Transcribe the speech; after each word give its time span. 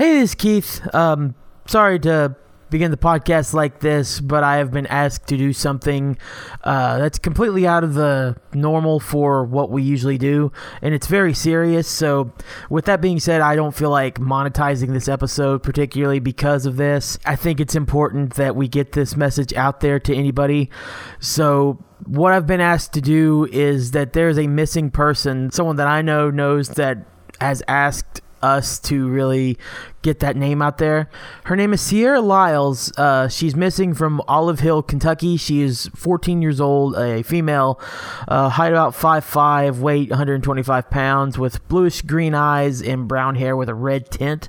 Hey, 0.00 0.14
this 0.14 0.30
is 0.30 0.34
Keith. 0.34 0.94
Um, 0.94 1.34
sorry 1.66 1.98
to 1.98 2.34
begin 2.70 2.90
the 2.90 2.96
podcast 2.96 3.52
like 3.52 3.80
this, 3.80 4.18
but 4.18 4.42
I 4.42 4.56
have 4.56 4.70
been 4.70 4.86
asked 4.86 5.26
to 5.26 5.36
do 5.36 5.52
something 5.52 6.16
uh, 6.64 6.96
that's 6.96 7.18
completely 7.18 7.66
out 7.66 7.84
of 7.84 7.92
the 7.92 8.34
normal 8.54 8.98
for 8.98 9.44
what 9.44 9.70
we 9.70 9.82
usually 9.82 10.16
do, 10.16 10.52
and 10.80 10.94
it's 10.94 11.06
very 11.06 11.34
serious. 11.34 11.86
So, 11.86 12.32
with 12.70 12.86
that 12.86 13.02
being 13.02 13.20
said, 13.20 13.42
I 13.42 13.56
don't 13.56 13.74
feel 13.74 13.90
like 13.90 14.18
monetizing 14.18 14.94
this 14.94 15.06
episode 15.06 15.62
particularly 15.62 16.18
because 16.18 16.64
of 16.64 16.78
this. 16.78 17.18
I 17.26 17.36
think 17.36 17.60
it's 17.60 17.74
important 17.74 18.36
that 18.36 18.56
we 18.56 18.68
get 18.68 18.92
this 18.92 19.16
message 19.16 19.52
out 19.52 19.80
there 19.80 20.00
to 20.00 20.14
anybody. 20.14 20.70
So, 21.18 21.78
what 22.06 22.32
I've 22.32 22.46
been 22.46 22.62
asked 22.62 22.94
to 22.94 23.02
do 23.02 23.46
is 23.52 23.90
that 23.90 24.14
there's 24.14 24.38
a 24.38 24.46
missing 24.46 24.90
person, 24.90 25.50
someone 25.50 25.76
that 25.76 25.88
I 25.88 26.00
know 26.00 26.30
knows 26.30 26.70
that 26.70 27.06
has 27.38 27.62
asked 27.68 28.22
us 28.42 28.78
to 28.78 29.08
really 29.08 29.58
get 30.02 30.20
that 30.20 30.36
name 30.36 30.62
out 30.62 30.78
there. 30.78 31.10
Her 31.44 31.56
name 31.56 31.72
is 31.72 31.80
Sierra 31.80 32.20
Lyles. 32.20 32.90
Uh, 32.96 33.28
she's 33.28 33.54
missing 33.54 33.92
from 33.92 34.22
Olive 34.26 34.60
Hill, 34.60 34.82
Kentucky. 34.82 35.36
She 35.36 35.60
is 35.60 35.90
14 35.94 36.40
years 36.40 36.60
old, 36.60 36.96
a 36.96 37.22
female, 37.22 37.78
uh, 38.26 38.48
height 38.48 38.72
about 38.72 38.94
5'5", 38.94 39.78
weight 39.80 40.08
125 40.10 40.90
pounds, 40.90 41.38
with 41.38 41.66
bluish 41.68 42.00
green 42.02 42.34
eyes 42.34 42.80
and 42.80 43.06
brown 43.06 43.34
hair 43.34 43.56
with 43.56 43.68
a 43.68 43.74
red 43.74 44.10
tint. 44.10 44.48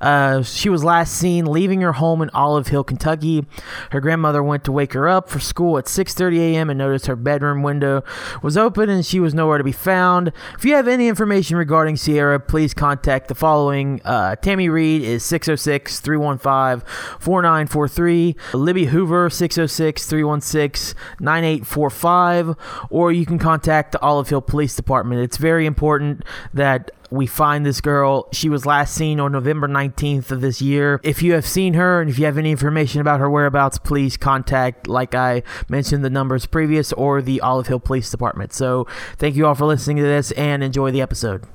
Uh, 0.00 0.42
she 0.42 0.68
was 0.68 0.84
last 0.84 1.14
seen 1.14 1.46
leaving 1.46 1.80
her 1.80 1.92
home 1.92 2.20
in 2.20 2.28
Olive 2.30 2.68
Hill, 2.68 2.84
Kentucky. 2.84 3.46
Her 3.90 4.00
grandmother 4.00 4.42
went 4.42 4.64
to 4.64 4.72
wake 4.72 4.92
her 4.92 5.08
up 5.08 5.30
for 5.30 5.40
school 5.40 5.78
at 5.78 5.86
6:30 5.86 6.38
a.m. 6.40 6.68
and 6.68 6.78
noticed 6.78 7.06
her 7.06 7.16
bedroom 7.16 7.62
window 7.62 8.04
was 8.42 8.56
open 8.56 8.90
and 8.90 9.04
she 9.04 9.18
was 9.18 9.32
nowhere 9.32 9.58
to 9.58 9.64
be 9.64 9.72
found. 9.72 10.32
If 10.58 10.64
you 10.64 10.74
have 10.74 10.88
any 10.88 11.08
information 11.08 11.56
regarding 11.56 11.96
Sierra, 11.96 12.38
please 12.38 12.74
contact 12.74 13.28
the 13.28 13.34
following: 13.34 14.00
uh, 14.04 14.36
Tammy 14.36 14.68
Reed 14.68 14.89
is 14.96 15.24
606 15.24 16.00
315 16.00 16.86
4943. 17.20 18.36
Libby 18.54 18.86
Hoover, 18.86 19.30
606 19.30 20.06
316 20.06 20.98
9845. 21.20 22.54
Or 22.90 23.12
you 23.12 23.26
can 23.26 23.38
contact 23.38 23.92
the 23.92 24.00
Olive 24.00 24.28
Hill 24.28 24.40
Police 24.40 24.76
Department. 24.76 25.22
It's 25.22 25.36
very 25.36 25.66
important 25.66 26.24
that 26.54 26.90
we 27.10 27.26
find 27.26 27.66
this 27.66 27.80
girl. 27.80 28.28
She 28.32 28.48
was 28.48 28.64
last 28.64 28.94
seen 28.94 29.20
on 29.20 29.32
November 29.32 29.68
19th 29.68 30.30
of 30.30 30.40
this 30.40 30.62
year. 30.62 31.00
If 31.02 31.22
you 31.22 31.32
have 31.34 31.46
seen 31.46 31.74
her 31.74 32.00
and 32.00 32.08
if 32.08 32.18
you 32.18 32.24
have 32.24 32.38
any 32.38 32.50
information 32.50 33.00
about 33.00 33.20
her 33.20 33.28
whereabouts, 33.28 33.78
please 33.78 34.16
contact, 34.16 34.86
like 34.86 35.14
I 35.14 35.42
mentioned, 35.68 36.04
the 36.04 36.10
numbers 36.10 36.46
previous 36.46 36.92
or 36.92 37.20
the 37.20 37.40
Olive 37.40 37.66
Hill 37.66 37.80
Police 37.80 38.10
Department. 38.10 38.52
So 38.52 38.86
thank 39.16 39.34
you 39.34 39.46
all 39.46 39.54
for 39.54 39.66
listening 39.66 39.96
to 39.98 40.02
this 40.02 40.30
and 40.32 40.62
enjoy 40.62 40.90
the 40.90 41.02
episode. 41.02 41.46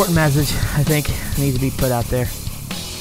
Important 0.00 0.16
message, 0.16 0.56
I 0.78 0.82
think, 0.82 1.08
needs 1.38 1.56
to 1.56 1.60
be 1.60 1.70
put 1.70 1.92
out 1.92 2.06
there. 2.06 2.26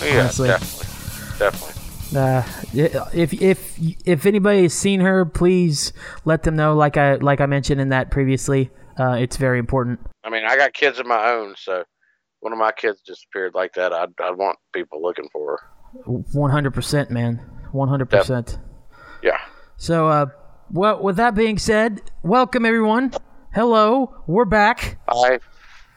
Yeah, 0.04 0.20
honestly. 0.20 0.50
definitely, 0.50 1.40
definitely. 1.40 2.18
Uh, 2.18 2.44
if 3.14 3.34
if 3.42 3.80
if 4.06 4.26
anybody 4.26 4.64
has 4.64 4.74
seen 4.74 5.00
her, 5.00 5.24
please 5.24 5.94
let 6.26 6.44
them 6.44 6.58
know. 6.58 6.76
Like 6.76 6.98
I 6.98 7.16
like 7.16 7.40
I 7.40 7.46
mentioned 7.46 7.80
in 7.80 7.88
that 7.90 8.12
previously, 8.12 8.70
uh, 9.00 9.14
it's 9.14 9.38
very 9.38 9.60
important. 9.60 10.02
I 10.26 10.30
mean, 10.30 10.44
I 10.44 10.58
got 10.58 10.74
kids 10.74 11.00
of 11.00 11.06
my 11.06 11.32
own, 11.32 11.56
so 11.58 11.86
one 12.42 12.52
of 12.52 12.60
my 12.60 12.74
kids 12.74 13.02
disappeared 13.02 13.54
like 13.54 13.76
that. 13.76 13.94
I'd, 13.94 14.10
I'd 14.22 14.36
want 14.36 14.58
people 14.74 15.02
looking 15.02 15.30
for 15.32 15.52
her. 15.52 16.04
One 16.34 16.52
hundred 16.52 16.74
percent, 16.74 17.12
man. 17.12 17.38
One 17.72 17.88
hundred 17.88 18.10
percent. 18.10 18.60
Yeah. 19.24 19.38
So, 19.78 20.10
uh, 20.10 20.26
well, 20.70 21.02
with 21.02 21.16
that 21.16 21.34
being 21.34 21.60
said, 21.60 22.02
welcome 22.24 22.66
everyone. 22.66 23.14
Hello, 23.56 24.22
we're 24.28 24.44
back. 24.44 24.98
Hi, 25.08 25.40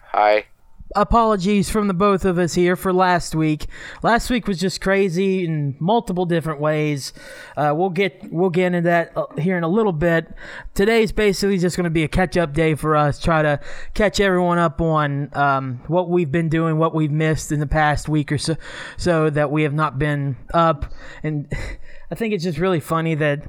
hi. 0.04 0.44
Apologies 0.94 1.70
from 1.70 1.88
the 1.88 1.94
both 1.94 2.24
of 2.24 2.38
us 2.38 2.54
here 2.54 2.76
for 2.76 2.92
last 2.92 3.34
week. 3.34 3.66
Last 4.02 4.30
week 4.30 4.46
was 4.46 4.58
just 4.58 4.80
crazy 4.80 5.44
in 5.44 5.76
multiple 5.78 6.26
different 6.26 6.60
ways. 6.60 7.12
Uh, 7.56 7.72
we'll 7.74 7.90
get 7.90 8.30
we'll 8.30 8.50
get 8.50 8.66
into 8.66 8.82
that 8.82 9.16
uh, 9.16 9.26
here 9.38 9.56
in 9.56 9.64
a 9.64 9.68
little 9.68 9.92
bit. 9.92 10.32
Today's 10.74 11.12
basically 11.12 11.58
just 11.58 11.76
going 11.76 11.84
to 11.84 11.90
be 11.90 12.02
a 12.04 12.08
catch 12.08 12.36
up 12.36 12.52
day 12.52 12.74
for 12.74 12.96
us. 12.96 13.18
Try 13.18 13.42
to 13.42 13.60
catch 13.94 14.20
everyone 14.20 14.58
up 14.58 14.80
on 14.80 15.30
um, 15.34 15.82
what 15.86 16.08
we've 16.08 16.32
been 16.32 16.48
doing, 16.48 16.78
what 16.78 16.94
we've 16.94 17.10
missed 17.10 17.52
in 17.52 17.60
the 17.60 17.66
past 17.66 18.08
week 18.08 18.32
or 18.32 18.38
so, 18.38 18.56
so 18.96 19.30
that 19.30 19.50
we 19.50 19.62
have 19.62 19.74
not 19.74 19.98
been 19.98 20.36
up. 20.54 20.92
And 21.22 21.52
I 22.10 22.14
think 22.14 22.34
it's 22.34 22.44
just 22.44 22.58
really 22.58 22.80
funny 22.80 23.14
that 23.14 23.48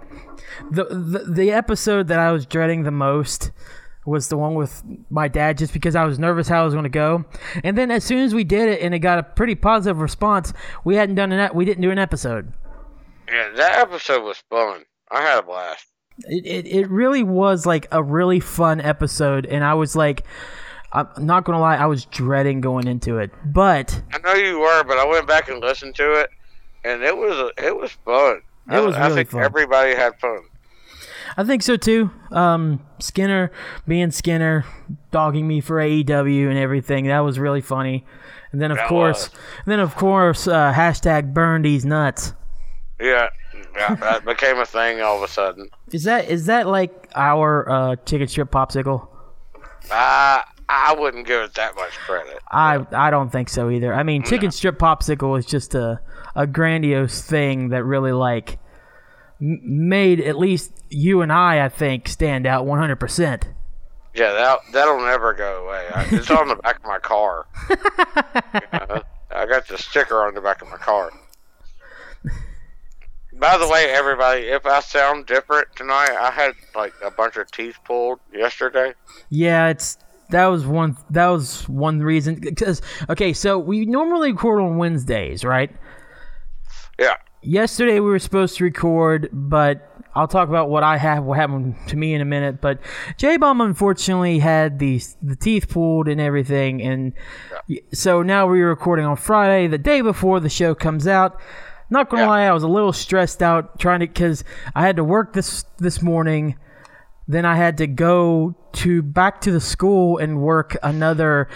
the 0.72 0.86
the, 0.86 1.26
the 1.30 1.52
episode 1.52 2.08
that 2.08 2.20
I 2.20 2.32
was 2.32 2.46
dreading 2.46 2.84
the 2.84 2.92
most 2.92 3.52
was 4.06 4.30
the 4.30 4.38
one 4.38 4.56
with 4.56 4.84
my 5.10 5.28
dad 5.28 5.58
just 5.58 5.74
because 5.74 5.96
I 5.96 6.04
was 6.04 6.20
nervous 6.20 6.48
how 6.48 6.62
I 6.62 6.66
was 6.66 6.74
going 6.74 6.84
to 6.84 6.90
go. 6.90 7.26
And 7.64 7.78
then 7.78 7.92
as 7.92 8.04
soon 8.04 8.20
as 8.20 8.34
we 8.34 8.44
did 8.44 8.70
it 8.70 8.82
and 8.82 8.94
it 8.94 9.00
got 9.00 9.20
a 9.20 9.24
pretty 9.24 9.56
positive 9.56 10.00
response, 10.02 10.54
we 10.84 10.96
hadn't 10.96 11.16
done 11.16 11.32
an 11.32 11.52
we 11.54 11.66
didn't 11.66 11.82
do 11.82 11.92
an 11.92 12.00
episode. 12.00 12.54
Yeah, 13.28 13.50
that 13.56 13.80
episode 13.80 14.24
was 14.24 14.44
fun. 14.50 14.84
I 15.10 15.22
had 15.22 15.40
a 15.40 15.44
blast. 15.44 15.88
It, 16.26 16.46
it 16.46 16.68
it 16.68 16.90
really 16.90 17.24
was 17.24 17.66
like 17.66 17.88
a 17.92 18.04
really 18.04 18.40
fun 18.40 18.82
episode 18.82 19.46
and 19.46 19.64
I 19.64 19.74
was 19.74 19.96
like 19.96 20.24
I'm 20.94 21.08
not 21.20 21.44
going 21.44 21.56
to 21.58 21.60
lie, 21.60 21.76
I 21.76 21.88
was 21.88 22.06
dreading 22.06 22.62
going 22.62 22.88
into 22.88 23.18
it. 23.18 23.32
But 23.46 24.00
I 24.14 24.20
know 24.20 24.34
you 24.34 24.60
were, 24.60 24.84
but 24.84 25.00
I 25.00 25.06
went 25.08 25.28
back 25.28 25.50
and 25.50 25.60
listened 25.60 25.96
to 25.96 26.14
it, 26.22 26.30
and 26.84 27.02
it 27.02 27.18
was 27.18 27.52
it 27.58 27.76
was 27.76 27.92
fun. 28.06 28.42
It 28.72 28.86
was 28.86 28.96
I, 28.96 29.00
I 29.00 29.04
really 29.06 29.16
think 29.16 29.32
fun. 29.32 29.44
everybody 29.44 29.96
had 29.96 30.20
fun. 30.20 30.42
I 31.38 31.44
think 31.44 31.64
so 31.64 31.76
too. 31.78 32.12
Um, 32.32 32.86
Skinner 33.00 33.52
being 33.88 34.12
Skinner, 34.12 34.66
dogging 35.12 35.48
me 35.48 35.62
for 35.62 35.78
AEW 35.78 36.50
and 36.50 36.58
everything. 36.58 37.08
That 37.08 37.20
was 37.20 37.40
really 37.40 37.62
funny. 37.62 38.06
And 38.52 38.62
then 38.62 38.72
of 38.72 38.78
That 38.78 38.88
course, 38.88 39.30
then 39.66 39.80
of 39.80 39.96
course, 39.96 40.48
uh, 40.48 40.72
hashtag 40.74 41.34
burn 41.34 41.64
these 41.64 41.86
nuts. 41.86 42.34
Yeah, 43.00 43.30
yeah, 43.76 43.96
that 43.96 44.26
became 44.26 44.60
a 44.60 44.66
thing 44.66 45.02
all 45.02 45.18
of 45.18 45.24
a 45.24 45.28
sudden. 45.28 45.70
Is 45.92 46.04
that 46.04 46.30
is 46.30 46.46
that 46.46 46.68
like 46.68 47.10
our 47.16 47.70
uh, 47.70 47.96
chicken 48.06 48.28
strip 48.28 48.52
popsicle? 48.52 49.08
I 49.92 50.44
I 50.70 50.96
wouldn't 50.98 51.28
give 51.28 51.42
it 51.42 51.56
that 51.56 51.76
much 51.76 51.92
credit. 51.92 52.40
I 52.52 52.86
I 52.92 53.10
don't 53.10 53.32
think 53.32 53.50
so 53.50 53.70
either. 53.70 53.94
I 53.94 54.04
mean, 54.04 54.24
chicken 54.24 54.52
strip 54.52 54.78
popsicle 54.78 55.38
is 55.38 55.46
just 55.46 55.74
a 55.76 56.00
a 56.36 56.48
grandiose 56.48 57.22
thing 57.22 57.70
that 57.70 57.84
really 57.84 58.12
like 58.12 58.60
made 59.44 60.22
at 60.22 60.38
least 60.38 60.72
you 60.90 61.22
and 61.22 61.32
I, 61.32 61.66
I 61.66 61.70
think, 61.70 62.08
stand 62.08 62.48
out 62.48 62.66
100. 62.66 62.96
percent 62.96 63.50
Yeah, 64.14 64.32
that 64.32 64.60
that'll 64.72 65.02
never 65.02 65.34
go 65.34 65.66
away. 65.66 65.88
I, 65.94 66.08
it's 66.12 66.32
on 66.32 66.48
the 66.48 66.56
back 66.56 66.78
of 66.78 66.86
my 66.86 67.00
car. 67.00 67.46
You 67.70 67.76
know, 68.74 69.04
I 69.32 69.46
got 69.46 69.68
the 69.68 69.78
sticker 69.78 70.26
on 70.26 70.34
the 70.34 70.42
back 70.42 70.62
of 70.62 70.70
my 70.70 70.78
car. 70.78 71.12
By 73.34 73.58
the 73.58 73.68
way, 73.68 73.90
everybody, 73.90 74.44
if 74.44 74.66
I 74.66 74.80
sound 74.80 75.26
different 75.26 75.68
tonight, 75.76 76.12
I 76.12 76.32
had 76.32 76.54
like 76.76 76.94
a 77.04 77.12
bunch 77.12 77.36
of 77.36 77.52
teeth 77.52 77.78
pulled 77.84 78.20
yesterday. 78.32 78.94
Yeah, 79.30 79.70
it's 79.70 79.98
that 80.30 80.46
was 80.46 80.66
one 80.66 80.96
that 81.10 81.28
was 81.28 81.68
one 81.68 82.00
reason 82.00 82.36
because 82.36 82.82
okay, 83.10 83.34
so 83.34 83.60
we 83.60 83.86
normally 83.86 84.32
record 84.32 84.62
on 84.62 84.78
Wednesdays, 84.78 85.44
right? 85.44 85.72
Yeah, 87.00 87.18
Yesterday 87.44 87.96
we 88.00 88.10
were 88.10 88.20
supposed 88.20 88.58
to 88.58 88.64
record, 88.64 89.30
but 89.34 89.90
I'll 90.16 90.28
talk 90.28 90.48
about 90.48 90.70
what 90.70 90.84
I 90.84 90.98
have 90.98 91.24
what 91.24 91.38
happened 91.38 91.76
to 91.88 91.98
me 91.98 92.14
in 92.14 92.22
a 92.22 92.26
minute. 92.26 92.62
But 92.62 92.80
J 93.18 93.38
Bomb 93.38 93.60
unfortunately 93.62 94.40
had 94.40 94.80
the 94.80 95.02
the 95.22 95.36
teeth 95.36 95.70
pulled 95.70 96.08
and 96.08 96.22
everything, 96.22 96.82
and 96.82 97.14
so 97.92 98.22
now 98.24 98.48
we're 98.48 98.70
recording 98.70 99.06
on 99.06 99.18
Friday, 99.18 99.68
the 99.68 99.78
day 99.78 100.02
before 100.02 100.40
the 100.40 100.50
show 100.50 100.74
comes 100.74 101.06
out. 101.08 101.40
Not 101.90 102.10
gonna 102.10 102.24
Yeah. 102.24 102.30
lie, 102.30 102.44
I 102.44 102.54
was 102.54 102.64
a 102.64 102.68
little 102.68 102.94
stressed 102.94 103.44
out 103.44 103.78
trying 103.78 104.00
to 104.00 104.08
because 104.08 104.44
I 104.74 104.84
had 104.86 104.96
to 104.96 105.04
work 105.04 105.34
this 105.34 105.66
this 105.80 106.02
morning. 106.02 106.56
Then 107.28 107.46
I 107.46 107.56
had 107.56 107.78
to 107.78 107.88
go 107.88 108.56
to 108.74 109.02
back 109.02 109.42
to 109.42 109.52
the 109.52 109.60
school 109.62 110.18
and 110.18 110.40
work 110.42 110.78
another 110.82 111.50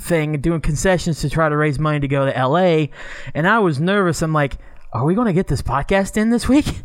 thing, 0.00 0.40
doing 0.40 0.60
concessions 0.60 1.20
to 1.22 1.30
try 1.30 1.48
to 1.48 1.56
raise 1.56 1.78
money 1.78 2.00
to 2.00 2.08
go 2.08 2.26
to 2.26 2.32
LA. 2.32 2.88
And 3.34 3.48
I 3.48 3.58
was 3.60 3.80
nervous. 3.80 4.20
I'm 4.22 4.32
like, 4.32 4.56
are 4.96 5.04
we 5.04 5.14
going 5.14 5.26
to 5.26 5.32
get 5.32 5.48
this 5.48 5.62
podcast 5.62 6.16
in 6.16 6.30
this 6.30 6.48
week? 6.48 6.82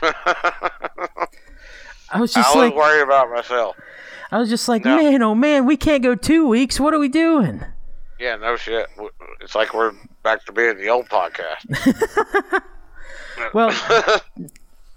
I 0.02 1.28
was 2.18 2.36
I 2.36 2.40
just 2.40 2.56
always 2.56 2.70
like, 2.70 2.76
worry 2.76 3.02
about 3.02 3.30
myself. 3.30 3.76
I 4.32 4.38
was 4.38 4.48
just 4.48 4.68
like, 4.68 4.84
No. 4.84 4.96
man, 4.96 5.22
oh 5.22 5.34
man, 5.34 5.66
we 5.66 5.76
can't 5.76 6.02
go 6.02 6.14
two 6.14 6.46
weeks. 6.48 6.78
What 6.78 6.94
are 6.94 6.98
we 6.98 7.08
doing? 7.08 7.64
Yeah, 8.18 8.36
no 8.36 8.56
shit. 8.56 8.86
It's 9.40 9.54
like 9.54 9.74
we're 9.74 9.92
back 10.22 10.44
to 10.46 10.52
being 10.52 10.76
the 10.76 10.88
old 10.88 11.08
podcast. 11.08 12.62
Well, 13.54 13.70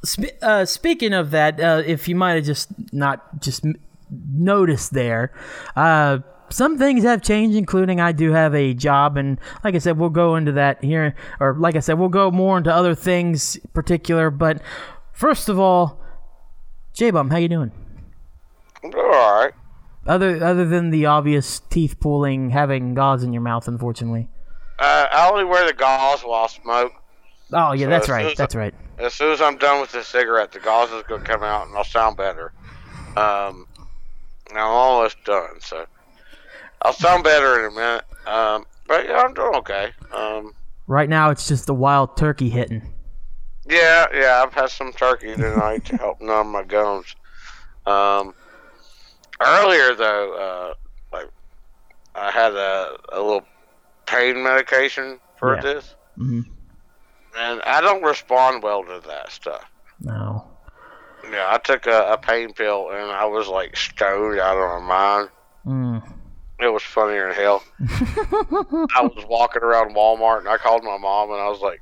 sp- 0.04 0.36
uh, 0.42 0.66
speaking 0.66 1.14
of 1.14 1.32
that, 1.32 1.62
uh, 1.62 1.82
if 1.86 2.10
you 2.10 2.16
might 2.16 2.34
have 2.34 2.44
just 2.44 2.68
not 2.92 3.40
just 3.42 3.64
noticed 4.12 4.92
there, 4.94 5.32
uh, 5.78 6.18
some 6.54 6.78
things 6.78 7.04
have 7.04 7.22
changed, 7.22 7.58
including 7.58 8.00
I 8.00 8.12
do 8.12 8.32
have 8.32 8.54
a 8.54 8.74
job, 8.74 9.18
and 9.18 9.40
like 9.64 9.76
I 9.76 9.80
said, 9.80 9.98
we'll 9.98 10.10
go 10.10 10.36
into 10.36 10.52
that 10.54 10.84
here, 10.84 11.16
or 11.40 11.56
like 11.58 11.76
I 11.76 11.80
said, 11.80 11.98
we'll 12.00 12.10
go 12.10 12.32
more 12.32 12.58
into 12.58 12.74
other 12.74 12.96
things 12.96 13.58
particular. 13.74 14.30
But 14.30 14.62
first 15.12 15.50
of 15.50 15.60
all, 15.60 16.00
J 16.94 17.12
Bomb, 17.12 17.32
how 17.32 17.38
you 17.38 17.50
doing? 17.50 17.72
I'm 18.84 18.92
doing 18.92 19.06
all 19.06 19.42
right. 19.42 19.54
Other 20.06 20.44
other 20.44 20.66
than 20.66 20.90
the 20.90 21.06
obvious 21.06 21.62
teeth 21.70 22.00
pulling, 22.00 22.50
having 22.52 22.94
gauze 22.94 23.24
in 23.24 23.34
your 23.34 23.42
mouth, 23.42 23.68
unfortunately. 23.68 24.30
Uh, 24.78 25.08
I 25.12 25.30
only 25.30 25.46
wear 25.46 25.66
the 25.66 25.74
gauze 25.74 26.22
while 26.22 26.44
I 26.44 26.48
smoke. 26.48 26.92
Oh 27.52 27.74
yeah, 27.74 27.88
that's 27.88 28.10
right. 28.10 28.36
That's 28.36 28.56
right. 28.56 28.74
As 28.98 29.14
soon 29.14 29.32
as 29.32 29.42
I'm 29.42 29.58
done 29.58 29.82
with 29.82 29.92
this 29.92 30.08
cigarette, 30.08 30.52
the 30.52 30.60
gauze 30.60 30.92
is 30.92 31.04
going 31.04 31.22
to 31.22 31.28
come 31.28 31.42
out 31.42 31.68
and 31.68 31.76
I'll 31.76 31.84
sound 31.84 32.18
better. 32.18 32.52
Um, 33.16 33.68
now 34.54 34.68
I'm 34.68 34.74
almost 34.74 35.24
done, 35.24 35.60
so 35.60 35.86
I'll 36.84 36.94
sound 36.94 37.24
better 37.24 37.60
in 37.60 37.72
a 37.72 37.76
minute. 37.76 38.04
Um, 38.28 38.66
but 38.88 39.06
yeah, 39.06 39.18
I'm 39.22 39.34
doing 39.34 39.56
okay. 39.56 39.92
Um, 40.14 40.54
Right 40.88 41.08
now, 41.10 41.30
it's 41.30 41.48
just 41.48 41.66
the 41.66 41.74
wild 41.74 42.18
turkey 42.18 42.50
hitting. 42.50 42.94
yeah, 43.70 44.06
yeah, 44.14 44.44
I've 44.46 44.54
had 44.54 44.70
some 44.70 44.92
turkey 44.92 45.34
tonight 45.36 45.86
to 45.86 45.98
help 45.98 46.20
numb 46.22 46.52
my 46.52 46.64
gums. 46.64 47.16
Um, 47.86 48.34
earlier 49.42 49.96
though, 49.96 50.34
uh, 50.36 50.74
like 51.16 51.30
I 52.16 52.32
had 52.32 52.54
a, 52.54 52.98
a 53.14 53.22
little 53.22 53.44
pain 54.06 54.44
medication 54.44 55.20
for 55.38 55.56
Yeah. 55.56 55.62
this, 55.62 55.96
Mhm. 56.18 56.44
and 57.38 57.62
I 57.62 57.80
don't 57.82 58.04
respond 58.04 58.62
well 58.64 58.84
to 58.84 59.02
that 59.08 59.32
stuff. 59.32 59.64
No. 60.02 60.50
Yeah, 61.32 61.46
I 61.50 61.58
took 61.60 61.88
a, 61.88 62.12
a 62.14 62.18
pain 62.18 62.52
pill 62.54 62.90
and 62.92 63.10
I 63.10 63.24
was 63.26 63.48
like 63.48 63.78
stoned 63.78 64.40
out 64.40 64.58
of 64.58 64.82
my 64.84 64.88
mind. 64.88 65.30
Mm. 65.66 66.14
It 66.60 66.72
was 66.72 66.84
funnier 66.84 67.28
than 67.28 67.36
hell. 67.36 67.64
I 68.96 69.02
was 69.02 69.26
walking 69.28 69.64
around 69.64 69.96
Walmart 69.96 70.40
and 70.40 70.48
I 70.48 70.58
called 70.58 70.84
my 70.84 70.98
mom 70.98 71.32
and 71.32 71.40
I 71.40 71.50
was 71.50 71.60
like, 71.62 71.82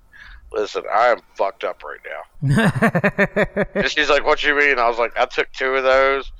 "Listen, 0.51 0.83
I 0.91 1.07
am 1.07 1.19
fucked 1.35 1.63
up 1.63 1.83
right 1.83 1.99
now." 2.05 3.65
And 3.75 3.89
she's 3.89 4.09
like, 4.09 4.25
"What 4.25 4.43
you 4.43 4.55
mean?" 4.57 4.79
I 4.79 4.87
was 4.89 4.97
like, 4.97 5.15
"I 5.17 5.25
took 5.25 5.51
two 5.51 5.75
of 5.75 5.83
those, 5.83 6.31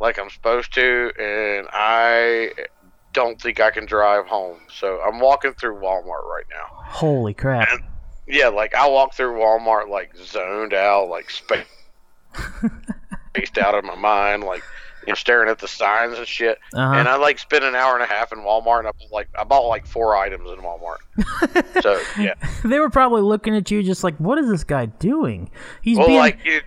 like 0.00 0.18
I'm 0.18 0.30
supposed 0.30 0.72
to, 0.74 1.12
and 1.20 1.68
I 1.72 2.52
don't 3.12 3.40
think 3.40 3.60
I 3.60 3.70
can 3.70 3.86
drive 3.86 4.26
home. 4.26 4.58
So 4.72 5.00
I'm 5.00 5.20
walking 5.20 5.52
through 5.54 5.76
Walmart 5.76 6.24
right 6.24 6.46
now. 6.50 6.82
Holy 6.84 7.34
crap. 7.34 7.68
Yeah, 8.26 8.48
like 8.48 8.74
I 8.74 8.88
walk 8.88 9.14
through 9.14 9.38
Walmart 9.38 9.88
like 9.88 10.14
zoned 10.16 10.74
out, 10.74 11.08
like 11.08 11.30
space 11.30 11.66
spaced 13.30 13.58
out 13.58 13.74
of 13.74 13.84
my 13.84 13.96
mind, 13.96 14.44
like 14.44 14.62
you 15.08 15.12
know, 15.12 15.16
staring 15.16 15.48
at 15.48 15.58
the 15.58 15.66
signs 15.66 16.18
and 16.18 16.26
shit. 16.28 16.58
Uh-huh. 16.74 16.94
And 16.94 17.08
I 17.08 17.16
like 17.16 17.38
spent 17.38 17.64
an 17.64 17.74
hour 17.74 17.94
and 17.94 18.02
a 18.02 18.06
half 18.06 18.30
in 18.30 18.40
Walmart, 18.40 18.80
and 18.80 18.88
I 18.88 18.92
bought, 18.92 19.10
like 19.10 19.28
I 19.38 19.44
bought 19.44 19.66
like 19.66 19.86
four 19.86 20.14
items 20.14 20.50
in 20.50 20.58
Walmart. 20.58 20.98
so 21.82 21.98
yeah, 22.20 22.34
They 22.62 22.78
were 22.78 22.90
probably 22.90 23.22
looking 23.22 23.56
at 23.56 23.70
you 23.70 23.82
just 23.82 24.04
like, 24.04 24.16
what 24.18 24.36
is 24.36 24.50
this 24.50 24.64
guy 24.64 24.84
doing? 24.86 25.50
He's 25.80 25.96
well, 25.96 26.08
being 26.08 26.18
like 26.18 26.38
you, 26.44 26.60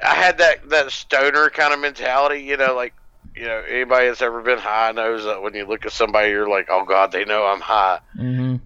I 0.00 0.14
had 0.14 0.38
that 0.38 0.68
that 0.68 0.92
stoner 0.92 1.50
kind 1.50 1.74
of 1.74 1.80
mentality, 1.80 2.44
you 2.44 2.56
know, 2.56 2.76
like 2.76 2.94
you 3.34 3.42
know 3.42 3.64
anybody 3.68 4.06
that's 4.06 4.22
ever 4.22 4.42
been 4.42 4.58
high 4.58 4.92
knows 4.92 5.24
that 5.24 5.42
when 5.42 5.54
you 5.54 5.66
look 5.66 5.84
at 5.84 5.90
somebody, 5.90 6.30
you're 6.30 6.48
like, 6.48 6.68
oh 6.70 6.84
god, 6.84 7.10
they 7.10 7.24
know 7.24 7.46
I'm 7.46 7.60
high. 7.60 7.98
hmm 8.14 8.56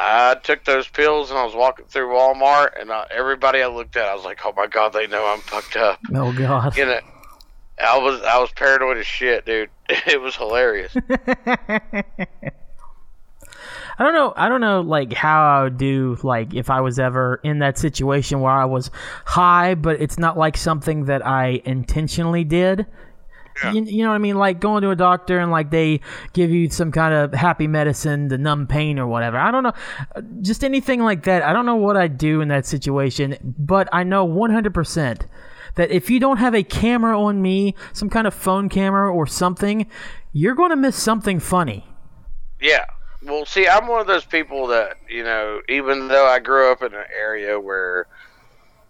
I 0.00 0.36
took 0.36 0.64
those 0.64 0.86
pills 0.86 1.30
and 1.30 1.38
I 1.38 1.44
was 1.44 1.56
walking 1.56 1.84
through 1.86 2.08
Walmart, 2.08 2.80
and 2.80 2.90
uh, 2.90 3.06
everybody 3.10 3.60
I 3.62 3.66
looked 3.66 3.96
at, 3.96 4.06
I 4.06 4.14
was 4.14 4.24
like, 4.24 4.38
oh 4.46 4.54
my 4.56 4.68
god, 4.68 4.92
they 4.92 5.08
know 5.08 5.26
I'm 5.26 5.40
fucked 5.40 5.76
up. 5.76 5.98
Oh 6.14 6.32
god. 6.32 6.76
You 6.76 6.86
know, 6.86 7.00
I 7.80 7.98
was 7.98 8.20
I 8.22 8.38
was 8.38 8.50
paranoid 8.52 8.98
as 8.98 9.06
shit, 9.06 9.46
dude. 9.46 9.70
It 10.06 10.20
was 10.20 10.36
hilarious. 10.36 10.94
I 14.00 14.04
don't 14.04 14.12
know. 14.14 14.32
I 14.36 14.48
don't 14.48 14.60
know, 14.60 14.80
like 14.80 15.12
how 15.12 15.42
I 15.42 15.62
would 15.64 15.76
do, 15.76 16.16
like 16.22 16.54
if 16.54 16.70
I 16.70 16.80
was 16.80 17.00
ever 17.00 17.40
in 17.42 17.58
that 17.60 17.78
situation 17.78 18.40
where 18.40 18.52
I 18.52 18.64
was 18.64 18.92
high, 19.24 19.74
but 19.74 20.00
it's 20.00 20.18
not 20.18 20.38
like 20.38 20.56
something 20.56 21.06
that 21.06 21.26
I 21.26 21.62
intentionally 21.64 22.44
did. 22.44 22.86
Yeah. 23.64 23.72
You, 23.72 23.84
you 23.84 24.02
know 24.04 24.10
what 24.10 24.14
I 24.14 24.18
mean? 24.18 24.36
Like 24.36 24.60
going 24.60 24.82
to 24.82 24.90
a 24.90 24.96
doctor 24.96 25.40
and 25.40 25.50
like 25.50 25.70
they 25.70 26.00
give 26.32 26.50
you 26.50 26.70
some 26.70 26.92
kind 26.92 27.12
of 27.12 27.34
happy 27.34 27.66
medicine 27.66 28.28
to 28.28 28.38
numb 28.38 28.68
pain 28.68 29.00
or 29.00 29.06
whatever. 29.08 29.36
I 29.36 29.50
don't 29.50 29.64
know. 29.64 29.72
Just 30.42 30.62
anything 30.62 31.02
like 31.02 31.24
that. 31.24 31.42
I 31.42 31.52
don't 31.52 31.66
know 31.66 31.76
what 31.76 31.96
I'd 31.96 32.18
do 32.18 32.40
in 32.40 32.48
that 32.48 32.66
situation, 32.66 33.36
but 33.58 33.88
I 33.92 34.04
know 34.04 34.28
100% 34.28 35.26
that 35.78 35.92
if 35.92 36.10
you 36.10 36.18
don't 36.18 36.38
have 36.38 36.56
a 36.56 36.64
camera 36.64 37.18
on 37.18 37.40
me, 37.40 37.72
some 37.92 38.10
kind 38.10 38.26
of 38.26 38.34
phone 38.34 38.68
camera 38.68 39.14
or 39.14 39.28
something, 39.28 39.86
you're 40.32 40.56
going 40.56 40.70
to 40.70 40.76
miss 40.76 41.00
something 41.00 41.38
funny. 41.38 41.86
Yeah. 42.60 42.84
Well, 43.22 43.46
see, 43.46 43.68
I'm 43.68 43.86
one 43.86 44.00
of 44.00 44.08
those 44.08 44.24
people 44.24 44.66
that, 44.66 44.96
you 45.08 45.22
know, 45.22 45.60
even 45.68 46.08
though 46.08 46.26
I 46.26 46.40
grew 46.40 46.72
up 46.72 46.82
in 46.82 46.92
an 46.94 47.04
area 47.16 47.60
where, 47.60 48.08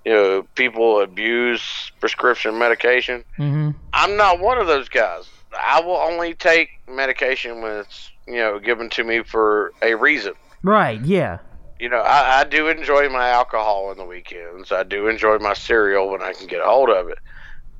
you 0.06 0.12
know, 0.12 0.46
people 0.54 1.02
abuse 1.02 1.92
prescription 2.00 2.58
medication, 2.58 3.22
hmm 3.36 3.72
I'm 3.92 4.16
not 4.16 4.40
one 4.40 4.56
of 4.56 4.66
those 4.66 4.88
guys. 4.88 5.28
I 5.62 5.82
will 5.82 5.96
only 5.96 6.32
take 6.32 6.70
medication 6.88 7.60
when 7.60 7.72
it's, 7.80 8.10
you 8.26 8.36
know, 8.36 8.58
given 8.58 8.88
to 8.90 9.04
me 9.04 9.22
for 9.22 9.74
a 9.82 9.94
reason. 9.94 10.32
Right, 10.62 11.02
yeah. 11.02 11.38
You 11.80 11.88
know, 11.88 12.00
I, 12.00 12.40
I 12.40 12.44
do 12.44 12.68
enjoy 12.68 13.08
my 13.08 13.28
alcohol 13.28 13.86
on 13.90 13.96
the 13.96 14.04
weekends. 14.04 14.72
I 14.72 14.82
do 14.82 15.06
enjoy 15.08 15.38
my 15.38 15.54
cereal 15.54 16.10
when 16.10 16.22
I 16.22 16.32
can 16.32 16.46
get 16.46 16.60
a 16.60 16.64
hold 16.64 16.90
of 16.90 17.08
it. 17.08 17.18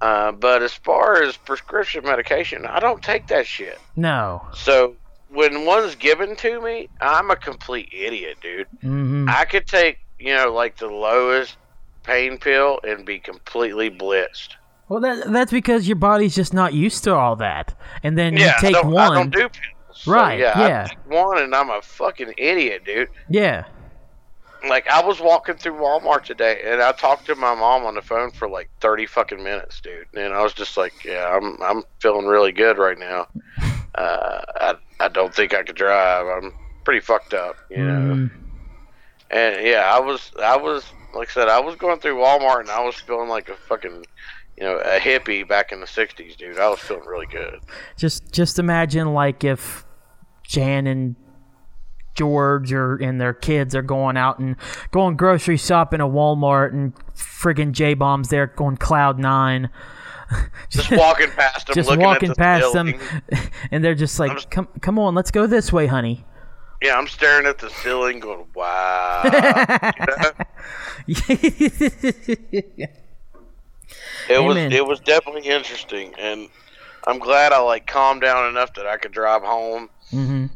Uh, 0.00 0.30
but 0.32 0.62
as 0.62 0.72
far 0.72 1.20
as 1.22 1.36
prescription 1.36 2.04
medication, 2.04 2.64
I 2.66 2.78
don't 2.78 3.02
take 3.02 3.26
that 3.28 3.46
shit. 3.46 3.78
No. 3.96 4.46
So 4.54 4.94
when 5.30 5.64
one's 5.66 5.96
given 5.96 6.36
to 6.36 6.60
me, 6.60 6.88
I'm 7.00 7.30
a 7.30 7.36
complete 7.36 7.88
idiot, 7.92 8.38
dude. 8.40 8.68
hmm 8.80 9.28
I 9.28 9.44
could 9.44 9.66
take, 9.66 9.98
you 10.18 10.34
know, 10.34 10.52
like 10.52 10.76
the 10.78 10.86
lowest 10.86 11.56
pain 12.04 12.38
pill 12.38 12.78
and 12.84 13.04
be 13.04 13.18
completely 13.18 13.90
blitzed. 13.90 14.50
Well, 14.88 15.00
that, 15.00 15.30
that's 15.32 15.50
because 15.52 15.86
your 15.86 15.96
body's 15.96 16.34
just 16.34 16.54
not 16.54 16.72
used 16.72 17.04
to 17.04 17.14
all 17.14 17.36
that. 17.36 17.74
And 18.02 18.16
then 18.16 18.36
yeah, 18.36 18.54
you 18.54 18.68
take 18.68 18.76
I 18.76 18.86
one. 18.86 18.96
I 18.96 19.14
don't 19.14 19.30
do 19.30 19.40
pills. 19.40 19.52
So, 19.92 20.12
Right, 20.12 20.38
yeah, 20.38 20.58
yeah. 20.60 20.84
I 20.84 20.88
take 20.88 21.10
one 21.10 21.38
and 21.42 21.52
I'm 21.54 21.70
a 21.70 21.82
fucking 21.82 22.34
idiot, 22.38 22.84
dude. 22.84 23.08
yeah. 23.28 23.64
Like 24.66 24.88
I 24.88 25.04
was 25.04 25.20
walking 25.20 25.56
through 25.56 25.74
Walmart 25.74 26.24
today 26.24 26.60
and 26.64 26.82
I 26.82 26.92
talked 26.92 27.26
to 27.26 27.34
my 27.34 27.54
mom 27.54 27.84
on 27.84 27.94
the 27.94 28.02
phone 28.02 28.30
for 28.30 28.48
like 28.48 28.70
30 28.80 29.06
fucking 29.06 29.42
minutes, 29.42 29.80
dude. 29.80 30.06
And 30.14 30.32
I 30.34 30.42
was 30.42 30.52
just 30.52 30.76
like, 30.76 31.04
yeah, 31.04 31.28
I'm 31.36 31.60
I'm 31.62 31.82
feeling 32.00 32.26
really 32.26 32.52
good 32.52 32.78
right 32.78 32.98
now. 32.98 33.28
Uh, 33.94 34.40
I 34.56 34.74
I 35.00 35.08
don't 35.08 35.34
think 35.34 35.54
I 35.54 35.62
could 35.62 35.76
drive. 35.76 36.26
I'm 36.26 36.52
pretty 36.84 37.00
fucked 37.00 37.34
up, 37.34 37.56
you 37.70 37.76
know. 37.84 38.14
Mm, 38.14 38.30
And 39.30 39.66
yeah, 39.66 39.90
I 39.94 40.00
was, 40.00 40.32
I 40.42 40.56
was, 40.56 40.84
like 41.14 41.28
I 41.28 41.32
said, 41.32 41.48
I 41.48 41.60
was 41.60 41.76
going 41.76 42.00
through 42.00 42.16
Walmart 42.16 42.60
and 42.60 42.70
I 42.70 42.82
was 42.82 42.94
feeling 42.96 43.28
like 43.28 43.48
a 43.48 43.54
fucking, 43.54 44.04
you 44.56 44.62
know, 44.64 44.78
a 44.78 44.98
hippie 44.98 45.46
back 45.46 45.70
in 45.72 45.80
the 45.80 45.86
'60s, 45.86 46.36
dude. 46.36 46.58
I 46.58 46.68
was 46.68 46.78
feeling 46.80 47.06
really 47.06 47.26
good. 47.26 47.60
just 47.96 48.32
just 48.32 48.58
imagine 48.58 49.12
like 49.12 49.44
if 49.44 49.84
Jan 50.44 50.86
and 50.86 51.14
George 52.18 52.72
or 52.72 52.96
and 52.96 53.20
their 53.20 53.32
kids 53.32 53.74
are 53.74 53.82
going 53.82 54.16
out 54.16 54.38
and 54.40 54.56
going 54.90 55.16
grocery 55.16 55.56
shopping 55.56 56.00
at 56.00 56.08
Walmart 56.08 56.72
and 56.72 56.92
friggin' 57.14 57.72
J 57.72 57.94
bombs 57.94 58.28
there 58.28 58.48
going 58.48 58.76
cloud 58.76 59.18
nine. 59.18 59.70
Just 60.68 60.90
walking 60.92 61.30
past 61.30 61.68
them, 61.68 61.74
just 61.74 61.88
looking 61.88 62.04
walking 62.04 62.28
at 62.30 62.36
the 62.36 62.38
past 62.38 62.72
them, 62.74 62.92
and 63.70 63.82
they're 63.82 63.94
just 63.94 64.18
like, 64.20 64.32
just- 64.32 64.50
"Come, 64.50 64.68
come 64.82 64.98
on, 64.98 65.14
let's 65.14 65.30
go 65.30 65.46
this 65.46 65.72
way, 65.72 65.86
honey." 65.86 66.26
Yeah, 66.82 66.98
I'm 66.98 67.06
staring 67.06 67.46
at 67.46 67.56
the 67.58 67.70
ceiling, 67.70 68.20
going, 68.20 68.44
"Wow." 68.54 69.22
It 74.28 74.42
was, 74.42 74.56
it 74.58 74.86
was 74.86 75.00
definitely 75.00 75.48
interesting, 75.48 76.12
and 76.18 76.50
I'm 77.06 77.18
glad 77.18 77.54
I 77.54 77.60
like 77.60 77.86
calmed 77.86 78.20
down 78.20 78.46
enough 78.50 78.74
that 78.74 78.86
I 78.86 78.98
could 78.98 79.12
drive 79.12 79.42
home. 79.42 79.88
hmm 80.10 80.46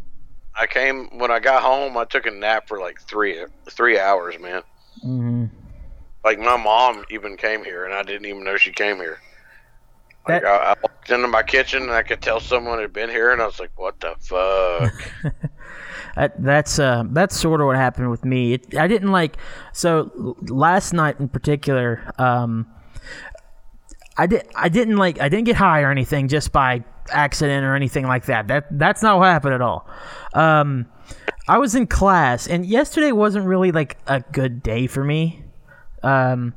I 0.58 0.66
came 0.66 1.06
when 1.18 1.30
I 1.30 1.40
got 1.40 1.62
home. 1.62 1.96
I 1.96 2.04
took 2.04 2.26
a 2.26 2.30
nap 2.30 2.68
for 2.68 2.78
like 2.78 3.00
three 3.00 3.42
three 3.70 3.98
hours, 3.98 4.38
man. 4.38 4.62
hmm 5.00 5.46
Like 6.24 6.38
my 6.38 6.56
mom 6.56 7.04
even 7.10 7.36
came 7.36 7.64
here, 7.64 7.84
and 7.84 7.94
I 7.94 8.02
didn't 8.02 8.26
even 8.26 8.44
know 8.44 8.56
she 8.56 8.72
came 8.72 8.96
here. 8.96 9.18
Like 10.28 10.42
That- 10.42 10.48
I, 10.48 10.72
I 10.72 10.74
walked 10.82 11.10
into 11.10 11.26
my 11.28 11.42
kitchen, 11.42 11.82
and 11.82 11.90
I 11.92 12.02
could 12.02 12.20
tell 12.22 12.38
someone 12.38 12.78
had 12.80 12.92
been 12.92 13.08
here, 13.10 13.32
and 13.32 13.40
I 13.42 13.46
was 13.46 13.58
like, 13.58 13.70
"What 13.76 13.98
the 14.00 14.14
fuck?" 14.20 15.32
That's 16.38 16.78
uh, 16.78 17.04
that's 17.06 17.34
sort 17.34 17.62
of 17.62 17.66
what 17.68 17.76
happened 17.76 18.10
with 18.10 18.24
me. 18.24 18.52
It, 18.52 18.76
I 18.76 18.86
didn't 18.86 19.12
like 19.12 19.38
so 19.72 20.36
last 20.42 20.92
night 20.92 21.18
in 21.18 21.28
particular. 21.28 22.02
Um, 22.18 22.66
I 24.18 24.26
did 24.26 24.46
I 24.54 24.68
didn't 24.68 24.98
like 24.98 25.20
I 25.22 25.30
didn't 25.30 25.46
get 25.46 25.56
high 25.56 25.80
or 25.80 25.90
anything 25.90 26.28
just 26.28 26.52
by 26.52 26.84
accident 27.12 27.64
or 27.64 27.74
anything 27.74 28.06
like 28.06 28.26
that. 28.26 28.48
That 28.48 28.66
that's 28.70 29.02
not 29.02 29.18
what 29.18 29.26
happened 29.26 29.54
at 29.54 29.60
all. 29.60 29.86
Um, 30.34 30.86
I 31.48 31.58
was 31.58 31.74
in 31.74 31.86
class, 31.86 32.46
and 32.46 32.64
yesterday 32.64 33.12
wasn't 33.12 33.46
really 33.46 33.72
like 33.72 33.98
a 34.06 34.20
good 34.20 34.62
day 34.62 34.86
for 34.86 35.04
me. 35.04 35.42
Um, 36.02 36.54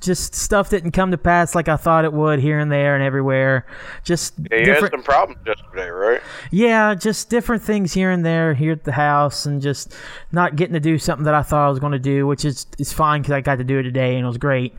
just 0.00 0.34
stuff 0.34 0.68
didn't 0.68 0.90
come 0.90 1.12
to 1.12 1.18
pass 1.18 1.54
like 1.54 1.66
I 1.66 1.76
thought 1.76 2.04
it 2.04 2.12
would 2.12 2.38
here 2.38 2.58
and 2.58 2.70
there 2.70 2.94
and 2.94 3.02
everywhere. 3.02 3.66
Just 4.04 4.34
Yeah, 4.50 4.58
you 4.58 4.72
had 4.74 4.90
some 4.90 5.02
problems 5.02 5.40
yesterday, 5.46 5.88
right? 5.88 6.20
yeah, 6.50 6.94
just 6.94 7.30
different 7.30 7.62
things 7.62 7.94
here 7.94 8.10
and 8.10 8.24
there 8.24 8.52
here 8.54 8.72
at 8.72 8.84
the 8.84 8.92
house, 8.92 9.46
and 9.46 9.62
just 9.62 9.96
not 10.30 10.56
getting 10.56 10.74
to 10.74 10.80
do 10.80 10.98
something 10.98 11.24
that 11.24 11.34
I 11.34 11.42
thought 11.42 11.66
I 11.66 11.70
was 11.70 11.78
going 11.78 11.92
to 11.92 11.98
do, 11.98 12.26
which 12.26 12.44
is 12.44 12.66
is 12.78 12.92
fine 12.92 13.22
because 13.22 13.32
I 13.32 13.40
got 13.40 13.56
to 13.58 13.64
do 13.64 13.78
it 13.78 13.84
today 13.84 14.16
and 14.16 14.24
it 14.24 14.28
was 14.28 14.36
great. 14.36 14.74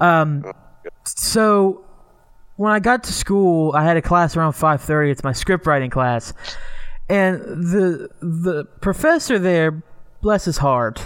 Um, 0.00 0.44
so 1.04 1.85
when 2.56 2.72
I 2.72 2.80
got 2.80 3.04
to 3.04 3.12
school, 3.12 3.72
I 3.74 3.84
had 3.84 3.96
a 3.96 4.02
class 4.02 4.36
around 4.36 4.52
five 4.52 4.80
thirty. 4.80 5.10
It's 5.10 5.24
my 5.24 5.32
script 5.32 5.66
writing 5.66 5.90
class, 5.90 6.32
and 7.08 7.40
the 7.40 8.08
the 8.20 8.64
professor 8.80 9.38
there, 9.38 9.82
bless 10.20 10.44
his 10.44 10.58
heart, 10.58 11.04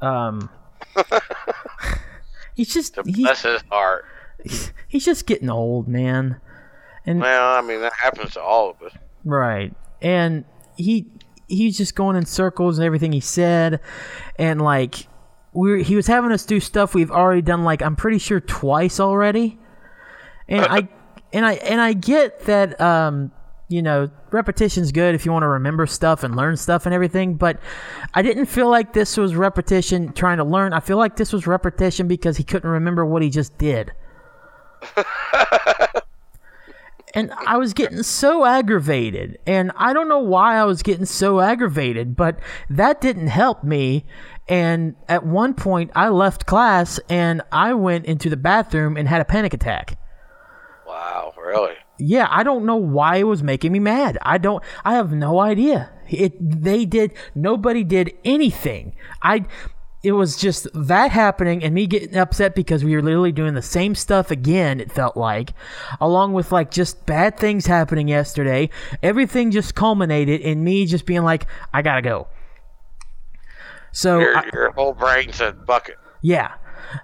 um, 0.00 0.50
he's 2.54 2.72
just 2.72 2.96
Bless 2.96 3.42
his 3.42 3.62
heart. 3.70 4.04
he's 4.88 5.04
just 5.04 5.26
getting 5.26 5.50
old, 5.50 5.88
man. 5.88 6.40
And 7.04 7.20
Well, 7.20 7.54
I 7.54 7.60
mean, 7.60 7.80
that 7.80 7.92
happens 7.92 8.32
to 8.32 8.42
all 8.42 8.70
of 8.70 8.82
us. 8.82 8.92
Right. 9.24 9.74
And 10.02 10.44
he 10.76 11.06
he's 11.48 11.76
just 11.76 11.94
going 11.94 12.16
in 12.16 12.26
circles 12.26 12.78
and 12.78 12.84
everything 12.84 13.12
he 13.12 13.20
said 13.20 13.78
and 14.36 14.60
like 14.60 15.06
we 15.52 15.84
he 15.84 15.94
was 15.94 16.08
having 16.08 16.32
us 16.32 16.44
do 16.44 16.58
stuff 16.58 16.92
we've 16.92 17.12
already 17.12 17.40
done 17.40 17.62
like 17.62 17.82
I'm 17.82 17.94
pretty 17.94 18.18
sure 18.18 18.40
twice 18.40 19.00
already. 19.00 19.58
And 20.48 20.64
I 20.64 20.88
and 21.32 21.46
I 21.46 21.54
and 21.54 21.80
I 21.80 21.92
get 21.92 22.40
that 22.46 22.80
um 22.80 23.32
you 23.68 23.82
know, 23.82 24.08
repetition's 24.30 24.92
good 24.92 25.14
if 25.14 25.26
you 25.26 25.32
want 25.32 25.42
to 25.42 25.48
remember 25.48 25.86
stuff 25.86 26.22
and 26.22 26.36
learn 26.36 26.56
stuff 26.56 26.86
and 26.86 26.94
everything, 26.94 27.34
but 27.34 27.58
I 28.14 28.22
didn't 28.22 28.46
feel 28.46 28.70
like 28.70 28.92
this 28.92 29.16
was 29.16 29.34
repetition 29.34 30.12
trying 30.12 30.38
to 30.38 30.44
learn. 30.44 30.72
I 30.72 30.78
feel 30.80 30.98
like 30.98 31.16
this 31.16 31.32
was 31.32 31.48
repetition 31.48 32.06
because 32.06 32.36
he 32.36 32.44
couldn't 32.44 32.70
remember 32.70 33.04
what 33.04 33.22
he 33.22 33.30
just 33.30 33.58
did. 33.58 33.90
and 37.14 37.32
I 37.46 37.56
was 37.56 37.74
getting 37.74 38.04
so 38.04 38.44
aggravated. 38.44 39.40
And 39.46 39.72
I 39.76 39.92
don't 39.92 40.08
know 40.08 40.20
why 40.20 40.56
I 40.56 40.64
was 40.64 40.82
getting 40.82 41.06
so 41.06 41.40
aggravated, 41.40 42.14
but 42.14 42.38
that 42.70 43.00
didn't 43.00 43.28
help 43.28 43.64
me. 43.64 44.04
And 44.48 44.94
at 45.08 45.26
one 45.26 45.54
point, 45.54 45.90
I 45.96 46.08
left 46.10 46.46
class 46.46 47.00
and 47.08 47.42
I 47.50 47.74
went 47.74 48.06
into 48.06 48.30
the 48.30 48.36
bathroom 48.36 48.96
and 48.96 49.08
had 49.08 49.20
a 49.20 49.24
panic 49.24 49.54
attack. 49.54 49.98
Wow, 50.86 51.32
really? 51.36 51.74
Yeah, 51.98 52.26
I 52.30 52.42
don't 52.42 52.64
know 52.66 52.76
why 52.76 53.16
it 53.16 53.24
was 53.24 53.42
making 53.42 53.72
me 53.72 53.78
mad. 53.80 54.18
I 54.22 54.38
don't. 54.38 54.62
I 54.84 54.94
have 54.94 55.12
no 55.12 55.40
idea. 55.40 55.90
It. 56.08 56.34
They 56.62 56.84
did. 56.84 57.12
Nobody 57.34 57.82
did 57.84 58.12
anything. 58.24 58.94
I. 59.22 59.46
It 60.02 60.12
was 60.12 60.36
just 60.36 60.68
that 60.74 61.10
happening 61.10 61.64
and 61.64 61.74
me 61.74 61.88
getting 61.88 62.16
upset 62.16 62.54
because 62.54 62.84
we 62.84 62.94
were 62.94 63.02
literally 63.02 63.32
doing 63.32 63.54
the 63.54 63.62
same 63.62 63.96
stuff 63.96 64.30
again. 64.30 64.78
It 64.78 64.92
felt 64.92 65.16
like, 65.16 65.52
along 66.00 66.32
with 66.32 66.52
like 66.52 66.70
just 66.70 67.06
bad 67.06 67.36
things 67.38 67.66
happening 67.66 68.06
yesterday. 68.06 68.70
Everything 69.02 69.50
just 69.50 69.74
culminated 69.74 70.42
in 70.42 70.62
me 70.62 70.86
just 70.86 71.06
being 71.06 71.24
like, 71.24 71.46
I 71.74 71.82
gotta 71.82 72.02
go. 72.02 72.28
So 73.90 74.20
Your, 74.20 74.36
I- 74.36 74.50
your 74.52 74.70
whole 74.72 74.92
brain 74.92 75.32
said 75.32 75.66
bucket. 75.66 75.96
yeah. 76.22 76.52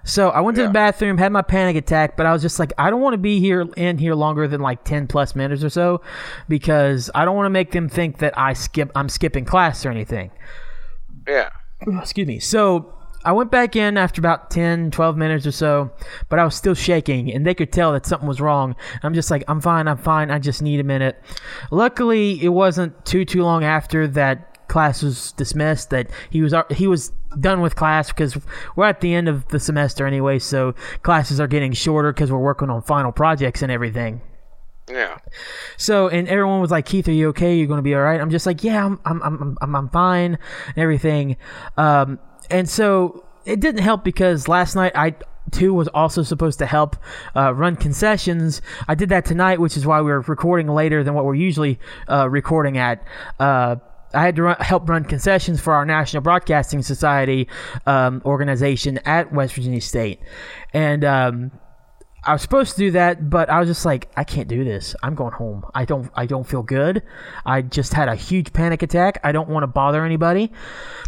So 0.03 0.29
I 0.29 0.41
went 0.41 0.57
to 0.57 0.63
the 0.63 0.69
bathroom, 0.69 1.17
had 1.17 1.31
my 1.31 1.41
panic 1.41 1.75
attack, 1.75 2.17
but 2.17 2.25
I 2.25 2.33
was 2.33 2.41
just 2.41 2.59
like, 2.59 2.73
I 2.77 2.89
don't 2.89 3.01
want 3.01 3.13
to 3.13 3.19
be 3.19 3.39
here 3.39 3.61
in 3.77 3.97
here 3.97 4.15
longer 4.15 4.47
than 4.47 4.61
like 4.61 4.83
ten 4.83 5.07
plus 5.07 5.35
minutes 5.35 5.63
or 5.63 5.69
so, 5.69 6.01
because 6.47 7.09
I 7.15 7.25
don't 7.25 7.35
want 7.35 7.45
to 7.45 7.51
make 7.51 7.71
them 7.71 7.89
think 7.89 8.19
that 8.19 8.37
I 8.37 8.53
skip 8.53 8.91
I'm 8.95 9.09
skipping 9.09 9.45
class 9.45 9.85
or 9.85 9.91
anything. 9.91 10.31
Yeah. 11.27 11.49
Oh, 11.87 11.97
excuse 11.99 12.27
me. 12.27 12.39
So 12.39 12.93
I 13.25 13.31
went 13.31 13.51
back 13.51 13.75
in 13.75 13.97
after 13.97 14.19
about 14.19 14.51
10, 14.51 14.91
12 14.91 15.17
minutes 15.17 15.45
or 15.45 15.51
so, 15.51 15.91
but 16.29 16.39
I 16.39 16.45
was 16.45 16.55
still 16.55 16.73
shaking, 16.73 17.31
and 17.31 17.45
they 17.45 17.53
could 17.53 17.71
tell 17.71 17.93
that 17.93 18.05
something 18.05 18.27
was 18.27 18.41
wrong. 18.41 18.75
I'm 19.01 19.13
just 19.13 19.31
like, 19.31 19.43
I'm 19.47 19.61
fine, 19.61 19.87
I'm 19.87 19.97
fine. 19.97 20.29
I 20.29 20.39
just 20.39 20.61
need 20.61 20.79
a 20.79 20.83
minute. 20.83 21.21
Luckily, 21.71 22.43
it 22.43 22.49
wasn't 22.49 23.05
too 23.05 23.25
too 23.25 23.43
long 23.43 23.63
after 23.63 24.07
that 24.09 24.67
class 24.67 25.03
was 25.03 25.33
dismissed 25.33 25.91
that 25.91 26.09
he 26.29 26.41
was 26.41 26.53
he 26.71 26.87
was 26.87 27.11
done 27.39 27.61
with 27.61 27.75
class 27.75 28.09
because 28.09 28.37
we're 28.75 28.87
at 28.87 29.01
the 29.01 29.13
end 29.13 29.27
of 29.27 29.47
the 29.49 29.59
semester 29.59 30.05
anyway, 30.05 30.39
so 30.39 30.73
classes 31.01 31.39
are 31.39 31.47
getting 31.47 31.73
shorter 31.73 32.11
because 32.13 32.31
we're 32.31 32.39
working 32.39 32.69
on 32.69 32.81
final 32.81 33.11
projects 33.11 33.61
and 33.61 33.71
everything. 33.71 34.21
Yeah. 34.89 35.17
So 35.77 36.09
and 36.09 36.27
everyone 36.27 36.61
was 36.61 36.71
like, 36.71 36.85
Keith, 36.85 37.07
are 37.07 37.13
you 37.13 37.29
okay? 37.29 37.55
You're 37.55 37.67
gonna 37.67 37.81
be 37.81 37.95
all 37.95 38.01
right. 38.01 38.19
I'm 38.19 38.29
just 38.29 38.45
like, 38.45 38.63
yeah, 38.63 38.85
I'm 38.85 38.99
I'm 39.05 39.21
I'm 39.21 39.57
I'm, 39.61 39.75
I'm 39.75 39.89
fine 39.89 40.37
and 40.67 40.77
everything. 40.77 41.37
Um, 41.77 42.19
and 42.49 42.69
so 42.69 43.25
it 43.45 43.59
didn't 43.59 43.81
help 43.81 44.03
because 44.03 44.47
last 44.47 44.75
night 44.75 44.91
I 44.95 45.15
too 45.51 45.73
was 45.73 45.87
also 45.89 46.23
supposed 46.23 46.59
to 46.59 46.65
help 46.65 46.97
uh, 47.35 47.53
run 47.53 47.75
concessions. 47.75 48.61
I 48.87 48.95
did 48.95 49.09
that 49.09 49.25
tonight, 49.25 49.59
which 49.59 49.77
is 49.77 49.85
why 49.85 50.01
we 50.01 50.11
are 50.11 50.21
recording 50.21 50.67
later 50.67 51.03
than 51.03 51.13
what 51.13 51.25
we're 51.25 51.35
usually 51.35 51.79
uh, 52.09 52.29
recording 52.29 52.77
at. 52.77 53.03
Uh, 53.39 53.77
I 54.13 54.23
had 54.23 54.35
to 54.37 54.43
run, 54.43 54.57
help 54.59 54.87
run 54.89 55.03
concessions 55.05 55.59
for 55.59 55.73
our 55.73 55.85
National 55.85 56.21
Broadcasting 56.21 56.81
Society 56.81 57.47
um, 57.85 58.21
organization 58.25 58.99
at 59.05 59.33
West 59.33 59.55
Virginia 59.55 59.81
State, 59.81 60.19
and 60.73 61.03
um, 61.03 61.51
I 62.25 62.31
was 62.31 62.41
supposed 62.41 62.71
to 62.73 62.77
do 62.77 62.91
that, 62.91 63.29
but 63.29 63.49
I 63.49 63.59
was 63.59 63.67
just 63.67 63.85
like, 63.85 64.09
I 64.15 64.23
can't 64.23 64.47
do 64.47 64.63
this. 64.63 64.95
I'm 65.03 65.13
going 65.13 65.33
home. 65.33 65.65
I 65.75 65.83
don't 65.83 66.09
I 66.15 66.25
don't 66.25 66.45
feel 66.45 66.63
good. 66.63 67.03
I 67.45 67.61
just 67.61 67.93
had 67.93 68.07
a 68.07 68.15
huge 68.15 68.53
panic 68.53 68.81
attack. 68.81 69.19
I 69.23 69.33
don't 69.33 69.49
want 69.49 69.63
to 69.63 69.67
bother 69.67 70.05
anybody. 70.05 70.51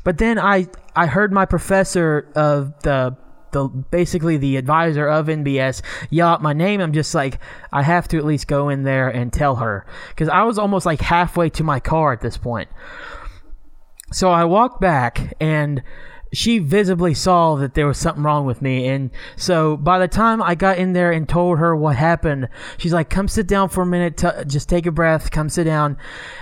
But 0.03 0.17
then 0.17 0.37
I 0.37 0.67
I 0.93 1.05
heard 1.05 1.31
my 1.31 1.45
professor 1.45 2.29
of 2.35 2.77
the 2.81 3.15
the 3.55 3.67
basically 3.67 4.37
the 4.37 4.57
advisor 4.57 5.07
of 5.07 5.27
NBS 5.27 5.81
yell 6.09 6.27
out 6.27 6.43
my 6.43 6.53
name. 6.53 6.81
I'm 6.81 6.93
just 6.93 7.15
like, 7.15 7.39
I 7.71 7.81
have 7.81 8.07
to 8.09 8.17
at 8.17 8.25
least 8.25 8.47
go 8.47 8.69
in 8.69 8.83
there 8.83 9.09
and 9.09 9.31
tell 9.31 9.55
her 9.55 9.85
because 10.09 10.29
I 10.29 10.43
was 10.43 10.59
almost 10.59 10.85
like 10.85 11.01
halfway 11.01 11.49
to 11.51 11.63
my 11.63 11.79
car 11.79 12.11
at 12.11 12.21
this 12.21 12.37
point. 12.37 12.69
So 14.11 14.29
I 14.29 14.43
walked 14.43 14.81
back 14.81 15.33
and 15.39 15.81
she 16.33 16.59
visibly 16.59 17.13
saw 17.13 17.55
that 17.55 17.75
there 17.75 17.87
was 17.87 17.97
something 17.97 18.23
wrong 18.23 18.45
with 18.45 18.61
me. 18.61 18.87
And 18.87 19.09
so 19.37 19.77
by 19.77 19.99
the 19.99 20.07
time 20.07 20.43
I 20.43 20.53
got 20.55 20.77
in 20.77 20.91
there 20.91 21.11
and 21.11 21.27
told 21.27 21.59
her 21.59 21.75
what 21.75 21.95
happened, 21.95 22.49
she's 22.77 22.93
like, 22.93 23.09
come 23.09 23.29
sit 23.29 23.47
down 23.47 23.69
for 23.69 23.83
a 23.83 23.85
minute, 23.85 24.17
t- 24.17 24.45
just 24.45 24.67
take 24.67 24.85
a 24.85 24.91
breath, 24.91 25.31
come 25.31 25.47
sit 25.47 25.63
down. 25.63 25.97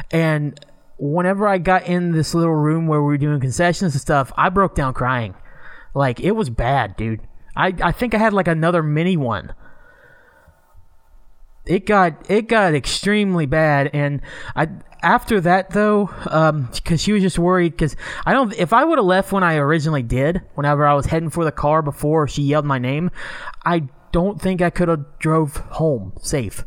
And 0.10 0.60
whenever 0.98 1.48
I 1.48 1.60
got 1.60 1.86
in 1.86 2.12
this 2.12 2.34
little 2.34 2.56
room 2.56 2.88
where 2.88 3.02
we 3.02 3.06
were 3.06 3.18
doing 3.18 3.40
concessions 3.40 3.94
and 3.94 4.02
stuff, 4.02 4.32
I 4.36 4.50
broke 4.50 4.74
down 4.74 4.96
crying. 4.96 5.36
Like, 5.94 6.20
it 6.20 6.32
was 6.32 6.50
bad, 6.50 6.96
dude. 6.96 7.22
I, 7.56 7.74
I 7.82 7.92
think 7.92 8.14
I 8.16 8.18
had 8.18 8.34
like 8.34 8.48
another 8.48 8.82
mini 8.82 9.16
one 9.18 9.54
it 11.66 11.86
got 11.86 12.30
it 12.30 12.48
got 12.50 12.74
extremely 12.76 13.46
bad 13.46 13.90
and 13.94 14.22
i 14.56 14.68
after 15.02 15.40
that 15.40 15.70
though 15.70 16.10
um 16.28 16.68
because 16.76 17.02
she 17.02 17.14
was 17.14 17.22
just 17.22 17.40
worried 17.40 17.72
because 17.72 17.96
i 18.26 18.34
don't 18.34 18.54
if 18.56 18.74
i 18.74 18.84
would 18.84 18.98
have 18.98 19.06
left 19.06 19.32
when 19.32 19.44
i 19.44 19.56
originally 19.56 20.04
did 20.04 20.42
whenever 20.56 20.86
i 20.86 20.94
was 20.94 21.06
heading 21.06 21.30
for 21.30 21.46
the 21.46 21.52
car 21.52 21.82
before 21.82 22.28
she 22.28 22.42
yelled 22.42 22.66
my 22.66 22.78
name 22.78 23.10
i 23.66 23.82
don't 24.12 24.42
think 24.42 24.62
i 24.62 24.70
could 24.70 24.90
have 24.90 25.06
drove 25.20 25.56
home 25.56 26.12
safe 26.22 26.66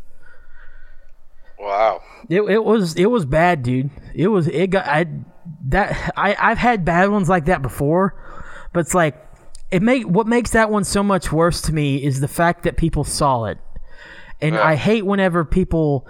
Wow. 1.58 2.00
it, 2.28 2.40
it 2.42 2.64
was 2.64 2.94
it 2.96 3.10
was 3.10 3.26
bad 3.26 3.62
dude 3.62 3.90
it 4.14 4.28
was 4.28 4.46
it 4.48 4.68
got 4.70 4.86
i 4.86 5.04
that 5.66 6.12
i 6.16 6.34
i've 6.38 6.58
had 6.58 6.84
bad 6.86 7.10
ones 7.10 7.28
like 7.28 7.46
that 7.46 7.60
before 7.60 8.14
but 8.76 8.80
it's 8.80 8.94
like 8.94 9.16
it 9.70 9.80
make 9.80 10.04
what 10.04 10.26
makes 10.26 10.50
that 10.50 10.70
one 10.70 10.84
so 10.84 11.02
much 11.02 11.32
worse 11.32 11.62
to 11.62 11.72
me 11.72 11.96
is 12.04 12.20
the 12.20 12.28
fact 12.28 12.62
that 12.64 12.76
people 12.76 13.04
saw 13.04 13.44
it 13.46 13.56
and 14.42 14.54
Yeah. 14.54 14.62
I 14.62 14.74
hate 14.74 15.06
whenever 15.06 15.46
people 15.46 16.06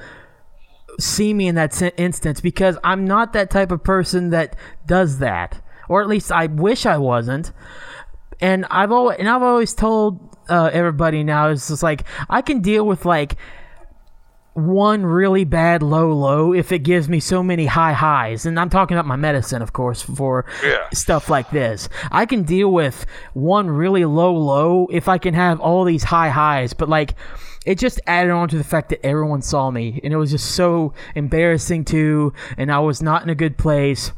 see 0.98 1.32
me 1.32 1.46
in 1.46 1.54
that 1.54 1.80
instance 1.96 2.40
because 2.40 2.76
I'm 2.82 3.04
not 3.04 3.34
that 3.34 3.50
type 3.50 3.70
of 3.70 3.84
person 3.84 4.30
that 4.30 4.56
does 4.84 5.18
that, 5.18 5.62
or 5.88 6.00
at 6.00 6.08
least 6.08 6.32
I 6.32 6.46
wish 6.46 6.86
I 6.86 6.98
wasn't. 6.98 7.52
And 8.40 8.66
I've 8.68 8.90
always 8.90 9.16
and 9.20 9.28
I've 9.28 9.44
always 9.44 9.74
told 9.74 10.36
uh, 10.48 10.70
everybody 10.72 11.22
now 11.22 11.50
is 11.50 11.68
just 11.68 11.84
like 11.84 12.02
I 12.28 12.42
can 12.42 12.62
deal 12.62 12.84
with 12.84 13.04
like 13.04 13.36
one 14.56 15.04
really 15.04 15.44
bad 15.44 15.82
low 15.82 16.10
low 16.12 16.54
if 16.54 16.72
it 16.72 16.78
gives 16.78 17.08
me 17.10 17.20
so 17.20 17.42
many 17.42 17.66
high 17.66 17.92
highs. 17.92 18.46
And 18.46 18.58
i'm 18.58 18.70
talking 18.70 18.96
about 18.96 19.06
my 19.06 19.16
medicine 19.16 19.60
of 19.60 19.74
course 19.74 20.00
for 20.00 20.46
Yeah. 20.64 20.88
stuff 20.94 21.28
like 21.28 21.50
this. 21.50 21.88
I 22.10 22.24
can 22.24 22.42
deal 22.42 22.72
with 22.72 23.04
one 23.34 23.68
really 23.68 24.04
low 24.06 24.34
low 24.34 24.88
if 24.90 25.08
i 25.08 25.18
can 25.18 25.34
have 25.34 25.60
all 25.60 25.84
these 25.84 26.04
high 26.04 26.30
highs 26.30 26.72
but 26.72 26.88
like 26.88 27.14
it 27.66 27.78
just 27.78 28.00
added 28.06 28.30
on 28.30 28.48
to 28.48 28.56
the 28.56 28.64
fact 28.64 28.88
that 28.88 29.04
everyone 29.04 29.42
saw 29.42 29.70
me 29.70 30.00
and 30.02 30.12
it 30.14 30.16
was 30.16 30.30
just 30.30 30.52
so 30.52 30.94
embarrassing 31.14 31.84
too 31.84 32.32
and 32.56 32.72
i 32.72 32.78
was 32.78 33.02
not 33.02 33.22
in 33.22 33.28
a 33.28 33.34
good 33.34 33.58
place. 33.58 34.10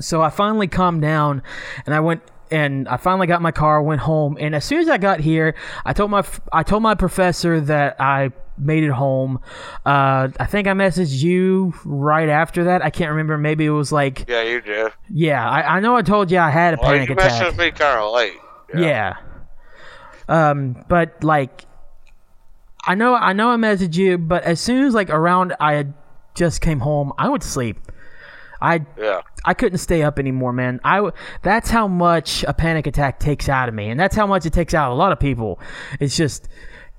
So 0.00 0.22
I 0.22 0.30
finally 0.30 0.66
calmed 0.66 1.02
down, 1.02 1.42
and 1.84 1.94
I 1.94 2.00
went 2.00 2.22
and 2.50 2.88
I 2.88 2.96
finally 2.96 3.26
got 3.26 3.42
my 3.42 3.52
car, 3.52 3.82
went 3.82 4.00
home, 4.00 4.38
and 4.40 4.54
as 4.54 4.64
soon 4.64 4.78
as 4.80 4.88
I 4.88 4.96
got 4.96 5.20
here, 5.20 5.54
I 5.84 5.92
told 5.92 6.10
my 6.10 6.24
I 6.50 6.62
told 6.62 6.82
my 6.82 6.94
professor 6.94 7.60
that 7.60 8.00
I 8.00 8.30
made 8.60 8.84
it 8.84 8.90
home. 8.90 9.40
Uh, 9.86 10.28
I 10.38 10.46
think 10.46 10.68
I 10.68 10.72
messaged 10.72 11.22
you 11.22 11.72
right 11.84 12.28
after 12.28 12.64
that. 12.64 12.84
I 12.84 12.90
can't 12.90 13.10
remember. 13.10 13.36
Maybe 13.38 13.64
it 13.66 13.70
was 13.70 13.90
like 13.92 14.26
Yeah, 14.28 14.42
you 14.42 14.60
did. 14.60 14.92
yeah. 15.08 15.48
I, 15.48 15.76
I 15.76 15.80
know 15.80 15.96
I 15.96 16.02
told 16.02 16.30
you 16.30 16.38
I 16.38 16.50
had 16.50 16.74
a 16.74 16.76
Well, 16.80 16.90
panic 16.92 17.08
you 17.08 17.14
attack. 17.14 17.32
messaged 17.32 17.58
me 17.58 17.70
kind 17.70 17.98
of 18.00 18.12
late. 18.12 18.34
Yeah. 18.74 19.16
Um, 20.28 20.84
but 20.88 21.22
like, 21.24 21.64
I 22.86 22.94
know, 22.94 23.14
I 23.14 23.32
know, 23.32 23.50
I 23.50 23.56
messaged 23.56 23.96
you, 23.96 24.16
but 24.18 24.44
as 24.44 24.60
soon 24.60 24.84
as 24.84 24.94
like 24.94 25.10
around, 25.10 25.54
I 25.60 25.74
had 25.74 25.94
just 26.34 26.60
came 26.60 26.80
home, 26.80 27.12
I 27.18 27.28
went 27.28 27.42
to 27.42 27.48
sleep. 27.48 27.78
I 28.62 28.84
Yeah. 28.98 29.22
I 29.44 29.54
couldn't 29.54 29.78
stay 29.78 30.02
up 30.02 30.18
anymore, 30.18 30.52
man. 30.52 30.80
I 30.84 31.10
that's 31.42 31.70
how 31.70 31.88
much 31.88 32.44
a 32.46 32.52
panic 32.52 32.86
attack 32.86 33.18
takes 33.18 33.48
out 33.48 33.68
of 33.70 33.74
me, 33.74 33.88
and 33.88 33.98
that's 33.98 34.14
how 34.14 34.26
much 34.26 34.44
it 34.44 34.52
takes 34.52 34.74
out 34.74 34.90
of 34.90 34.92
a 34.92 35.00
lot 35.00 35.12
of 35.12 35.18
people. 35.18 35.58
It's 35.98 36.14
just, 36.14 36.46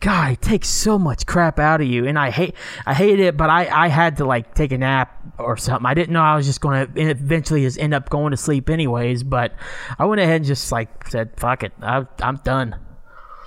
God, 0.02 0.32
it 0.34 0.42
takes 0.42 0.68
so 0.68 0.98
much 0.98 1.28
crap 1.28 1.60
out 1.60 1.80
of 1.80 1.88
you, 1.88 2.08
and 2.08 2.18
I 2.18 2.32
hate 2.32 2.56
I 2.88 2.94
hate 2.96 3.20
it, 3.20 3.38
but 3.38 3.52
I 3.52 3.86
I 3.86 3.88
had 3.88 4.18
to 4.18 4.26
like 4.26 4.56
take 4.56 4.72
a 4.72 4.78
nap 4.78 5.16
or 5.38 5.58
something. 5.58 5.86
I 5.86 5.94
didn't 5.94 6.12
know 6.12 6.22
I 6.24 6.36
was 6.36 6.48
just 6.48 6.60
going 6.60 6.92
to 6.92 7.02
eventually 7.02 7.62
just 7.62 7.78
end 7.78 7.94
up 7.94 8.10
going 8.10 8.32
to 8.32 8.38
sleep 8.38 8.70
anyways, 8.70 9.22
but 9.24 9.54
I 10.00 10.06
went 10.06 10.20
ahead 10.20 10.38
and 10.38 10.46
just 10.46 10.72
like 10.72 11.08
said, 11.08 11.40
"Fuck 11.40 11.64
it, 11.64 11.74
I, 11.82 12.08
I'm 12.20 12.38
done." 12.38 12.76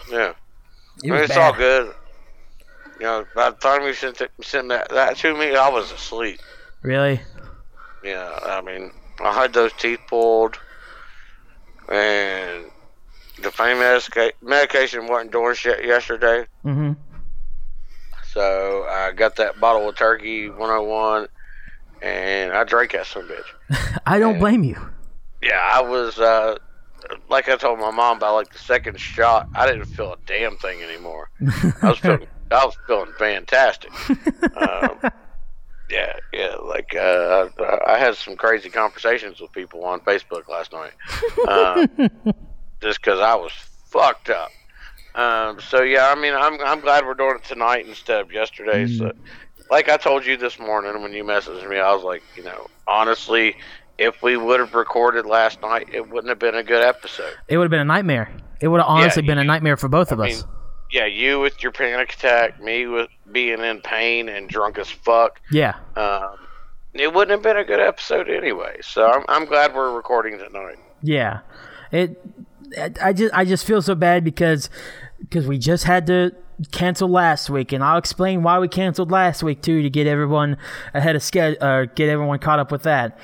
Yeah. 0.09 0.33
It 1.03 1.11
I 1.11 1.11
mean, 1.11 1.21
was 1.21 1.31
it's 1.31 1.37
all 1.37 1.53
good. 1.53 1.93
You 3.01 3.07
know, 3.07 3.27
by 3.35 3.51
the 3.51 3.57
time 3.57 3.83
you 3.83 3.93
sent, 3.93 4.21
it, 4.21 4.31
sent 4.41 4.69
that, 4.69 4.89
that 4.91 5.17
to 5.19 5.35
me, 5.35 5.57
I 5.57 5.69
was 5.69 5.91
asleep. 5.91 6.39
Really? 6.83 7.21
Yeah, 8.05 8.39
I 8.45 8.61
mean, 8.61 8.93
I 9.21 9.33
had 9.35 9.53
those 9.53 9.73
teeth 9.73 9.99
pulled, 10.07 10.59
and 11.89 12.67
the 13.43 13.51
pain 13.51 13.79
medica- 13.79 14.33
medication 14.43 15.07
wasn't 15.07 15.33
doing 15.33 15.55
shit 15.55 15.85
yesterday. 15.85 16.47
Mm-hmm. 16.65 16.93
So 18.33 18.87
I 18.89 19.13
got 19.13 19.37
that 19.37 19.61
bottle 19.61 19.89
of 19.89 19.97
turkey 19.97 20.49
101, 20.51 21.29
and 22.03 22.53
I 22.53 22.65
drank 22.65 22.93
that 22.93 23.07
some 23.07 23.29
bitch. 23.29 24.01
I 24.07 24.19
don't 24.19 24.39
blame 24.39 24.65
you. 24.65 24.77
Yeah, 25.43 25.61
I 25.61 25.83
was 25.83 26.19
uh, 26.19 26.57
like 27.29 27.49
I 27.49 27.57
told 27.57 27.79
my 27.79 27.91
mom 27.91 28.17
about 28.17 28.35
like 28.35 28.53
the 28.53 28.59
second 28.59 28.99
shot. 28.99 29.49
I 29.55 29.67
didn't 29.67 29.87
feel 29.87 30.13
a 30.13 30.17
damn 30.27 30.57
thing 30.57 30.83
anymore. 30.83 31.31
I 31.83 31.91
was 31.91 31.99
feeling, 31.99 32.27
I 32.51 32.65
was 32.65 32.77
feeling 32.87 33.13
fantastic. 33.19 33.93
Um, 34.57 34.99
yeah, 35.91 36.17
yeah. 36.33 36.57
Like 36.57 36.95
uh, 36.95 37.49
I, 37.61 37.95
I 37.95 37.99
had 37.99 38.17
some 38.17 38.37
crazy 38.37 38.71
conversations 38.71 39.41
with 39.41 39.53
people 39.53 39.85
on 39.85 40.01
Facebook 40.01 40.49
last 40.49 40.73
night, 40.73 40.93
um, 41.49 42.35
just 42.85 43.01
because 43.01 43.19
I 43.19 43.35
was 43.35 43.53
fucked 43.87 44.31
up. 44.31 44.51
Um, 45.15 45.61
so 45.61 45.83
yeah, 45.83 46.13
I 46.17 46.21
mean, 46.21 46.35
I'm 46.35 46.61
I'm 46.61 46.81
glad 46.81 47.05
we're 47.07 47.15
doing 47.15 47.37
it 47.37 47.45
tonight 47.45 47.87
instead 47.87 48.21
of 48.21 48.33
yesterday. 48.33 48.87
So, 48.87 49.13
like 49.71 49.89
I 49.89 49.97
told 49.97 50.27
you 50.27 50.37
this 50.37 50.59
morning 50.59 51.01
when 51.03 51.13
you 51.13 51.25
messaged 51.25 51.69
me, 51.69 51.79
I 51.79 51.93
was 51.95 52.03
like, 52.05 52.23
you 52.37 52.43
know, 52.43 52.67
honestly, 52.87 53.57
if 53.99 54.23
we 54.23 54.37
would 54.37 54.61
have 54.61 54.75
recorded 54.75 55.25
last 55.25 55.63
night, 55.63 55.89
it 55.93 56.09
wouldn't 56.11 56.29
have 56.29 56.39
been 56.39 56.57
a 56.57 56.63
good 56.65 56.83
episode. 56.83 57.35
It 57.49 57.57
would 57.57 57.65
have 57.65 57.71
been 57.71 57.81
a 57.81 57.85
nightmare. 57.85 58.31
It 58.61 58.69
would 58.69 58.81
have 58.81 58.89
honestly 58.89 59.23
been 59.23 59.39
a 59.39 59.45
nightmare 59.45 59.77
for 59.77 59.89
both 59.89 60.11
of 60.11 60.21
I 60.21 60.31
us. 60.31 60.45
yeah, 60.91 61.07
you 61.07 61.41
with 61.41 61.63
your 61.63 61.73
panic 61.73 62.13
attack, 62.15 62.61
me 62.61 62.87
with 62.87 63.09
being 63.31 63.61
in 63.61 63.81
pain 63.83 64.29
and 64.29 64.49
drunk 64.49 64.79
as 64.79 64.91
fuck. 64.91 65.41
yeah. 65.51 65.77
Um, 65.97 66.37
it 66.93 67.13
wouldn't 67.13 67.33
have 67.33 67.43
been 67.43 67.57
a 67.57 67.65
good 67.65 67.81
episode 67.81 68.29
anyway. 68.31 68.79
So 68.83 69.07
I'm, 69.07 69.25
I'm 69.29 69.45
glad 69.47 69.75
we're 69.75 69.95
recording 69.95 70.39
tonight. 70.39 70.77
Yeah, 71.03 71.41
it. 71.93 72.21
I 73.03 73.13
just 73.13 73.35
I 73.35 73.45
just 73.45 73.67
feel 73.67 73.83
so 73.83 73.95
bad 73.95 74.25
because 74.25 74.71
because 75.21 75.47
we 75.47 75.59
just 75.59 75.85
had 75.85 76.07
to 76.07 76.33
cancel 76.73 77.09
last 77.09 77.51
week, 77.51 77.73
and 77.73 77.83
I'll 77.83 77.99
explain 77.99 78.43
why 78.43 78.59
we 78.59 78.69
canceled 78.69 79.11
last 79.11 79.43
week 79.43 79.63
too 79.63 79.83
to 79.83 79.91
get 79.91 80.07
everyone 80.07 80.57
ahead 80.93 81.17
of 81.17 81.23
schedule, 81.23 81.63
uh, 81.63 81.87
get 81.87 82.09
everyone 82.09 82.39
caught 82.39 82.59
up 82.59 82.71
with 82.71 82.83
that. 82.85 83.19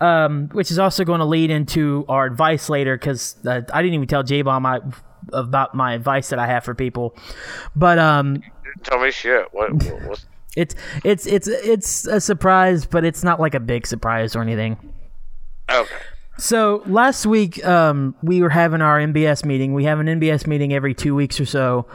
Um, 0.00 0.48
which 0.48 0.70
is 0.72 0.78
also 0.80 1.04
going 1.04 1.20
to 1.20 1.24
lead 1.24 1.50
into 1.50 2.04
our 2.08 2.26
advice 2.26 2.68
later 2.68 2.96
because 2.96 3.36
uh, 3.46 3.60
I 3.72 3.82
didn't 3.82 3.94
even 3.94 4.08
tell 4.08 4.24
J 4.24 4.42
Bomb 4.42 4.66
about 5.32 5.74
my 5.76 5.94
advice 5.94 6.30
that 6.30 6.40
I 6.40 6.46
have 6.46 6.64
for 6.64 6.74
people, 6.74 7.16
but 7.76 7.98
um, 7.98 8.42
Tell 8.82 9.00
me 9.00 9.10
shit. 9.10 9.48
What, 9.52 9.70
it's 10.56 10.74
it's 11.04 11.26
it's 11.26 11.46
it's 11.48 12.06
a 12.06 12.20
surprise, 12.20 12.84
but 12.84 13.04
it's 13.04 13.22
not 13.22 13.40
like 13.40 13.54
a 13.54 13.60
big 13.60 13.86
surprise 13.86 14.34
or 14.34 14.42
anything. 14.42 14.76
okay? 15.70 15.94
So 16.42 16.82
last 16.86 17.24
week, 17.24 17.64
um, 17.64 18.16
we 18.20 18.42
were 18.42 18.50
having 18.50 18.82
our 18.82 18.98
NBS 18.98 19.44
meeting. 19.44 19.74
We 19.74 19.84
have 19.84 20.00
an 20.00 20.06
NBS 20.06 20.44
meeting 20.48 20.72
every 20.72 20.92
two 20.92 21.14
weeks 21.14 21.38
or 21.38 21.46
so, 21.46 21.86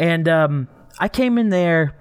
and 0.00 0.28
um, 0.28 0.66
I 0.98 1.06
came 1.06 1.38
in 1.38 1.50
there, 1.50 1.96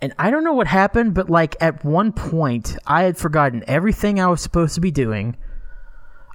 and 0.00 0.14
I 0.20 0.30
don't 0.30 0.44
know 0.44 0.52
what 0.52 0.68
happened, 0.68 1.14
but 1.14 1.28
like 1.28 1.56
at 1.60 1.84
one 1.84 2.12
point, 2.12 2.76
I 2.86 3.02
had 3.02 3.18
forgotten 3.18 3.64
everything 3.66 4.20
I 4.20 4.28
was 4.28 4.40
supposed 4.40 4.76
to 4.76 4.80
be 4.80 4.92
doing. 4.92 5.36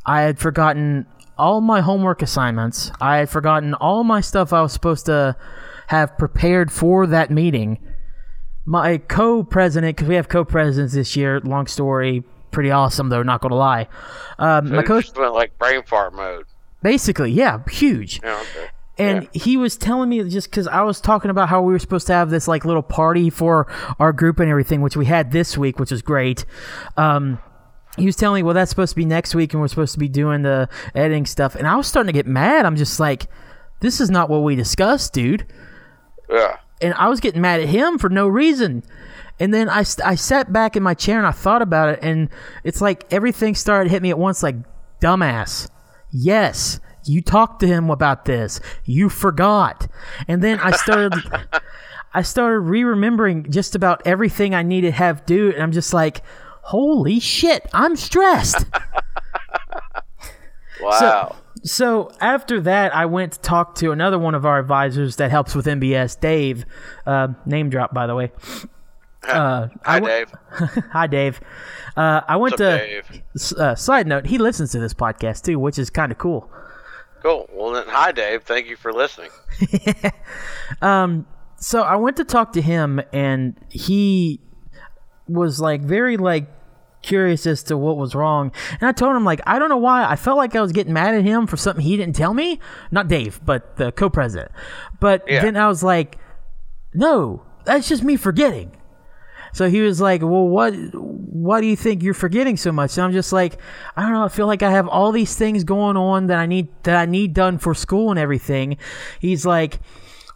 I 0.06 0.24
had 0.24 0.40
forgotten 0.40 1.06
all 1.38 1.62
my 1.62 1.80
homework 1.80 2.22
assignments. 2.22 2.92
I 3.00 3.20
had 3.20 3.30
forgotten 3.30 3.74
all 3.76 4.04
my 4.04 4.20
stuff 4.20 4.52
I 4.52 4.62
was 4.62 4.74
supposed 4.74 5.06
to 5.06 5.38
have 5.88 6.18
prepared 6.18 6.70
for 6.70 7.08
that 7.08 7.32
meeting. 7.32 7.80
My 8.66 8.98
co-president, 8.98 9.96
because 9.96 10.10
we 10.10 10.16
have 10.16 10.28
co-presidents 10.28 10.96
this 10.96 11.16
year. 11.16 11.40
Long 11.40 11.66
story, 11.66 12.26
pretty 12.56 12.72
awesome 12.72 13.10
though. 13.10 13.22
Not 13.22 13.42
gonna 13.42 13.54
lie. 13.56 13.88
Um, 14.40 14.72
my 14.72 14.80
It 14.80 14.86
coach, 14.88 15.12
went 15.16 15.34
like 15.34 15.56
brain 15.60 15.84
fart 15.84 16.16
mode. 16.16 16.46
basically, 16.82 17.32
yeah, 17.32 17.60
huge. 17.70 18.20
Yeah, 18.24 18.40
okay. 18.42 18.68
And 18.98 19.28
he 19.34 19.58
was 19.58 19.76
telling 19.78 20.08
me 20.10 20.24
just 20.30 20.50
because 20.50 20.68
I 20.68 20.82
was 20.82 21.02
talking 21.02 21.30
about 21.30 21.50
how 21.50 21.62
we 21.62 21.74
were 21.74 21.80
supposed 21.80 22.08
to 22.08 22.14
have 22.14 22.30
this 22.30 22.48
like 22.48 22.64
little 22.66 22.82
party 22.82 23.30
for 23.30 23.68
our 24.00 24.14
group 24.14 24.40
and 24.40 24.50
everything, 24.50 24.82
which 24.82 24.96
we 24.96 25.06
had 25.06 25.32
this 25.32 25.58
week, 25.58 25.80
which 25.80 25.92
was 25.92 26.02
great. 26.02 26.46
Um, 26.96 27.38
he 27.98 28.06
was 28.06 28.16
telling 28.16 28.40
me, 28.40 28.44
well, 28.44 28.54
that's 28.54 28.70
supposed 28.70 28.92
to 28.92 28.96
be 28.96 29.06
next 29.06 29.36
week, 29.36 29.54
and 29.54 29.62
we're 29.62 29.68
supposed 29.68 29.94
to 29.94 30.00
be 30.00 30.08
doing 30.08 30.42
the 30.44 30.70
editing 30.96 31.26
stuff. 31.26 31.56
And 31.56 31.68
I 31.68 31.76
was 31.76 31.88
starting 31.88 32.08
to 32.08 32.14
get 32.14 32.26
mad. 32.26 32.66
I'm 32.66 32.76
just 32.78 33.00
like, 33.00 33.28
this 33.82 34.00
is 34.00 34.10
not 34.10 34.30
what 34.30 34.40
we 34.44 34.56
discussed, 34.56 35.12
dude. 35.14 35.46
Yeah. 36.30 36.58
And 36.82 36.94
I 36.96 37.08
was 37.10 37.20
getting 37.20 37.42
mad 37.42 37.60
at 37.62 37.68
him 37.70 37.98
for 37.98 38.10
no 38.10 38.28
reason. 38.28 38.84
And 39.40 39.54
then 39.54 39.70
I, 39.70 39.84
I 40.04 40.16
sat 40.16 40.54
back 40.54 40.76
in 40.76 40.84
my 40.84 40.94
chair 40.94 41.18
and 41.18 41.28
I 41.28 41.32
thought 41.32 41.62
about 41.62 41.90
it, 41.90 42.00
and 42.02 42.30
it's 42.64 42.82
like 42.82 43.06
everything 43.12 43.56
started 43.56 43.90
hit 43.90 44.02
me 44.02 44.10
at 44.10 44.20
once 44.20 44.42
like, 44.44 44.56
dumbass. 45.02 45.70
Yes, 46.12 46.80
you 47.04 47.22
talked 47.22 47.60
to 47.60 47.68
him 47.68 47.90
about 47.90 48.26
this. 48.26 48.60
You 48.86 49.10
forgot. 49.10 49.88
And 50.28 50.42
then 50.42 50.60
I 50.60 50.72
started. 50.72 51.14
I 52.14 52.22
started 52.22 52.60
re-remembering 52.60 53.52
just 53.52 53.76
about 53.76 54.02
everything 54.06 54.56
I 54.56 54.64
needed 54.64 54.92
to 54.92 54.94
have 54.94 55.26
do, 55.26 55.52
and 55.52 55.62
I'm 55.62 55.74
just 55.74 55.94
like, 55.94 56.22
"Holy 56.62 57.20
shit, 57.20 57.68
I'm 57.74 57.98
stressed." 57.98 58.66
Wow. 60.82 61.36
So 61.64 62.12
after 62.20 62.62
that, 62.62 62.94
I 62.94 63.06
went 63.06 63.34
to 63.34 63.40
talk 63.40 63.76
to 63.76 63.92
another 63.92 64.20
one 64.20 64.36
of 64.36 64.46
our 64.46 64.60
advisors 64.60 65.16
that 65.16 65.32
helps 65.32 65.56
with 65.56 65.66
NBS, 65.66 66.20
Dave. 66.20 66.66
Uh, 67.06 67.30
name 67.46 67.70
drop, 67.70 67.94
by 67.94 68.06
the 68.08 68.16
way. 68.16 68.32
Uh, 69.28 69.68
Hi, 69.84 70.00
Dave. 70.00 70.32
Hi, 70.92 71.08
Dave. 71.08 71.40
Uh, 71.96 72.22
I 72.28 72.36
went 72.38 72.54
up, 72.54 72.58
to. 72.60 73.04
Uh, 73.58 73.76
side 73.76 74.08
note: 74.08 74.26
He 74.26 74.38
listens 74.38 74.72
to 74.72 74.80
this 74.80 74.94
podcast 74.94 75.44
too, 75.44 75.60
which 75.60 75.80
is 75.80 75.90
kind 75.90 76.12
of 76.12 76.18
cool. 76.18 76.50
Cool. 77.22 77.50
Well, 77.54 77.72
then, 77.72 77.86
hi, 77.88 78.12
Dave. 78.12 78.44
Thank 78.44 78.68
you 78.68 78.76
for 78.76 78.94
listening. 78.94 79.30
Um. 80.82 81.26
So 81.58 81.82
I 81.82 81.96
went 81.96 82.18
to 82.18 82.26
talk 82.26 82.54
to 82.54 82.62
him, 82.62 83.02
and 83.14 83.56
he 83.70 84.42
was 85.28 85.60
like 85.60 85.82
very 85.82 86.18
like 86.18 86.48
curious 87.02 87.46
as 87.48 87.64
to 87.64 87.78
what 87.78 87.98
was 87.98 88.14
wrong. 88.14 88.52
And 88.80 88.84
I 88.88 88.92
told 88.92 89.16
him 89.16 89.24
like 89.24 89.40
I 89.48 89.58
don't 89.60 89.70
know 89.70 89.78
why 89.78 90.06
I 90.06 90.16
felt 90.16 90.38
like 90.38 90.56
I 90.56 90.62
was 90.62 90.72
getting 90.72 90.94
mad 90.94 91.16
at 91.16 91.24
him 91.24 91.48
for 91.48 91.56
something 91.58 91.84
he 91.84 91.96
didn't 91.98 92.16
tell 92.16 92.34
me. 92.34 92.60
Not 92.92 93.08
Dave, 93.08 93.40
but 93.46 93.78
the 93.78 93.92
co-president. 93.92 94.52
But 95.00 95.24
Yeah. 95.28 95.42
then 95.42 95.56
I 95.56 95.68
was 95.68 95.82
like, 95.84 96.18
no, 96.94 97.44
that's 97.64 97.88
just 97.88 98.04
me 98.04 98.16
forgetting. 98.18 98.76
So 99.56 99.70
he 99.70 99.80
was 99.80 100.02
like, 100.02 100.22
"Well, 100.22 100.48
what 100.50 100.74
why 100.94 101.62
do 101.62 101.68
you 101.68 101.78
think 101.78 102.04
you're 102.04 102.14
forgetting 102.14 102.58
so 102.58 102.74
much?" 102.74 102.98
And 102.98 103.06
I'm 103.06 103.14
just 103.14 103.32
like, 103.32 103.58
"I 103.96 104.02
don't 104.02 104.12
know. 104.12 104.26
I 104.26 104.28
feel 104.28 104.48
like 104.48 104.62
I 104.64 104.72
have 104.72 104.86
all 104.90 105.14
these 105.14 105.34
things 105.36 105.64
going 105.64 105.96
on 105.96 106.28
that 106.28 106.40
I 106.40 106.46
need 106.46 106.68
that 106.84 106.98
I 106.98 107.06
need 107.06 107.34
done 107.34 107.58
for 107.58 107.74
school 107.74 108.10
and 108.10 108.20
everything." 108.20 108.76
He's 109.22 109.46
like, 109.46 109.80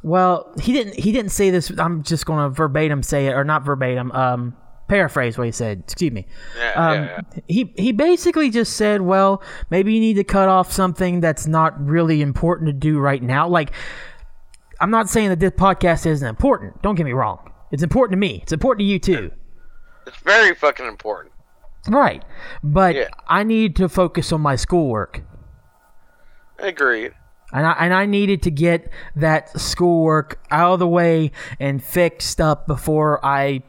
"Well, 0.03 0.53
he 0.61 0.71
didn't 0.71 0.95
he 0.95 1.11
didn't 1.11 1.31
say 1.31 1.49
this. 1.49 1.69
I'm 1.77 2.01
just 2.03 2.25
going 2.25 2.41
to 2.43 2.49
verbatim 2.49 3.03
say 3.03 3.27
it 3.27 3.33
or 3.33 3.43
not 3.43 3.65
verbatim. 3.65 4.09
Um 4.13 4.55
paraphrase 4.87 5.37
what 5.37 5.45
he 5.45 5.51
said. 5.51 5.79
Excuse 5.83 6.11
me. 6.13 6.25
Yeah, 6.57 6.71
Um, 6.75 7.03
yeah, 7.03 7.21
yeah. 7.35 7.41
he 7.47 7.73
he 7.77 7.91
basically 7.91 8.49
just 8.49 8.77
said, 8.77 9.01
"Well, 9.01 9.43
maybe 9.69 9.93
you 9.93 9.99
need 9.99 10.15
to 10.15 10.23
cut 10.23 10.47
off 10.47 10.71
something 10.71 11.19
that's 11.19 11.45
not 11.45 11.77
really 11.85 12.21
important 12.21 12.67
to 12.67 12.73
do 12.73 12.99
right 12.99 13.21
now." 13.21 13.49
Like 13.49 13.71
I'm 14.79 14.91
not 14.91 15.09
saying 15.09 15.27
that 15.27 15.41
this 15.41 15.51
podcast 15.51 16.05
isn't 16.05 16.25
important. 16.25 16.81
Don't 16.81 16.95
get 16.95 17.03
me 17.05 17.11
wrong. 17.11 17.51
It's 17.71 17.83
important 17.83 18.13
to 18.13 18.19
me. 18.19 18.39
It's 18.41 18.51
important 18.51 18.79
to 18.81 18.85
you 18.85 18.99
too. 18.99 19.31
It's 20.07 20.17
very 20.17 20.55
fucking 20.55 20.85
important. 20.85 21.33
Right. 21.87 22.23
But 22.63 22.95
Yeah. 22.95 23.07
I 23.27 23.43
need 23.43 23.75
to 23.77 23.87
focus 23.89 24.31
on 24.31 24.41
my 24.41 24.55
schoolwork. 24.55 25.21
Agreed. 26.57 27.13
And 27.51 27.65
I, 27.65 27.71
and 27.79 27.93
I 27.93 28.05
needed 28.05 28.43
to 28.43 28.51
get 28.51 28.91
that 29.15 29.59
schoolwork 29.59 30.39
out 30.51 30.73
of 30.73 30.79
the 30.79 30.87
way 30.87 31.31
and 31.59 31.83
fixed 31.83 32.39
up 32.39 32.67
before 32.67 33.23
I 33.25 33.63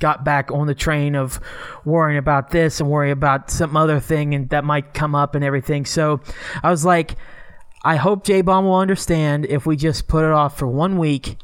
got 0.00 0.24
back 0.24 0.50
on 0.52 0.66
the 0.66 0.74
train 0.74 1.14
of 1.16 1.40
worrying 1.84 2.18
about 2.18 2.50
this 2.50 2.80
and 2.80 2.88
worrying 2.90 3.12
about 3.12 3.50
some 3.50 3.76
other 3.76 3.98
thing 4.00 4.34
and 4.34 4.48
that 4.50 4.64
might 4.64 4.92
come 4.94 5.14
up 5.14 5.34
and 5.34 5.44
everything. 5.44 5.84
So 5.84 6.20
I 6.62 6.70
was 6.70 6.84
like, 6.84 7.16
I 7.84 7.96
hope 7.96 8.24
J 8.24 8.42
Bomb 8.42 8.64
will 8.64 8.76
understand 8.76 9.46
if 9.46 9.66
we 9.66 9.76
just 9.76 10.06
put 10.08 10.24
it 10.24 10.30
off 10.30 10.58
for 10.58 10.66
one 10.66 10.98
week 10.98 11.36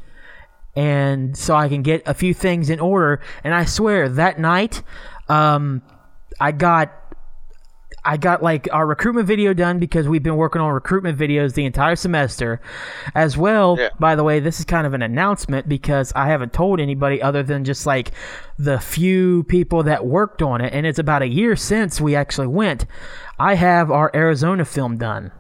and 0.77 1.37
so 1.37 1.55
I 1.55 1.69
can 1.69 1.83
get 1.83 2.03
a 2.07 2.15
few 2.15 2.35
things 2.35 2.71
in 2.71 2.81
order. 2.81 3.21
And 3.45 3.55
I 3.55 3.65
swear 3.65 4.09
that 4.09 4.39
night, 4.39 4.83
um, 5.29 5.83
I 6.39 6.53
got 6.53 6.93
I 8.03 8.17
got 8.17 8.43
like 8.43 8.67
our 8.73 8.87
recruitment 8.87 9.27
video 9.27 9.53
done 9.53 9.79
because 9.79 10.09
we've 10.09 10.23
been 10.23 10.37
working 10.37 10.63
on 10.63 10.73
recruitment 10.73 11.19
videos 11.19 11.53
the 11.53 11.67
entire 11.67 11.97
semester. 11.97 12.59
As 13.15 13.37
well, 13.37 13.77
Yeah. 13.79 13.89
by 13.99 14.15
the 14.17 14.25
way, 14.25 14.41
this 14.41 14.59
is 14.59 14.65
kind 14.65 14.87
of 14.87 14.95
an 14.95 15.03
announcement 15.03 15.69
because 15.69 16.11
I 16.17 16.29
haven't 16.29 16.55
told 16.55 16.81
anybody 16.81 17.21
other 17.21 17.43
than 17.43 17.63
just 17.63 17.85
like 17.85 18.13
the 18.59 18.79
few 18.81 19.43
people 19.45 19.83
that 19.83 20.07
worked 20.07 20.41
on 20.41 20.63
it. 20.63 20.73
And 20.73 20.87
it's 20.87 20.99
about 20.99 21.21
a 21.21 21.29
year 21.29 21.57
since 21.57 22.01
we 22.01 22.17
actually 22.17 22.47
went. 22.47 22.87
I 23.39 23.57
have 23.57 23.91
our 23.91 24.11
Arizona 24.15 24.65
film 24.65 24.97
done. 24.97 25.31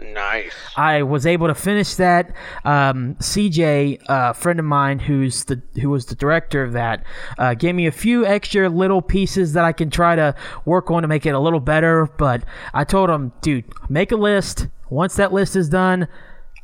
Nice. 0.00 0.52
I 0.76 1.02
was 1.02 1.24
able 1.24 1.46
to 1.46 1.54
finish 1.54 1.94
that. 1.94 2.32
Um, 2.64 3.14
CJ, 3.20 4.00
a 4.08 4.34
friend 4.34 4.58
of 4.58 4.64
mine, 4.64 4.98
who's 4.98 5.44
the 5.44 5.62
who 5.80 5.88
was 5.90 6.06
the 6.06 6.16
director 6.16 6.62
of 6.64 6.72
that, 6.72 7.04
uh, 7.38 7.54
gave 7.54 7.74
me 7.76 7.86
a 7.86 7.92
few 7.92 8.26
extra 8.26 8.68
little 8.68 9.00
pieces 9.00 9.52
that 9.52 9.64
I 9.64 9.72
can 9.72 9.90
try 9.90 10.16
to 10.16 10.34
work 10.64 10.90
on 10.90 11.02
to 11.02 11.08
make 11.08 11.26
it 11.26 11.34
a 11.34 11.38
little 11.38 11.60
better. 11.60 12.06
But 12.18 12.42
I 12.72 12.82
told 12.84 13.08
him, 13.08 13.32
dude, 13.40 13.64
make 13.88 14.10
a 14.10 14.16
list. 14.16 14.66
Once 14.90 15.14
that 15.16 15.32
list 15.32 15.54
is 15.56 15.68
done, 15.68 16.08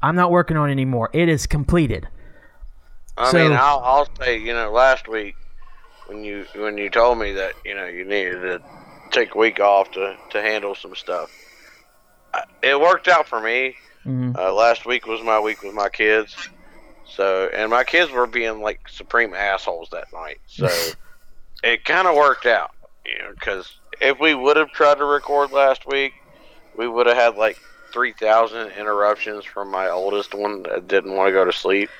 I'm 0.03 0.17
not 0.17 0.31
working 0.33 0.57
on 0.57 0.69
it 0.69 0.73
anymore. 0.73 1.09
It 1.13 1.29
is 1.29 1.47
completed. 1.47 2.09
I 3.17 3.31
So- 3.31 3.39
mean, 3.39 3.53
I'll, 3.53 3.79
I'll 3.81 4.09
say, 4.21 4.39
you 4.39 4.53
know, 4.53 4.71
last 4.73 5.07
week 5.09 5.37
when 6.07 6.25
you 6.25 6.47
when 6.57 6.77
you 6.79 6.91
told 6.91 7.19
me 7.19 7.33
that 7.35 7.53
you 7.65 7.75
know 7.77 7.87
you 7.87 8.05
needed 8.05 8.41
to 8.43 8.61
take 9.13 9.35
a 9.37 9.39
week 9.39 9.61
off 9.61 9.93
to 9.93 10.17
to 10.31 10.43
handle 10.43 10.75
some 10.75 10.97
stuff, 10.97 11.31
it 12.63 12.81
worked 12.81 13.09
out 13.09 13.27
for 13.29 13.41
me. 13.41 13.77
Mhm. 14.07 14.37
Uh, 14.37 14.53
last 14.53 14.87
week 14.87 15.07
was 15.07 15.23
my 15.23 15.39
week 15.39 15.63
with 15.63 15.75
my 15.75 15.89
kids, 15.89 16.35
so 17.07 17.51
and 17.53 17.71
my 17.71 17.85
kids 17.85 18.11
were 18.11 18.27
being 18.27 18.61
like 18.61 18.89
supreme 18.89 19.35
assholes 19.35 19.89
that 19.91 20.13
night, 20.13 20.41
so 20.47 20.67
it 21.63 21.85
kind 21.85 22.09
of 22.09 22.15
worked 22.17 22.47
out, 22.47 22.71
you 23.05 23.19
know, 23.19 23.33
because 23.35 23.71
if 24.01 24.19
we 24.19 24.35
would 24.35 24.57
have 24.57 24.71
tried 24.71 24.97
to 24.99 25.05
record 25.05 25.53
last 25.53 25.87
week, 25.87 26.15
we 26.77 26.89
would 26.89 27.07
have 27.07 27.17
had 27.17 27.37
like 27.37 27.59
three 27.93 28.13
thousand 28.13 28.69
interruptions 28.73 29.45
from 29.45 29.71
my 29.71 29.89
oldest 29.89 30.33
one 30.35 30.63
that 30.63 30.89
didn't 30.89 31.15
want 31.15 31.29
to 31.29 31.33
go 31.33 31.45
to 31.45 31.53
sleep. 31.53 31.91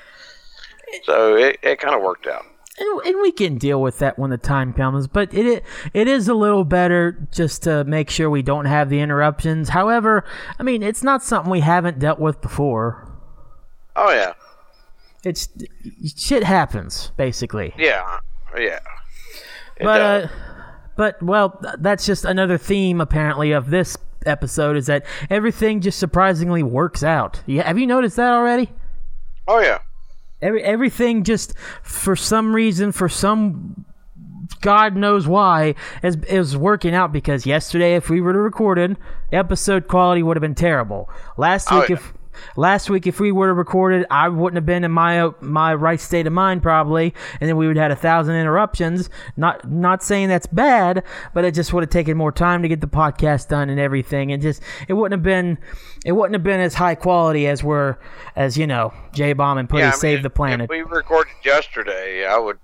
So 1.03 1.35
it, 1.35 1.59
it 1.61 1.79
kind 1.79 1.95
of 1.95 2.01
worked 2.01 2.27
out. 2.27 2.45
And, 2.79 3.01
and 3.05 3.21
we 3.21 3.31
can 3.31 3.57
deal 3.57 3.81
with 3.81 3.99
that 3.99 4.17
when 4.17 4.29
the 4.29 4.37
time 4.37 4.73
comes. 4.73 5.07
But 5.07 5.33
it 5.33 5.63
it 5.93 6.07
is 6.07 6.27
a 6.27 6.33
little 6.33 6.63
better 6.63 7.27
just 7.31 7.63
to 7.63 7.83
make 7.83 8.09
sure 8.09 8.29
we 8.29 8.41
don't 8.41 8.65
have 8.65 8.89
the 8.89 8.99
interruptions. 8.99 9.69
However, 9.69 10.23
I 10.59 10.63
mean 10.63 10.81
it's 10.83 11.03
not 11.03 11.23
something 11.23 11.51
we 11.51 11.59
haven't 11.61 11.99
dealt 11.99 12.19
with 12.19 12.41
before. 12.41 13.07
Oh 13.95 14.11
yeah, 14.11 14.33
It's 15.23 15.49
shit 16.15 16.43
happens 16.43 17.11
basically. 17.17 17.73
yeah, 17.77 18.19
yeah. 18.57 18.79
It 19.77 19.83
but 19.83 19.97
does. 19.97 20.25
uh, 20.25 20.29
but 20.95 21.21
well, 21.23 21.59
that's 21.79 22.05
just 22.05 22.25
another 22.25 22.57
theme 22.57 23.01
apparently 23.01 23.51
of 23.51 23.69
this 23.69 23.97
episode 24.25 24.77
is 24.77 24.85
that 24.85 25.03
everything 25.29 25.81
just 25.81 25.97
surprisingly 25.99 26.61
works 26.63 27.03
out. 27.03 27.41
Yeah, 27.47 27.63
have 27.67 27.79
you 27.79 27.87
noticed 27.87 28.15
that 28.17 28.31
already? 28.31 28.69
oh 29.47 29.59
yeah, 29.59 29.79
Every, 30.41 30.63
everything 30.63 31.23
just 31.23 31.53
for 31.83 32.15
some 32.15 32.55
reason, 32.55 32.91
for 32.91 33.09
some 33.09 33.85
God 34.61 34.95
knows 34.95 35.27
why, 35.27 35.75
is 36.03 36.17
is 36.27 36.57
working 36.57 36.93
out. 36.93 37.11
Because 37.11 37.45
yesterday, 37.45 37.95
if 37.95 38.09
we 38.09 38.21
were 38.21 38.33
to 38.33 38.39
recorded, 38.39 38.97
episode 39.31 39.87
quality 39.87 40.23
would 40.23 40.37
have 40.37 40.41
been 40.41 40.55
terrible. 40.55 41.09
Last 41.37 41.67
Oh, 41.71 41.79
week, 41.81 41.89
yeah. 41.89 41.95
if 41.97 42.13
last 42.55 42.89
week 42.89 43.05
if 43.07 43.19
we 43.19 43.31
were 43.31 43.47
to 43.47 43.53
recorded, 43.53 44.05
I 44.09 44.29
wouldn't 44.29 44.55
have 44.57 44.65
been 44.65 44.83
in 44.83 44.91
my 44.91 45.29
my 45.41 45.73
right 45.73 45.99
state 45.99 46.27
of 46.27 46.33
mind 46.33 46.61
probably, 46.61 47.13
and 47.39 47.49
then 47.49 47.57
we 47.57 47.67
would 47.67 47.77
have 47.77 47.83
had 47.83 47.91
a 47.91 47.95
thousand 47.95 48.35
interruptions. 48.35 49.09
Not 49.37 49.69
not 49.69 50.03
saying 50.03 50.29
that's 50.29 50.47
bad, 50.47 51.03
but 51.33 51.45
it 51.45 51.53
just 51.53 51.71
would 51.73 51.83
have 51.83 51.89
taken 51.89 52.17
more 52.17 52.31
time 52.31 52.61
to 52.61 52.67
get 52.67 52.81
the 52.81 52.87
podcast 52.87 53.47
done 53.47 53.69
and 53.69 53.79
everything, 53.79 54.31
and 54.31 54.41
just 54.41 54.61
it 54.87 54.93
wouldn't 54.93 55.13
have 55.19 55.23
been 55.23 55.57
it 56.05 56.13
wouldn't 56.13 56.33
have 56.33 56.43
been 56.43 56.59
as 56.59 56.73
high 56.73 56.95
quality 56.95 57.47
as 57.47 57.63
we're 57.63 57.97
as 58.35 58.57
you 58.57 58.65
know 58.67 58.93
J 59.13 59.33
Bomb 59.33 59.57
and 59.57 59.69
Putty 59.69 59.81
yeah. 59.83 59.89
I 59.89 59.91
Save 59.91 60.23
the 60.23 60.29
Planet. 60.29 60.65
If 60.65 60.69
we 60.69 60.81
recorded 60.81 61.33
yesterday, 61.43 62.25
I 62.25 62.37
would, 62.37 62.59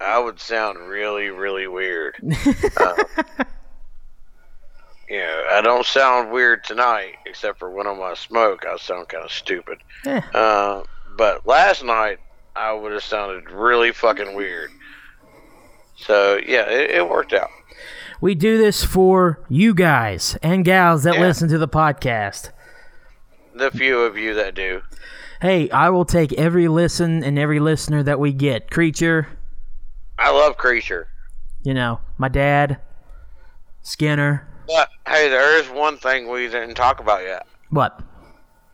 I 0.00 0.18
would 0.18 0.38
sound 0.40 0.78
really, 0.88 1.30
really 1.30 1.66
weird. 1.66 2.14
uh, 2.76 2.94
yeah, 5.08 5.42
I 5.50 5.60
don't 5.62 5.84
sound 5.84 6.30
weird 6.30 6.62
tonight, 6.64 7.16
except 7.26 7.58
for 7.58 7.70
when 7.70 7.86
I'm 7.86 8.00
on 8.00 8.14
smoke. 8.16 8.64
I 8.66 8.76
sound 8.76 9.08
kind 9.08 9.24
of 9.24 9.32
stupid. 9.32 9.78
Eh. 10.06 10.20
Uh, 10.32 10.82
but 11.16 11.46
last 11.46 11.82
night, 11.84 12.18
I 12.54 12.72
would 12.72 12.92
have 12.92 13.02
sounded 13.02 13.50
really 13.50 13.92
fucking 13.92 14.34
weird. 14.36 14.70
So 15.96 16.38
yeah, 16.46 16.68
it, 16.70 16.90
it 16.90 17.08
worked 17.08 17.32
out. 17.32 17.50
We 18.20 18.34
do 18.34 18.58
this 18.58 18.84
for 18.84 19.40
you 19.48 19.74
guys 19.74 20.36
and 20.42 20.64
gals 20.64 21.02
that 21.04 21.14
Yeah. 21.14 21.20
listen 21.20 21.48
to 21.48 21.58
the 21.58 21.68
podcast. 21.68 22.50
The 23.54 23.70
few 23.70 24.00
of 24.00 24.16
you 24.16 24.34
that 24.34 24.54
do. 24.54 24.82
Hey, 25.40 25.70
I 25.70 25.90
will 25.90 26.04
take 26.04 26.32
every 26.34 26.68
listen 26.68 27.24
and 27.24 27.38
every 27.38 27.60
listener 27.60 28.02
that 28.02 28.20
we 28.20 28.32
get. 28.32 28.70
Creature, 28.70 29.28
I 30.18 30.30
love 30.30 30.56
Creature. 30.56 31.08
you 31.62 31.74
know, 31.74 32.00
my 32.18 32.28
dad, 32.28 32.80
Skinner. 33.82 34.46
But 34.66 34.90
hey, 35.06 35.28
there 35.28 35.58
is 35.58 35.68
one 35.68 35.96
thing 35.96 36.28
we 36.28 36.46
didn't 36.46 36.74
talk 36.74 37.00
about 37.00 37.22
yet. 37.22 37.46
What? 37.70 38.00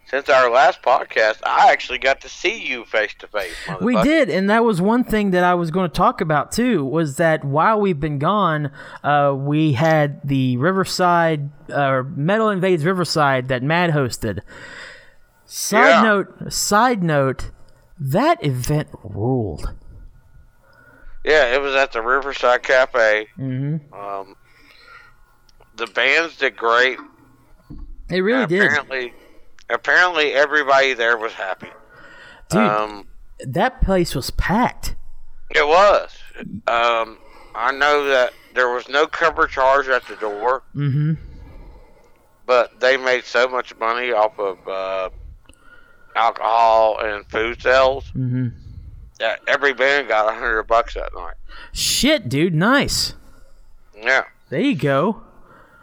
Since 0.09 0.29
our 0.29 0.49
last 0.51 0.83
podcast, 0.83 1.39
I 1.45 1.73
actually 1.73 1.99
got 1.99 2.21
to 2.21 2.29
see 2.29 2.65
you 2.65 2.85
face 2.85 3.13
to 3.19 3.27
face. 3.27 3.53
We 3.81 4.01
did, 4.03 4.31
and 4.31 4.49
that 4.51 4.63
was 4.65 4.81
one 4.81 5.03
thing 5.03 5.33
that 5.33 5.43
I 5.43 5.55
was 5.55 5.73
going 5.73 5.91
to 5.91 5.95
talk 5.95 6.21
about 6.21 6.53
too. 6.53 6.85
Was 6.85 7.17
that 7.17 7.45
while 7.45 7.81
we've 7.81 7.99
been 7.99 8.21
gone, 8.21 8.71
uh, 9.03 9.35
we 9.37 9.73
had 9.73 10.21
the 10.23 10.59
Riverside 10.59 11.51
uh, 11.73 12.05
Metal 12.15 12.51
Invades 12.51 12.85
Riverside 12.85 13.49
that 13.49 13.65
Mad 13.65 13.91
hosted. 13.91 14.41
Side 15.45 15.89
Yeah. 15.89 16.03
note, 16.03 16.53
side 16.53 17.03
note, 17.03 17.51
that 17.99 18.45
event 18.45 18.89
ruled. 19.03 19.75
Yeah, 21.25 21.53
it 21.55 21.61
was 21.61 21.75
at 21.75 21.91
the 21.93 22.01
Riverside 22.03 22.63
Cafe. 22.63 23.27
Mm-hmm. 23.37 23.93
Um, 23.93 24.37
the 25.75 25.89
bands 25.89 26.37
did 26.37 26.57
great. 26.57 26.99
It 28.09 28.21
really 28.21 28.43
And 28.43 28.49
did, 28.49 28.63
Apparently, 28.63 29.13
apparently 29.71 30.33
everybody 30.33 30.95
there 30.95 31.17
was 31.17 31.33
happy. 31.33 31.69
dude. 32.49 32.61
Um, 32.61 33.09
that 33.41 33.81
place 33.83 34.15
was 34.15 34.31
packed. 34.31 34.97
it 35.51 35.67
was. 35.67 36.17
Um, 36.67 37.19
I 37.55 37.73
know 37.73 38.05
that 38.07 38.33
there 38.55 38.71
was 38.71 38.89
no 38.89 39.07
cover 39.07 39.47
charge 39.47 39.89
at 39.89 40.07
the 40.09 40.17
door, 40.17 40.63
Mm-hmm. 40.75 41.15
but 42.47 42.81
they 42.81 42.97
made 42.97 43.25
so 43.25 43.49
much 43.49 43.77
money 43.77 44.13
off 44.13 44.39
of 44.39 44.67
uh, 44.69 45.11
alcohol 46.15 46.99
and 47.01 47.27
food 47.31 47.61
sales 47.61 48.05
Mm-hmm. 48.17 48.49
that 49.19 49.41
every 49.47 49.75
band 49.75 50.09
got 50.09 50.29
a 50.31 50.39
hundred 50.39 50.65
bucks 50.65 50.95
that 50.95 51.15
night. 51.15 51.35
Shit, 51.73 52.29
dude, 52.29 52.55
nice. 52.55 53.15
Yeah. 53.97 54.25
There 54.51 54.61
you 54.61 54.77
go. 54.77 55.23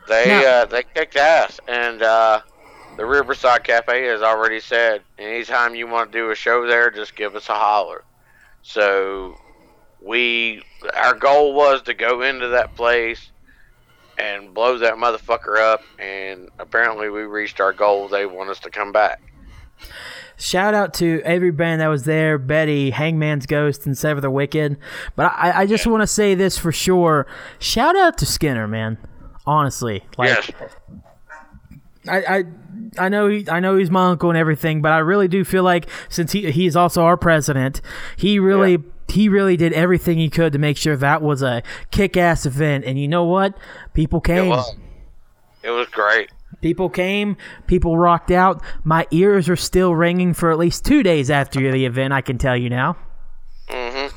They 0.07 0.25
Now- 0.27 0.45
uh, 0.45 0.65
they 0.65 0.83
kicked 0.83 1.15
ass, 1.15 1.59
and 1.67 2.01
uh, 2.01 2.41
the 3.03 3.09
Riverside 3.09 3.65
Cafe 3.65 4.05
has 4.05 4.21
already 4.21 4.61
said 4.61 5.01
anytime 5.19 5.75
you 5.75 5.87
want 5.87 6.13
to 6.13 6.17
do 6.17 6.31
a 6.31 6.35
show 6.35 6.65
there, 6.65 6.89
just 6.89 7.17
give 7.17 7.35
us 7.35 7.49
a 7.49 7.53
holler. 7.53 8.05
So 8.61 9.35
we 10.01 10.63
our 10.95 11.13
goal 11.13 11.53
was 11.53 11.81
to 11.81 11.93
go 11.93 12.21
into 12.21 12.47
that 12.47 12.77
place 12.77 13.29
and 14.17 14.53
blow 14.53 14.77
that 14.77 14.93
motherfucker 14.93 15.57
up, 15.59 15.83
and 15.99 16.47
apparently 16.59 17.09
we 17.09 17.23
reached 17.23 17.59
our 17.59 17.73
goal. 17.73 18.07
They 18.07 18.25
want 18.25 18.49
us 18.49 18.59
to 18.61 18.69
come 18.69 18.93
back. 18.93 19.21
Shout 20.37 20.73
out 20.73 20.93
to 20.95 21.21
every 21.25 21.51
band 21.51 21.81
that 21.81 21.89
was 21.89 22.05
there 22.05 22.37
Betty, 22.37 22.91
Hangman's 22.91 23.45
Ghost, 23.45 23.85
and 23.85 23.97
Sever 23.97 24.21
the 24.21 24.31
Wicked. 24.31 24.77
But 25.17 25.33
I, 25.35 25.63
I 25.63 25.65
just 25.65 25.85
want 25.85 26.03
to 26.03 26.07
say 26.07 26.35
this 26.35 26.57
for 26.57 26.71
sure. 26.71 27.27
Shout 27.59 27.97
out 27.97 28.17
to 28.19 28.25
Skinner, 28.25 28.65
man. 28.65 28.97
Honestly. 29.45 30.05
Like, 30.17 30.29
yes, 30.29 30.51
I, 32.07 32.17
I 32.37 32.43
I 32.97 33.09
know 33.09 33.27
he, 33.27 33.47
I 33.49 33.59
know 33.59 33.77
he's 33.77 33.89
my 33.89 34.09
uncle 34.09 34.29
and 34.29 34.37
everything, 34.37 34.81
but 34.81 34.91
I 34.91 34.99
really 34.99 35.27
do 35.27 35.43
feel 35.43 35.63
like 35.63 35.89
since 36.09 36.31
he 36.31 36.51
he's 36.51 36.75
also 36.75 37.03
our 37.03 37.17
president, 37.17 37.81
he 38.17 38.39
really 38.39 38.77
he 39.09 39.29
really 39.29 39.57
did 39.57 39.73
everything 39.73 40.17
he 40.17 40.29
could 40.29 40.53
to 40.53 40.59
make 40.59 40.77
sure 40.77 40.95
that 40.97 41.21
was 41.21 41.41
a 41.41 41.61
kick-ass 41.91 42.45
event. 42.45 42.85
And 42.85 42.99
you 42.99 43.07
know 43.07 43.23
what? 43.25 43.55
People 43.93 44.19
It 44.19 44.25
came. 44.25 44.49
was. 44.49 44.75
It 45.63 45.69
was 45.71 45.87
great. 45.87 46.29
People 46.61 46.89
came. 46.89 47.35
People 47.67 47.97
rocked 47.97 48.31
out. 48.31 48.61
My 48.83 49.05
ears 49.11 49.49
are 49.49 49.55
still 49.55 49.93
ringing 49.95 50.33
for 50.33 50.51
at 50.51 50.57
least 50.57 50.85
two 50.85 51.03
days 51.03 51.29
after 51.29 51.71
the 51.71 51.85
event. 51.85 52.13
I 52.13 52.21
can 52.21 52.37
tell 52.37 52.55
you 52.55 52.69
now. 52.69 52.95
hmm 53.69 54.07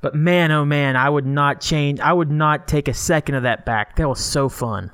But 0.00 0.14
man, 0.14 0.52
oh 0.52 0.64
man, 0.64 0.96
I 0.96 1.08
would 1.08 1.26
not 1.26 1.60
change. 1.60 2.00
I 2.00 2.12
would 2.12 2.30
not 2.30 2.68
take 2.68 2.86
a 2.88 2.94
second 2.94 3.34
of 3.36 3.42
that 3.44 3.64
back. 3.64 3.96
That 3.96 4.08
was 4.08 4.20
so 4.20 4.48
fun. 4.48 4.90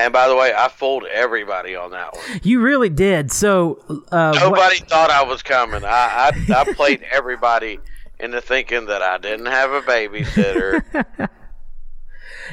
And 0.00 0.14
by 0.14 0.28
the 0.28 0.34
way, 0.34 0.52
I 0.56 0.68
fooled 0.68 1.04
everybody 1.04 1.76
on 1.76 1.90
that 1.90 2.14
one. 2.14 2.40
You 2.42 2.60
really 2.60 2.88
did. 2.88 3.30
So, 3.30 3.78
uh, 4.10 4.30
what- 4.32 4.40
Nobody 4.40 4.78
thought 4.78 5.10
I 5.10 5.22
was 5.22 5.42
coming. 5.42 5.84
I, 5.84 6.32
I 6.48 6.54
I 6.60 6.72
played 6.72 7.02
everybody 7.12 7.78
into 8.18 8.40
thinking 8.40 8.86
that 8.86 9.02
I 9.02 9.18
didn't 9.18 9.46
have 9.46 9.72
a 9.72 9.82
babysitter. 9.82 11.28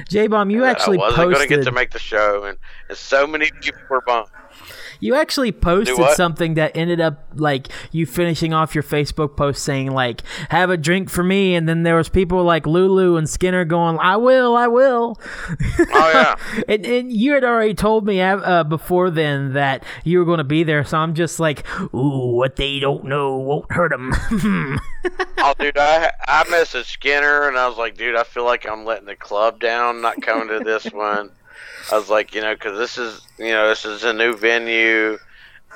J 0.09 0.27
Bomb, 0.27 0.49
you 0.51 0.63
actually 0.65 0.97
I 0.97 1.01
wasn't 1.01 1.33
going 1.33 1.47
to 1.49 1.55
get 1.55 1.63
to 1.63 1.71
make 1.71 1.91
the 1.91 1.99
show, 1.99 2.43
and, 2.43 2.57
and 2.89 2.97
so 2.97 3.25
many 3.25 3.49
people 3.61 3.79
were 3.89 4.01
bummed. 4.01 4.27
You 4.99 5.15
actually 5.15 5.51
posted 5.51 5.97
something 6.15 6.55
that 6.55 6.75
ended 6.75 6.99
up 6.99 7.27
like 7.35 7.67
you 7.91 8.05
finishing 8.05 8.53
off 8.53 8.73
your 8.75 8.83
Facebook 8.83 9.35
post 9.35 9.63
saying 9.63 9.91
like 9.91 10.21
"Have 10.49 10.69
a 10.69 10.77
drink 10.77 11.09
for 11.09 11.23
me," 11.23 11.55
and 11.55 11.67
then 11.67 11.83
there 11.83 11.95
was 11.95 12.09
people 12.09 12.43
like 12.43 12.65
Lulu 12.65 13.15
and 13.15 13.29
Skinner 13.29 13.65
going, 13.65 13.97
"I 13.99 14.17
will, 14.17 14.55
I 14.55 14.67
will." 14.67 15.19
Oh 15.19 16.11
yeah, 16.13 16.35
and, 16.67 16.85
and 16.85 17.11
you 17.11 17.33
had 17.33 17.43
already 17.43 17.73
told 17.73 18.05
me 18.05 18.21
uh, 18.21 18.63
before 18.63 19.09
then 19.09 19.53
that 19.53 19.83
you 20.03 20.19
were 20.19 20.25
going 20.25 20.39
to 20.39 20.43
be 20.43 20.63
there, 20.63 20.83
so 20.83 20.97
I'm 20.97 21.13
just 21.13 21.39
like, 21.39 21.65
"Ooh, 21.93 22.35
what 22.35 22.55
they 22.55 22.79
don't 22.79 23.05
know 23.05 23.37
won't 23.37 23.71
hurt 23.71 23.91
them." 23.91 24.13
oh 25.37 25.53
dude, 25.59 25.77
I 25.77 26.11
I 26.27 26.43
messaged 26.45 26.85
Skinner, 26.85 27.47
and 27.47 27.57
I 27.57 27.67
was 27.67 27.77
like, 27.77 27.97
dude, 27.97 28.15
I 28.15 28.23
feel 28.23 28.45
like 28.45 28.67
I'm 28.67 28.85
letting 28.85 29.05
the 29.05 29.15
club 29.15 29.59
down, 29.59 30.01
not 30.01 30.21
coming 30.21 30.47
to 30.49 30.63
this 30.63 30.91
one. 30.91 31.31
I 31.91 31.97
was 31.97 32.09
like, 32.09 32.35
you 32.35 32.41
know, 32.41 32.53
because 32.53 32.77
this 32.77 32.97
is 32.97 33.26
you 33.37 33.51
know 33.51 33.67
this 33.69 33.85
is 33.85 34.03
a 34.03 34.13
new 34.13 34.35
venue. 34.35 35.17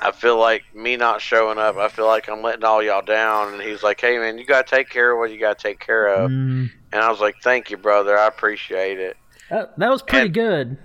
I 0.00 0.10
feel 0.10 0.38
like 0.38 0.62
me 0.74 0.96
not 0.96 1.20
showing 1.20 1.58
up. 1.58 1.76
I 1.76 1.88
feel 1.88 2.06
like 2.06 2.28
I'm 2.28 2.42
letting 2.42 2.64
all 2.64 2.82
y'all 2.82 3.02
down. 3.02 3.54
And 3.54 3.62
he's 3.62 3.82
like, 3.84 4.00
hey 4.00 4.18
man, 4.18 4.36
you 4.38 4.44
gotta 4.44 4.68
take 4.68 4.88
care 4.88 5.12
of 5.12 5.18
what 5.18 5.30
you 5.30 5.38
gotta 5.38 5.60
take 5.62 5.78
care 5.78 6.06
of. 6.08 6.30
Mm, 6.30 6.70
And 6.92 7.00
I 7.02 7.08
was 7.10 7.20
like, 7.20 7.36
thank 7.42 7.70
you, 7.70 7.76
brother. 7.76 8.18
I 8.18 8.26
appreciate 8.26 8.98
it. 8.98 9.16
that, 9.50 9.78
that 9.78 9.90
was 9.90 10.02
pretty 10.02 10.26
And- 10.26 10.34
good. 10.34 10.78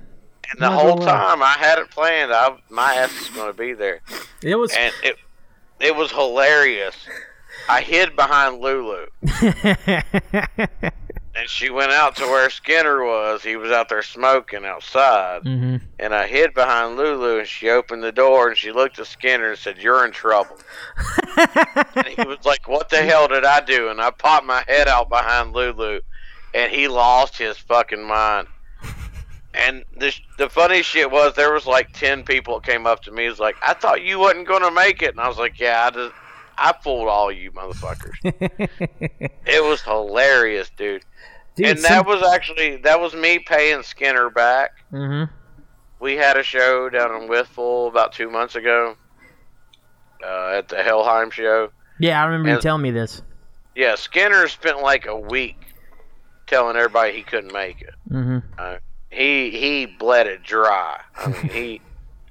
And 0.52 0.62
the 0.62 0.70
whole 0.70 0.98
time 0.98 1.42
I 1.44 1.54
had 1.60 1.78
it 1.80 1.90
planned. 1.90 2.32
I 2.32 2.56
my 2.70 2.94
ass 2.94 3.12
was 3.20 3.30
going 3.32 3.52
to 3.52 3.58
be 3.58 3.74
there, 3.74 4.00
It 4.42 4.56
was. 4.56 4.72
and 4.78 4.94
it 5.04 5.18
it 5.82 5.94
was 5.96 6.10
hilarious. 6.12 6.96
I 7.68 7.82
hid 7.82 8.16
behind 8.16 8.62
Lulu, 8.62 9.08
and 11.38 11.47
she 11.47 11.69
went 11.69 11.91
out 11.91 12.15
to 12.15 12.26
where 12.26 12.50
Skinner 12.50 13.04
was. 13.04 13.43
He 13.43 13.56
was 13.56 13.71
out 13.71 13.89
there 13.89 14.02
smoking 14.02 14.65
outside, 14.65 15.43
hmm 15.43 15.78
and 16.00 16.13
I 16.13 16.28
hid 16.28 16.54
behind 16.54 16.95
Lulu. 16.95 17.39
And 17.39 17.47
she 17.47 17.69
opened 17.69 18.04
the 18.04 18.12
door, 18.12 18.50
and 18.50 18.58
she 18.58 18.71
looked 18.71 19.00
at 19.00 19.08
Skinner 19.08 19.50
and 19.50 19.58
said, 19.58 19.78
"You're 19.78 20.06
in 20.06 20.12
trouble." 20.12 20.58
and 21.95 22.08
he 22.08 22.23
was 22.23 22.43
like, 22.45 22.67
"What 22.67 22.89
the 22.89 23.02
hell 23.02 23.28
did 23.28 23.45
I 23.45 23.62
do?" 23.62 23.89
And 23.89 24.02
I 24.02 24.12
popped 24.12 24.45
my 24.45 24.63
head 24.67 24.88
out 24.88 25.10
behind 25.10 25.54
Lulu, 25.54 26.02
and 26.54 26.71
he 26.71 26.88
lost 26.88 27.38
his 27.38 27.58
fucking 27.58 28.04
mind. 28.04 28.47
And 29.54 29.84
the 29.97 30.13
the 30.38 30.50
funny 30.50 30.84
shit 30.84 31.10
was 31.10 31.34
there 31.34 31.54
was 31.54 31.65
like 31.65 31.93
ten 31.93 32.23
people 32.23 32.60
that 32.60 32.69
came 32.69 32.86
up 32.86 33.02
to 33.04 33.12
me. 33.12 33.28
Was 33.28 33.39
like, 33.39 33.56
"I 33.62 33.73
thought 33.73 34.04
you 34.04 34.19
wasn't 34.19 34.47
gonna 34.47 34.71
make 34.71 35.02
it," 35.02 35.12
and 35.12 35.19
I 35.19 35.28
was 35.28 35.38
like, 35.38 35.60
"Yeah, 35.60 35.86
I 35.86 35.89
just 35.89 36.13
I 36.58 36.74
fooled 36.82 37.08
all 37.08 37.32
you 37.32 37.52
motherfuckers." 37.52 38.15
it 39.46 39.63
was 39.63 39.82
hilarious, 39.82 40.70
dude. 40.78 41.04
Dude, 41.56 41.67
and 41.67 41.80
that 41.84 42.06
was 42.06 42.22
actually 42.24 42.78
that 42.78 43.00
was 43.00 43.13
me 43.13 43.39
paying 43.39 43.82
Skinner 43.84 44.30
back. 44.30 44.72
Mm-hmm. 44.91 45.34
We 46.00 46.15
had 46.15 46.38
a 46.38 46.43
show 46.43 46.89
down 46.89 47.22
in 47.22 47.28
Withful 47.28 47.88
about 47.88 48.13
two 48.13 48.30
months 48.30 48.56
ago 48.56 48.96
uh, 50.24 50.54
at 50.58 50.67
the 50.67 50.76
Hellheim 50.78 51.32
show. 51.32 51.72
Yeah, 52.00 52.22
I 52.22 52.26
remember 52.26 52.54
you 52.54 52.62
telling 52.62 52.84
me 52.84 52.91
this. 52.91 53.24
Yeah, 53.76 53.96
Skinner 53.96 54.48
spent 54.48 54.82
like 54.82 55.08
a 55.08 55.17
week 55.17 55.58
telling 56.46 56.76
everybody 56.76 57.13
he 57.13 57.24
couldn't 57.24 57.54
make 57.54 57.82
it. 57.82 57.93
Mm-hmm. 58.12 58.76
He 59.10 59.52
he 59.52 59.86
bled 59.86 60.28
it 60.28 60.43
dry. 60.43 61.00
I 61.15 61.28
mean, 61.30 61.50
he 61.50 61.82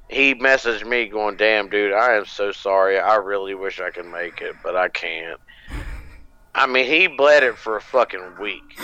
he 0.09 0.35
messaged 0.35 0.87
me 0.87 1.07
going, 1.07 1.37
"Damn, 1.37 1.69
dude, 1.69 1.93
I 1.93 2.15
am 2.15 2.27
so 2.27 2.53
sorry. 2.53 2.99
I 2.99 3.17
really 3.17 3.55
wish 3.55 3.81
I 3.81 3.91
could 3.91 4.07
make 4.07 4.41
it, 4.41 4.55
but 4.63 4.77
I 4.77 4.89
can't." 4.89 5.41
I 6.57 6.67
mean, 6.67 6.87
he 6.87 7.07
bled 7.07 7.43
it 7.43 7.59
for 7.59 7.77
a 7.77 7.83
fucking 7.83 8.39
week. 8.41 8.79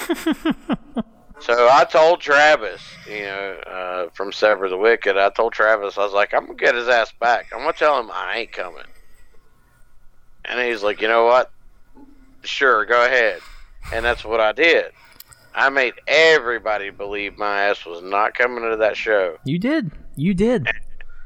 so 1.40 1.68
I 1.72 1.86
told 1.90 2.20
Travis, 2.20 2.82
you 3.08 3.22
know, 3.22 3.52
uh, 3.66 4.10
from 4.10 4.30
Sever 4.30 4.68
the 4.68 4.76
Wicked, 4.76 5.16
I 5.16 5.30
told 5.30 5.54
Travis, 5.54 5.96
I 5.96 6.04
was 6.04 6.12
like, 6.12 6.34
I'm 6.34 6.44
gonna 6.44 6.58
get 6.58 6.74
his 6.74 6.88
ass 6.88 7.12
back. 7.18 7.46
I'm 7.50 7.60
gonna 7.60 7.72
tell 7.72 7.98
him 7.98 8.10
I 8.12 8.40
ain't 8.40 8.52
coming. 8.52 8.84
And 10.44 10.60
he's 10.60 10.82
like, 10.82 11.00
you 11.00 11.08
know 11.08 11.24
what? 11.24 11.50
Sure, 12.42 12.84
go 12.84 13.06
ahead. 13.06 13.40
And 13.90 14.04
that's 14.04 14.22
what 14.22 14.40
I 14.40 14.52
did. 14.52 14.92
I 15.54 15.70
made 15.70 15.94
everybody 16.06 16.90
believe 16.90 17.38
my 17.38 17.62
ass 17.62 17.86
was 17.86 18.02
not 18.02 18.34
coming 18.34 18.68
to 18.68 18.76
that 18.76 18.98
show. 18.98 19.38
You 19.44 19.58
did. 19.58 19.90
You 20.16 20.34
did. 20.34 20.68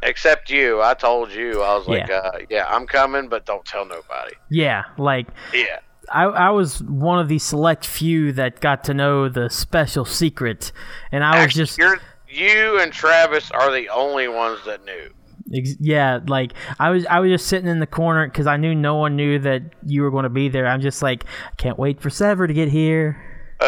Except 0.03 0.51
you. 0.51 0.83
I 0.83 0.95
told 0.95 1.33
you. 1.33 1.63
I 1.63 1.75
was 1.77 1.89
like, 1.89 2.07
Yeah. 2.09 2.17
uh, 2.17 2.39
yeah, 2.51 2.67
I'm 2.69 2.87
coming, 2.87 3.29
but 3.29 3.45
don't 3.47 3.65
tell 3.65 3.85
nobody. 3.87 4.35
Yeah, 4.51 4.85
like 4.99 5.27
Yeah. 5.53 5.79
I, 6.13 6.25
I 6.25 6.51
was 6.51 6.81
one 6.83 7.19
of 7.19 7.29
the 7.29 7.39
select 7.41 7.85
few 7.85 8.33
that 8.35 8.61
got 8.61 8.85
to 8.85 8.95
know 8.95 9.29
the 9.29 9.51
special 9.51 10.05
secret, 10.05 10.71
and 11.11 11.25
I 11.25 11.43
was 11.45 11.53
just 11.53 11.79
you're, 11.79 11.99
you 12.29 12.79
and 12.81 12.93
Travis 12.93 13.51
are 13.51 13.73
the 13.73 13.89
only 13.89 14.29
ones 14.29 14.61
that 14.67 14.85
knew. 14.85 15.11
yeah, 15.81 16.21
like 16.29 16.53
I 16.79 16.91
was 16.91 17.07
I 17.07 17.19
was 17.19 17.31
just 17.31 17.47
sitting 17.49 17.69
in 17.69 17.81
the 17.81 17.89
corner 17.89 18.29
because 18.29 18.47
I 18.47 18.57
knew 18.57 18.73
no 18.75 18.95
one 18.97 19.17
knew 19.17 19.41
that 19.41 19.63
you 19.85 20.03
were 20.03 20.13
going 20.13 20.23
to 20.25 20.29
be 20.29 20.49
there. 20.49 20.69
I'm 20.69 20.81
just 20.81 21.03
like, 21.03 21.25
I 21.25 21.55
can't 21.57 21.79
wait 21.79 22.01
for 22.01 22.09
Sever 22.11 22.47
to 22.47 22.55
get 22.55 22.69
here. 22.69 23.21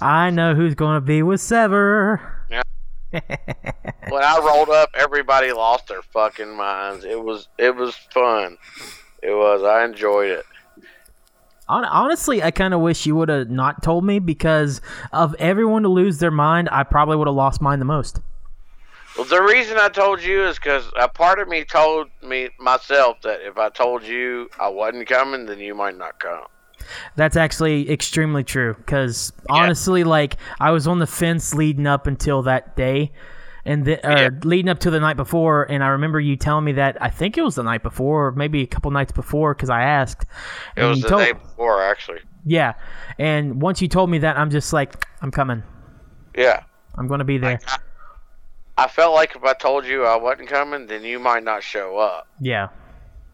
I 0.00 0.30
know 0.30 0.54
who's 0.54 0.74
going 0.74 0.94
to 0.94 1.00
be 1.00 1.22
with 1.22 1.40
Sever. 1.40 2.35
When 4.08 4.22
I 4.22 4.38
rolled 4.38 4.70
up, 4.70 4.90
everybody 4.94 5.52
lost 5.52 5.88
their 5.88 6.02
fucking 6.02 6.56
minds. 6.56 7.04
It 7.04 7.22
was 7.22 7.48
it 7.58 7.74
was 7.74 7.94
fun. 7.94 8.58
It 9.22 9.32
was. 9.32 9.62
I 9.62 9.84
enjoyed 9.84 10.30
it. 10.30 10.44
Honestly, 11.68 12.42
I 12.42 12.52
kind 12.52 12.74
of 12.74 12.80
wish 12.80 13.06
you 13.06 13.16
would 13.16 13.28
have 13.28 13.50
not 13.50 13.82
told 13.82 14.04
me 14.04 14.20
because 14.20 14.80
of 15.12 15.34
everyone 15.40 15.82
to 15.82 15.88
lose 15.88 16.18
their 16.18 16.30
mind, 16.30 16.68
I 16.70 16.84
probably 16.84 17.16
would 17.16 17.26
have 17.26 17.34
lost 17.34 17.60
mine 17.60 17.80
the 17.80 17.84
most. 17.84 18.20
Well, 19.16 19.26
the 19.26 19.42
reason 19.42 19.76
I 19.78 19.88
told 19.88 20.22
you 20.22 20.46
is 20.46 20.58
because 20.58 20.92
a 20.96 21.08
part 21.08 21.40
of 21.40 21.48
me 21.48 21.64
told 21.64 22.08
me 22.22 22.50
myself 22.60 23.20
that 23.22 23.40
if 23.40 23.58
I 23.58 23.70
told 23.70 24.04
you 24.04 24.48
I 24.60 24.68
wasn't 24.68 25.08
coming, 25.08 25.46
then 25.46 25.58
you 25.58 25.74
might 25.74 25.96
not 25.96 26.20
come. 26.20 26.44
That's 27.16 27.36
actually 27.36 27.90
extremely 27.90 28.44
true 28.44 28.74
because 28.74 29.32
honestly, 29.48 30.04
like 30.04 30.36
I 30.60 30.70
was 30.70 30.86
on 30.86 30.98
the 30.98 31.06
fence 31.06 31.54
leading 31.54 31.86
up 31.86 32.06
until 32.06 32.42
that 32.42 32.76
day, 32.76 33.12
and 33.64 33.84
the, 33.84 33.98
Yeah. 34.04 34.28
leading 34.44 34.68
up 34.68 34.78
to 34.80 34.90
the 34.90 35.00
night 35.00 35.16
before, 35.16 35.64
and 35.70 35.82
I 35.82 35.88
remember 35.88 36.20
you 36.20 36.36
telling 36.36 36.64
me 36.64 36.72
that 36.72 36.96
I 37.00 37.10
think 37.10 37.36
it 37.36 37.42
was 37.42 37.56
the 37.56 37.62
night 37.64 37.82
before, 37.82 38.28
or 38.28 38.32
maybe 38.32 38.62
a 38.62 38.66
couple 38.66 38.90
nights 38.90 39.12
before, 39.12 39.54
because 39.54 39.70
I 39.70 39.82
asked. 39.82 40.22
It 40.76 40.80
and 40.82 40.90
was 40.90 41.02
the 41.02 41.08
told- 41.08 41.22
day 41.24 41.32
before, 41.32 41.82
actually. 41.82 42.20
Yeah, 42.44 42.74
and 43.18 43.60
once 43.60 43.82
you 43.82 43.88
told 43.88 44.08
me 44.08 44.18
that, 44.18 44.38
I'm 44.38 44.50
just 44.50 44.72
like, 44.72 45.04
I'm 45.20 45.32
coming. 45.32 45.64
Yeah. 46.36 46.62
I'm 46.96 47.08
going 47.08 47.18
to 47.18 47.24
be 47.24 47.38
there. 47.38 47.58
I 48.78 48.86
felt 48.88 49.14
like 49.14 49.34
if 49.34 49.42
I 49.42 49.54
told 49.54 49.84
you 49.84 50.04
I 50.04 50.16
wasn't 50.16 50.48
coming, 50.48 50.86
then 50.86 51.02
you 51.02 51.18
might 51.18 51.42
not 51.42 51.62
show 51.62 51.98
up. 51.98 52.28
Yeah. 52.40 52.68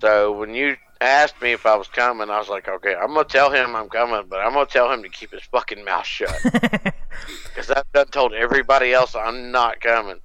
So 0.01 0.33
when 0.33 0.55
you 0.55 0.77
asked 1.03 1.41
me 1.43 1.53
if 1.53 1.67
I 1.67 1.77
was 1.77 1.88
coming, 1.88 2.31
I 2.31 2.38
was 2.38 2.49
like, 2.49 2.69
okay, 2.69 2.95
I'm 2.95 3.09
gonna 3.15 3.25
tell 3.25 3.51
him 3.51 3.75
I'm 3.77 3.88
coming, 3.88 4.25
but 4.29 4.41
I'm 4.41 4.53
gonna 4.53 4.67
tell 4.67 4.91
him 4.93 5.03
to 5.03 5.09
keep 5.09 5.33
his 5.33 5.43
fucking 5.45 5.85
mouth 5.85 6.07
shut 6.07 6.41
because 7.45 7.71
I've 7.71 7.91
done 7.93 8.09
told 8.09 8.33
everybody 8.35 8.93
else 8.93 9.15
I'm 9.15 9.51
not 9.51 9.81
coming. 9.81 10.21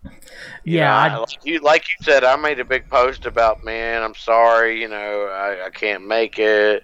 You 0.63 0.75
Yeah, 0.77 0.89
know, 0.91 0.97
I- 0.97 1.07
I- 1.07 1.17
like 1.17 1.45
you 1.45 1.59
like 1.59 1.83
you 1.87 1.95
said, 2.05 2.23
I 2.23 2.35
made 2.35 2.59
a 2.59 2.65
big 2.65 2.89
post 2.89 3.25
about, 3.25 3.63
man, 3.63 4.03
I'm 4.03 4.15
sorry, 4.15 4.81
you 4.81 4.87
know, 4.87 5.25
I, 5.25 5.65
I 5.65 5.69
can't 5.69 6.05
make 6.07 6.39
it. 6.39 6.83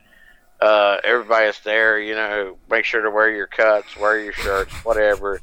Uh, 0.61 0.97
everybody 1.03 1.45
that's 1.45 1.59
there, 1.59 1.99
you 1.99 2.15
know, 2.15 2.57
make 2.69 2.85
sure 2.85 3.01
to 3.01 3.11
wear 3.11 3.29
your 3.29 3.47
cuts, 3.47 3.97
wear 3.97 4.17
your 4.19 4.31
shirts, 4.31 4.73
whatever, 4.83 5.41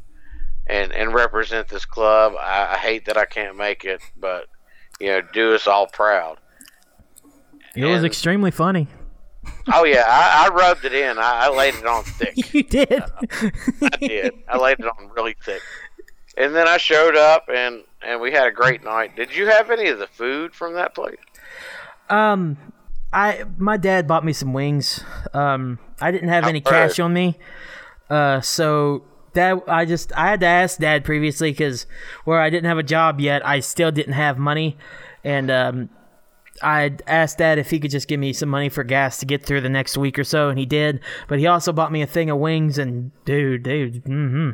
and 0.67 0.93
and 0.93 1.13
represent 1.13 1.69
this 1.69 1.85
club. 1.85 2.35
I, 2.41 2.75
I 2.75 2.77
hate 2.79 3.05
that 3.07 3.19
I 3.19 3.27
can't 3.27 3.57
make 3.57 3.85
it, 3.85 4.01
but 4.19 4.47
you 4.99 5.09
know, 5.09 5.21
do 5.35 5.55
us 5.55 5.67
all 5.67 5.87
proud. 5.89 6.39
It 7.75 7.85
was 7.85 8.05
extremely 8.05 8.51
funny. 8.51 8.89
Oh 9.73 9.85
yeah, 9.85 10.05
I, 10.07 10.47
I 10.47 10.55
rubbed 10.55 10.85
it 10.85 10.93
in. 10.93 11.19
I, 11.19 11.47
I 11.47 11.57
laid 11.57 11.75
it 11.75 11.87
on 11.87 12.05
thick. 12.05 12.35
You 12.55 12.63
did. 12.63 13.03
I 13.83 13.97
did. 13.99 14.35
I 14.49 14.59
laid 14.59 14.81
it 14.81 14.87
on 14.87 15.11
really 15.15 15.37
thick. 15.45 15.63
And 16.37 16.55
then 16.55 16.69
I 16.69 16.77
showed 16.77 17.17
up 17.17 17.49
and 17.53 17.83
and 18.03 18.21
we 18.21 18.33
had 18.33 18.47
a 18.47 18.53
great 18.53 18.83
night. 18.85 19.17
Did 19.17 19.35
you 19.35 19.47
have 19.47 19.71
any 19.71 19.89
of 19.89 19.99
the 19.99 20.07
food 20.07 20.55
from 20.55 20.75
that 20.75 20.95
place? 20.95 21.19
Um, 22.09 22.57
I 23.13 23.45
my 23.57 23.77
dad 23.77 24.07
bought 24.07 24.25
me 24.25 24.33
some 24.33 24.53
wings. 24.53 25.03
Um, 25.33 25.79
I 26.01 26.11
didn't 26.11 26.29
have 26.29 26.45
any 26.45 26.65
Alright. 26.65 26.91
cash 26.91 26.99
on 26.99 27.13
me, 27.13 27.39
uh, 28.09 28.41
so 28.41 29.05
that 29.35 29.63
I 29.69 29.85
just 29.85 30.13
I 30.17 30.29
had 30.29 30.41
to 30.41 30.47
ask 30.47 30.79
dad 30.79 31.05
previously 31.05 31.51
because 31.51 31.87
where 32.25 32.41
I 32.41 32.51
didn't 32.51 32.67
have 32.67 32.79
a 32.79 32.83
job 32.83 33.21
yet, 33.21 33.47
I 33.47 33.61
still 33.61 33.91
didn't 33.93 34.15
have 34.15 34.39
money, 34.39 34.77
and 35.25 35.51
um, 35.51 35.91
I 36.63 36.93
asked 37.07 37.39
dad 37.39 37.59
if 37.59 37.71
he 37.71 37.81
could 37.81 37.91
just 37.91 38.07
give 38.09 38.21
me 38.21 38.33
some 38.33 38.49
money 38.49 38.69
for 38.69 38.85
gas 38.85 39.19
to 39.19 39.27
get 39.27 39.45
through 39.45 39.63
the 39.63 39.69
next 39.69 39.97
week 39.97 40.19
or 40.19 40.25
so, 40.25 40.49
and 40.51 40.59
he 40.59 40.67
did. 40.67 41.01
But 41.29 41.39
he 41.39 41.47
also 41.47 41.73
bought 41.73 41.91
me 41.93 42.03
a 42.03 42.07
thing 42.07 42.29
of 42.31 42.39
wings, 42.39 42.77
and 42.79 43.13
dude, 43.25 43.63
dude, 43.63 44.05
mm-hmm. 44.05 44.51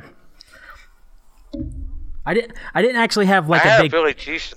I 2.24 2.34
didn't. 2.34 2.52
I 2.74 2.82
didn't 2.82 2.96
actually 3.00 3.26
have 3.26 3.48
like 3.48 3.64
I 3.64 3.68
a 3.68 3.72
had 3.72 3.82
big. 3.82 3.92
a 3.92 3.96
Philly 3.96 4.14
cheese. 4.14 4.54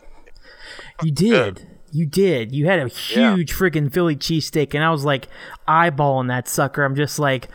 You 1.03 1.11
did. 1.11 1.67
You 1.91 2.05
did. 2.05 2.51
You 2.51 2.65
had 2.67 2.79
a 2.79 2.91
Yeah. 3.09 3.35
huge 3.35 3.53
freaking 3.53 3.91
Philly 3.91 4.15
cheesesteak, 4.15 4.73
and 4.75 4.83
I 4.83 4.91
was 4.91 5.05
like 5.05 5.27
eyeballing 5.67 6.27
that 6.27 6.47
sucker. 6.47 6.83
I'm 6.83 6.95
just 6.95 7.19
like, 7.19 7.47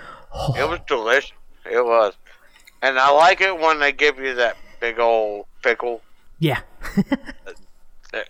It 0.56 0.68
was 0.68 0.80
delicious. 0.86 1.32
It 1.70 1.84
was, 1.84 2.14
and 2.82 2.98
I 2.98 3.10
like 3.10 3.40
it 3.40 3.58
when 3.58 3.78
they 3.80 3.92
give 3.92 4.18
you 4.18 4.34
that 4.36 4.56
big 4.80 4.98
old 4.98 5.46
pickle. 5.62 6.02
yeah. 6.38 6.60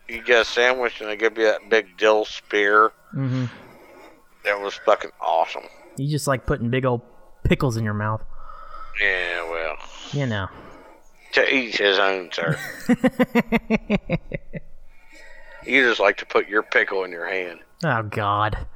You 0.09 0.23
get 0.23 0.43
a 0.43 0.45
sandwich 0.45 1.01
and 1.01 1.09
they 1.11 1.17
give 1.17 1.37
you 1.39 1.45
that 1.45 1.69
big 1.69 1.97
dill 1.97 2.25
spear. 2.25 2.93
hmm 3.13 3.47
That 4.45 4.61
was 4.61 4.75
fucking 4.75 5.11
awesome. 5.21 5.65
You 5.97 6.09
just 6.11 6.27
like 6.27 6.47
putting 6.47 6.71
big 6.71 6.85
old 6.85 7.03
pickles 7.45 7.77
in 7.77 7.85
your 7.85 7.95
mouth. 7.95 8.23
Yeah, 9.01 9.51
well, 9.51 9.77
You 10.13 10.27
know. 10.27 10.49
to 11.33 11.55
each 11.55 11.79
his 11.79 11.99
own, 11.99 12.31
sir. 12.33 12.57
you 15.67 15.83
just 15.89 16.01
like 16.01 16.17
to 16.19 16.27
put 16.27 16.49
your 16.49 16.63
pickle 16.63 17.05
in 17.05 17.11
your 17.11 17.27
hand. 17.27 17.61
Oh 17.85 18.03
God. 18.03 18.67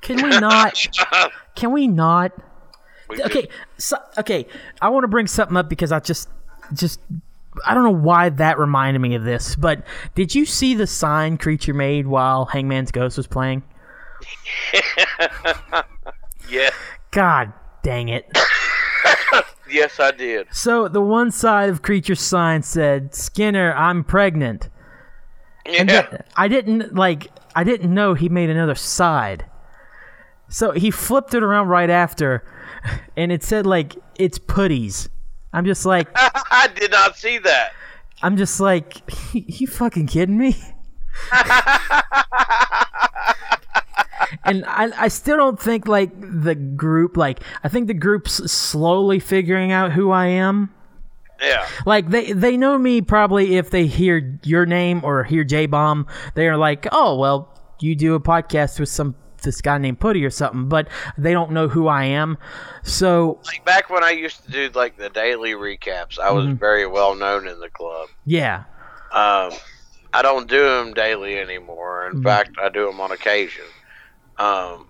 Can 0.00 0.16
we 0.22 0.30
not? 0.38 0.86
can 1.56 1.72
we 1.72 1.86
not? 1.86 2.32
We 3.08 3.22
Okay. 3.22 3.48
So, 3.78 3.96
okay. 4.18 4.46
I 4.80 4.88
want 4.90 5.04
to 5.04 5.08
bring 5.08 5.26
something 5.26 5.56
up 5.56 5.68
because 5.68 5.92
I 5.92 6.00
just, 6.00 6.28
just. 6.72 7.00
I 7.66 7.74
don't 7.74 7.84
know 7.84 7.90
why 7.90 8.28
that 8.30 8.58
reminded 8.58 9.00
me 9.00 9.14
of 9.14 9.24
this, 9.24 9.56
but 9.56 9.84
did 10.14 10.34
you 10.34 10.44
see 10.46 10.74
the 10.74 10.86
sign 10.86 11.38
Creature 11.38 11.74
made 11.74 12.06
while 12.06 12.46
Hangman's 12.46 12.90
Ghost 12.90 13.16
was 13.16 13.26
playing? 13.26 13.62
yeah, 16.48 16.70
God 17.10 17.52
dang 17.82 18.08
it. 18.08 18.26
yes, 19.70 20.00
I 20.00 20.10
did. 20.10 20.48
So 20.52 20.88
the 20.88 21.00
one 21.00 21.30
side 21.30 21.70
of 21.70 21.82
Creature's 21.82 22.20
sign 22.20 22.62
said, 22.62 23.14
"Skinner, 23.14 23.72
I'm 23.74 24.04
pregnant." 24.04 24.68
Yeah, 25.66 26.22
I 26.36 26.48
didn't 26.48 26.94
like. 26.94 27.28
I 27.54 27.64
didn't 27.64 27.92
know 27.92 28.14
he 28.14 28.28
made 28.28 28.50
another 28.50 28.74
side. 28.74 29.46
So 30.48 30.72
he 30.72 30.90
flipped 30.90 31.34
it 31.34 31.42
around 31.42 31.68
right 31.68 31.90
after, 31.90 32.42
and 33.16 33.30
it 33.30 33.42
said 33.42 33.66
like 33.66 33.96
it's 34.18 34.38
putties. 34.38 35.08
I'm 35.52 35.64
just 35.64 35.86
like, 35.86 36.08
I 36.14 36.68
did 36.74 36.90
not 36.90 37.16
see 37.16 37.38
that. 37.38 37.72
I'm 38.22 38.36
just 38.36 38.60
like, 38.60 38.96
you 39.32 39.66
fucking 39.66 40.06
kidding 40.08 40.38
me? 40.38 40.56
and 44.44 44.64
I, 44.66 44.90
I 44.96 45.08
still 45.08 45.36
don't 45.36 45.60
think 45.60 45.86
like 45.88 46.10
the 46.20 46.54
group 46.54 47.16
like 47.16 47.40
I 47.64 47.68
think 47.68 47.86
the 47.88 47.94
group's 47.94 48.50
slowly 48.50 49.18
figuring 49.18 49.72
out 49.72 49.92
who 49.92 50.10
I 50.10 50.26
am. 50.26 50.72
Yeah, 51.40 51.68
Like 51.86 52.10
they 52.10 52.32
they 52.32 52.56
know 52.56 52.76
me 52.78 53.00
probably 53.00 53.56
if 53.56 53.70
they 53.70 53.86
hear 53.86 54.38
your 54.42 54.66
name 54.66 55.00
or 55.04 55.22
hear 55.22 55.44
J 55.44 55.66
Bomb, 55.66 56.08
they 56.34 56.48
are 56.48 56.56
like, 56.56 56.88
oh 56.90 57.16
well, 57.16 57.54
you 57.78 57.94
do 57.94 58.14
a 58.14 58.20
podcast 58.20 58.80
with 58.80 58.88
some 58.88 59.14
this 59.42 59.60
guy 59.60 59.78
named 59.78 60.00
Putty 60.00 60.24
or 60.24 60.30
something, 60.30 60.68
but 60.68 60.88
they 61.16 61.32
don't 61.32 61.52
know 61.52 61.68
who 61.68 61.88
I 61.88 62.04
am. 62.04 62.38
So 62.82 63.40
like 63.46 63.64
back 63.64 63.90
when 63.90 64.04
I 64.04 64.10
used 64.10 64.44
to 64.44 64.50
do 64.50 64.70
like 64.74 64.96
the 64.96 65.10
daily 65.10 65.52
recaps, 65.52 66.18
I 66.18 66.30
was 66.30 66.46
Mm-hmm. 66.46 66.56
very 66.56 66.86
well 66.86 67.14
known 67.14 67.46
in 67.48 67.58
the 67.60 67.68
club. 67.70 68.08
yeah, 68.24 68.64
Um, 69.12 69.52
I 70.12 70.22
don't 70.22 70.48
do 70.48 70.62
them 70.62 70.94
daily 70.94 71.38
anymore. 71.38 72.06
In 72.08 72.14
Mhm. 72.18 72.22
fact, 72.24 72.50
I 72.60 72.68
do 72.68 72.86
them 72.86 73.00
on 73.00 73.12
occasion. 73.12 73.64
Um, 74.38 74.86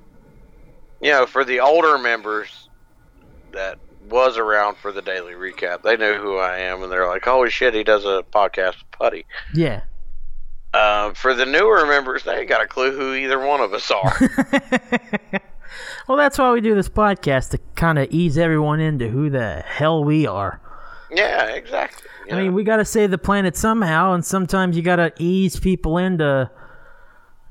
you 1.01 1.11
know, 1.11 1.27
for 1.27 1.45
the 1.45 1.61
older 1.61 1.99
members 1.99 2.69
that 3.53 3.79
was 4.09 4.37
around 4.39 4.77
for 4.77 4.93
the 4.93 5.03
daily 5.03 5.33
recap, 5.35 5.83
they 5.83 5.97
know 5.97 6.15
who 6.19 6.37
I 6.39 6.59
am, 6.59 6.83
and 6.83 6.91
they're 6.93 7.09
like, 7.09 7.25
"Holy 7.25 7.51
shit, 7.51 7.75
he 7.75 7.83
does 7.85 8.05
a 8.05 8.25
podcast 8.33 8.79
with 8.79 8.91
Putty." 8.93 9.27
yeah. 9.55 9.83
Um, 10.79 11.14
for 11.14 11.35
the 11.35 11.45
newer 11.47 11.85
members, 11.87 12.23
they 12.25 12.41
ain't 12.41 12.49
got 12.49 12.61
a 12.62 12.67
clue 12.67 12.93
who 12.97 13.14
either 13.14 13.38
one 13.45 13.61
of 13.61 13.73
us 13.75 13.91
are. 13.91 14.17
well, 16.09 16.17
that's 16.17 16.38
why 16.38 16.53
we 16.53 16.61
do 16.61 16.75
this 16.75 16.88
podcast 16.88 17.51
to 17.51 17.59
kind 17.75 17.99
of 17.99 18.09
ease 18.11 18.38
everyone 18.38 18.81
into 18.81 19.09
who 19.09 19.31
the 19.31 19.62
hell 19.67 20.05
we 20.05 20.27
are. 20.27 20.61
yeah, 21.11 21.47
exactly. 21.47 22.09
you 22.29 22.37
I 22.37 22.43
mean, 22.43 22.55
we 22.55 22.64
got 22.64 22.77
to 22.77 22.85
save 22.85 23.11
the 23.11 23.19
planet 23.19 23.57
somehow, 23.57 24.12
and 24.12 24.25
sometimes 24.25 24.77
you 24.77 24.83
got 24.83 24.97
to 24.97 25.12
ease 25.19 25.59
people 25.59 25.99
into 25.99 26.51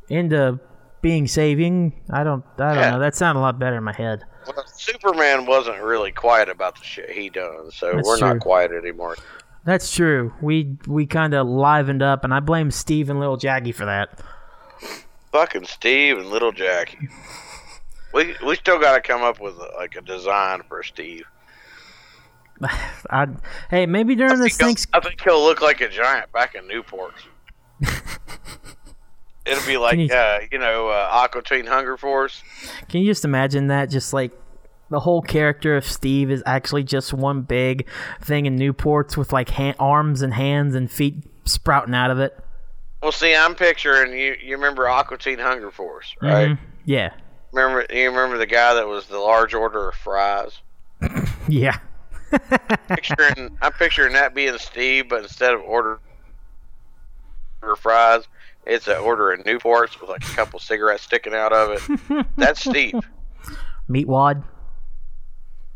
into 0.10 0.60
being 1.02 1.28
saving. 1.28 1.94
I 2.10 2.24
don't, 2.24 2.44
I 2.58 2.74
don't 2.74 2.76
Yeah. 2.78 2.92
know. 2.92 3.00
That 3.00 3.16
sounded 3.16 3.40
a 3.40 3.42
lot 3.42 3.60
better 3.60 3.76
in 3.78 3.84
my 3.84 3.94
head. 3.94 4.24
Well, 4.46 4.66
Superman 4.68 5.46
wasn't 5.46 5.82
really 5.82 6.12
quiet 6.13 6.48
about 6.50 6.78
the 6.78 6.84
shit 6.86 7.10
he 7.10 7.30
done, 7.30 7.72
so 7.72 7.92
That's 7.96 8.08
we're 8.08 8.18
true. 8.18 8.28
not 8.30 8.40
quiet 8.40 8.72
anymore. 8.72 9.18
That's 9.68 9.94
true. 9.94 10.34
We 10.42 10.78
we 10.88 11.06
kind 11.06 11.34
of 11.34 11.46
livened 11.46 12.02
up, 12.02 12.24
and 12.24 12.34
I 12.34 12.40
blame 12.40 12.72
Steve 12.72 13.10
and 13.10 13.20
Little 13.20 13.36
Jackie 13.36 13.74
for 13.74 13.84
that. 13.84 14.18
Fucking 15.34 15.66
Steve 15.66 16.18
and 16.20 16.28
Little 16.28 16.54
Jackie. 16.54 17.10
We 18.14 18.34
we 18.46 18.56
still 18.56 18.80
got 18.80 18.94
to 18.96 19.02
come 19.02 19.24
up 19.24 19.42
with 19.42 19.56
like 19.78 19.98
a 19.98 20.02
design 20.02 20.62
for 20.70 20.84
Steve. 20.84 21.26
I 23.10 23.28
hey, 23.70 23.86
maybe 23.86 24.16
during 24.16 24.40
I 24.40 24.44
this 24.46 24.56
think, 24.56 24.80
thing. 24.80 24.88
he'll, 24.94 25.02
I 25.02 25.04
think 25.04 25.22
he'll 25.22 25.44
look 25.44 25.60
like 25.62 25.82
a 25.82 25.90
giant 25.90 26.32
back 26.32 26.56
in 26.56 26.66
Newport. 26.66 27.16
It'll 29.46 29.66
be 29.68 29.76
like 29.78 29.98
you- 29.98 30.08
uh, 30.16 30.40
you 30.50 30.60
know 30.60 30.88
uh, 30.88 31.10
Aqua 31.12 31.42
Teen 31.44 31.66
Hunger 31.66 31.98
Force. 31.98 32.42
Can 32.88 33.02
you 33.02 33.08
just 33.12 33.26
imagine 33.26 33.68
that? 33.68 33.90
Just 33.90 34.14
like 34.14 34.32
the 34.89 35.00
whole 35.02 35.21
character 35.21 35.76
of 35.76 35.86
Steve 35.86 36.32
is 36.32 36.41
actually 36.45 36.84
just 36.84 37.13
one 37.13 37.41
big 37.41 37.88
thing 38.21 38.45
in 38.45 38.58
Newports 38.58 39.17
with 39.17 39.34
like 39.34 39.50
ha- 39.50 39.76
arms 39.80 40.21
and 40.21 40.34
hands 40.34 40.76
and 40.76 40.89
feet 40.89 41.23
sprouting 41.45 41.93
out 41.95 42.12
of 42.12 42.19
it. 42.19 42.38
Well, 43.04 43.12
see, 43.12 43.36
I'm 43.36 43.54
picturing 43.56 44.12
you. 44.17 44.36
You 44.41 44.56
remember 44.56 44.88
Aqua 44.88 45.17
Teen 45.17 45.39
Hunger 45.39 45.71
Force, 45.71 46.15
right? 46.21 46.50
Mhm. 46.50 46.58
Yeah. 46.86 47.12
Remember 47.52 47.86
you 47.93 48.10
remember 48.10 48.38
the 48.38 48.45
guy 48.45 48.73
that 48.76 48.88
was 48.88 49.08
the 49.08 49.19
large 49.19 49.54
order 49.54 49.89
of 49.89 49.95
fries. 49.95 50.60
Yeah. 51.50 51.78
Picturing, 52.89 53.58
I'm 53.62 53.71
picturing 53.71 54.12
that 54.13 54.36
being 54.36 54.58
Steve, 54.58 55.08
but 55.08 55.23
instead 55.23 55.54
of 55.54 55.62
order 55.62 56.00
of 57.63 57.80
fries, 57.80 58.23
it's 58.65 58.88
an 58.89 58.97
order 58.97 59.32
of 59.32 59.45
Newports 59.45 60.00
with 60.02 60.10
like 60.10 60.23
a 60.30 60.36
couple 60.36 60.60
cigarettes 60.60 61.04
sticking 61.04 61.34
out 61.34 61.54
of 61.54 61.71
it. 61.89 62.26
That's 62.38 62.60
Steve. 62.60 62.95
Meatwad. 63.89 64.43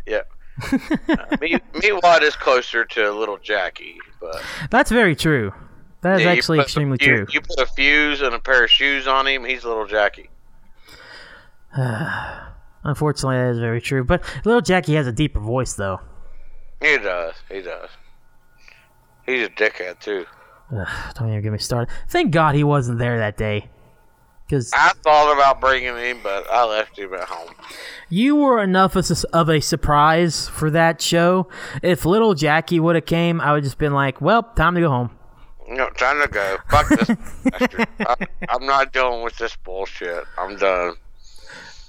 Yeah. 0.05 0.21
Uh, 1.09 1.37
me, 1.41 1.57
Meatwad 1.73 2.21
is 2.21 2.35
closer 2.35 2.85
to 2.85 3.11
little 3.11 3.37
Jackie, 3.37 3.97
but 4.19 4.41
That's 4.69 4.91
very 4.91 5.15
true. 5.15 5.53
That 6.01 6.19
is 6.19 6.25
Yeah, 6.25 6.31
actually 6.31 6.59
extremely 6.59 6.97
few- 6.97 7.15
true. 7.17 7.25
You 7.31 7.41
put 7.41 7.59
a 7.59 7.65
fuse 7.65 8.21
and 8.21 8.33
a 8.35 8.39
pair 8.39 8.63
of 8.63 8.69
shoes 8.69 9.07
on 9.07 9.27
him, 9.27 9.43
he's 9.45 9.63
little 9.65 9.87
Jackie. 9.87 10.29
Unfortunately, 12.83 13.37
that 13.37 13.51
is 13.51 13.59
very 13.59 13.81
true. 13.81 14.03
But 14.03 14.23
little 14.45 14.61
Jackie 14.61 14.95
has 14.95 15.07
a 15.07 15.11
deeper 15.11 15.39
voice, 15.39 15.73
though. 15.73 15.99
He 16.81 16.97
does. 16.97 17.35
He 17.49 17.61
does. 17.61 17.89
He's 19.25 19.45
a 19.45 19.49
dickhead 19.49 19.99
too. 19.99 20.25
Ugh, 20.75 20.87
don't 21.15 21.29
even 21.29 21.41
get 21.41 21.51
me 21.51 21.59
started. 21.59 21.93
Thank 22.09 22.31
God 22.31 22.55
he 22.55 22.63
wasn't 22.63 22.99
there 22.99 23.19
that 23.19 23.37
day. 23.37 23.69
Because 24.51 24.69
I 24.73 24.91
thought 25.01 25.33
about 25.33 25.61
bringing 25.61 25.95
him, 25.95 26.19
but 26.21 26.45
I 26.51 26.65
left 26.65 26.99
him 26.99 27.13
at 27.13 27.21
home. 27.29 27.53
you 28.09 28.35
were 28.35 28.61
enough 28.61 28.97
of 28.97 29.09
a- 29.09 29.25
of 29.37 29.47
a 29.47 29.61
surprise 29.61 30.49
for 30.49 30.69
that 30.71 31.01
show. 31.01 31.47
If 31.81 32.03
little 32.05 32.33
Jackie 32.33 32.77
would 32.81 32.95
have 32.95 33.05
came, 33.05 33.39
I 33.39 33.53
would 33.53 33.63
just 33.63 33.77
been 33.77 33.93
like, 33.93 34.19
"Well, 34.19 34.43
time 34.43 34.75
to 34.75 34.81
go 34.81 34.89
home." 34.89 35.11
No, 35.69 35.89
time 35.91 36.21
to 36.21 36.27
go. 36.27 36.57
Fuck 36.69 36.89
this. 36.89 37.09
I, 38.01 38.15
I'm 38.49 38.65
not 38.65 38.91
dealing 38.91 39.23
with 39.23 39.37
this 39.37 39.55
bullshit. 39.55 40.25
I'm 40.37 40.57
done. 40.57 40.95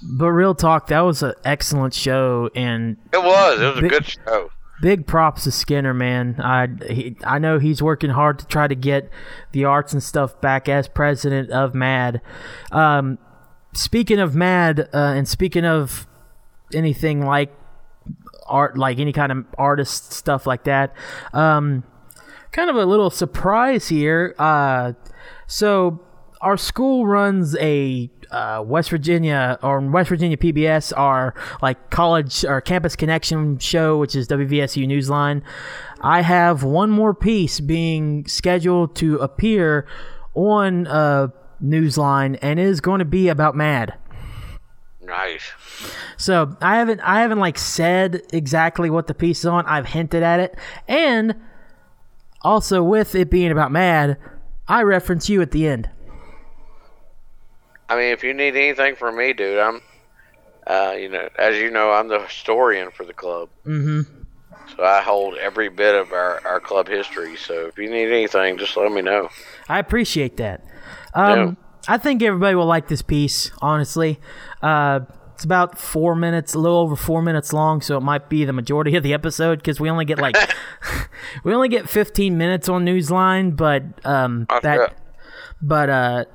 But 0.01 0.29
real 0.31 0.55
talk, 0.55 0.87
that 0.87 1.01
was 1.01 1.21
an 1.21 1.33
excellent 1.43 1.93
show, 1.93 2.49
and 2.55 2.95
It 3.11 3.21
was. 3.21 3.59
It 3.59 3.65
was 3.65 3.77
a 3.77 3.81
Big- 3.81 3.91
good 3.91 4.05
show. 4.07 4.49
Big 4.83 5.07
props 5.07 5.45
to 5.45 5.51
Skinner, 5.51 5.93
man. 5.93 6.35
I 6.41 6.67
he, 6.89 7.15
I 7.25 7.39
know 7.39 7.57
he's 7.57 7.81
working 7.81 8.09
hard 8.09 8.37
to 8.39 8.45
try 8.45 8.67
to 8.67 8.75
get 8.75 9.09
the 9.53 9.63
arts 9.63 9.93
and 9.93 10.03
stuff 10.03 10.41
back 10.41 10.67
as 10.67 10.89
president 10.89 11.51
of 11.51 11.73
Mad. 11.73 12.21
Um, 12.69 13.17
speaking 13.73 14.19
of 14.19 14.35
Mad, 14.35 14.89
uh, 14.93 15.13
and 15.15 15.25
speaking 15.25 15.63
of 15.63 16.05
anything 16.73 17.25
like 17.25 17.53
art, 18.45 18.77
like 18.77 18.99
any 18.99 19.13
kind 19.13 19.31
of 19.31 19.45
artist 19.57 20.11
stuff 20.11 20.45
like 20.45 20.65
that, 20.65 20.93
um, 21.31 21.85
kind 22.51 22.69
of 22.69 22.75
a 22.75 22.85
little 22.85 23.09
surprise 23.09 23.87
here. 23.87 24.35
Uh, 24.37 24.91
so 25.47 26.01
our 26.41 26.57
school 26.57 27.07
runs 27.07 27.55
a 27.55 28.09
uh, 28.33 28.63
West 28.65 28.89
Virginia 28.89 29.57
or 29.61 29.79
West 29.79 30.09
Virginia 30.09 30.37
PBS, 30.37 30.91
our 30.97 31.33
like 31.61 31.89
college 31.89 32.43
or 32.43 32.59
campus 32.61 32.95
connection 32.95 33.59
show, 33.59 33.97
which 33.97 34.15
is 34.15 34.27
WVSU 34.27 34.87
Newsline. 34.87 35.41
I 36.01 36.21
have 36.21 36.63
one 36.63 36.89
more 36.89 37.13
piece 37.13 37.59
being 37.59 38.25
scheduled 38.27 38.95
to 38.97 39.17
appear 39.17 39.87
on 40.33 40.87
uh, 40.87 41.27
Newsline, 41.63 42.37
and 42.41 42.59
it 42.59 42.65
is 42.65 42.81
going 42.81 42.99
to 42.99 43.05
be 43.05 43.29
about 43.29 43.55
Mad. 43.55 43.93
Nice. 45.01 45.43
So 46.17 46.55
I 46.61 46.77
haven't 46.77 47.01
I 47.01 47.21
haven't 47.21 47.39
like 47.39 47.57
said 47.57 48.21
exactly 48.31 48.89
what 48.89 49.07
the 49.07 49.13
piece 49.13 49.39
is 49.39 49.45
on. 49.45 49.65
I've 49.65 49.87
hinted 49.87 50.23
at 50.23 50.39
it, 50.39 50.55
and 50.87 51.35
also 52.41 52.83
with 52.83 53.13
it 53.15 53.29
being 53.29 53.51
about 53.51 53.71
Mad, 53.71 54.17
I 54.67 54.83
reference 54.83 55.29
you 55.29 55.41
at 55.41 55.51
the 55.51 55.67
end. 55.67 55.89
I 57.93 57.95
mean, 57.95 58.11
if 58.11 58.23
you 58.23 58.33
need 58.33 58.55
anything 58.55 58.95
from 58.95 59.17
me, 59.17 59.33
dude, 59.33 59.59
I'm, 59.59 59.81
uh, 60.65 60.95
you 60.97 61.09
know, 61.09 61.29
as 61.37 61.57
you 61.57 61.69
know, 61.69 61.91
I'm 61.91 62.07
the 62.07 62.21
historian 62.21 62.89
for 62.89 63.05
the 63.05 63.13
club. 63.13 63.49
Mm-hmm. 63.67 64.01
So 64.75 64.83
I 64.83 65.01
hold 65.03 65.35
every 65.35 65.69
bit 65.69 65.93
of 65.93 66.11
our, 66.11 66.41
our 66.43 66.59
club 66.59 66.87
history. 66.87 67.35
So 67.35 67.67
if 67.67 67.77
you 67.77 67.91
need 67.91 68.07
anything, 68.07 68.57
just 68.57 68.75
let 68.75 68.91
me 68.91 69.03
know. 69.03 69.29
I 69.69 69.77
appreciate 69.77 70.37
that. 70.37 70.65
Um, 71.13 71.37
Yeah. 71.37 71.53
I 71.85 71.97
think 71.97 72.23
everybody 72.23 72.55
will 72.55 72.65
like 72.65 72.87
this 72.87 73.01
piece. 73.03 73.51
Honestly, 73.61 74.19
uh, 74.63 75.01
it's 75.35 75.43
about 75.43 75.77
four 75.77 76.15
minutes, 76.15 76.53
a 76.53 76.59
little 76.59 76.77
over 76.77 76.95
four 76.95 77.21
minutes 77.21 77.51
long, 77.53 77.81
so 77.81 77.97
it 77.97 78.01
might 78.01 78.29
be 78.29 78.45
the 78.45 78.53
majority 78.53 78.95
of 78.95 79.03
the 79.03 79.13
episode 79.13 79.59
because 79.59 79.81
we 79.81 79.89
only 79.89 80.05
get 80.05 80.17
like 80.17 80.35
we 81.43 81.53
only 81.53 81.67
get 81.67 81.89
15 81.89 82.37
minutes 82.37 82.69
on 82.69 82.85
Newsline, 82.85 83.55
but 83.55 83.83
um, 84.05 84.47
that 84.61 84.95
but 85.61 85.89
uh, 85.89 86.25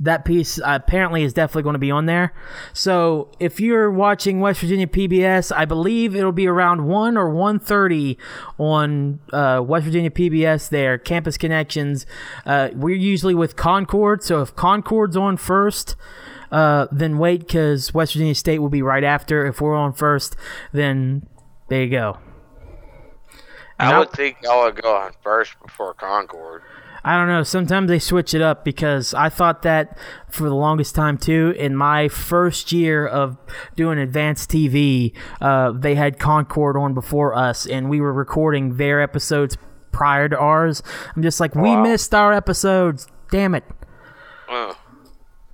that 0.00 0.24
piece 0.24 0.60
apparently 0.64 1.22
is 1.24 1.32
definitely 1.32 1.64
going 1.64 1.72
to 1.74 1.78
be 1.80 1.90
on 1.90 2.06
there. 2.06 2.32
So 2.72 3.30
if 3.40 3.58
you're 3.60 3.90
watching 3.90 4.40
West 4.40 4.60
Virginia 4.60 4.86
PBS, 4.86 5.50
I 5.54 5.64
believe 5.64 6.14
it'll 6.14 6.30
be 6.32 6.46
around 6.46 6.86
one 6.86 7.16
or 7.16 7.28
1.30 7.30 8.16
on 8.58 9.18
uh, 9.32 9.60
West 9.64 9.86
Virginia 9.86 10.10
PBS. 10.10 10.68
There, 10.68 10.98
Campus 10.98 11.36
Connections. 11.36 12.06
Uh, 12.46 12.68
we're 12.74 12.94
usually 12.96 13.34
with 13.34 13.56
Concord, 13.56 14.22
so 14.22 14.40
if 14.40 14.54
Concord's 14.54 15.16
on 15.16 15.36
first. 15.36 15.96
Uh, 16.50 16.86
then 16.90 17.18
wait 17.18 17.40
because 17.40 17.92
West 17.92 18.14
Virginia 18.14 18.34
State 18.34 18.60
will 18.60 18.70
be 18.70 18.80
right 18.82 19.04
after. 19.04 19.44
If 19.46 19.60
we're 19.60 19.74
on 19.76 19.92
first, 19.92 20.34
then 20.72 21.26
there 21.68 21.82
you 21.82 21.90
go. 21.90 22.18
And 23.78 23.90
I 23.90 23.92
I'll- 23.92 23.98
would 24.00 24.10
think 24.12 24.38
y'all 24.42 24.64
would 24.64 24.80
go 24.80 24.96
on 24.96 25.12
first 25.22 25.54
before 25.64 25.92
Concord. 25.94 26.62
I 27.08 27.16
don't 27.16 27.28
know. 27.28 27.42
Sometimes 27.42 27.88
they 27.88 27.98
switch 27.98 28.34
it 28.34 28.42
up 28.42 28.66
because 28.66 29.14
I 29.14 29.30
thought 29.30 29.62
that 29.62 29.96
for 30.28 30.46
the 30.46 30.54
longest 30.54 30.94
time 30.94 31.16
too. 31.16 31.54
In 31.56 31.74
my 31.74 32.08
first 32.08 32.70
year 32.70 33.06
of 33.06 33.38
doing 33.76 33.98
advanced 33.98 34.50
TV, 34.50 35.14
uh, 35.40 35.72
they 35.72 35.94
had 35.94 36.18
Concord 36.18 36.76
on 36.76 36.92
before 36.92 37.34
us, 37.34 37.64
and 37.64 37.88
we 37.88 37.98
were 37.98 38.12
recording 38.12 38.76
their 38.76 39.00
episodes 39.00 39.56
prior 39.90 40.28
to 40.28 40.38
ours. 40.38 40.82
I'm 41.16 41.22
just 41.22 41.40
like, 41.40 41.54
we 41.54 41.74
missed 41.76 42.14
our 42.14 42.34
episodes. 42.34 43.06
Damn 43.30 43.54
it! 43.54 43.64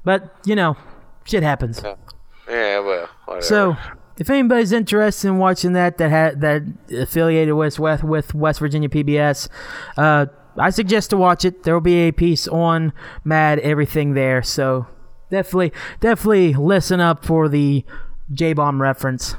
But 0.02 0.34
you 0.44 0.57
know, 0.57 0.76
shit 1.22 1.44
happens. 1.44 1.80
yeah, 1.84 2.80
well, 2.80 3.09
whatever. 3.26 3.46
So, 3.46 3.76
if 4.18 4.28
anybody's 4.28 4.72
interested 4.72 5.28
in 5.28 5.38
watching 5.38 5.74
that, 5.74 5.98
that 5.98 6.11
had 6.11 6.40
that 6.40 6.62
affiliated 6.90 7.55
with 7.55 7.78
with, 7.78 8.02
with 8.02 8.34
West 8.34 8.59
Virginia 8.59 8.88
PBS, 8.88 9.48
uh, 9.96 10.26
I 10.57 10.70
suggest 10.70 11.11
to 11.11 11.16
watch 11.16 11.44
it. 11.44 11.62
There 11.62 11.74
will 11.74 11.80
be 11.80 12.09
a 12.09 12.12
piece 12.12 12.46
on 12.48 12.92
Mad 13.24 13.59
everything 13.61 14.14
there, 14.14 14.42
so 14.42 14.86
definitely 15.30 15.72
definitely 16.00 16.55
listen 16.55 17.00
up 17.00 17.24
for 17.24 17.48
the 17.48 17.84
J 18.32 18.52
Bomb 18.52 18.80
reference 18.80 19.36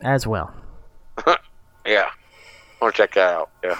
as 0.00 0.26
well. 0.26 0.52
yeah, 1.86 2.10
I 2.80 2.84
want 2.84 2.94
to 2.94 3.02
check 3.02 3.14
that 3.14 3.34
out. 3.34 3.50
Yeah. 3.62 3.78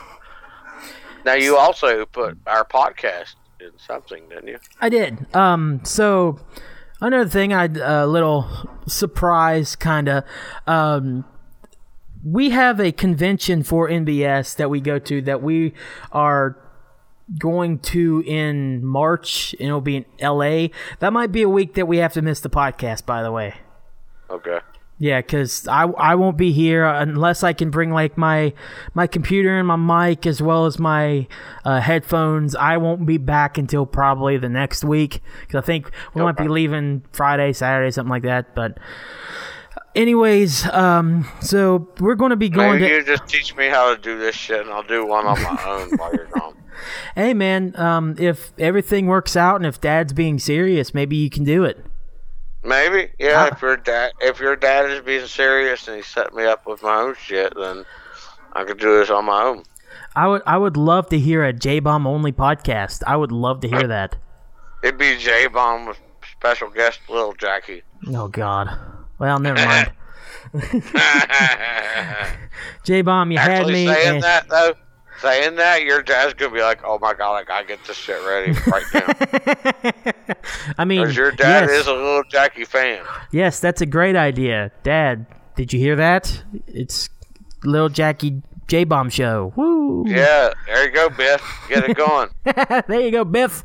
Now 1.24 1.34
you 1.34 1.56
also 1.56 2.06
put 2.06 2.38
our 2.46 2.64
podcast 2.64 3.34
in 3.60 3.70
something, 3.76 4.28
didn't 4.28 4.48
you? 4.48 4.58
I 4.80 4.88
did. 4.88 5.34
Um, 5.34 5.80
so 5.84 6.38
another 7.00 7.28
thing, 7.28 7.52
I 7.52 7.64
a 7.64 8.06
little 8.06 8.48
surprise, 8.86 9.76
kind 9.76 10.08
of. 10.08 10.24
Um, 10.66 11.24
we 12.24 12.50
have 12.50 12.80
a 12.80 12.92
convention 12.92 13.62
for 13.62 13.88
NBS 13.88 14.56
that 14.56 14.70
we 14.70 14.80
go 14.80 14.98
to 14.98 15.22
that 15.22 15.42
we 15.42 15.74
are 16.12 16.56
going 17.38 17.78
to 17.78 18.22
in 18.26 18.84
March, 18.84 19.54
and 19.58 19.68
it'll 19.68 19.80
be 19.80 19.96
in 19.96 20.04
LA. 20.20 20.68
That 21.00 21.12
might 21.12 21.32
be 21.32 21.42
a 21.42 21.48
week 21.48 21.74
that 21.74 21.86
we 21.86 21.98
have 21.98 22.12
to 22.14 22.22
miss 22.22 22.40
the 22.40 22.50
podcast. 22.50 23.06
By 23.06 23.22
the 23.22 23.32
way. 23.32 23.54
Okay. 24.30 24.58
Yeah, 25.00 25.20
because 25.20 25.68
I, 25.68 25.84
I 25.84 26.16
won't 26.16 26.36
be 26.36 26.50
here 26.50 26.84
unless 26.84 27.44
I 27.44 27.52
can 27.52 27.70
bring 27.70 27.92
like 27.92 28.18
my 28.18 28.52
my 28.94 29.06
computer 29.06 29.56
and 29.56 29.68
my 29.68 29.76
mic 29.76 30.26
as 30.26 30.42
well 30.42 30.66
as 30.66 30.80
my 30.80 31.28
uh, 31.64 31.80
headphones. 31.80 32.56
I 32.56 32.78
won't 32.78 33.06
be 33.06 33.16
back 33.16 33.58
until 33.58 33.86
probably 33.86 34.38
the 34.38 34.48
next 34.48 34.82
week 34.82 35.22
because 35.40 35.62
I 35.62 35.64
think 35.64 35.92
we 36.14 36.22
might 36.22 36.36
be 36.36 36.48
leaving 36.48 37.04
Friday, 37.12 37.52
Saturday, 37.52 37.92
something 37.92 38.10
like 38.10 38.24
that. 38.24 38.56
But 38.56 38.78
anyways, 39.94 40.66
um, 40.66 41.28
so 41.40 41.88
we're 42.00 42.14
going 42.14 42.30
to 42.30 42.36
be 42.36 42.48
going 42.48 42.80
Maybe 42.80 42.88
to. 42.88 42.94
you 42.96 43.04
just 43.04 43.26
teach 43.28 43.56
me 43.56 43.68
how 43.68 43.94
to 43.94 44.00
do 44.00 44.18
this 44.18 44.34
shit, 44.34 44.60
and 44.60 44.70
I'll 44.70 44.82
do 44.82 45.04
one 45.06 45.26
on 45.26 45.42
my 45.42 45.64
own 45.66 45.96
while 45.98 46.14
you're 46.14 46.26
gone. 46.26 46.54
Hey 47.16 47.34
man, 47.34 47.74
um, 47.74 48.14
if 48.20 48.52
everything 48.56 49.08
works 49.08 49.34
out 49.36 49.56
and 49.56 49.66
if 49.66 49.80
Dad's 49.80 50.12
being 50.12 50.38
serious, 50.38 50.94
maybe 50.94 51.16
you 51.16 51.28
can 51.28 51.42
do 51.42 51.64
it. 51.64 51.84
Maybe, 52.62 53.10
yeah. 53.18 53.42
Uh, 53.42 53.46
if 53.52 53.60
your 53.60 53.76
dad, 53.76 54.12
if 54.20 54.38
your 54.38 54.54
dad 54.54 54.88
is 54.88 55.00
being 55.00 55.26
serious 55.26 55.88
and 55.88 55.96
he 55.96 56.02
set 56.04 56.32
me 56.34 56.44
up 56.44 56.68
with 56.68 56.80
my 56.84 56.94
own 57.00 57.16
shit, 57.20 57.52
then 57.56 57.84
I 58.52 58.62
could 58.62 58.78
do 58.78 58.96
this 58.96 59.10
on 59.10 59.24
my 59.24 59.42
own. 59.42 59.64
I 60.14 60.28
would 60.28 60.42
I 60.46 60.56
would 60.56 60.76
love 60.76 61.08
to 61.08 61.18
hear 61.18 61.42
a 61.44 61.52
J 61.52 61.80
Bomb 61.80 62.06
only 62.06 62.30
podcast. 62.30 63.02
I 63.06 63.16
would 63.16 63.32
love 63.32 63.60
to 63.62 63.68
hear 63.68 63.88
that. 63.88 64.14
It'd 64.84 64.98
be 64.98 65.18
J 65.18 65.48
Bomb 65.48 65.86
with 65.86 65.98
special 66.30 66.70
guest 66.70 67.00
Little 67.08 67.32
Jackie. 67.34 67.82
Oh 68.06 68.28
God. 68.28 68.68
Well, 69.18 69.38
never 69.38 69.58
mind. 69.64 69.90
J 72.84 73.02
Bomb, 73.02 73.30
you 73.32 73.38
had 73.38 73.50
Actually, 73.50 73.86
me. 73.86 73.92
saying 73.92 74.14
and- 74.16 74.22
that 74.22 74.48
though, 74.48 74.74
saying 75.20 75.56
that, 75.56 75.82
your 75.82 76.02
dad's 76.02 76.34
gonna 76.34 76.54
be 76.54 76.62
like, 76.62 76.80
"Oh 76.84 76.98
my 77.00 77.12
god, 77.14 77.34
I 77.34 77.44
gotta 77.44 77.66
get 77.66 77.84
this 77.84 77.96
shit 77.96 78.20
ready 78.26 78.52
right 78.66 78.84
now." 78.94 80.34
I 80.78 80.84
mean, 80.84 81.00
Because 81.02 81.16
your 81.16 81.32
dad 81.32 81.68
yes, 81.68 81.80
is 81.82 81.86
a 81.86 81.92
Little 81.92 82.22
Jackie 82.30 82.64
fan. 82.64 83.04
yes, 83.32 83.60
that's 83.60 83.80
a 83.80 83.86
great 83.86 84.16
idea, 84.16 84.70
Dad. 84.84 85.26
Did 85.56 85.72
you 85.72 85.80
hear 85.80 85.96
that? 85.96 86.42
It's 86.68 87.08
Little 87.64 87.88
Jackie 87.88 88.42
J 88.68 88.84
Bomb 88.84 89.10
show. 89.10 89.52
Woo! 89.56 90.04
Yeah, 90.06 90.52
there 90.66 90.84
you 90.86 90.92
go, 90.94 91.08
Biff. 91.10 91.42
Get 91.68 91.84
it 91.90 91.96
going. 91.96 92.28
there 92.86 93.00
you 93.00 93.10
go, 93.10 93.24
Biff. 93.24 93.64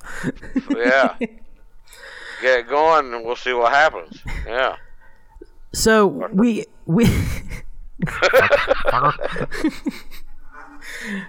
Yeah. 0.69 1.15
Get 2.41 2.59
it 2.59 2.67
going, 2.67 3.13
and 3.13 3.23
we'll 3.23 3.35
see 3.37 3.53
what 3.53 3.71
happens. 3.71 4.19
Yeah. 4.45 4.75
So 5.73 6.07
we 6.31 6.65
we. 6.85 7.05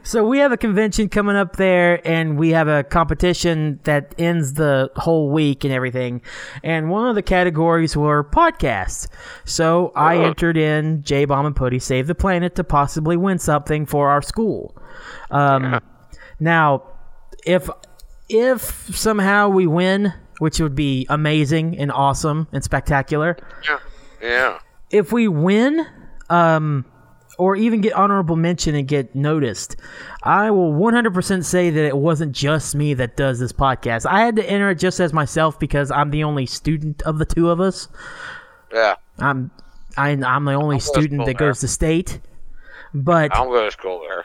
so 0.02 0.26
we 0.26 0.38
have 0.38 0.52
a 0.52 0.56
convention 0.56 1.08
coming 1.08 1.36
up 1.36 1.56
there, 1.56 2.06
and 2.06 2.38
we 2.38 2.50
have 2.50 2.68
a 2.68 2.84
competition 2.84 3.80
that 3.84 4.14
ends 4.18 4.54
the 4.54 4.90
whole 4.96 5.30
week 5.30 5.64
and 5.64 5.72
everything. 5.72 6.20
And 6.62 6.90
one 6.90 7.08
of 7.08 7.14
the 7.14 7.22
categories 7.22 7.96
were 7.96 8.24
podcasts. 8.24 9.08
So 9.44 9.92
I 9.96 10.18
entered 10.18 10.56
in 10.56 11.02
J 11.02 11.24
Bomb 11.24 11.46
and 11.46 11.56
Putty 11.56 11.78
Save 11.78 12.06
the 12.06 12.14
Planet 12.14 12.54
to 12.56 12.64
possibly 12.64 13.16
win 13.16 13.38
something 13.38 13.86
for 13.86 14.10
our 14.10 14.22
school. 14.22 14.76
Um, 15.30 15.80
Now, 16.40 16.82
if 17.46 17.68
if 18.28 18.62
somehow 18.96 19.48
we 19.48 19.66
win, 19.66 20.12
which 20.38 20.60
would 20.60 20.74
be 20.74 21.06
amazing 21.08 21.78
and 21.78 21.92
awesome 21.92 22.48
and 22.52 22.64
spectacular, 22.64 23.36
Yeah. 23.68 23.78
Yeah. 24.24 24.58
if 24.90 25.12
we 25.12 25.28
win, 25.28 25.86
um, 26.30 26.84
or 27.36 27.56
even 27.56 27.80
get 27.80 27.92
honorable 27.94 28.36
mention 28.36 28.74
and 28.74 28.86
get 28.86 29.14
noticed, 29.14 29.76
I 30.22 30.50
will 30.50 30.72
100% 30.72 31.44
say 31.44 31.68
that 31.68 31.84
it 31.84 31.96
wasn't 31.96 32.32
just 32.32 32.74
me 32.74 32.94
that 32.94 33.16
does 33.16 33.38
this 33.40 33.52
podcast. 33.52 34.06
I 34.06 34.20
had 34.20 34.36
to 34.36 34.48
enter 34.48 34.70
it 34.70 34.76
just 34.76 35.00
as 35.00 35.12
myself 35.12 35.58
because 35.58 35.90
I'm 35.90 36.10
the 36.10 36.22
only 36.24 36.46
student 36.46 37.02
of 37.02 37.18
the 37.18 37.24
two 37.24 37.50
of 37.50 37.60
us. 37.60 37.88
Yeah. 38.72 38.94
I'm 39.18 39.50
I, 39.96 40.10
I'm 40.10 40.44
the 40.44 40.54
only 40.54 40.80
student 40.80 41.26
that 41.26 41.38
there. 41.38 41.48
goes 41.48 41.60
to 41.60 41.68
state. 41.68 42.20
But 42.94 43.34
I'm 43.34 43.48
going 43.48 43.66
to 43.66 43.70
school 43.72 44.00
there. 44.08 44.24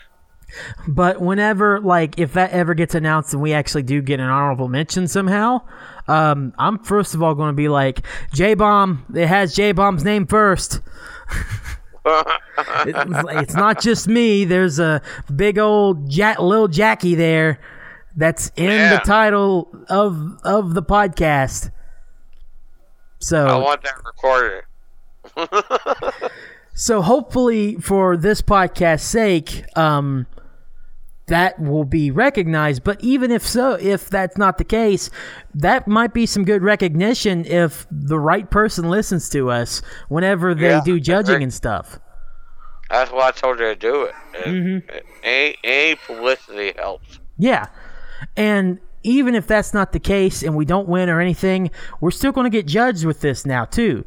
but 0.88 1.20
whenever 1.22 1.80
like 1.80 2.20
if 2.20 2.34
that 2.34 2.52
ever 2.52 2.74
gets 2.74 2.96
announced 2.96 3.34
and 3.34 3.42
we 3.42 3.54
actually 3.54 3.84
do 3.84 4.02
get 4.02 4.20
an 4.20 4.28
honorable 4.28 4.68
mention 4.68 5.08
somehow, 5.08 5.62
um, 6.10 6.54
I'm 6.58 6.80
first 6.80 7.14
of 7.14 7.22
all 7.24 7.36
going 7.36 7.50
to 7.50 7.56
be 7.56 7.70
like 7.70 8.06
J 8.34 8.54
Bomb. 8.56 9.06
It 9.16 9.28
has 9.28 9.56
J 9.56 9.72
Bomb's 9.72 10.04
name 10.04 10.26
first. 10.28 10.82
It- 12.86 12.96
it's 13.44 13.54
not 13.54 13.80
just 13.82 14.08
me. 14.08 14.44
There's 14.46 14.80
a 14.80 15.02
big 15.36 15.60
old 15.60 16.10
Jack, 16.10 16.40
little 16.40 16.68
Jackie 16.68 17.14
there 17.14 17.60
That's 18.16 18.52
in 18.56 18.66
Yeah. 18.72 18.96
the 18.98 19.02
title 19.06 19.70
of 19.90 20.40
of 20.44 20.74
the 20.74 20.82
podcast. 20.82 21.72
So 23.20 23.46
I 23.46 23.58
want 23.58 23.84
that 23.84 23.96
recorded. 24.04 24.64
So 26.74 27.02
hopefully, 27.02 27.76
for 27.76 28.16
this 28.16 28.42
podcast's 28.42 29.06
sake, 29.06 29.66
um, 29.78 30.28
that 31.30 31.60
will 31.60 31.86
be 31.86 32.12
recognized. 32.12 32.84
But 32.84 33.02
even 33.04 33.32
if 33.32 33.48
so, 33.48 33.74
if 33.74 34.10
that's 34.10 34.38
not 34.38 34.58
the 34.58 34.64
case, 34.64 35.10
that 35.56 35.88
might 35.88 36.14
be 36.14 36.26
some 36.26 36.44
good 36.44 36.62
recognition 36.62 37.46
if 37.46 37.88
the 37.90 38.20
right 38.20 38.50
person 38.50 38.90
listens 38.90 39.30
to 39.30 39.50
us 39.50 39.82
whenever 40.10 40.54
they 40.54 40.70
Yeah, 40.70 40.82
do 40.84 41.00
judging 41.00 41.42
and 41.42 41.54
stuff. 41.54 42.00
That's 42.90 43.12
why 43.12 43.28
I 43.28 43.32
told 43.32 43.60
you 43.60 43.66
to 43.66 43.76
do 43.76 44.04
it. 44.04 44.16
Mm-hmm. 44.34 44.98
Any, 45.24 45.56
any 45.64 45.96
publicity 45.96 46.74
helps. 46.78 47.20
Yeah, 47.38 47.68
and 48.36 48.80
even 49.04 49.36
if 49.36 49.48
that's 49.48 49.74
not 49.74 49.94
the 49.94 50.00
case 50.00 50.44
and 50.44 50.56
we 50.56 50.66
don't 50.66 50.88
win 50.88 51.10
or 51.10 51.22
anything, 51.22 51.72
we're 52.02 52.12
still 52.12 52.32
going 52.32 52.46
to 52.46 52.50
get 52.50 52.66
judged 52.68 53.06
with 53.06 53.22
this 53.22 53.46
now 53.46 53.66
too. 53.66 54.04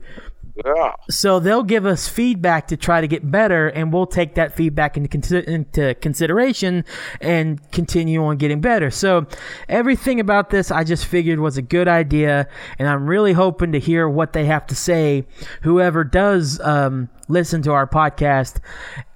Yeah. 0.65 0.93
So 1.09 1.41
they'll 1.41 1.63
give 1.63 1.87
us 1.87 2.09
feedback 2.09 2.69
to 2.69 2.77
try 2.77 3.01
to 3.01 3.09
get 3.09 3.31
better, 3.31 3.69
and 3.69 3.93
we'll 3.93 4.07
take 4.07 4.35
that 4.35 4.55
feedback 4.55 4.97
into, 4.99 5.49
into 5.51 5.95
consideration 5.97 6.85
and 7.21 7.59
continue 7.73 8.23
on 8.23 8.37
getting 8.37 8.61
better. 8.61 8.91
So 8.91 9.27
everything 9.69 10.21
about 10.21 10.51
this, 10.51 10.71
I 10.71 10.85
just 10.85 11.07
figured 11.07 11.41
was 11.41 11.57
a 11.57 11.63
good 11.63 11.89
idea, 11.89 12.49
and 12.79 12.87
I'm 12.89 13.07
really 13.07 13.33
hoping 13.33 13.73
to 13.73 13.81
hear 13.81 14.07
what 14.09 14.35
they 14.35 14.45
have 14.45 14.67
to 14.67 14.75
say. 14.75 15.27
Whoever 15.63 16.05
does 16.05 16.61
um, 16.61 17.09
listen 17.29 17.63
to 17.63 17.73
our 17.73 17.87
podcast, 17.87 18.59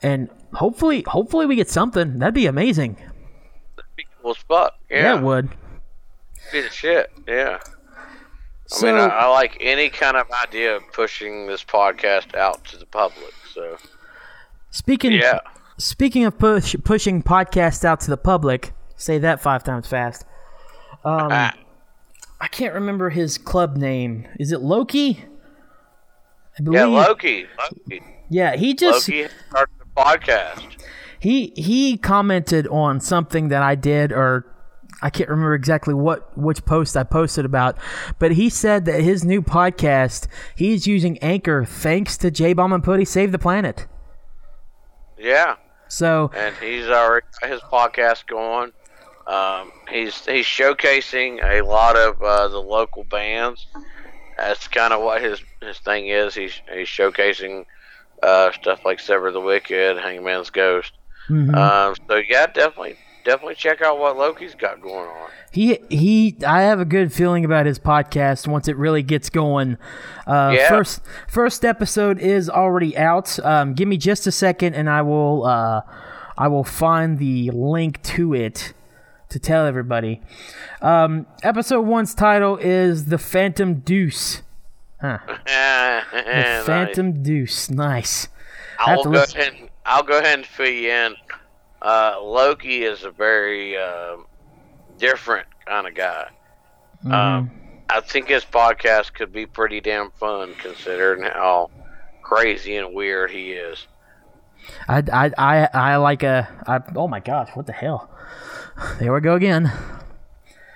and 0.02 0.30
hopefully, 0.54 1.04
hopefully 1.06 1.44
we 1.44 1.56
get 1.56 1.68
something. 1.68 2.18
That'd 2.18 2.32
be 2.34 2.46
amazing. 2.46 2.96
Be 3.96 4.06
cool 4.22 4.34
fuck. 4.48 4.74
Yeah, 4.90 5.02
Yeah. 5.12 5.18
it 5.18 5.22
would. 5.22 5.50
Be 6.50 6.62
the 6.62 6.70
shit. 6.70 7.10
Yeah. 7.28 7.58
I 8.72 8.82
mean, 8.84 8.94
I, 8.96 9.06
I 9.06 9.26
like 9.28 9.56
any 9.60 9.90
kind 9.90 10.16
of 10.16 10.26
idea 10.42 10.76
of 10.76 10.82
pushing 10.92 11.46
this 11.46 11.62
podcast 11.64 12.34
out 12.34 12.64
to 12.66 12.76
the 12.76 12.86
public. 12.86 13.32
So, 13.52 13.76
speaking, 14.70 15.12
yeah. 15.12 15.40
Speaking 15.78 16.24
of 16.24 16.38
push, 16.38 16.74
pushing 16.84 17.22
podcasts 17.22 17.84
out 17.84 18.00
to 18.00 18.10
the 18.10 18.16
public, 18.16 18.72
say 18.96 19.18
that 19.18 19.40
five 19.42 19.62
times 19.62 19.86
fast. 19.86 20.24
Um, 21.04 21.28
Ah, 21.30 21.54
I 22.40 22.48
can't 22.48 22.74
remember 22.74 23.10
his 23.10 23.38
club 23.38 23.76
name. 23.76 24.26
Is 24.40 24.52
it 24.52 24.60
Loki? 24.62 25.24
I 26.58 26.62
believe. 26.62 26.80
yeah, 26.80 26.86
Loki. 26.86 27.46
Loki. 27.58 28.02
Yeah, 28.30 28.56
he 28.56 28.74
just 28.74 29.08
Loki 29.08 29.28
started 29.50 29.74
the 29.78 29.84
podcast. 30.02 30.64
he 31.20 31.52
he 31.56 31.96
commented 31.98 32.66
on 32.68 32.98
something 33.00 33.48
that 33.48 33.62
I 33.62 33.74
did, 33.74 34.12
or 34.12 34.46
I 35.02 35.10
can't 35.10 35.28
remember 35.28 35.54
exactly 35.54 35.92
what 35.94 36.36
which 36.38 36.64
post 36.64 36.96
I 36.96 37.02
posted 37.04 37.44
about, 37.44 37.76
but 38.18 38.32
he 38.32 38.48
said 38.48 38.86
that 38.86 39.00
his 39.02 39.24
new 39.24 39.42
podcast 39.42 40.26
he's 40.56 40.86
using 40.86 41.18
Anchor 41.18 41.64
thanks 41.64 42.16
to 42.18 42.30
J 42.30 42.54
Bomb 42.54 42.72
and 42.72 42.82
Putty 42.82 43.04
Save 43.04 43.32
the 43.32 43.38
Planet. 43.38 43.86
Yeah. 45.18 45.56
So 45.88 46.30
and 46.34 46.54
he's 46.56 46.86
already 46.86 47.26
got 47.40 47.50
his 47.50 47.60
podcast 47.60 48.26
going. 48.26 48.72
Um, 49.26 49.72
he's 49.90 50.24
he's 50.24 50.46
showcasing 50.46 51.42
a 51.42 51.62
lot 51.62 51.96
of 51.96 52.20
uh, 52.22 52.48
the 52.48 52.60
local 52.60 53.04
bands. 53.04 53.66
That's 54.36 54.68
kind 54.68 54.92
of 54.92 55.02
what 55.02 55.22
his 55.22 55.40
his 55.60 55.78
thing 55.78 56.08
is. 56.08 56.34
He's 56.34 56.60
he's 56.72 56.88
showcasing 56.88 57.66
uh, 58.22 58.52
stuff 58.52 58.80
like 58.84 59.00
Sever 59.00 59.30
the 59.30 59.40
Wicked, 59.40 59.98
Hangman's 59.98 60.50
Ghost. 60.50 60.92
mhm. 61.28 61.54
Um, 61.54 61.94
so 62.08 62.16
yeah, 62.28 62.46
definitely 62.46 62.96
definitely 63.26 63.56
check 63.56 63.82
out 63.82 63.98
what 63.98 64.16
Loki's 64.16 64.54
got 64.54 64.80
going 64.80 65.06
on. 65.08 65.28
He 65.52 65.78
he. 65.90 66.36
I 66.46 66.62
have 66.62 66.80
a 66.80 66.84
good 66.86 67.12
feeling 67.12 67.44
about 67.44 67.66
his 67.66 67.78
podcast 67.78 68.46
once 68.48 68.68
it 68.68 68.76
really 68.78 69.02
gets 69.02 69.28
going. 69.28 69.76
Uh, 70.26 70.52
Yeah. 70.56 70.68
First 70.70 71.02
first 71.28 71.64
episode 71.64 72.18
is 72.18 72.48
already 72.48 72.96
out. 72.96 73.38
Um, 73.44 73.74
give 73.74 73.88
me 73.88 73.96
just 73.98 74.26
a 74.26 74.32
second, 74.32 74.74
and 74.74 74.88
I 74.88 75.02
will 75.02 75.44
uh, 75.44 75.82
I 76.38 76.48
will 76.48 76.64
find 76.64 77.18
the 77.18 77.50
link 77.50 78.02
to 78.14 78.32
it 78.34 78.72
to 79.28 79.38
tell 79.38 79.66
everybody. 79.66 80.22
Um, 80.80 81.26
episode 81.42 81.82
one's 81.82 82.14
title 82.14 82.56
is 82.58 83.06
the 83.06 83.18
Phantom 83.18 83.74
Deuce. 83.80 84.42
Huh. 85.00 85.18
The 86.12 86.62
Phantom 86.64 87.22
Deuce. 87.22 87.70
Nice. 87.70 88.28
I 88.78 88.90
have 88.90 88.98
I'll 88.98 89.04
go 89.04 89.10
listen- 89.10 89.40
ahead. 89.40 89.52
And, 89.58 89.68
I'll 89.88 90.02
go 90.02 90.18
ahead 90.18 90.38
and 90.38 90.46
fill 90.46 90.68
you 90.68 90.90
in. 90.90 91.14
Uh, 91.82 92.16
Loki 92.22 92.82
is 92.84 93.04
a 93.04 93.10
very 93.10 93.76
um 93.76 94.26
different 94.98 95.46
kind 95.66 95.86
of 95.86 95.94
guy. 95.94 96.28
Mm-hmm. 97.04 97.12
Um, 97.12 97.50
I 97.88 98.00
think 98.00 98.28
his 98.28 98.44
podcast 98.44 99.14
could 99.14 99.32
be 99.32 99.46
pretty 99.46 99.80
damn 99.80 100.10
fun 100.12 100.54
considering 100.58 101.22
how 101.22 101.70
crazy 102.22 102.76
and 102.76 102.94
weird 102.94 103.30
he 103.30 103.52
is. 103.52 103.86
I, 104.88 105.02
I, 105.12 105.30
I, 105.38 105.68
I 105.72 105.96
like 105.96 106.22
a. 106.22 106.48
I, 106.66 106.80
oh 106.96 107.06
my 107.06 107.20
gosh! 107.20 107.50
What 107.54 107.66
the 107.66 107.72
hell? 107.72 108.10
There 108.98 109.12
we 109.12 109.20
go 109.20 109.34
again. 109.36 109.70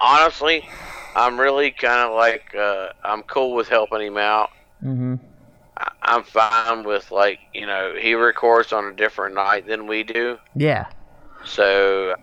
Honestly, 0.00 0.68
I'm 1.16 1.38
really 1.40 1.70
kind 1.72 2.08
of 2.08 2.14
like 2.16 2.54
uh, 2.54 2.90
I'm 3.02 3.22
cool 3.24 3.54
with 3.54 3.68
helping 3.68 4.02
him 4.02 4.16
out. 4.16 4.50
hmm 4.80 5.16
I- 5.16 5.29
I'm 6.02 6.24
fine 6.24 6.84
with 6.84 7.10
like 7.10 7.38
you 7.54 7.66
know 7.66 7.94
he 8.00 8.14
records 8.14 8.72
on 8.72 8.84
a 8.86 8.92
different 8.92 9.34
night 9.34 9.66
than 9.66 9.86
we 9.86 10.02
do, 10.02 10.38
Yeah. 10.54 10.86
so 11.44 12.14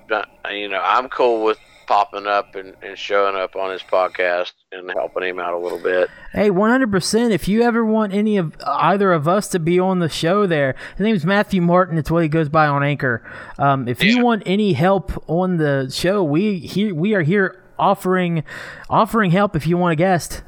you 0.52 0.68
know 0.70 0.82
I'm 0.84 1.10
cool 1.10 1.44
with 1.44 1.58
popping 1.88 2.28
up 2.28 2.54
and, 2.56 2.76
and 2.82 2.98
showing 2.98 3.38
up 3.38 3.56
on 3.56 3.72
his 3.72 3.82
podcast 3.82 4.52
and 4.74 4.92
helping 4.92 5.24
him 5.24 5.40
out 5.40 5.54
a 5.54 5.58
little 5.58 5.80
bit. 5.80 6.10
Hey, 6.34 6.50
100%. 6.50 7.32
If 7.32 7.48
you 7.48 7.62
ever 7.62 7.86
want 7.86 8.14
any 8.14 8.36
of 8.36 8.58
either 8.66 9.14
of 9.14 9.26
us 9.26 9.48
to 9.50 9.60
be 9.60 9.80
on 9.80 10.00
the 10.00 10.10
show 10.10 10.46
there, 10.46 10.76
his 10.98 11.00
name's 11.06 11.26
Matthew 11.26 11.62
Martin. 11.62 11.98
It's 11.98 12.12
what 12.12 12.24
he 12.24 12.28
goes 12.30 12.50
by 12.50 12.68
on 12.68 12.84
Anchor. 12.84 13.24
Um, 13.58 13.88
if 13.88 14.04
you 14.04 14.22
want 14.22 14.44
any 14.46 14.74
help 14.74 15.14
on 15.30 15.56
the 15.56 15.90
show, 15.90 16.22
we 16.26 16.60
here 16.60 16.94
we 16.94 17.14
are 17.14 17.22
here 17.22 17.64
offering 17.80 18.44
offering 18.90 19.32
help 19.32 19.56
if 19.56 19.68
you 19.68 19.78
want 19.78 19.94
a 19.94 19.96
guest. 19.96 20.44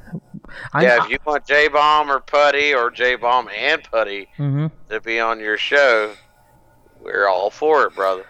I, 0.73 0.83
Yeah, 0.83 1.03
if 1.03 1.09
you 1.09 1.17
want 1.25 1.45
J 1.45 1.67
Bomb 1.67 2.09
or 2.11 2.19
Putty 2.19 2.73
or 2.73 2.89
J 2.91 3.15
Bomb 3.15 3.49
and 3.55 3.83
Putty 3.83 4.27
Mhm. 4.37 4.71
to 4.89 4.99
be 5.01 5.19
on 5.19 5.39
your 5.39 5.57
show, 5.57 6.13
we're 7.01 7.27
all 7.27 7.49
for 7.49 7.83
it, 7.83 7.95
brother. 7.95 8.23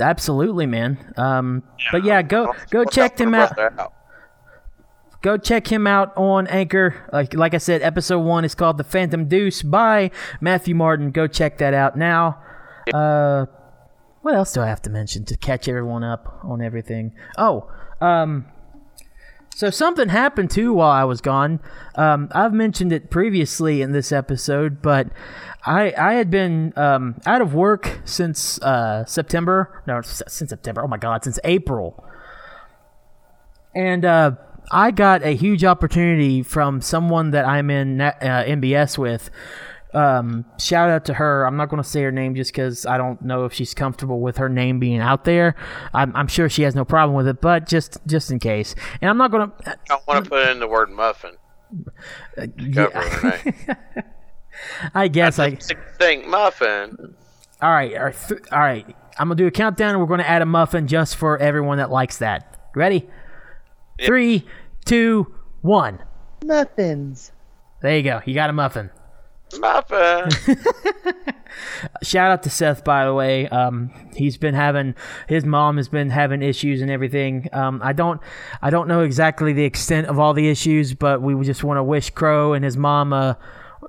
absolutely, 0.00 0.66
man. 0.66 0.98
Um, 1.16 1.62
but 1.92 2.04
yeah, 2.04 2.22
go 2.22 2.52
go 2.70 2.84
check 2.84 3.18
him 3.18 3.34
out. 3.34 3.58
out. 3.58 3.92
go 5.22 5.36
check 5.38 5.66
him 5.72 5.86
out 5.86 6.12
on 6.16 6.46
Anchor. 6.48 6.94
Like 7.12 7.34
like 7.34 7.54
I 7.54 7.58
said, 7.58 7.82
episode 7.82 8.20
one 8.20 8.44
is 8.44 8.54
called 8.54 8.76
"The 8.78 8.84
Phantom 8.84 9.26
Deuce" 9.26 9.62
by 9.62 10.10
Matthew 10.40 10.74
Martin. 10.74 11.10
Go 11.12 11.26
check 11.26 11.58
that 11.58 11.72
out 11.74 11.96
now. 11.96 12.38
Uh, 12.92 13.46
what 14.26 14.34
else 14.34 14.52
do 14.52 14.60
I 14.60 14.66
have 14.66 14.82
to 14.82 14.90
mention 14.90 15.24
to 15.26 15.36
catch 15.36 15.68
everyone 15.68 16.02
up 16.02 16.40
on 16.42 16.60
everything? 16.60 17.14
Oh, 17.38 17.70
um, 18.00 18.46
so 19.54 19.70
something 19.70 20.08
happened 20.08 20.50
too 20.50 20.72
while 20.72 20.90
I 20.90 21.04
was 21.04 21.20
gone. 21.20 21.60
Um, 21.94 22.28
I've 22.32 22.52
mentioned 22.52 22.92
it 22.92 23.08
previously 23.08 23.82
in 23.82 23.92
this 23.92 24.10
episode, 24.10 24.82
but 24.82 25.10
I 25.64 25.94
I 25.96 26.14
had 26.14 26.28
been 26.28 26.72
um, 26.74 27.20
out 27.24 27.40
of 27.40 27.54
work 27.54 28.00
since 28.04 28.60
uh, 28.62 29.04
September. 29.04 29.84
No, 29.86 30.02
since 30.02 30.50
September. 30.50 30.82
Oh 30.82 30.88
my 30.88 30.98
God, 30.98 31.22
since 31.22 31.38
April 31.44 32.04
and 33.76 34.04
uh, 34.04 34.32
I 34.72 34.90
got 34.90 35.22
a 35.22 35.36
huge 35.36 35.62
opportunity 35.62 36.42
from 36.42 36.80
someone 36.80 37.30
that 37.30 37.46
I'm 37.46 37.70
in 37.70 38.00
uh, 38.00 38.12
NBS 38.20 38.98
with. 38.98 39.30
Um, 39.96 40.44
shout 40.60 40.90
out 40.90 41.06
to 41.06 41.14
her. 41.14 41.46
I'm 41.46 41.56
not 41.56 41.70
going 41.70 41.82
to 41.82 41.88
say 41.88 42.02
her 42.02 42.12
name 42.12 42.34
just 42.34 42.52
because 42.52 42.84
I 42.84 42.98
don't 42.98 43.22
know 43.22 43.46
if 43.46 43.54
she's 43.54 43.72
comfortable 43.72 44.20
with 44.20 44.36
her 44.36 44.50
name 44.50 44.78
being 44.78 45.00
out 45.00 45.24
there. 45.24 45.54
I'm, 45.94 46.14
I'm 46.14 46.26
sure 46.26 46.50
she 46.50 46.62
has 46.62 46.74
no 46.74 46.84
problem 46.84 47.16
with 47.16 47.26
it, 47.26 47.40
but 47.40 47.66
just 47.66 47.96
just 48.06 48.30
in 48.30 48.38
case. 48.38 48.74
And 49.00 49.08
I'm 49.08 49.16
not 49.16 49.30
going 49.30 49.50
to. 49.50 49.78
I 49.88 49.98
want 50.06 50.24
to 50.24 50.30
put 50.30 50.48
in 50.48 50.60
the 50.60 50.68
word 50.68 50.90
muffin. 50.90 51.36
Cover 52.74 53.00
her 53.00 53.42
name. 53.42 53.76
I 54.94 55.08
guess 55.08 55.38
I. 55.38 55.50
That's 55.50 55.68
the 55.68 55.76
thing, 55.98 56.28
muffin. 56.28 57.14
All 57.62 57.70
right, 57.70 57.96
all 57.96 58.04
right, 58.04 58.16
th- 58.28 58.42
all 58.52 58.58
right. 58.58 58.86
I'm 59.18 59.28
gonna 59.28 59.36
do 59.36 59.46
a 59.46 59.50
countdown, 59.50 59.92
and 59.92 60.00
we're 60.00 60.08
gonna 60.08 60.24
add 60.24 60.42
a 60.42 60.46
muffin 60.46 60.86
just 60.88 61.16
for 61.16 61.38
everyone 61.38 61.78
that 61.78 61.90
likes 61.90 62.18
that. 62.18 62.70
Ready? 62.74 63.08
Yep. 63.98 64.06
Three, 64.06 64.46
two, 64.84 65.34
one. 65.62 66.00
Muffins. 66.44 67.32
There 67.80 67.96
you 67.96 68.02
go. 68.02 68.20
You 68.26 68.34
got 68.34 68.50
a 68.50 68.52
muffin. 68.52 68.90
Muffin. 69.58 70.28
shout 72.02 72.30
out 72.30 72.42
to 72.42 72.50
Seth, 72.50 72.84
by 72.84 73.04
the 73.04 73.14
way. 73.14 73.48
Um, 73.48 73.90
he's 74.14 74.36
been 74.36 74.54
having 74.54 74.94
his 75.28 75.44
mom 75.44 75.76
has 75.76 75.88
been 75.88 76.10
having 76.10 76.42
issues 76.42 76.82
and 76.82 76.90
everything. 76.90 77.48
Um, 77.52 77.80
I 77.82 77.92
don't, 77.92 78.20
I 78.60 78.70
don't 78.70 78.88
know 78.88 79.02
exactly 79.02 79.52
the 79.52 79.64
extent 79.64 80.08
of 80.08 80.18
all 80.18 80.34
the 80.34 80.48
issues, 80.48 80.94
but 80.94 81.22
we 81.22 81.42
just 81.44 81.64
want 81.64 81.78
to 81.78 81.84
wish 81.84 82.10
Crow 82.10 82.52
and 82.52 82.64
his 82.64 82.76
mom, 82.76 83.12
uh, 83.12 83.34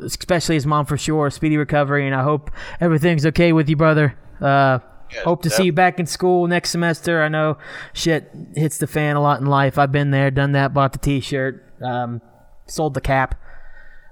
especially 0.01 0.55
his 0.55 0.65
mom 0.65 0.85
for 0.85 0.97
sure, 0.97 1.27
a 1.27 1.31
speedy 1.31 1.57
recovery, 1.57 2.05
and 2.05 2.15
I 2.15 2.23
hope 2.23 2.51
everything's 2.79 3.25
okay 3.25 3.51
with 3.51 3.69
you, 3.69 3.75
brother. 3.75 4.17
Uh, 4.39 4.79
Hope 5.23 5.41
to 5.43 5.49
see 5.49 5.63
you 5.63 5.73
back 5.73 5.99
in 5.99 6.05
school 6.05 6.47
next 6.47 6.71
semester. 6.71 7.23
I 7.23 7.29
know 7.29 7.57
shit 7.93 8.29
hits 8.55 8.77
the 8.77 8.87
fan 8.87 9.15
a 9.15 9.21
lot 9.21 9.39
in 9.39 9.45
life. 9.45 9.77
I've 9.77 9.91
been 9.91 10.11
there, 10.11 10.29
done 10.31 10.51
that, 10.51 10.73
bought 10.73 10.91
the 10.91 10.99
T-shirt, 10.99 11.63
um, 11.81 12.21
sold 12.67 12.93
the 12.93 13.01
cap. 13.01 13.39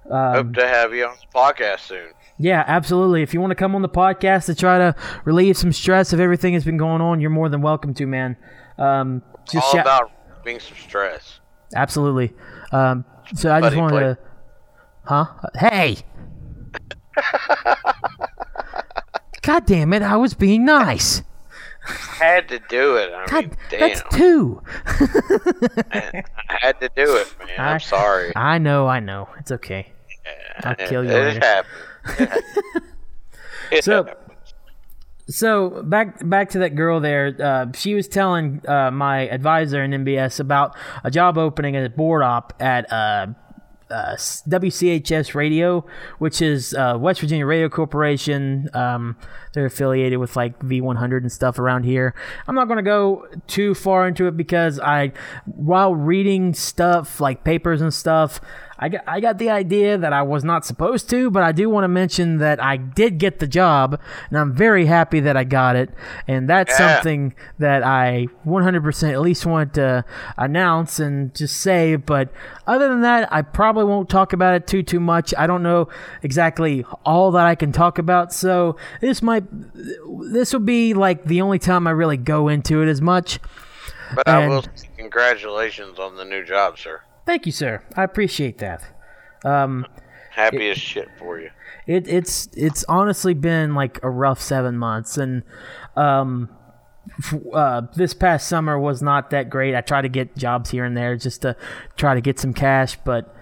Hope 0.10 0.54
to 0.54 0.68
have 0.68 0.94
you 0.94 1.06
on 1.06 1.16
the 1.20 1.28
podcast 1.38 1.80
soon. 1.82 2.12
Yeah, 2.38 2.64
absolutely. 2.68 3.22
If 3.24 3.34
you 3.34 3.40
want 3.42 3.52
to 3.52 3.56
come 3.56 3.76
on 3.76 3.82
the 3.82 3.90
podcast 3.90 4.46
to 4.48 4.56
try 4.56 4.78
to 4.78 4.96
relieve 5.24 5.58
some 5.58 5.72
stress 5.72 6.12
of 6.14 6.20
everything 6.20 6.54
that's 6.54 6.66
been 6.66 6.78
going 6.78 7.02
on, 7.02 7.20
you're 7.22 7.30
more 7.30 7.50
than 7.50 7.62
welcome 7.62 7.94
to, 7.96 8.06
man. 8.06 8.36
Um, 8.78 9.22
just 9.50 9.66
All 9.66 9.72
shout- 9.74 9.82
about 9.86 10.12
being 10.44 10.60
some 10.60 10.76
stress. 10.78 11.40
absolutely. 11.76 12.34
Um, 12.72 13.06
so 13.36 13.52
I 13.54 13.62
just 13.62 13.76
wanted 13.78 13.92
play- 13.92 14.02
to, 14.02 14.18
huh? 15.06 15.26
Hey. 15.58 15.98
God 19.42 19.66
damn 19.68 19.94
it! 19.94 20.02
I 20.02 20.18
was 20.18 20.34
being 20.34 20.66
nice. 20.66 21.22
Had 21.86 22.50
to 22.50 22.60
do 22.68 22.96
it. 22.96 23.12
I 23.14 23.26
God, 23.28 23.44
mean, 23.46 23.58
damn. 23.70 23.80
that's 23.80 24.02
two. 24.16 24.62
I 24.88 26.24
had 26.48 26.80
to 26.82 26.90
do 26.96 27.16
it, 27.18 27.36
man. 27.40 27.50
I- 27.60 27.74
I'm 27.74 27.80
sorry. 27.80 28.34
I 28.36 28.58
know, 28.58 28.88
I 28.88 29.00
know. 29.00 29.30
It's 29.40 29.52
okay. 29.52 29.92
I'll 30.64 30.76
kill 30.76 31.04
you 31.04 31.10
It 31.12 31.44
happened. 31.44 31.74
Happened. 32.18 32.44
It 33.72 33.84
So- 33.84 34.04
happened. 34.06 34.20
So 35.28 35.82
back 35.82 36.28
back 36.30 36.52
to 36.52 36.60
that 36.60 36.76
girl 36.76 37.00
there. 37.00 37.36
Uh, 37.42 37.66
she 37.74 37.96
was 37.96 38.08
telling 38.08 38.62
uh, 38.68 38.92
my 38.92 39.28
advisor 39.30 39.84
in 39.84 39.90
NBS 39.90 40.40
about 40.40 40.78
a 41.04 41.10
job 41.10 41.40
opening 41.40 41.76
as 41.76 41.84
a 41.84 41.90
board 41.90 42.22
op 42.22 42.54
at 42.62 42.86
uh, 42.94 43.26
uh, 43.90 44.16
WCHS 44.18 45.34
Radio, 45.34 45.84
which 46.20 46.44
is 46.44 46.76
uh, 46.76 46.96
West 47.00 47.22
Virginia 47.22 47.48
Radio 47.48 47.70
Corporation. 47.70 48.70
Um, 48.76 49.18
they're 49.54 49.66
affiliated 49.66 50.20
with 50.20 50.36
like 50.36 50.60
V100 50.60 51.18
and 51.22 51.32
stuff 51.32 51.58
around 51.58 51.86
here. 51.86 52.14
I'm 52.48 52.54
not 52.54 52.66
going 52.68 52.78
to 52.78 52.84
go 52.84 53.26
too 53.48 53.74
far 53.74 54.08
into 54.08 54.28
it 54.28 54.38
because 54.38 54.80
I, 54.80 55.12
while 55.46 55.96
reading 55.96 56.54
stuff 56.54 57.20
like 57.20 57.44
papers 57.44 57.82
and 57.82 57.92
stuff, 57.92 58.40
I 58.78 58.90
got 58.90 59.04
I 59.08 59.20
got 59.22 59.38
the 59.38 59.50
idea 59.50 59.98
that 59.98 60.12
I 60.12 60.22
was 60.22 60.44
not 60.44 60.66
supposed 60.66 61.10
to, 61.12 61.32
but 61.32 61.44
I 61.44 61.54
do 61.54 61.70
want 61.70 61.86
to 61.86 61.88
mention 61.88 62.40
that 62.40 62.62
I 62.62 62.76
did 62.76 63.20
get 63.20 63.40
the 63.40 63.48
job, 63.48 64.00
and 64.30 64.38
I'm 64.38 64.54
very 64.54 64.86
happy 64.86 65.22
that 65.22 65.38
I 65.38 65.46
got 65.46 65.76
it, 65.78 65.92
and 66.28 66.50
that's 66.50 66.78
Yeah. 66.78 66.96
something 66.96 67.34
that 67.58 67.84
I 67.84 68.28
100% 68.46 69.14
at 69.14 69.22
least 69.22 69.46
want 69.46 69.76
to 69.76 70.04
announce 70.38 71.00
and 71.00 71.34
just 71.34 71.58
say. 71.58 71.96
But 71.96 72.30
other 72.68 72.90
than 72.90 73.02
that, 73.02 73.30
I 73.32 73.44
probably 73.44 73.86
won't 73.86 74.10
talk 74.10 74.34
about 74.34 74.56
it 74.56 74.68
too 74.68 74.84
too 74.84 75.00
much. 75.00 75.34
I 75.38 75.48
don't 75.48 75.64
know 75.64 75.88
exactly 76.22 76.86
all 77.06 77.32
that 77.32 77.46
I 77.46 77.56
can 77.56 77.72
talk 77.72 77.98
about, 77.98 78.34
so 78.34 78.76
this 79.00 79.22
might 79.22 79.46
this 79.74 80.52
will 80.52 80.60
be 80.60 80.94
like 80.94 81.24
the 81.24 81.42
only 81.42 81.60
time 81.60 81.88
I 81.88 81.92
really 81.92 82.18
go 82.18 82.50
into 82.50 82.82
it 82.82 82.90
as 82.90 83.02
much. 83.02 83.40
But 84.14 84.28
I 84.28 84.48
will 84.48 84.64
say 84.76 84.90
congratulations 84.98 85.98
on 85.98 86.16
the 86.18 86.26
new 86.26 86.44
job, 86.44 86.78
sir. 86.78 87.02
Thank 87.26 87.46
you, 87.46 87.52
sir. 87.52 87.84
I 87.96 88.04
appreciate 88.04 88.60
that. 88.60 88.84
Um, 89.44 89.86
Happy 90.32 90.70
as 90.70 90.78
shit 90.78 91.08
for 91.18 91.40
you. 91.40 91.50
it, 91.88 92.08
it's 92.08 92.50
it's 92.56 92.84
honestly 92.90 93.34
been 93.34 93.74
like 93.74 94.04
a 94.04 94.10
rough 94.10 94.42
seven 94.42 94.78
months, 94.78 95.18
and 95.18 95.44
um, 95.96 96.50
f- 97.20 97.36
uh, 97.54 97.82
this 97.96 98.14
past 98.14 98.48
summer 98.48 98.78
was 98.78 99.02
not 99.02 99.30
that 99.30 99.50
great. 99.50 99.76
I 99.76 99.82
tried 99.82 100.02
to 100.02 100.10
get 100.10 100.36
jobs 100.36 100.70
here 100.72 100.84
and 100.84 100.96
there 100.96 101.16
just 101.16 101.42
to 101.44 101.56
try 101.96 102.14
to 102.16 102.22
get 102.22 102.38
some 102.40 102.54
cash, 102.54 102.98
but 103.06 103.34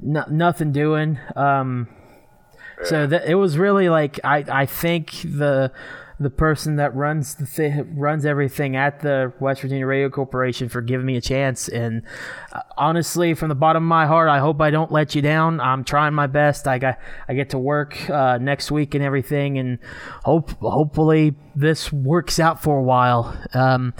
no, 0.00 0.24
nothing 0.30 0.72
doing. 0.72 1.18
Um, 1.34 1.88
so 2.84 3.06
that 3.06 3.26
it 3.28 3.34
was 3.36 3.58
really 3.58 3.88
like 3.88 4.20
I 4.22 4.44
I 4.48 4.66
think 4.66 5.10
the 5.24 5.72
the 6.18 6.30
person 6.30 6.76
that 6.76 6.94
runs 6.94 7.34
the 7.34 7.46
th- 7.46 7.86
runs 7.90 8.24
everything 8.24 8.74
at 8.74 9.00
the 9.00 9.32
West 9.38 9.60
Virginia 9.60 9.86
Radio 9.86 10.08
Corporation 10.08 10.68
for 10.68 10.80
giving 10.80 11.04
me 11.04 11.16
a 11.16 11.20
chance. 11.20 11.68
And 11.68 12.02
uh, 12.52 12.60
honestly, 12.78 13.34
from 13.34 13.50
the 13.50 13.54
bottom 13.54 13.82
of 13.82 13.88
my 13.88 14.06
heart, 14.06 14.28
I 14.28 14.38
hope 14.38 14.60
I 14.60 14.70
don't 14.70 14.90
let 14.90 15.14
you 15.14 15.20
down. 15.20 15.60
I'm 15.60 15.84
trying 15.84 16.14
my 16.14 16.26
best. 16.26 16.66
I 16.66 16.78
got 16.78 16.98
I 17.28 17.34
get 17.34 17.50
to 17.50 17.58
work 17.58 18.08
uh, 18.08 18.38
next 18.38 18.70
week 18.70 18.94
and 18.94 19.04
everything, 19.04 19.58
and 19.58 19.78
hope 20.24 20.50
hopefully 20.60 21.34
this 21.54 21.92
works 21.92 22.40
out 22.40 22.62
for 22.62 22.78
a 22.78 22.82
while. 22.82 23.36
Um, 23.52 23.92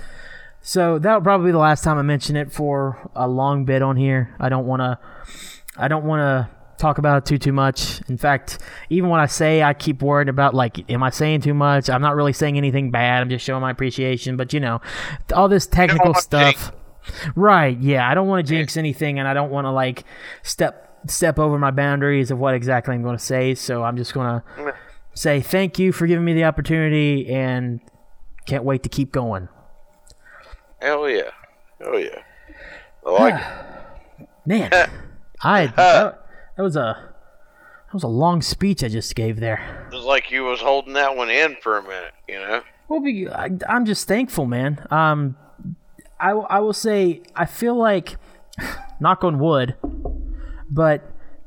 so 0.63 0.99
that'll 0.99 1.21
probably 1.21 1.49
be 1.49 1.53
the 1.53 1.59
last 1.59 1.85
time 1.85 1.99
I 1.99 2.03
mention 2.03 2.35
it 2.35 2.51
for 2.51 3.11
a 3.15 3.29
long 3.29 3.67
bit 3.67 3.83
on 3.83 3.97
here. 3.97 4.35
I 4.41 4.49
don't 4.49 4.67
want 4.67 4.81
to. 4.81 4.99
I 5.79 5.89
don't 5.89 6.05
want 6.05 6.21
to 6.21 6.56
talk 6.79 6.99
about 6.99 7.19
it 7.19 7.27
too 7.27 7.39
too 7.39 7.53
much. 7.53 8.01
In 8.09 8.17
fact, 8.17 8.59
even 8.91 9.11
when 9.11 9.21
I 9.21 9.27
say, 9.27 9.63
I 9.63 9.75
keep 9.75 10.03
worrying 10.03 10.29
about 10.29 10.55
like, 10.55 10.91
am 10.91 11.03
I 11.03 11.11
saying 11.11 11.43
too 11.43 11.55
much? 11.55 11.89
I'm 11.91 12.03
not 12.03 12.17
really 12.17 12.33
saying 12.33 12.57
anything 12.57 12.91
bad. 12.91 13.23
I'm 13.23 13.31
just 13.31 13.45
showing 13.45 13.63
my 13.63 13.71
appreciation. 13.71 14.37
But 14.37 14.53
you 14.53 14.61
know, 14.61 14.81
all 15.35 15.49
this 15.49 15.67
technical 15.67 16.15
stuff. 16.15 16.73
Right? 17.37 17.79
Yeah, 17.79 18.09
I 18.09 18.15
don't 18.15 18.27
want 18.27 18.45
to 18.45 18.53
jinx 18.53 18.77
anything, 18.77 19.21
and 19.21 19.29
I 19.29 19.35
don't 19.35 19.51
want 19.51 19.65
to 19.67 19.71
like 19.71 20.05
step 20.43 21.01
step 21.07 21.39
over 21.39 21.57
my 21.57 21.71
boundaries 21.71 22.33
of 22.33 22.39
what 22.39 22.55
exactly 22.55 22.95
I'm 22.95 23.03
going 23.03 23.17
to 23.17 23.23
say. 23.23 23.55
So 23.55 23.85
I'm 23.85 23.97
just 23.97 24.13
going 24.13 24.27
to 24.27 24.75
say 25.15 25.41
thank 25.41 25.79
you 25.79 25.93
for 25.93 26.09
giving 26.09 26.25
me 26.25 26.35
the 26.35 26.45
opportunity, 26.45 27.29
and 27.29 27.81
can't 28.47 28.65
wait 28.65 28.83
to 28.83 28.89
keep 28.89 29.13
going. 29.13 29.49
Hell 30.81 31.09
yeah. 31.09 31.31
Hell 31.81 31.99
yeah. 31.99 32.23
I 33.07 33.11
like 33.11 33.35
it. 34.21 34.29
Man, 34.47 34.71
I 35.43 36.15
that, 36.57 36.63
was 36.63 36.77
a 36.77 37.13
that 37.87 37.95
was 37.95 38.03
a 38.03 38.09
long 38.09 38.43
speech 38.43 38.83
I 38.85 38.89
just 38.89 39.15
gave 39.15 39.41
there. 39.41 39.89
It 39.91 39.95
was 39.97 40.05
like 40.05 40.31
you 40.31 40.45
was 40.45 40.61
holding 40.61 40.95
that 40.95 41.17
one 41.17 41.31
in 41.31 41.57
for 41.63 41.79
a 41.79 41.83
minute, 41.83 42.13
you 42.29 42.37
know? 42.39 42.63
Well, 42.89 43.01
be, 43.01 43.29
I, 43.29 43.51
I'm 43.69 43.85
just 43.85 44.07
thankful, 44.07 44.47
man. 44.47 44.85
Um, 44.91 45.37
I, 46.21 46.35
will- 46.35 46.47
I 46.49 46.61
will 46.61 46.73
say 46.73 47.23
I 47.35 47.45
feel 47.47 47.75
like, 47.75 48.17
knock 49.01 49.25
on 49.25 49.39
wood, 49.39 49.75
but 50.71 51.03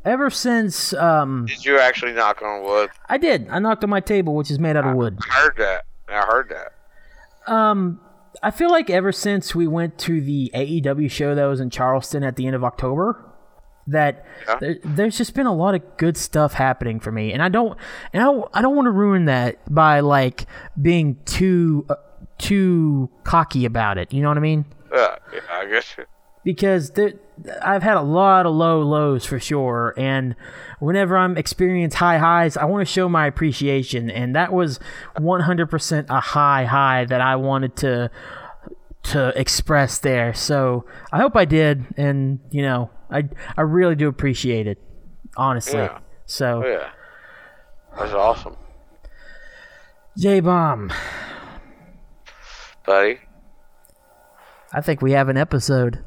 ever 0.06 0.30
since 0.30 0.94
um, 0.94 1.46
Did 1.48 1.66
you 1.66 1.80
actually 1.80 2.14
knock 2.14 2.42
on 2.42 2.64
wood? 2.64 2.90
I 3.08 3.18
did, 3.18 3.48
I 3.50 3.60
knocked 3.60 3.84
on 3.84 3.90
my 3.90 4.00
table, 4.02 4.36
which 4.36 4.52
is 4.52 4.60
made 4.60 4.76
out 4.76 4.86
of 4.86 4.96
wood. 4.96 5.18
I 5.30 5.34
heard 5.34 5.56
that. 5.58 5.86
I 6.08 6.22
heard 6.22 6.50
that. 6.50 7.52
Um, 7.52 8.00
I 8.44 8.52
feel 8.52 8.70
like 8.70 8.90
ever 8.90 9.12
since 9.12 9.54
we 9.56 9.68
went 9.68 9.98
to 10.00 10.22
the 10.22 10.52
AEW 10.54 11.10
show 11.10 11.36
that 11.36 11.46
was 11.46 11.60
in 11.60 11.70
Charleston 11.70 12.24
at 12.24 12.36
the 12.36 12.46
end 12.48 12.56
of 12.56 12.64
October, 12.64 13.26
that 13.92 14.26
Yeah. 14.48 14.58
there, 14.60 14.76
there's 14.84 15.18
just 15.18 15.34
been 15.36 15.46
a 15.46 15.54
lot 15.56 15.76
of 15.76 15.82
good 15.98 16.18
stuff 16.18 16.54
happening 16.54 17.00
for 17.00 17.12
me, 17.12 17.34
and 17.34 17.42
I 17.44 17.50
don't, 17.50 17.78
and 18.14 18.22
I 18.24 18.26
don't, 18.26 18.50
I 18.54 18.62
don't 18.62 18.76
want 18.76 18.86
to 18.88 18.92
ruin 18.92 19.26
that 19.26 19.58
by 19.74 20.00
like 20.02 20.46
being 20.82 21.18
too, 21.26 21.86
uh, 21.90 21.96
too 22.38 23.10
cocky 23.24 23.66
about 23.66 23.98
it. 23.98 24.14
You 24.14 24.22
know 24.22 24.30
what 24.30 24.38
I 24.38 24.42
mean? 24.42 24.66
Uh, 24.94 25.16
yeah, 25.34 25.40
I 25.52 25.66
guess. 25.68 25.96
because 26.44 26.92
there, 26.92 27.14
I've 27.62 27.84
had 27.84 27.96
a 27.98 28.02
lot 28.02 28.46
of 28.46 28.54
low 28.56 28.82
lows 28.82 29.26
for 29.26 29.40
sure, 29.40 29.94
and 29.98 30.36
whenever 30.80 31.16
I'm 31.18 31.38
experience 31.38 31.96
high 31.96 32.18
highs, 32.18 32.58
I 32.58 32.66
want 32.66 32.86
to 32.88 32.92
show 32.92 33.08
my 33.10 33.28
appreciation, 33.28 34.10
and 34.10 34.36
that 34.36 34.52
was 34.54 34.80
100% 35.18 36.06
a 36.10 36.20
high 36.20 36.66
high 36.66 37.06
that 37.06 37.22
I 37.22 37.36
wanted 37.36 37.76
to 37.78 38.10
to 39.02 39.30
express 39.40 39.98
there. 40.00 40.34
So 40.34 40.86
I 41.12 41.20
hope 41.20 41.36
I 41.36 41.46
did, 41.46 41.86
and 41.98 42.40
you 42.52 42.62
know, 42.62 42.90
I 43.12 43.24
I 43.58 43.62
really 43.62 43.96
do 43.96 44.08
appreciate 44.08 44.68
it, 44.68 44.78
honestly. 45.38 45.80
Yeah. 45.80 46.00
So 46.26 46.64
Oh, 46.64 46.68
yeah. 46.68 46.90
That's 47.98 48.14
awesome, 48.14 48.56
J 50.18 50.40
Bomb, 50.42 50.92
buddy. 52.86 53.20
I 54.72 54.82
think 54.82 55.02
we 55.02 55.14
have 55.14 55.30
an 55.30 55.38
episode. 55.38 56.04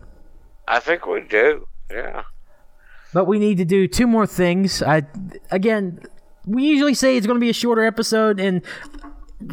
I 0.68 0.78
think 0.78 1.06
we 1.06 1.22
do. 1.22 1.66
Yeah. 1.90 2.22
But 3.12 3.24
we 3.26 3.38
need 3.38 3.58
to 3.58 3.64
do 3.64 3.88
two 3.88 4.06
more 4.06 4.26
things. 4.26 4.82
I 4.82 5.02
again, 5.50 6.00
we 6.46 6.62
usually 6.64 6.94
say 6.94 7.16
it's 7.16 7.26
going 7.26 7.38
to 7.38 7.44
be 7.44 7.50
a 7.50 7.54
shorter 7.54 7.84
episode, 7.84 8.38
and 8.40 8.62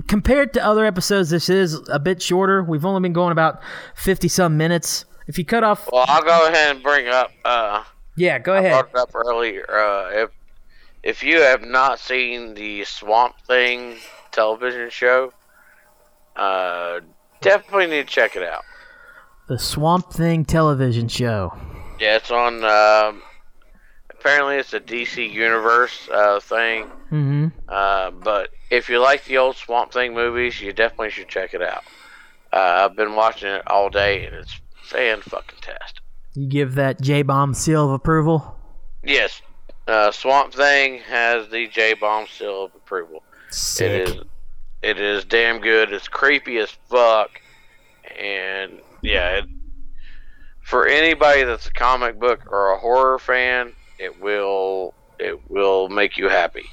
compared 0.08 0.54
to 0.54 0.64
other 0.64 0.86
episodes, 0.86 1.32
this 1.32 1.50
is 1.50 1.82
a 1.90 2.00
bit 2.00 2.22
shorter. 2.22 2.64
We've 2.64 2.86
only 2.86 3.02
been 3.02 3.14
going 3.14 3.32
about 3.32 3.60
fifty 3.96 4.28
some 4.28 4.56
minutes. 4.56 5.06
If 5.30 5.38
you 5.38 5.46
cut 5.46 5.64
off, 5.64 5.88
Well, 5.92 6.06
I'll 6.08 6.24
go 6.24 6.48
ahead 6.48 6.76
and 6.76 6.84
bring 6.84 7.08
up. 7.08 7.32
Uh, 7.46 7.84
yeah, 8.18 8.40
go 8.40 8.56
I 8.56 8.58
ahead. 8.58 8.72
brought 8.72 8.90
it 8.90 8.96
up 9.10 9.16
earlier. 9.16 9.64
Uh, 9.70 10.10
if 10.24 10.30
if 11.04 11.24
you 11.24 11.40
have 11.42 11.62
not 11.62 12.00
seen 12.00 12.56
the 12.56 12.84
Swamp 12.86 13.36
Thing 13.46 13.98
television 14.32 14.90
show, 14.90 15.32
uh, 16.36 17.02
definitely 17.42 17.86
need 17.86 18.08
to 18.08 18.14
check 18.14 18.36
it 18.36 18.42
out. 18.44 18.64
The 19.48 19.60
Swamp 19.60 20.12
Thing 20.12 20.46
television 20.46 21.08
show. 21.08 21.54
Yeah, 22.00 22.16
it's 22.16 22.32
on. 22.32 22.64
Um, 22.64 23.22
apparently, 24.10 24.56
it's 24.56 24.74
a 24.74 24.80
DC 24.80 25.32
Universe 25.32 26.10
uh, 26.12 26.40
thing. 26.40 26.86
Mm-hmm. 27.12 27.48
Uh, 27.68 28.10
but 28.12 28.50
if 28.72 28.90
you 28.90 29.00
like 29.00 29.26
the 29.26 29.38
old 29.38 29.58
Swamp 29.58 29.94
Thing 29.94 30.16
movies, 30.16 30.60
you 30.60 30.74
definitely 30.74 31.12
should 31.12 31.28
check 31.30 31.54
it 31.54 31.62
out. 31.62 31.84
Uh, 32.52 32.88
I've 32.90 32.96
been 32.96 33.14
watching 33.14 33.50
it 33.50 33.62
all 33.68 33.90
day, 33.92 34.26
and 34.26 34.36
it's 34.36 34.60
fan 34.90 35.22
fucking 35.22 35.60
tastic. 35.62 36.04
You 36.34 36.48
give 36.48 36.76
that 36.76 37.02
J 37.02 37.22
Bomb 37.22 37.54
seal 37.54 37.86
of 37.86 37.92
approval. 37.92 38.56
Yes, 39.04 39.42
uh, 39.88 40.12
Swamp 40.12 40.54
Thing 40.54 41.00
has 41.00 41.48
the 41.50 41.68
J 41.68 41.94
Bomb 41.94 42.28
seal 42.28 42.66
of 42.66 42.76
approval. 42.76 43.24
Sick. 43.50 44.08
It 44.08 44.10
is 44.10 44.24
It 44.82 45.00
is 45.00 45.26
damn 45.26 45.60
good. 45.60 45.92
It's 45.92 46.08
creepy 46.08 46.58
as 46.58 46.72
fuck, 46.90 47.42
and 48.18 48.80
yeah, 49.02 49.38
it, 49.38 49.46
for 50.62 50.88
anybody 50.88 51.44
that's 51.44 51.68
a 51.68 51.72
comic 51.72 52.20
book 52.20 52.42
or 52.52 52.72
a 52.72 52.78
horror 52.78 53.20
fan, 53.20 53.74
it 53.98 54.22
will 54.22 54.94
it 55.20 55.50
will 55.50 55.90
make 55.90 56.18
you 56.18 56.30
happy. 56.30 56.66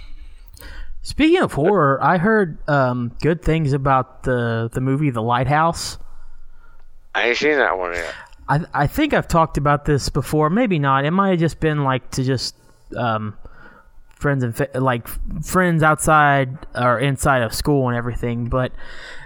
Speaking 1.03 1.41
of 1.41 1.53
horror, 1.53 1.99
I 2.03 2.19
heard 2.19 2.59
um, 2.69 3.17
good 3.23 3.43
things 3.43 3.73
about 3.73 4.25
the 4.25 4.69
the 4.73 4.81
movie 4.81 5.11
The 5.11 5.23
Lighthouse. 5.23 5.99
I 7.17 7.29
ain't 7.29 7.37
seen 7.39 7.57
that 7.57 7.79
one 7.79 7.95
yet. 7.95 8.15
I 8.49 8.61
I 8.75 8.87
think 8.87 9.15
I've 9.15 9.27
talked 9.27 9.57
about 9.57 9.87
this 9.87 10.09
before. 10.11 10.51
Maybe 10.51 10.79
not. 10.79 11.05
It 11.05 11.11
might 11.11 11.31
have 11.31 11.39
just 11.41 11.61
been 11.61 11.83
like 11.83 12.11
to 12.13 12.23
just 12.23 12.55
um, 12.97 13.37
friends 14.15 14.45
and 14.45 14.55
fa- 14.55 14.69
like 14.75 15.09
friends 15.43 15.83
outside 15.83 16.67
or 16.75 16.99
inside 16.99 17.43
of 17.43 17.55
school 17.55 17.89
and 17.89 17.97
everything. 17.97 18.49
But 18.51 18.73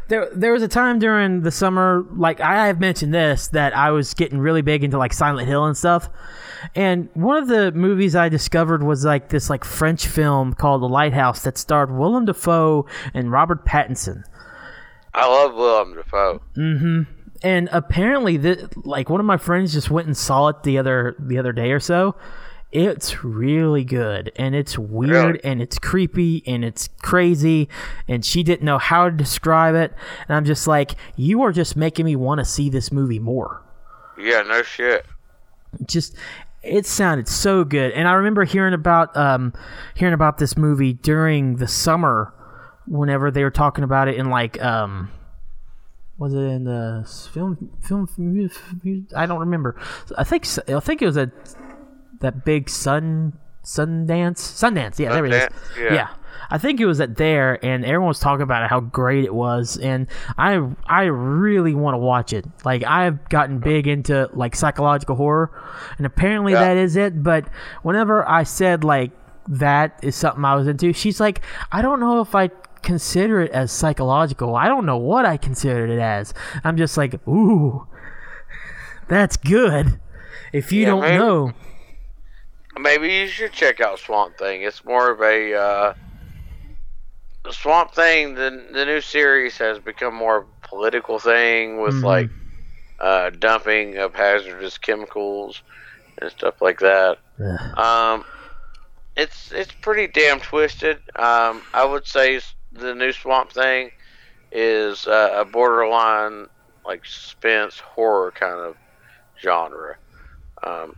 there 0.08 0.28
there 0.32 0.52
was 0.52 0.62
a 0.62 0.68
time 0.68 1.00
during 1.00 1.42
the 1.42 1.50
summer, 1.50 2.06
like 2.12 2.40
I 2.40 2.68
have 2.68 2.78
mentioned 2.78 3.12
this, 3.12 3.48
that 3.48 3.76
I 3.76 3.90
was 3.90 4.14
getting 4.14 4.38
really 4.38 4.62
big 4.62 4.84
into 4.84 4.96
like 4.96 5.12
Silent 5.12 5.48
Hill 5.48 5.64
and 5.66 5.76
stuff. 5.76 6.08
And 6.76 7.08
one 7.14 7.38
of 7.38 7.48
the 7.48 7.72
movies 7.72 8.14
I 8.14 8.28
discovered 8.28 8.82
was 8.84 9.04
like 9.04 9.30
this 9.30 9.50
like 9.50 9.64
French 9.64 10.06
film 10.06 10.54
called 10.54 10.82
The 10.82 10.88
Lighthouse 10.88 11.42
that 11.42 11.58
starred 11.58 11.90
Willem 11.90 12.26
Dafoe 12.26 12.86
and 13.14 13.32
Robert 13.32 13.64
Pattinson. 13.64 14.22
I 15.12 15.26
love 15.26 15.54
Willem 15.54 15.94
Dafoe. 15.94 16.40
And 17.42 17.68
apparently 17.72 18.36
th- 18.38 18.60
like 18.84 19.08
one 19.10 19.20
of 19.20 19.26
my 19.26 19.36
friends 19.36 19.72
just 19.72 19.90
went 19.90 20.06
and 20.06 20.16
saw 20.16 20.48
it 20.48 20.62
the 20.62 20.78
other 20.78 21.14
the 21.18 21.38
other 21.38 21.52
day 21.52 21.72
or 21.72 21.80
so 21.80 22.14
it's 22.72 23.24
really 23.24 23.82
good 23.82 24.30
and 24.36 24.54
it's 24.54 24.78
weird 24.78 25.10
Really? 25.36 25.44
and 25.44 25.60
it's 25.60 25.76
creepy 25.78 26.42
and 26.46 26.64
it's 26.64 26.88
crazy 27.02 27.68
and 28.06 28.24
she 28.24 28.42
didn't 28.44 28.62
know 28.64 28.78
how 28.78 29.06
to 29.06 29.10
describe 29.10 29.74
it 29.74 29.92
and 30.28 30.36
i'm 30.36 30.44
just 30.44 30.66
like 30.68 30.92
you 31.16 31.42
are 31.42 31.50
just 31.52 31.76
making 31.76 32.04
me 32.06 32.14
want 32.14 32.38
to 32.38 32.44
see 32.44 32.70
this 32.70 32.92
movie 32.92 33.18
more 33.18 33.60
Yeah, 34.16 34.42
no 34.42 34.62
shit. 34.62 35.04
just 35.84 36.14
it 36.62 36.86
sounded 36.86 37.26
so 37.26 37.64
good 37.64 37.90
and 37.92 38.06
i 38.06 38.12
remember 38.12 38.44
hearing 38.44 38.74
about 38.74 39.16
um 39.16 39.52
hearing 39.94 40.14
about 40.14 40.38
this 40.38 40.56
movie 40.56 40.92
during 40.92 41.56
the 41.56 41.66
summer 41.66 42.32
whenever 42.86 43.30
they 43.32 43.42
were 43.42 43.50
talking 43.50 43.82
about 43.82 44.06
it 44.08 44.14
in 44.16 44.30
like 44.30 44.62
um 44.62 45.10
was 46.20 46.34
it 46.34 46.38
in 46.38 46.64
the 46.64 47.04
film 47.32 47.70
film 47.82 48.08
mu- 48.16 48.48
i 49.16 49.26
don't 49.26 49.40
remember 49.40 49.74
i 50.16 50.22
think 50.22 50.46
i 50.68 50.78
think 50.78 51.02
it 51.02 51.06
was 51.06 51.16
a 51.16 51.32
that 52.20 52.44
big 52.44 52.68
sun 52.68 53.32
sundance 53.64 54.38
sundance 54.38 54.98
yeah 54.98 55.12
there 55.12 55.26
it 55.26 55.32
is 55.32 55.48
yeah. 55.76 55.94
yeah 55.94 56.08
I 56.52 56.58
think 56.58 56.80
it 56.80 56.86
was 56.86 57.00
at 57.00 57.16
there, 57.16 57.64
and 57.64 57.84
everyone 57.84 58.08
was 58.08 58.18
talking 58.18 58.42
about 58.42 58.68
how 58.68 58.80
great 58.80 59.24
it 59.24 59.34
was, 59.34 59.76
and 59.76 60.08
I 60.36 60.60
I 60.86 61.04
really 61.04 61.74
want 61.74 61.94
to 61.94 61.98
watch 61.98 62.32
it. 62.32 62.44
Like 62.64 62.82
I've 62.84 63.28
gotten 63.28 63.56
hmm. 63.56 63.62
big 63.62 63.86
into 63.86 64.28
like 64.32 64.56
psychological 64.56 65.14
horror, 65.14 65.50
and 65.96 66.06
apparently 66.06 66.52
Yeah. 66.52 66.60
that 66.60 66.76
is 66.76 66.96
it. 66.96 67.22
But 67.22 67.48
whenever 67.82 68.28
I 68.28 68.42
said 68.42 68.82
like 68.82 69.12
that 69.48 70.00
is 70.02 70.16
something 70.16 70.44
I 70.44 70.56
was 70.56 70.66
into, 70.66 70.92
she's 70.92 71.20
like, 71.20 71.42
I 71.70 71.82
don't 71.82 72.00
know 72.00 72.20
if 72.20 72.34
I 72.34 72.50
consider 72.82 73.40
it 73.40 73.50
as 73.52 73.70
psychological. 73.72 74.54
I 74.56 74.66
don't 74.68 74.86
know 74.86 74.96
what 74.96 75.24
I 75.26 75.36
considered 75.36 75.90
it 75.90 75.98
as. 75.98 76.32
I'm 76.64 76.76
just 76.76 76.96
like, 76.96 77.14
ooh, 77.28 77.86
that's 79.08 79.36
good. 79.36 80.00
If 80.52 80.72
you 80.72 80.80
Yeah, 80.82 80.86
don't 80.86 81.00
maybe- 81.02 81.18
know, 81.18 81.52
Maybe 82.78 83.08
you 83.12 83.26
should 83.26 83.52
check 83.52 83.80
out 83.80 83.98
Swamp 83.98 84.38
Thing. 84.38 84.62
It's 84.62 84.84
more 84.84 85.10
of 85.10 85.20
a 85.20 85.54
uh, 85.54 85.94
Swamp 87.50 87.92
Thing. 87.92 88.34
The 88.34 88.64
the 88.72 88.84
new 88.86 89.00
series 89.00 89.58
has 89.58 89.78
become 89.78 90.14
more 90.14 90.46
political 90.62 91.18
thing 91.18 91.80
with 91.80 91.94
Mhm. 91.94 92.04
like 92.04 92.30
uh, 93.00 93.30
dumping 93.30 93.96
of 93.98 94.14
hazardous 94.14 94.78
chemicals 94.78 95.62
and 96.22 96.30
stuff 96.30 96.60
like 96.62 96.78
that. 96.80 97.18
Ugh. 97.44 97.78
Um, 97.78 98.24
it's 99.16 99.50
it's 99.52 99.72
pretty 99.72 100.06
damn 100.06 100.40
twisted. 100.40 100.98
Um, 101.16 101.62
I 101.74 101.84
would 101.84 102.06
say 102.06 102.40
the 102.72 102.94
new 102.94 103.12
Swamp 103.12 103.52
Thing 103.52 103.90
is 104.52 105.06
uh, 105.06 105.30
a 105.34 105.44
borderline 105.44 106.46
like 106.84 107.04
suspense 107.04 107.78
horror 107.78 108.32
kind 108.32 108.58
of 108.58 108.76
genre. 109.40 109.96
Um, 110.62 110.94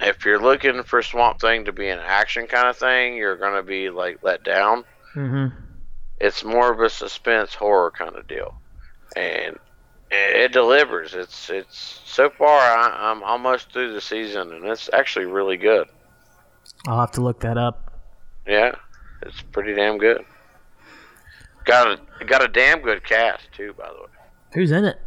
if 0.00 0.24
you're 0.24 0.40
looking 0.40 0.82
for 0.82 1.02
Swamp 1.02 1.40
Thing 1.40 1.64
to 1.66 1.72
be 1.72 1.88
an 1.88 1.98
action 1.98 2.46
kind 2.46 2.68
of 2.68 2.76
thing, 2.76 3.16
you're 3.16 3.36
gonna 3.36 3.62
be 3.62 3.90
like 3.90 4.18
let 4.22 4.44
down. 4.44 4.84
hmm 5.14 5.46
It's 6.20 6.44
more 6.44 6.72
of 6.72 6.80
a 6.80 6.90
suspense 6.90 7.54
horror 7.54 7.90
kind 7.90 8.16
of 8.16 8.26
deal, 8.26 8.54
and 9.14 9.56
it, 10.10 10.36
it 10.36 10.52
delivers. 10.52 11.14
It's 11.14 11.50
it's 11.50 12.00
so 12.04 12.30
far 12.30 12.58
I, 12.60 13.10
I'm 13.10 13.22
almost 13.22 13.72
through 13.72 13.92
the 13.94 14.00
season, 14.00 14.52
and 14.52 14.64
it's 14.66 14.90
actually 14.92 15.26
really 15.26 15.56
good. 15.56 15.88
I'll 16.86 17.00
have 17.00 17.12
to 17.12 17.20
look 17.20 17.40
that 17.40 17.56
up. 17.58 17.92
Yeah, 18.46 18.74
it's 19.22 19.40
pretty 19.40 19.74
damn 19.74 19.98
good. 19.98 20.24
Got 21.66 21.98
a 22.20 22.24
got 22.24 22.42
a 22.42 22.48
damn 22.48 22.80
good 22.80 23.04
cast 23.04 23.52
too, 23.52 23.74
by 23.76 23.88
the 23.88 24.00
way. 24.02 24.08
Who's 24.54 24.70
in 24.72 24.84
it? 24.86 24.98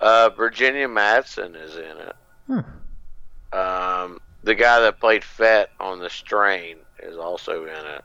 Uh, 0.00 0.28
Virginia 0.36 0.86
Madsen 0.86 1.56
is 1.60 1.76
in 1.76 1.96
it. 1.96 2.14
Um, 3.52 4.20
the 4.44 4.54
guy 4.54 4.80
that 4.80 5.00
played 5.00 5.24
Fet 5.24 5.70
on 5.80 5.98
The 5.98 6.10
Strain 6.10 6.76
is 7.02 7.16
also 7.16 7.64
in 7.64 7.70
it. 7.70 8.02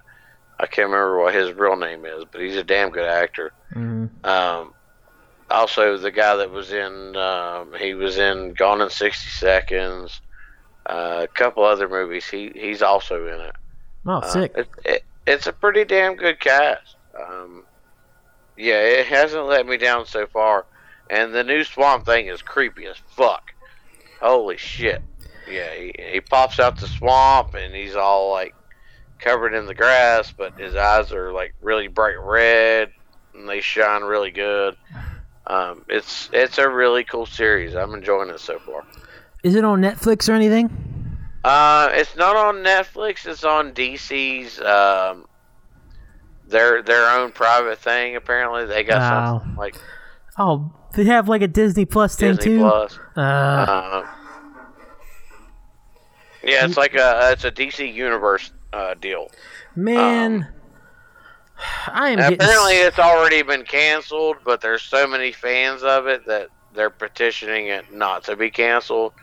I 0.60 0.66
can't 0.66 0.90
remember 0.90 1.20
what 1.20 1.36
his 1.36 1.52
real 1.54 1.76
name 1.76 2.06
is, 2.06 2.24
but 2.32 2.42
he's 2.42 2.56
a 2.56 2.64
damn 2.64 2.90
good 2.90 3.08
actor. 3.08 3.52
hmm 3.74 4.06
Um, 4.24 4.74
also, 5.52 5.98
the 5.98 6.12
guy 6.12 6.36
that 6.38 6.50
was 6.50 6.72
in, 6.72 7.16
um, 7.16 7.74
he 7.78 7.94
was 7.94 8.18
in 8.18 8.54
Gone 8.54 8.82
in 8.82 8.90
60 8.90 9.30
Seconds, 9.30 10.22
uh, 10.88 11.22
a 11.24 11.28
couple 11.28 11.64
other 11.64 11.88
movies. 11.90 12.26
He 12.28 12.52
He's 12.56 12.82
also 12.82 13.28
in 13.28 13.40
it. 13.42 13.56
Oh, 14.06 14.14
Uh, 14.20 14.22
sick. 14.22 14.54
It, 14.56 14.68
it, 14.86 15.04
it's 15.26 15.48
a 15.48 15.54
pretty 15.54 15.86
damn 15.86 16.16
good 16.16 16.40
cast. 16.40 16.96
Um, 17.20 17.64
yeah, 18.58 18.80
it 18.80 19.08
hasn't 19.08 19.46
let 19.46 19.66
me 19.66 19.78
down 19.78 20.06
so 20.06 20.28
far. 20.28 20.66
And 21.10 21.34
the 21.34 21.44
new 21.44 21.64
Swamp 21.64 22.06
Thing 22.06 22.28
is 22.28 22.42
creepy 22.42 22.86
as 22.86 22.98
fuck. 23.16 23.54
Holy 24.22 24.58
shit. 24.58 25.02
Yeah, 25.50 25.74
he, 25.74 25.94
he 26.12 26.22
pops 26.22 26.60
out 26.60 26.80
the 26.80 26.88
swamp 26.88 27.54
and 27.56 27.76
he's 27.76 27.96
all 27.96 28.32
like 28.32 28.56
covered 29.20 29.54
in 29.54 29.66
the 29.66 29.76
grass, 29.76 30.32
but 30.32 30.58
his 30.58 30.76
eyes 30.76 31.12
are 31.12 31.34
like 31.34 31.54
really 31.62 31.88
bright 31.88 32.20
red 32.20 32.92
and 33.34 33.48
they 33.48 33.62
shine 33.62 34.04
really 34.04 34.32
good. 34.32 34.78
Um, 35.46 35.84
it's 35.90 36.30
it's 36.32 36.58
a 36.58 36.70
really 36.70 37.04
cool 37.04 37.26
series. 37.26 37.76
I'm 37.76 37.94
enjoying 37.94 38.30
it 38.30 38.40
so 38.40 38.60
far. 38.60 38.86
Is 39.44 39.56
it 39.56 39.66
on 39.66 39.82
Netflix 39.82 40.30
or 40.30 40.34
anything? 40.34 40.70
Uh, 41.44 41.90
it's 41.94 42.16
not 42.16 42.36
on 42.36 42.56
Netflix. 42.58 43.26
It's 43.26 43.44
on 43.44 43.74
DC's 43.74 44.60
um, 44.62 45.26
their 46.48 46.82
their 46.82 47.10
own 47.20 47.32
private 47.32 47.80
thing. 47.80 48.16
Apparently, 48.16 48.66
they 48.66 48.84
got 48.84 49.02
Wow. 49.02 49.40
something 49.40 49.56
like 49.58 49.76
Oh, 50.38 50.72
they 50.94 51.04
have 51.06 51.28
like 51.30 51.42
a 51.42 51.48
Disney 51.48 51.86
Plus 51.86 52.16
thing 52.16 52.36
Disney 52.36 52.58
too. 52.58 52.60
Plus. 52.60 53.00
Uh, 53.16 53.20
Uh, 53.22 54.08
yeah, 56.44 56.66
it's 56.66 56.78
like 56.78 56.96
a 56.96 57.32
it's 57.32 57.44
a 57.46 57.52
DC 57.52 57.94
Universe 57.94 58.52
uh, 58.74 58.94
deal. 58.96 59.30
man, 59.76 60.48
I 61.88 62.10
am 62.10 62.20
And 62.20 62.30
getting. 62.30 62.42
apparently, 62.42 62.74
it's 62.78 63.00
already 63.00 63.42
been 63.44 63.64
canceled, 63.64 64.38
but 64.44 64.62
there's 64.62 64.82
so 64.82 65.08
many 65.08 65.32
fans 65.32 65.84
of 65.84 66.08
it 66.08 66.26
that 66.26 66.50
they're 66.74 66.90
petitioning 66.90 67.68
it 67.68 67.94
not 67.94 68.24
to 68.26 68.36
be 68.36 68.50
canceled 68.50 69.14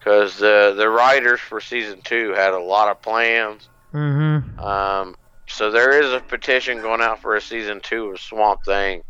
because 0.00 0.38
the 0.38 0.74
the 0.76 0.88
writers 0.88 1.38
for 1.38 1.60
season 1.60 2.00
two 2.02 2.32
had 2.32 2.52
a 2.54 2.58
lot 2.58 2.88
of 2.88 3.00
plans. 3.02 3.68
Mhm. 3.94 4.58
Um, 4.58 5.14
so 5.46 5.70
there 5.70 6.00
is 6.00 6.12
a 6.12 6.20
petition 6.20 6.80
going 6.80 7.00
out 7.00 7.20
for 7.20 7.36
a 7.36 7.40
season 7.40 7.80
two 7.80 8.10
of 8.10 8.20
Swamp 8.20 8.64
Thing. 8.64 9.02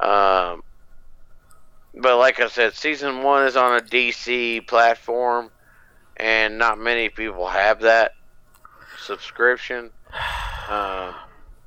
Um, 0.00 0.62
but 1.94 2.16
like 2.18 2.40
I 2.40 2.48
said, 2.48 2.74
season 2.74 3.22
one 3.22 3.46
is 3.46 3.56
on 3.56 3.76
a 3.76 3.80
DC 3.80 4.66
platform, 4.66 5.50
and 6.16 6.56
not 6.58 6.78
many 6.78 7.08
people 7.08 7.48
have 7.48 7.80
that 7.80 8.12
subscription. 8.98 9.90
Um, 10.68 11.14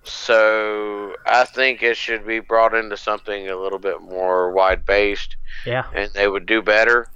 so 0.03 1.16
I 1.26 1.45
think 1.45 1.84
it 1.84 1.97
should 1.97 2.26
be 2.26 2.39
brought 2.39 2.74
into 2.74 2.95
something 2.97 3.49
a 3.49 3.56
little 3.56 3.80
bit 3.80 4.01
more 4.01 4.51
wide 4.51 4.86
based, 4.86 5.36
Yeah. 5.66 5.84
and 5.93 6.12
they 6.14 6.28
would 6.28 6.45
do 6.45 6.62
better. 6.62 7.08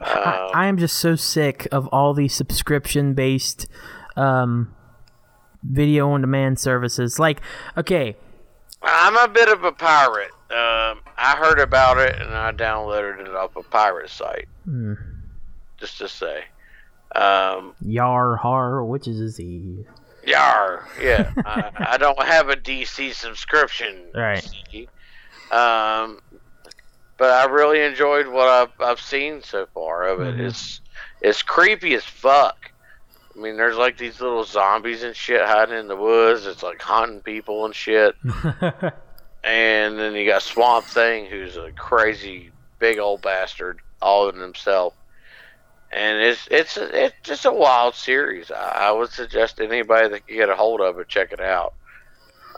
I, 0.00 0.12
Um, 0.44 0.50
I 0.54 0.66
am 0.66 0.78
just 0.78 0.96
so 0.98 1.16
sick 1.16 1.66
of 1.72 1.86
all 1.88 2.14
these 2.14 2.34
subscription 2.34 3.14
based 3.14 3.66
um, 4.16 4.74
video 5.62 6.10
on 6.10 6.20
demand 6.20 6.58
services. 6.58 7.18
Like, 7.18 7.40
okay, 7.76 8.16
I'm 8.82 9.16
a 9.16 9.32
bit 9.32 9.48
of 9.48 9.64
a 9.64 9.72
pirate. 9.72 10.30
Um, 10.50 11.00
I 11.16 11.36
heard 11.38 11.58
about 11.58 11.98
it 11.98 12.20
and 12.20 12.34
I 12.34 12.52
downloaded 12.52 13.20
it 13.20 13.34
off 13.34 13.56
a 13.56 13.62
pirate 13.62 14.10
site. 14.10 14.46
Hmm. 14.64 14.94
Just 15.78 15.98
to 15.98 16.08
say, 16.08 16.44
um, 17.14 17.74
Yar 17.80 18.36
Har, 18.36 18.84
which 18.84 19.08
is 19.08 19.36
he? 19.36 19.84
Yar, 20.26 20.86
yeah. 21.00 21.32
I, 21.44 21.70
I 21.92 21.96
don't 21.96 22.22
have 22.22 22.48
a 22.48 22.56
DC 22.56 23.14
subscription. 23.14 23.96
Right. 24.14 24.46
Um, 25.50 26.20
but 27.24 27.30
I 27.30 27.50
really 27.50 27.80
enjoyed 27.80 28.26
what 28.28 28.48
I've 28.48 28.80
I've 28.80 29.00
seen 29.00 29.42
so 29.42 29.64
far 29.72 30.02
of 30.08 30.20
it. 30.20 30.36
Mhm. 30.36 30.48
It's 30.48 30.82
it's 31.22 31.42
creepy 31.42 31.94
as 31.94 32.04
fuck. 32.04 32.70
I 33.34 33.40
mean, 33.40 33.56
there's 33.56 33.78
like 33.78 33.96
these 33.96 34.20
little 34.20 34.44
zombies 34.44 35.02
and 35.02 35.16
shit 35.16 35.40
hiding 35.40 35.78
in 35.78 35.88
the 35.88 35.96
woods. 35.96 36.44
It's 36.44 36.62
like 36.62 36.82
hunting 36.82 37.20
people 37.22 37.64
and 37.64 37.74
shit. 37.74 38.14
And 39.46 39.98
then 39.98 40.14
you 40.14 40.26
got 40.26 40.40
Swamp 40.40 40.86
Thing, 40.86 41.26
who's 41.26 41.58
a 41.58 41.70
crazy 41.72 42.50
big 42.78 42.98
old 42.98 43.20
bastard, 43.20 43.78
all 44.00 44.30
in 44.30 44.36
himself. 44.36 44.94
And 45.92 46.18
it's 46.22 46.48
it's 46.50 46.78
it's 46.78 47.14
just 47.22 47.44
a 47.44 47.52
wild 47.52 47.94
series. 47.94 48.50
I, 48.50 48.88
I 48.88 48.92
would 48.92 49.10
suggest 49.10 49.60
anybody 49.60 50.08
that 50.08 50.26
can 50.26 50.36
get 50.36 50.48
a 50.48 50.56
hold 50.56 50.80
of 50.80 50.98
it, 50.98 51.08
check 51.08 51.30
it 51.32 51.40
out. 51.42 51.74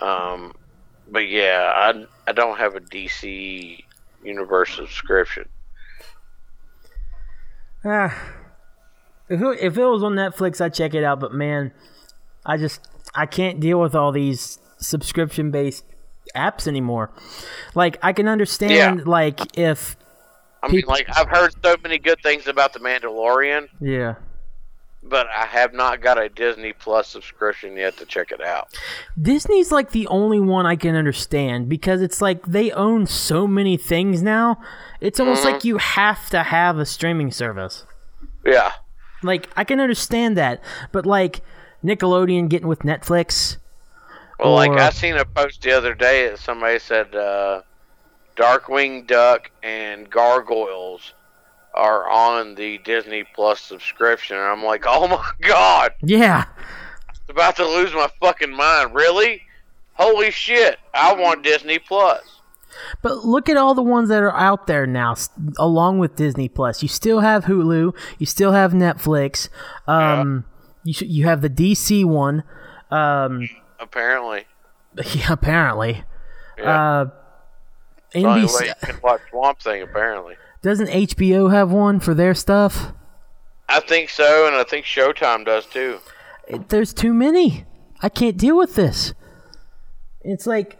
Um, 0.00 0.54
but 1.10 1.26
yeah, 1.26 1.72
I 1.74 2.06
I 2.28 2.32
don't 2.32 2.58
have 2.58 2.76
a 2.76 2.80
DC 2.80 3.82
Universe 4.26 4.74
subscription. 4.74 5.48
Ah, 7.84 8.32
if 9.28 9.40
it, 9.40 9.58
if 9.60 9.78
it 9.78 9.84
was 9.84 10.02
on 10.02 10.12
Netflix, 10.14 10.60
I'd 10.60 10.74
check 10.74 10.94
it 10.94 11.04
out. 11.04 11.20
But 11.20 11.32
man, 11.32 11.72
I 12.44 12.56
just 12.56 12.86
I 13.14 13.26
can't 13.26 13.60
deal 13.60 13.80
with 13.80 13.94
all 13.94 14.12
these 14.12 14.58
subscription 14.78 15.50
based 15.50 15.84
apps 16.34 16.66
anymore. 16.66 17.10
Like 17.74 17.98
I 18.02 18.12
can 18.12 18.28
understand 18.28 18.98
Yeah. 19.00 19.04
like 19.06 19.56
if 19.58 19.96
I 20.62 20.68
mean, 20.68 20.82
like 20.86 21.06
I've 21.16 21.28
heard 21.28 21.54
so 21.64 21.76
many 21.82 21.98
good 21.98 22.20
things 22.22 22.46
about 22.48 22.72
the 22.72 22.80
Mandalorian, 22.80 23.68
yeah. 23.80 24.14
But 25.08 25.26
I 25.28 25.46
have 25.46 25.72
not 25.72 26.00
got 26.00 26.18
a 26.18 26.28
Disney 26.28 26.72
Plus 26.72 27.08
subscription 27.08 27.76
yet 27.76 27.96
to 27.98 28.06
check 28.06 28.32
it 28.32 28.40
out. 28.40 28.68
Disney's 29.20 29.72
like 29.72 29.90
the 29.90 30.06
only 30.08 30.40
one 30.40 30.66
I 30.66 30.76
can 30.76 30.94
understand 30.94 31.68
because 31.68 32.02
it's 32.02 32.20
like 32.20 32.46
they 32.46 32.70
own 32.72 33.06
so 33.06 33.46
many 33.46 33.76
things 33.76 34.22
now. 34.22 34.60
It's 35.00 35.20
almost 35.20 35.44
like 35.44 35.64
you 35.64 35.78
have 35.78 36.28
to 36.30 36.42
have 36.42 36.78
a 36.78 36.86
streaming 36.86 37.30
service. 37.30 37.86
Yeah, 38.44 38.72
Like 39.22 39.50
I 39.56 39.64
can 39.64 39.80
understand 39.80 40.36
that, 40.36 40.62
but 40.92 41.04
like 41.06 41.42
Nickelodeon 41.84 42.48
getting 42.48 42.68
with 42.68 42.80
Netflix. 42.80 43.58
Well, 44.38 44.52
like 44.52 44.72
I 44.72 44.90
seen 44.90 45.16
a 45.16 45.24
post 45.24 45.62
the 45.62 45.72
other 45.72 45.94
day 45.94 46.28
that 46.28 46.38
somebody 46.38 46.78
said 46.78 47.14
uh, 47.14 47.62
Darkwing 48.36 49.06
Duck 49.06 49.50
and 49.62 50.08
Gargoyles 50.10 51.14
are 51.76 52.08
on 52.08 52.54
the 52.54 52.78
Disney 52.78 53.24
Plus 53.34 53.60
subscription, 53.60 54.36
and 54.36 54.46
I'm 54.46 54.64
like, 54.64 54.84
oh 54.86 55.06
my 55.08 55.24
god, 55.42 55.92
Yeah. 56.02 56.44
I'm 57.28 57.34
about 57.34 57.56
to 57.56 57.66
lose 57.66 57.92
my 57.92 58.08
fucking 58.20 58.54
mind. 58.54 58.94
Really? 58.94 59.42
Holy 59.94 60.30
shit! 60.30 60.78
I 60.94 61.14
want 61.14 61.42
Disney 61.42 61.78
Plus. 61.78 62.22
But 63.02 63.24
look 63.24 63.48
at 63.48 63.56
all 63.56 63.74
the 63.74 63.82
ones 63.82 64.10
that 64.10 64.22
are 64.22 64.36
out 64.36 64.66
there 64.66 64.86
now, 64.86 65.16
along 65.58 65.98
with 65.98 66.14
Disney 66.14 66.48
Plus. 66.48 66.82
You 66.82 66.88
still 66.88 67.20
have 67.20 67.46
Hulu. 67.46 67.96
You 68.18 68.26
still 68.26 68.52
have 68.52 68.72
Netflix. 68.72 69.48
Um, 69.88 70.44
you 70.84 70.92
sh- 70.92 71.02
you 71.02 71.24
have 71.24 71.40
the 71.40 71.48
DC 71.50 72.04
one. 72.04 72.44
Um, 72.90 73.48
Apparently, 73.80 74.44
yeah, 75.14 75.32
apparently. 75.32 76.04
yeah. 76.58 77.00
Uh, 77.00 77.10
the 78.12 78.24
only 78.24 78.42
way 78.42 78.46
NBC 78.46 78.80
can 78.80 79.00
watch 79.02 79.20
Swamp 79.30 79.60
Thing. 79.60 79.82
Apparently, 79.82 80.36
doesn't 80.66 80.88
HBO 80.88 81.50
have 81.52 81.70
one 81.70 82.00
for 82.00 82.12
their 82.12 82.34
stuff? 82.34 82.92
I 83.68 83.78
think 83.80 84.10
so, 84.10 84.46
and 84.46 84.56
I 84.56 84.64
think 84.64 84.84
Showtime 84.84 85.44
does 85.46 85.64
too. 85.66 86.00
It- 86.48 86.68
there's 86.68 86.92
too 86.92 87.14
many. 87.14 87.64
I 88.02 88.08
can't 88.08 88.36
deal 88.36 88.56
with 88.56 88.74
this. 88.74 89.14
It's 90.22 90.46
like 90.46 90.76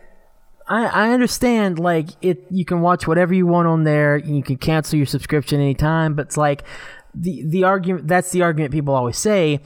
I 0.69 0.87
I 0.87 1.11
understand 1.13 1.79
like 1.79 2.09
it 2.21 2.45
you 2.51 2.65
can 2.65 2.81
watch 2.81 3.07
whatever 3.07 3.33
you 3.33 3.47
want 3.47 3.69
on 3.69 3.85
there, 3.85 4.17
you 4.17 4.43
can 4.43 4.57
cancel 4.57 4.97
your 4.97 5.07
subscription 5.07 5.61
anytime, 5.61 6.15
but 6.15 6.27
it's 6.27 6.37
like 6.37 6.65
the 7.15 7.45
the 7.47 7.63
argument 7.65 8.09
that's 8.09 8.33
the 8.33 8.43
argument 8.43 8.73
people 8.73 8.93
always 8.95 9.17
say. 9.19 9.61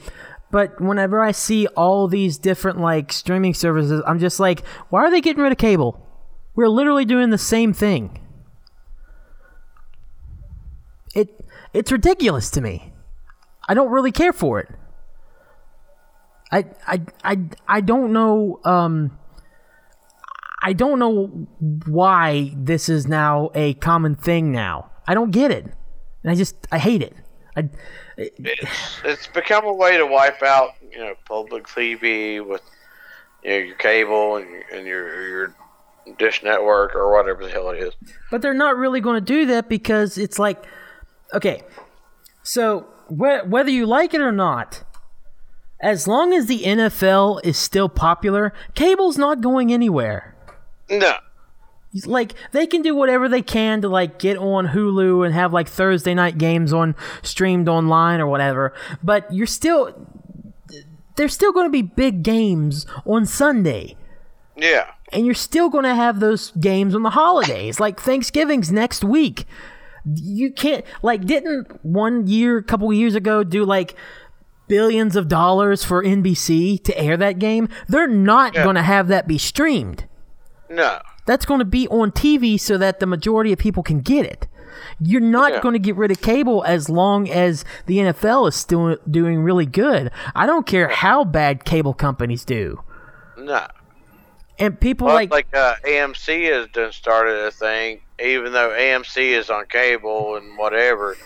But 0.51 0.79
whenever 0.79 1.21
I 1.21 1.31
see 1.31 1.65
all 1.67 2.07
these 2.07 2.37
different 2.37 2.79
like 2.79 3.11
streaming 3.11 3.55
services, 3.55 4.03
I'm 4.05 4.19
just 4.19 4.39
like, 4.39 4.65
why 4.89 5.01
are 5.01 5.09
they 5.09 5.21
getting 5.21 5.41
rid 5.41 5.51
of 5.51 5.57
cable? 5.57 6.05
We're 6.55 6.67
literally 6.69 7.05
doing 7.05 7.31
the 7.31 7.37
same 7.39 7.73
thing. 7.73 8.19
It 11.13 11.45
it's 11.73 11.91
ridiculous 11.91 12.49
to 12.51 12.61
me. 12.61 12.93
I 13.67 13.73
don't 13.73 13.91
really 13.91 14.11
care 14.11 14.33
for 14.33 14.59
it. 14.59 14.69
I 16.51 16.65
I 16.87 17.01
I 17.23 17.39
I 17.67 17.81
don't 17.81 18.13
know 18.13 18.59
um 18.63 19.17
I 20.63 20.73
don't 20.73 20.99
know 20.99 21.47
why 21.87 22.53
this 22.55 22.87
is 22.87 23.07
now 23.07 23.49
a 23.55 23.73
common 23.75 24.15
thing 24.15 24.51
now. 24.51 24.91
I 25.07 25.13
don't 25.13 25.31
get 25.31 25.51
it. 25.51 25.65
And 26.23 26.31
I 26.31 26.35
just 26.35 26.55
I 26.71 26.77
hate 26.77 27.01
it. 27.01 27.15
I 27.55 27.69
it's 28.17 29.01
it's 29.03 29.27
become 29.27 29.65
a 29.65 29.73
way 29.73 29.97
to 29.97 30.05
wipe 30.05 30.41
out 30.43 30.75
you 30.91 30.99
know 30.99 31.15
public 31.25 31.67
TV 31.67 32.45
with 32.45 32.61
you 33.43 33.49
know 33.49 33.57
your 33.57 33.75
cable 33.75 34.37
and 34.37 34.47
and 34.71 34.85
your 34.85 35.27
your 35.27 35.55
dish 36.17 36.43
network 36.43 36.95
or 36.95 37.11
whatever 37.11 37.45
the 37.45 37.51
hell 37.51 37.69
it 37.69 37.79
is. 37.79 37.93
but 38.29 38.41
they're 38.41 38.53
not 38.53 38.75
really 38.75 38.99
going 38.99 39.15
to 39.15 39.21
do 39.21 39.45
that 39.45 39.69
because 39.69 40.17
it's 40.17 40.39
like 40.39 40.65
okay. 41.33 41.63
So 42.43 42.81
wh- 43.07 43.47
whether 43.47 43.69
you 43.69 43.85
like 43.85 44.13
it 44.13 44.21
or 44.21 44.31
not, 44.31 44.83
as 45.79 46.07
long 46.07 46.33
as 46.33 46.45
the 46.45 46.63
NFL 46.63 47.41
is 47.43 47.57
still 47.57 47.89
popular, 47.89 48.53
cable's 48.75 49.17
not 49.17 49.41
going 49.41 49.71
anywhere. 49.73 50.35
No, 50.89 51.15
like 52.05 52.33
they 52.51 52.65
can 52.67 52.81
do 52.81 52.95
whatever 52.95 53.27
they 53.27 53.41
can 53.41 53.81
to 53.81 53.89
like 53.89 54.19
get 54.19 54.37
on 54.37 54.67
Hulu 54.69 55.25
and 55.25 55.33
have 55.33 55.51
like 55.53 55.67
Thursday 55.67 56.13
night 56.13 56.37
games 56.37 56.71
on 56.71 56.95
streamed 57.21 57.67
online 57.67 58.19
or 58.21 58.27
whatever, 58.27 58.73
but 59.03 59.31
you're 59.33 59.47
still 59.47 60.07
there's 61.17 61.33
still 61.33 61.51
going 61.51 61.65
to 61.65 61.71
be 61.71 61.81
big 61.81 62.23
games 62.23 62.85
on 63.05 63.25
Sunday. 63.25 63.95
yeah, 64.55 64.91
And 65.11 65.25
you're 65.25 65.35
still 65.35 65.69
going 65.69 65.83
to 65.83 65.93
have 65.93 66.19
those 66.21 66.51
games 66.51 66.95
on 66.95 67.03
the 67.03 67.09
holidays. 67.11 67.79
Like 67.79 67.99
Thanksgiving's 67.99 68.71
next 68.71 69.03
week. 69.03 69.45
You 70.05 70.51
can't 70.51 70.83
like 71.01 71.25
didn't 71.25 71.83
one 71.85 72.27
year 72.27 72.57
a 72.57 72.63
couple 72.63 72.91
years 72.93 73.15
ago 73.15 73.43
do 73.43 73.63
like 73.65 73.95
billions 74.67 75.15
of 75.15 75.27
dollars 75.27 75.83
for 75.83 76.03
NBC 76.03 76.83
to 76.83 76.97
air 76.99 77.17
that 77.17 77.39
game? 77.39 77.67
They're 77.87 78.07
not 78.07 78.55
Yeah. 78.55 78.63
going 78.63 78.75
to 78.77 78.81
have 78.83 79.07
that 79.09 79.27
be 79.27 79.37
streamed 79.37 80.05
no, 80.69 80.99
that's 81.25 81.45
going 81.45 81.59
to 81.59 81.65
be 81.65 81.85
on 81.89 82.11
TV 82.11 82.57
so 82.57 82.77
that 82.77 82.99
the 83.01 83.05
majority 83.05 83.51
of 83.51 83.59
people 83.59 83.83
can 83.83 83.99
get 83.99 84.25
it. 84.25 84.47
You're 85.01 85.19
not 85.19 85.51
Yeah. 85.51 85.59
going 85.61 85.73
to 85.73 85.79
get 85.79 85.97
rid 85.97 86.11
of 86.11 86.21
cable 86.21 86.63
as 86.65 86.87
long 86.89 87.29
as 87.29 87.65
the 87.87 87.97
NFL 87.97 88.47
is 88.47 88.55
still 88.55 88.95
doing 89.09 89.41
really 89.43 89.65
good. 89.65 90.09
I 90.33 90.45
don't 90.47 90.65
care 90.65 90.87
how 90.87 91.25
bad 91.25 91.65
cable 91.65 91.93
companies 91.93 92.45
do. 92.45 92.79
no. 93.37 93.67
And 94.61 94.79
people 94.79 95.07
Well, 95.07 95.15
like, 95.15 95.31
like, 95.31 95.55
uh, 95.55 95.73
AMC 95.83 96.51
has 96.51 96.67
done 96.67 96.91
started 96.91 97.45
a 97.45 97.49
thing, 97.49 98.01
even 98.23 98.53
though 98.53 98.69
AMC 98.69 99.31
is 99.31 99.49
on 99.49 99.65
cable 99.65 100.35
and 100.35 100.55
whatever. 100.55 101.17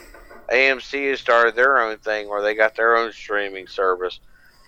AMC 0.49 1.09
has 1.09 1.19
started 1.19 1.53
their 1.53 1.79
own 1.79 1.97
thing 1.97 2.29
where 2.29 2.41
they 2.41 2.55
got 2.55 2.75
their 2.75 2.95
own 2.95 3.11
streaming 3.11 3.67
service 3.67 4.21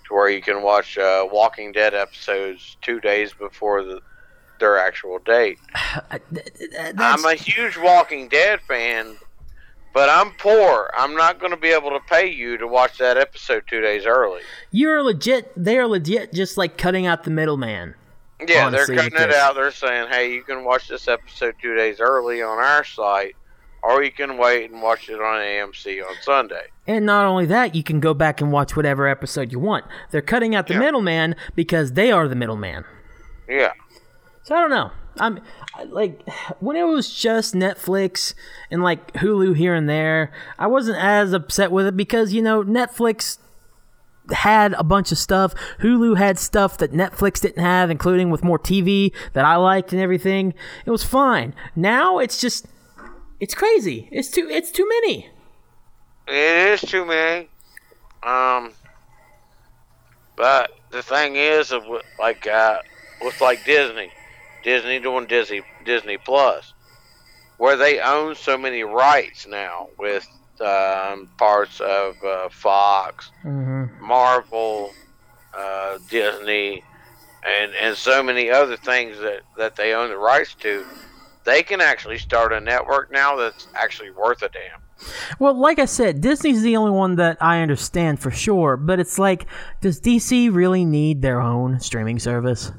to 0.06 0.14
where 0.14 0.28
you 0.28 0.42
can 0.42 0.62
watch 0.62 0.98
uh, 0.98 1.26
Walking 1.32 1.72
Dead 1.72 1.94
episodes 1.94 2.76
two 2.82 3.00
days 3.00 3.32
before 3.32 3.82
the, 3.82 4.02
their 4.60 4.78
actual 4.78 5.18
date. 5.20 5.58
that's, 6.30 6.94
I'm 6.98 7.24
a 7.24 7.36
huge 7.36 7.78
Walking 7.78 8.28
Dead 8.28 8.60
fan, 8.60 9.16
but 9.94 10.10
I'm 10.10 10.32
poor. 10.32 10.90
I'm 10.94 11.14
not 11.14 11.40
going 11.40 11.52
to 11.52 11.56
be 11.56 11.68
able 11.68 11.92
to 11.92 12.00
pay 12.00 12.30
you 12.30 12.58
to 12.58 12.66
watch 12.66 12.98
that 12.98 13.16
episode 13.16 13.64
two 13.66 13.80
days 13.80 14.04
early. 14.04 14.42
you're 14.70 15.02
legit. 15.02 15.52
They 15.56 15.78
are 15.78 15.86
legit, 15.86 16.34
just 16.34 16.58
like 16.58 16.76
cutting 16.76 17.06
out 17.06 17.24
the 17.24 17.30
middleman. 17.30 17.94
Yeah, 18.46 18.66
Honestly, 18.66 18.94
they're 18.96 19.10
cutting 19.10 19.28
it 19.30 19.34
out. 19.34 19.54
They're 19.54 19.70
saying, 19.72 20.08
hey, 20.10 20.32
you 20.32 20.42
can 20.42 20.64
watch 20.64 20.88
this 20.88 21.08
episode 21.08 21.56
two 21.60 21.74
days 21.74 21.98
early 22.00 22.40
on 22.42 22.58
our 22.58 22.84
site, 22.84 23.34
or 23.82 24.02
you 24.04 24.12
can 24.12 24.38
wait 24.38 24.70
and 24.70 24.80
watch 24.80 25.08
it 25.08 25.14
on 25.20 25.40
AMC 25.40 26.02
on 26.04 26.14
Sunday. 26.22 26.66
And 26.86 27.04
not 27.04 27.24
only 27.26 27.46
that, 27.46 27.74
you 27.74 27.82
can 27.82 27.98
go 28.00 28.14
back 28.14 28.40
and 28.40 28.52
watch 28.52 28.76
whatever 28.76 29.08
episode 29.08 29.50
you 29.50 29.58
want. 29.58 29.84
They're 30.10 30.22
cutting 30.22 30.54
out 30.54 30.68
the 30.68 30.74
Yeah. 30.74 30.80
middleman 30.80 31.34
because 31.56 31.94
they 31.94 32.12
are 32.12 32.28
the 32.28 32.36
middleman. 32.36 32.84
Yeah. 33.48 33.72
So 34.44 34.54
I 34.54 34.60
don't 34.60 34.70
know. 34.70 34.90
I'm 35.20 35.40
like 35.88 36.22
when 36.60 36.76
it 36.76 36.84
was 36.84 37.12
just 37.12 37.52
Netflix 37.54 38.34
and 38.70 38.82
like 38.84 39.12
Hulu 39.14 39.56
here 39.56 39.74
and 39.74 39.88
there, 39.88 40.30
I 40.58 40.68
wasn't 40.68 40.98
as 40.98 41.32
upset 41.32 41.72
with 41.72 41.86
it 41.86 41.96
because 41.96 42.32
you 42.32 42.40
know 42.40 42.62
Netflix 42.62 43.38
had 44.32 44.72
a 44.74 44.84
bunch 44.84 45.12
of 45.12 45.18
stuff. 45.18 45.54
Hulu 45.80 46.16
had 46.16 46.38
stuff 46.38 46.78
that 46.78 46.92
Netflix 46.92 47.40
didn't 47.40 47.62
have, 47.62 47.90
including 47.90 48.30
with 48.30 48.44
more 48.44 48.58
TV 48.58 49.12
that 49.32 49.44
I 49.44 49.56
liked 49.56 49.92
and 49.92 50.00
everything. 50.00 50.54
It 50.84 50.90
was 50.90 51.04
fine. 51.04 51.54
Now 51.74 52.18
it's 52.18 52.40
just 52.40 52.66
it's 53.40 53.54
crazy. 53.54 54.08
It's 54.10 54.30
too 54.30 54.48
it's 54.50 54.70
too 54.70 54.88
many. 54.88 55.30
It 56.26 56.34
is 56.34 56.80
too 56.82 57.06
many. 57.06 57.48
Um, 58.22 58.72
but 60.36 60.72
the 60.90 61.02
thing 61.02 61.36
is, 61.36 61.72
like 62.18 62.46
uh, 62.46 62.80
with 63.22 63.40
like 63.40 63.64
Disney, 63.64 64.10
Disney 64.62 64.98
doing 65.00 65.26
Disney 65.26 65.62
Disney 65.84 66.18
Plus, 66.18 66.72
where 67.58 67.76
they 67.76 68.00
own 68.00 68.34
so 68.34 68.58
many 68.58 68.82
rights 68.82 69.46
now 69.46 69.88
with 69.98 70.26
um, 70.60 71.28
parts 71.38 71.80
of 71.80 72.16
uh, 72.24 72.48
Fox, 72.50 73.30
hmm 73.42 73.84
Marvel, 74.00 74.92
uh, 75.56 75.98
Disney, 76.08 76.82
and 77.46 77.72
and 77.74 77.96
so 77.96 78.22
many 78.22 78.50
other 78.50 78.76
things 78.76 79.18
that 79.18 79.42
that 79.56 79.76
they 79.76 79.94
own 79.94 80.10
the 80.10 80.18
rights 80.18 80.54
to. 80.60 80.84
They 81.44 81.62
can 81.62 81.80
actually 81.80 82.18
start 82.18 82.52
a 82.52 82.60
network 82.60 83.10
now 83.10 83.36
that's 83.36 83.68
actually 83.74 84.10
worth 84.10 84.42
a 84.42 84.50
damn. 84.50 84.82
Well, 85.38 85.58
like 85.58 85.78
I 85.78 85.86
said, 85.86 86.20
Disney's 86.20 86.62
the 86.62 86.76
only 86.76 86.90
one 86.90 87.16
that 87.16 87.38
I 87.40 87.60
understand 87.62 88.20
for 88.20 88.30
sure, 88.30 88.76
but 88.76 88.98
it's 89.00 89.18
like, 89.18 89.46
does 89.80 90.00
DC 90.00 90.52
really 90.52 90.84
need 90.84 91.22
their 91.22 91.40
own 91.40 91.80
streaming 91.80 92.18
service? 92.18 92.72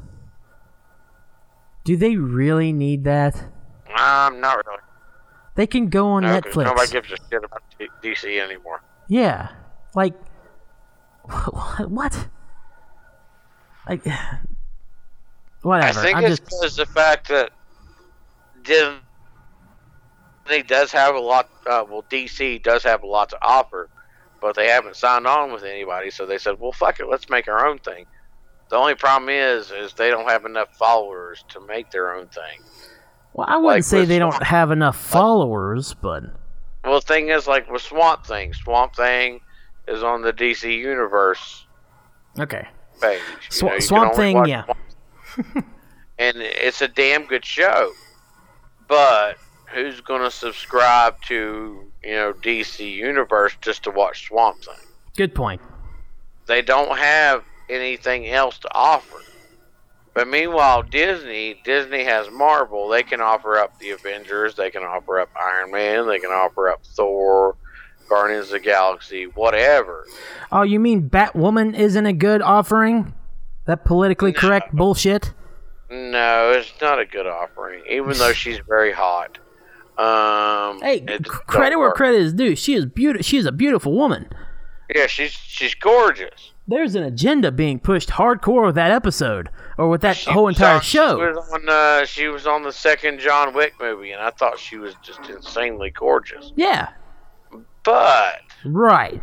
Do 1.84 1.96
they 1.98 2.18
really 2.18 2.72
need 2.74 3.06
that? 3.06 3.36
Um, 3.96 4.40
not 4.40 4.64
really. 4.66 4.80
They 5.60 5.68
can 5.68 5.90
go 5.90 6.12
on 6.12 6.24
No, 6.24 6.40
Netflix. 6.40 6.64
nobody 6.64 6.90
gives 6.90 7.12
a 7.12 7.18
shit 7.30 7.44
about 7.44 7.62
DC 8.02 8.40
anymore. 8.42 8.82
Yeah. 9.10 9.50
Like 9.94 10.14
what? 11.26 12.28
Like 13.90 14.06
whatever. 15.62 16.00
I 16.00 16.02
think 16.02 16.16
I'm 16.16 16.24
it's 16.24 16.40
just 16.40 16.46
because 16.46 16.76
the 16.78 16.86
fact 16.86 17.28
that 17.28 17.52
Disney 18.64 19.02
does 20.66 20.94
have 20.94 21.16
a 21.16 21.20
lot. 21.20 21.50
Uh, 21.68 21.84
well, 21.90 22.06
DC 22.10 22.64
does 22.64 22.82
have 22.84 23.04
a 23.04 23.08
lot 23.08 23.28
to 23.32 23.38
offer, 23.42 23.90
but 24.40 24.56
they 24.56 24.70
haven't 24.70 24.96
signed 24.96 25.28
on 25.28 25.52
with 25.52 25.64
anybody. 25.64 26.10
So 26.10 26.26
they 26.26 26.38
said, 26.38 26.58
"Well, 26.58 26.72
fuck 26.72 27.02
it, 27.02 27.10
let's 27.10 27.30
make 27.30 27.50
our 27.50 27.68
own 27.68 27.80
thing." 27.80 28.06
The 28.70 28.78
only 28.78 28.96
problem 28.96 29.28
is, 29.28 29.72
is 29.72 29.92
they 29.92 30.10
don't 30.10 30.30
have 30.30 30.46
enough 30.46 30.78
followers 30.78 31.44
to 31.50 31.60
make 31.60 31.92
their 31.92 32.16
own 32.16 32.28
thing. 32.28 32.62
Well, 33.34 33.48
I 33.48 33.58
wouldn't 33.58 33.78
like 33.78 33.84
say 33.84 34.06
they 34.06 34.20
don't 34.20 34.44
have 34.44 34.72
enough 34.72 34.98
followers, 34.98 35.94
but 35.94 36.24
Well, 36.84 36.96
the 36.96 37.02
thing 37.02 37.30
is, 37.30 37.48
like 37.48 37.70
with 37.70 37.82
Swamp 37.82 38.26
Thing, 38.26 38.54
Swamp 38.54 38.96
Thing 38.96 39.42
is 39.88 40.04
on 40.04 40.22
the 40.22 40.34
DC 40.34 40.76
Universe 40.78 41.66
okay. 42.40 42.68
page. 43.02 43.22
You 43.62 43.68
know, 43.68 43.80
Swamp 43.80 44.16
Thing, 44.16 44.46
yeah. 44.46 44.64
Swamp- 44.66 45.66
and 46.20 46.38
it's 46.38 46.82
a 46.82 46.88
damn 46.88 47.26
good 47.26 47.46
show. 47.46 47.92
But 48.88 49.38
who's 49.68 50.02
going 50.02 50.22
to 50.22 50.32
subscribe 50.32 51.22
to 51.28 51.86
you 52.04 52.12
know 52.12 52.34
DC 52.34 52.92
Universe 52.92 53.56
just 53.62 53.84
to 53.84 53.92
watch 53.92 54.28
Swamp 54.28 54.64
Thing? 54.64 54.76
Good 55.16 55.36
point. 55.36 55.62
They 56.48 56.62
don't 56.62 56.98
have 56.98 57.44
anything 57.70 58.28
else 58.28 58.58
to 58.60 58.74
offer. 58.74 59.20
But 60.20 60.28
meanwhile, 60.28 60.84
Disney, 60.84 61.62
Disney 61.64 62.04
has 62.04 62.30
Marvel. 62.30 62.90
They 62.90 63.04
can 63.04 63.22
offer 63.22 63.58
up 63.58 63.80
the 63.80 63.92
Avengers. 63.92 64.54
They 64.54 64.70
can 64.70 64.84
offer 64.84 65.18
up 65.22 65.30
Iron 65.42 65.72
Man. 65.72 66.08
They 66.10 66.20
can 66.20 66.30
offer 66.32 66.68
up 66.70 66.84
Thor, 66.86 67.56
Guardians 68.10 68.48
of 68.48 68.52
the 68.52 68.60
Galaxy, 68.60 69.28
whatever. 69.36 70.06
Oh, 70.52 70.64
you 70.64 70.78
mean 70.78 71.10
Batwoman 71.10 71.74
isn't 71.74 72.06
a 72.06 72.12
good 72.12 72.42
offering? 72.42 73.14
That 73.64 73.86
politically 73.86 74.34
No. 74.34 74.40
correct 74.42 74.76
bullshit? 74.76 75.32
No, 75.90 76.52
it's 76.52 76.74
not 76.82 77.00
a 77.00 77.06
good 77.06 77.26
offering, 77.26 77.82
even 77.90 78.18
though 78.18 78.34
she's 78.42 78.60
very 78.68 78.92
hot. 78.92 79.38
Um, 79.98 80.82
Hey, 80.82 80.96
it 80.98 81.10
c- 81.10 81.18
just 81.20 81.30
credit 81.48 81.78
where 81.78 81.94
credit 81.94 82.20
is 82.20 82.34
due. 82.34 82.58
She 82.58 82.74
is 82.74 82.86
beautiful. 82.86 83.24
She 83.24 83.38
is 83.38 83.46
a 83.46 83.54
beautiful 83.54 83.94
woman. 83.94 84.28
Yeah, 84.94 85.08
she's 85.08 85.32
she's 85.32 85.76
gorgeous. 85.76 86.52
There's 86.70 86.94
an 86.96 87.04
agenda 87.04 87.52
being 87.52 87.80
pushed 87.80 88.10
hardcore 88.10 88.68
with 88.68 88.76
that 88.76 88.92
episode 88.92 89.50
or 89.78 89.90
with 89.90 90.02
that 90.02 90.16
She 90.18 90.30
whole 90.32 90.48
entire 90.48 90.76
on- 90.76 90.82
show. 90.82 91.18
She 91.18 91.26
was 91.26 91.50
on 91.52 91.70
uh, 91.70 92.06
she 92.06 92.28
was 92.28 92.46
on 92.48 92.64
the 92.64 92.72
second 92.72 93.20
John 93.20 93.54
Wick 93.54 93.74
movie, 93.80 94.12
and 94.12 94.22
I 94.22 94.30
thought 94.30 94.60
she 94.60 94.78
was 94.78 94.94
just 95.02 95.28
insanely 95.30 95.90
gorgeous. 95.90 96.54
Yeah, 96.56 96.90
But 97.84 98.42
right, 98.66 99.22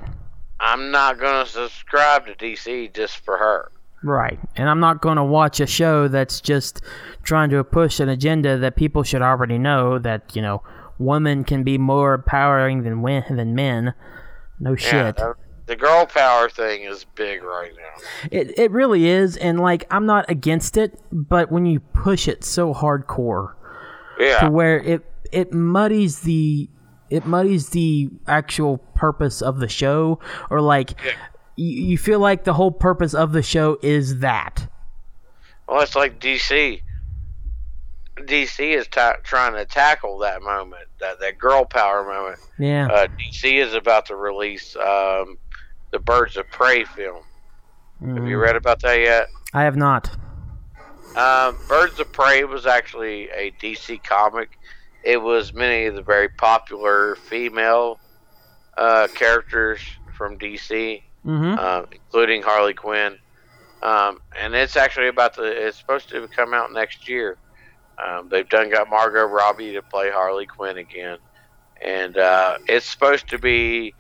I'm 0.61 0.91
not 0.91 1.19
gonna 1.21 1.47
subscribe 1.47 2.27
to 2.27 2.35
DC 2.35 2.93
just 2.95 3.19
for 3.25 3.37
her. 3.37 3.71
right. 4.03 4.39
And 4.57 4.69
I'm 4.69 4.81
not 4.81 5.01
going 5.03 5.17
to 5.17 5.25
watch 5.25 5.59
a 5.61 5.67
show 5.67 6.09
that's 6.09 6.41
just 6.41 6.81
trying 7.23 7.51
to 7.51 7.63
push 7.65 7.99
an 8.01 8.09
agenda 8.09 8.57
that 8.59 8.77
people 8.77 9.03
should 9.03 9.23
already 9.23 9.59
know 9.59 9.99
that 9.99 10.35
you 10.35 10.43
know 10.43 10.63
women 10.99 11.45
can 11.45 11.63
be 11.63 11.77
more 11.79 12.15
empowering 12.15 12.83
than 12.83 13.03
than 13.37 13.55
men. 13.55 13.95
No 14.59 14.71
Yeah, 14.73 14.77
shit. 14.77 15.21
uh, 15.21 15.35
the 15.67 15.77
girl 15.77 16.07
power 16.07 16.49
thing 16.49 16.83
is 16.83 17.05
big 17.15 17.43
right 17.43 17.73
now. 17.77 18.29
It 18.31 18.59
it 18.59 18.71
really 18.71 19.07
is, 19.07 19.37
and 19.37 19.61
like 19.61 19.85
I'm 19.91 20.07
not 20.07 20.25
against 20.31 20.77
it, 20.77 20.99
but 21.13 21.51
when 21.51 21.67
you 21.67 21.81
push 21.81 22.29
it 22.29 22.45
so 22.45 22.73
hardcore 22.73 23.55
yeah, 24.19 24.41
to 24.41 24.51
where 24.51 24.79
it 24.79 25.05
it 25.33 25.53
muddies 25.53 26.21
the 26.21 26.69
it 27.11 27.25
muddies 27.27 27.71
the 27.71 28.11
actual 28.27 28.79
purpose 28.79 29.43
of 29.43 29.59
the 29.59 29.69
show, 29.69 30.19
or 30.51 30.61
like 30.61 30.93
Yeah. 31.05 31.13
you, 31.57 31.83
you 31.91 31.99
feel 31.99 32.19
like 32.21 32.45
the 32.45 32.55
whole 32.55 32.73
purpose 32.73 33.15
of 33.15 33.33
the 33.33 33.43
show 33.43 33.79
is 33.83 34.19
that. 34.21 34.69
well, 35.69 35.81
it's 35.83 35.95
like 35.97 36.21
DC. 36.21 36.83
DC 38.19 38.75
is 38.75 38.89
ta- 38.89 39.17
trying 39.23 39.53
to 39.53 39.65
tackle 39.67 40.19
that 40.19 40.41
moment, 40.43 40.87
that 41.01 41.21
that 41.21 41.39
girl 41.39 41.65
power 41.67 42.03
moment. 42.03 42.39
Yeah. 42.59 42.87
Uh, 42.91 43.07
DC 43.09 43.63
is 43.63 43.75
about 43.75 44.07
to 44.07 44.17
release 44.17 44.75
um, 44.77 45.37
the 45.91 45.99
Birds 45.99 46.37
of 46.37 46.49
Prey 46.51 46.85
film. 46.85 47.23
Have 48.01 48.27
you 48.27 48.37
Mhm. 48.37 48.41
read 48.43 48.57
about 48.57 48.81
that 48.83 48.99
yet? 49.01 49.29
I 49.55 49.63
have 49.63 49.77
not. 49.77 50.11
Um, 51.17 51.57
Birds 51.69 51.99
of 51.99 52.13
Prey 52.13 52.45
was 52.45 52.67
actually 52.67 53.31
a 53.31 53.51
DC 53.61 53.99
comic. 53.99 54.59
It 55.03 55.17
was 55.23 55.55
many 55.55 55.87
of 55.87 55.95
the 55.95 56.03
very 56.03 56.29
popular 56.29 57.17
female 57.17 57.99
uh, 58.77 59.09
characters 59.15 59.81
from 60.15 60.37
DC, 60.37 61.03
Mm-hmm. 61.25 61.55
uh, 61.59 61.83
including 61.91 62.43
Harley 62.43 62.75
Quinn. 62.75 63.19
Um, 63.83 64.21
and 64.39 64.55
it's 64.55 64.77
actually 64.77 65.09
about 65.09 65.33
to. 65.35 65.45
It's 65.45 65.79
supposed 65.79 66.11
to 66.11 66.29
come 66.29 66.53
out 66.53 66.73
next 66.73 67.09
year. 67.09 67.39
Um, 67.99 68.29
they've 68.29 68.49
done 68.49 68.69
got 68.69 68.91
Margot 68.91 69.25
Robbie 69.25 69.73
to 69.73 69.81
play 69.83 70.11
Harley 70.11 70.45
Quinn 70.45 70.77
again, 70.77 71.17
and 71.81 72.19
uh, 72.19 72.59
it's 72.69 72.85
supposed 72.87 73.29
to 73.31 73.39
be 73.39 73.95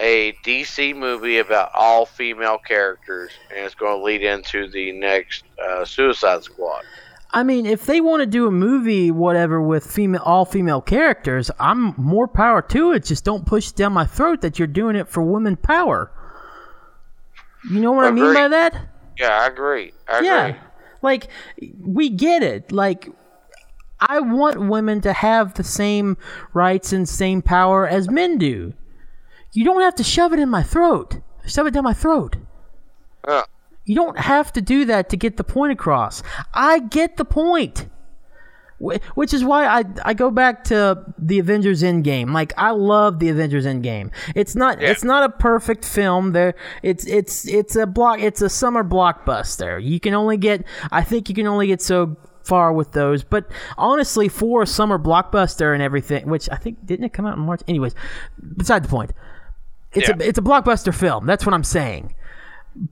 a 0.00 0.32
DC 0.44 0.94
movie 0.96 1.38
about 1.38 1.70
all 1.74 2.06
female 2.06 2.58
characters, 2.58 3.32
and 3.50 3.64
it's 3.64 3.74
going 3.74 3.98
to 3.98 4.02
lead 4.04 4.22
into 4.22 4.68
the 4.70 4.92
next 4.92 5.44
uh, 5.62 5.84
Suicide 5.84 6.42
Squad. 6.44 6.82
I 7.30 7.42
mean, 7.42 7.66
if 7.66 7.84
they 7.84 8.00
want 8.00 8.20
to 8.20 8.26
do 8.26 8.46
a 8.46 8.50
movie, 8.50 9.10
whatever, 9.10 9.60
with 9.60 9.84
female 9.90 10.22
all 10.24 10.44
female 10.44 10.80
characters, 10.80 11.50
I'm 11.60 11.94
more 11.98 12.26
power 12.26 12.62
to 12.62 12.92
it. 12.92 13.04
Just 13.04 13.24
don't 13.24 13.44
push 13.44 13.68
it 13.70 13.76
down 13.76 13.92
my 13.92 14.06
throat 14.06 14.40
that 14.40 14.58
you're 14.58 14.66
doing 14.68 14.96
it 14.96 15.08
for 15.08 15.22
women 15.22 15.56
power. 15.56 16.10
You 17.70 17.80
know 17.80 17.92
what 17.92 18.06
I 18.06 18.12
mean 18.12 18.32
by 18.32 18.48
that? 18.48 18.88
Yeah, 19.18 19.40
I 19.42 19.46
agree. 19.48 19.92
I 20.08 20.20
Yeah. 20.20 20.46
agree. 20.46 20.60
Like 21.02 21.28
we 21.80 22.08
get 22.08 22.42
it. 22.42 22.72
Like 22.72 23.08
I 24.00 24.20
want 24.20 24.60
women 24.68 25.00
to 25.02 25.12
have 25.12 25.54
the 25.54 25.64
same 25.64 26.16
rights 26.54 26.92
and 26.92 27.06
same 27.08 27.42
power 27.42 27.86
as 27.86 28.08
men 28.08 28.38
do. 28.38 28.72
You 29.58 29.64
don't 29.64 29.82
have 29.82 29.96
to 29.96 30.04
shove 30.04 30.32
it 30.32 30.38
in 30.38 30.48
my 30.48 30.62
throat. 30.62 31.18
Shove 31.46 31.66
it 31.66 31.72
down 31.74 31.82
my 31.82 31.92
throat. 32.04 32.36
Uh, 33.26 33.42
You 33.84 33.94
don't 33.96 34.18
have 34.18 34.52
to 34.52 34.60
do 34.60 34.84
that 34.84 35.08
to 35.10 35.16
get 35.16 35.36
the 35.36 35.42
point 35.44 35.72
across. 35.72 36.22
I 36.54 36.78
get 36.78 37.16
the 37.16 37.24
point. 37.24 37.88
Which 39.20 39.34
is 39.34 39.42
why 39.42 39.66
I, 39.66 39.84
I 40.04 40.14
go 40.14 40.30
back 40.30 40.62
to 40.64 41.04
the 41.18 41.40
Avengers 41.40 41.82
Endgame. 41.82 42.32
Like 42.32 42.52
I 42.56 42.70
love 42.70 43.18
the 43.18 43.28
Avengers 43.30 43.66
Endgame. 43.66 44.12
It's 44.36 44.54
not 44.54 44.80
Yeah. 44.80 44.90
it's 44.92 45.02
not 45.02 45.24
a 45.24 45.30
perfect 45.30 45.84
film. 45.84 46.30
There 46.32 46.54
it's 46.84 47.04
it's 47.18 47.48
it's 47.48 47.74
a 47.74 47.86
block 47.86 48.20
it's 48.20 48.40
a 48.40 48.48
summer 48.48 48.84
blockbuster. 48.84 49.82
You 49.82 49.98
can 49.98 50.14
only 50.14 50.36
get 50.36 50.64
I 50.92 51.02
think 51.02 51.28
you 51.28 51.34
can 51.34 51.48
only 51.48 51.66
get 51.66 51.82
so 51.82 52.16
far 52.44 52.72
with 52.72 52.92
those. 52.92 53.24
But 53.24 53.50
honestly, 53.76 54.28
for 54.28 54.62
a 54.62 54.66
summer 54.66 54.98
blockbuster 54.98 55.74
and 55.74 55.82
everything, 55.82 56.28
which 56.28 56.48
I 56.52 56.56
think 56.56 56.86
didn't 56.86 57.04
it 57.06 57.12
come 57.12 57.26
out 57.26 57.36
in 57.36 57.42
March? 57.42 57.62
Anyways, 57.66 57.94
beside 58.56 58.84
the 58.84 58.88
point. 58.88 59.10
It's 59.92 60.08
Yeah. 60.08 60.16
a 60.18 60.22
it's 60.22 60.38
a 60.38 60.42
blockbuster 60.42 60.94
film. 60.94 61.26
That's 61.26 61.44
what 61.46 61.54
I'm 61.54 61.64
saying. 61.64 62.14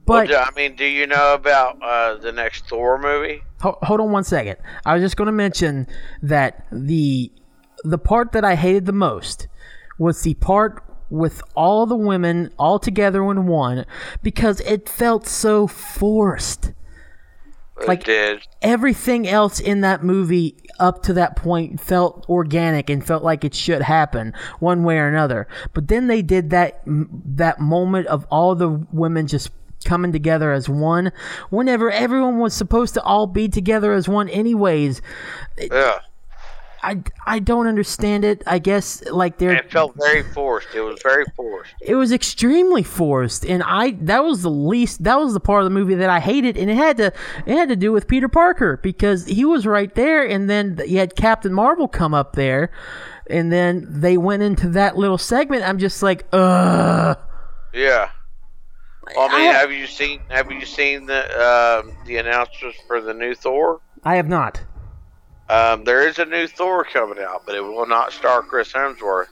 But 0.05 0.28
do- 0.28 0.34
I 0.36 0.51
mean, 0.57 0.74
do 0.76 0.84
you 0.84 1.07
know 1.07 1.34
about 1.34 1.80
uh, 1.82 2.16
the 2.16 2.32
next 2.32 2.68
Thor 2.68 2.99
movie? 2.99 3.42
Ho- 3.61 3.78
hold 3.82 4.01
on 4.01 4.11
one 4.11 4.24
second. 4.24 4.57
I 4.84 4.94
was 4.94 5.03
just 5.03 5.16
going 5.16 5.26
to 5.26 5.32
mention 5.32 5.86
that 6.22 6.66
the 6.72 7.30
the 7.84 7.99
part 7.99 8.32
that 8.32 8.44
I 8.44 8.55
hated 8.57 8.86
the 8.86 8.92
most 8.92 9.47
was 9.99 10.22
the 10.22 10.34
part 10.34 10.82
with 11.09 11.40
all 11.55 11.86
the 11.86 11.94
women 11.97 12.51
all 12.59 12.78
together 12.80 13.30
in 13.30 13.47
one 13.47 13.84
because 14.22 14.61
it 14.62 14.88
felt 14.88 15.26
so 15.26 15.66
forced. 15.68 16.72
It 17.80 17.88
Like- 17.88 18.04
did. 18.04 18.46
Everything 18.62 19.28
else 19.28 19.60
in 19.60 19.82
that 19.82 20.02
movie 20.02 20.56
up 20.78 21.02
to 21.04 21.12
that 21.14 21.36
point 21.36 21.80
felt 21.80 22.24
organic 22.28 22.88
and 22.90 23.04
felt 23.04 23.22
like 23.22 23.44
it 23.44 23.54
should 23.54 23.82
happen 23.82 24.32
one 24.60 24.82
way 24.82 24.98
or 24.98 25.08
another. 25.08 25.46
But 25.74 25.88
then 25.88 26.06
they 26.06 26.22
did 26.22 26.50
that 26.50 26.80
that 26.86 27.60
moment 27.60 28.06
of 28.06 28.26
all 28.30 28.54
the 28.54 28.86
women 28.92 29.26
just 29.26 29.50
coming 29.84 30.10
together 30.10 30.52
as 30.52 30.68
one 30.68 31.12
whenever 31.50 31.90
everyone 31.90 32.38
was 32.38 32.54
supposed 32.54 32.94
to 32.94 33.02
all 33.02 33.26
be 33.26 33.46
together 33.46 33.92
as 33.92 34.08
one 34.08 34.28
anyways 34.30 35.00
Yeah. 35.58 35.98
I 36.91 37.03
i 37.26 37.39
don't 37.39 37.66
understand 37.66 38.24
it 38.24 38.43
i 38.47 38.59
guess 38.59 39.03
like 39.11 39.39
they're 39.39 39.55
It 39.57 39.70
felt 39.70 39.95
very 39.97 40.22
forced. 40.22 40.68
It 40.74 40.80
was 40.80 40.99
very 41.03 41.24
forced. 41.37 41.72
it 41.80 41.95
was 41.97 42.12
extremely 42.12 42.82
forced 42.82 43.45
and 43.45 43.62
i 43.64 43.91
that 44.03 44.22
was 44.24 44.43
the 44.43 44.51
least 44.51 45.03
that 45.05 45.18
was 45.18 45.32
the 45.34 45.41
part 45.41 45.61
of 45.62 45.64
the 45.64 45.70
movie 45.78 45.95
that 45.97 46.09
i 46.11 46.20
hated 46.20 46.57
and 46.57 46.70
it 46.70 46.76
had 46.76 46.97
to 46.99 47.07
it 47.47 47.55
had 47.61 47.68
to 47.68 47.76
do 47.76 47.93
with 47.93 48.07
peter 48.07 48.28
parker 48.28 48.78
because 48.82 49.26
he 49.26 49.45
was 49.45 49.66
right 49.66 49.95
there 49.95 50.24
and 50.26 50.49
then 50.49 50.80
you 50.87 50.99
had 50.99 51.16
captain 51.16 51.53
marvel 51.53 51.89
come 51.89 52.14
up 52.14 52.34
there 52.34 52.70
and 53.28 53.53
then 53.53 53.84
they 53.89 54.16
went 54.16 54.43
into 54.43 54.68
that 54.70 54.97
little 54.97 55.18
segment 55.18 55.62
i'm 55.64 55.78
just 55.78 56.03
like 56.03 56.24
ugh 56.32 57.18
Yeah. 57.74 58.11
Well, 59.16 59.28
I 59.30 59.39
mean, 59.39 59.49
I- 59.51 59.53
have 59.53 59.70
you 59.72 59.87
seen 59.87 60.20
have 60.30 60.51
you 60.51 60.64
seen 60.66 61.07
the 61.07 61.22
um 61.49 61.97
the 62.07 62.16
announcements 62.16 62.78
for 62.87 63.01
the 63.01 63.14
new 63.14 63.34
Thor? 63.34 63.80
i 64.05 64.16
have 64.16 64.28
not 64.28 64.61
Um, 65.49 65.84
there 65.84 66.07
is 66.09 66.18
a 66.18 66.24
new 66.24 66.47
Thor 66.47 66.84
coming 66.84 67.22
out, 67.22 67.42
but 67.47 67.55
it 67.55 67.61
will 67.61 67.86
not 67.86 68.12
star 68.12 68.42
Chris 68.42 68.72
Hemsworth. 68.72 69.28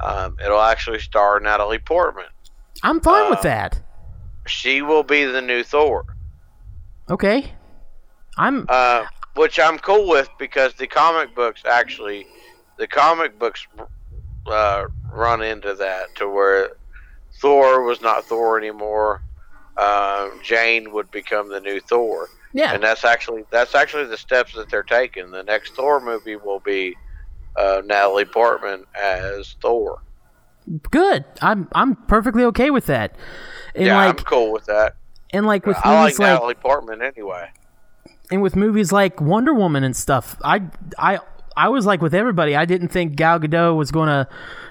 Um, 0.00 0.36
it'll 0.44 0.60
actually 0.60 0.98
star 0.98 1.40
Natalie 1.40 1.78
Portman. 1.78 2.26
i'm 2.82 3.00
fine 3.00 3.30
with 3.30 3.38
Uh, 3.38 3.42
that 3.42 3.82
She 4.46 4.82
will 4.82 5.02
be 5.02 5.24
the 5.24 5.40
new 5.40 5.62
Thor, 5.64 6.04
okay 7.10 7.52
i'm 8.36 8.66
uh, 8.68 9.06
which 9.34 9.58
I'm 9.58 9.78
cool 9.78 10.08
with 10.08 10.28
because 10.38 10.74
the 10.74 10.86
comic 10.86 11.34
books 11.34 11.62
actually, 11.66 12.26
the 12.78 12.86
comic 12.86 13.38
books 13.38 13.66
uh, 14.46 14.86
run 15.12 15.42
into 15.42 15.74
that 15.74 16.14
to 16.16 16.28
where 16.28 16.70
Thor 17.40 17.82
was 17.82 18.00
not 18.00 18.24
Thor 18.24 18.58
anymore. 18.58 19.22
Um, 19.76 20.40
Jane 20.42 20.90
would 20.92 21.10
become 21.10 21.50
the 21.50 21.60
new 21.60 21.80
Thor. 21.80 22.28
Yeah 22.56 22.72
and 22.74 22.82
that's 22.82 23.04
actually 23.04 23.44
that's 23.50 23.74
actually 23.74 24.06
the 24.06 24.16
steps 24.16 24.54
that 24.54 24.68
they're 24.70 24.82
taking. 24.82 25.30
The 25.30 25.42
next 25.44 25.74
Thor 25.76 26.00
movie 26.00 26.36
will 26.36 26.60
be 26.60 26.96
uh, 27.56 27.82
Natalie 27.84 28.24
Portman 28.24 28.84
as 29.00 29.54
Thor. 29.62 30.00
good 30.90 31.24
i'm 31.40 31.68
i'm 31.76 31.94
perfectly 31.94 32.42
okay 32.42 32.70
with 32.70 32.86
that 32.86 33.14
and 33.76 33.86
yeah, 33.86 33.96
like 33.96 34.18
I'm 34.18 34.24
cool 34.24 34.52
with 34.52 34.64
that. 34.66 34.96
and 35.32 35.46
like 35.46 35.66
with 35.66 35.76
I 35.84 35.94
like 35.94 36.02
movies 36.04 36.18
like 36.18 36.28
Natalie 36.32 36.54
Portman 36.54 37.02
anyway. 37.02 37.50
and 38.30 38.42
with 38.42 38.56
movies 38.56 38.90
like 38.90 39.20
Wonder 39.20 39.52
Woman 39.54 39.84
and 39.84 39.94
stuff, 39.94 40.36
I 40.42 40.62
I 40.98 41.18
I 41.56 41.68
was 41.68 41.86
like 41.86 42.00
with 42.02 42.14
everybody. 42.14 42.56
I 42.56 42.64
didn't 42.64 42.88
think 42.88 43.16
Gal 43.16 43.38
Gadot 43.38 43.76
was 43.76 43.90
going 43.90 44.08
to 44.08 44.28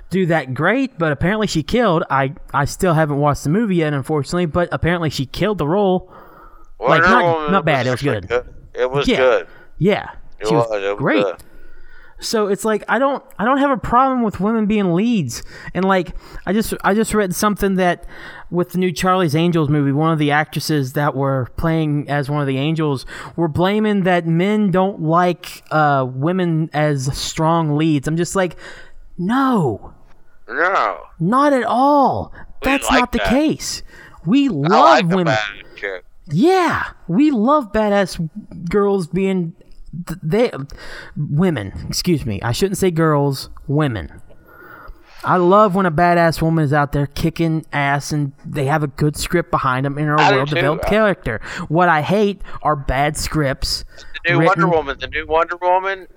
do 0.10 0.26
that 0.28 0.54
great, 0.54 0.98
but 0.98 1.12
apparently 1.12 1.48
she 1.48 1.62
killed. 1.64 2.04
I 2.10 2.34
I 2.54 2.66
still 2.66 2.94
haven't 2.96 3.18
watched 3.18 3.44
the 3.44 3.50
movie 3.50 3.78
yet, 3.78 3.94
unfortunately, 3.94 4.48
but 4.48 4.70
apparently 4.72 5.10
she 5.10 5.26
killed 5.26 5.60
the 5.60 5.68
role. 5.68 6.12
Like, 6.80 7.02
not- 7.02 7.24
Woman 7.38 7.52
not 7.52 7.66
bad, 7.66 7.88
it 7.88 7.92
was 7.92 8.06
actually 8.06 8.28
good. 8.28 8.54
It 8.74 8.92
was 8.92 9.08
Yeah. 9.08 9.18
good. 9.18 9.48
Yeah, 9.78 10.10
It 10.40 10.48
she 10.48 10.54
was, 10.56 10.68
was, 10.70 10.84
it 10.84 10.88
was 10.90 10.98
great. 10.98 11.24
good. 11.24 11.38
So 12.20 12.48
it's 12.48 12.64
like 12.64 12.84
I 12.88 12.98
don't 12.98 13.22
I 13.38 13.44
don't 13.44 13.58
have 13.58 13.72
a 13.72 13.78
problem 13.78 14.24
with 14.24 14.40
women 14.40 14.68
being 14.68 14.94
leads. 14.94 15.44
And 15.74 15.84
like 15.84 16.16
I 16.46 16.54
just 16.54 16.74
I 16.82 16.94
just 16.94 17.14
read 17.14 17.36
something 17.36 17.76
that 17.76 18.06
with 18.50 18.72
the 18.72 18.78
new 18.78 18.92
Charlie's 18.94 19.36
Angels 19.36 19.68
movie, 19.68 19.92
one 19.92 20.14
of 20.14 20.18
the 20.20 20.32
actresses 20.32 20.94
that 20.94 21.14
were 21.14 21.50
playing 21.58 22.10
as 22.10 22.30
one 22.30 22.40
of 22.40 22.48
the 22.48 22.58
angels 22.58 23.06
were 23.36 23.50
blaming 23.50 24.04
that 24.04 24.26
men 24.26 24.72
don't 24.72 25.02
like 25.02 25.64
uh, 25.72 26.06
women 26.10 26.70
as 26.74 27.16
strong 27.18 27.76
leads. 27.76 28.08
I'm 28.08 28.16
just 28.16 28.34
like, 28.36 28.56
no, 29.18 29.94
No, 30.48 31.00
not 31.20 31.52
at 31.52 31.64
all. 31.64 32.32
We 32.34 32.72
That's 32.72 32.90
like 32.90 33.00
not 33.00 33.12
the 33.12 33.18
that. 33.20 33.28
case. 33.30 33.84
We 34.26 34.48
love 34.48 34.70
like 34.72 35.08
women. 35.08 35.38
Yeah, 36.28 36.84
we 37.08 37.32
love 37.32 37.72
badass 37.72 38.30
girls 38.70 39.08
being 39.08 39.54
th- 40.08 40.20
they 40.24 40.52
women. 41.16 41.74
Excuse 41.88 42.26
me, 42.26 42.42
I 42.42 42.52
shouldn't 42.52 42.78
say 42.78 42.92
girls. 42.92 43.50
Women. 43.68 44.22
I 45.24 45.38
love 45.38 45.74
when 45.74 45.88
a 45.88 45.92
badass 45.92 46.40
woman 46.40 46.64
is 46.64 46.72
out 46.72 46.92
there 46.92 47.08
kicking 47.08 47.66
ass 47.74 48.12
and 48.12 48.32
they 48.46 48.66
have 48.66 48.84
a 48.84 48.88
good 48.88 49.18
script 49.18 49.50
behind 49.50 49.84
them 49.86 49.98
and 49.98 50.08
are 50.08 50.14
a 50.20 50.36
well 50.36 50.46
developed 50.46 50.86
character. 50.86 51.42
What 51.68 51.90
I 51.90 52.02
hate 52.02 52.42
are 52.62 52.76
bad 52.76 53.18
scripts. 53.18 53.86
The 54.26 54.34
new 54.34 54.40
written- 54.42 54.64
Wonder 54.64 54.68
Woman. 54.78 54.98
The 55.00 55.08
new 55.08 55.26
Wonder 55.26 55.58
Woman. 55.60 56.08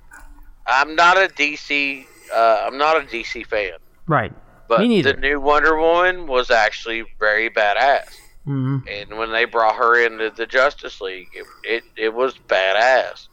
I'm 0.67 0.95
not 0.95 1.17
a 1.17 1.29
DC. 1.29 2.07
Uh, 2.35 2.65
I'm 2.67 2.77
not 2.77 2.99
a 2.99 3.01
DC 3.07 3.47
fan, 3.47 3.73
Right. 4.07 4.33
but 4.69 4.81
Me 4.81 4.89
neither. 4.89 5.15
the 5.15 5.21
new 5.21 5.41
Wonder 5.41 5.79
Woman 5.79 6.27
was 6.27 6.51
actually 6.51 7.05
very 7.19 7.49
badass. 7.49 8.15
Hmm 8.49 8.79
and 8.91 9.19
when 9.19 9.31
they 9.31 9.45
brought 9.45 9.75
her 9.75 10.03
into 10.07 10.31
the 10.31 10.47
Justice 10.47 11.03
League, 11.03 11.29
it, 11.35 11.45
it, 11.65 11.85
it 11.97 12.15
was 12.15 12.35
badass. 12.49 13.29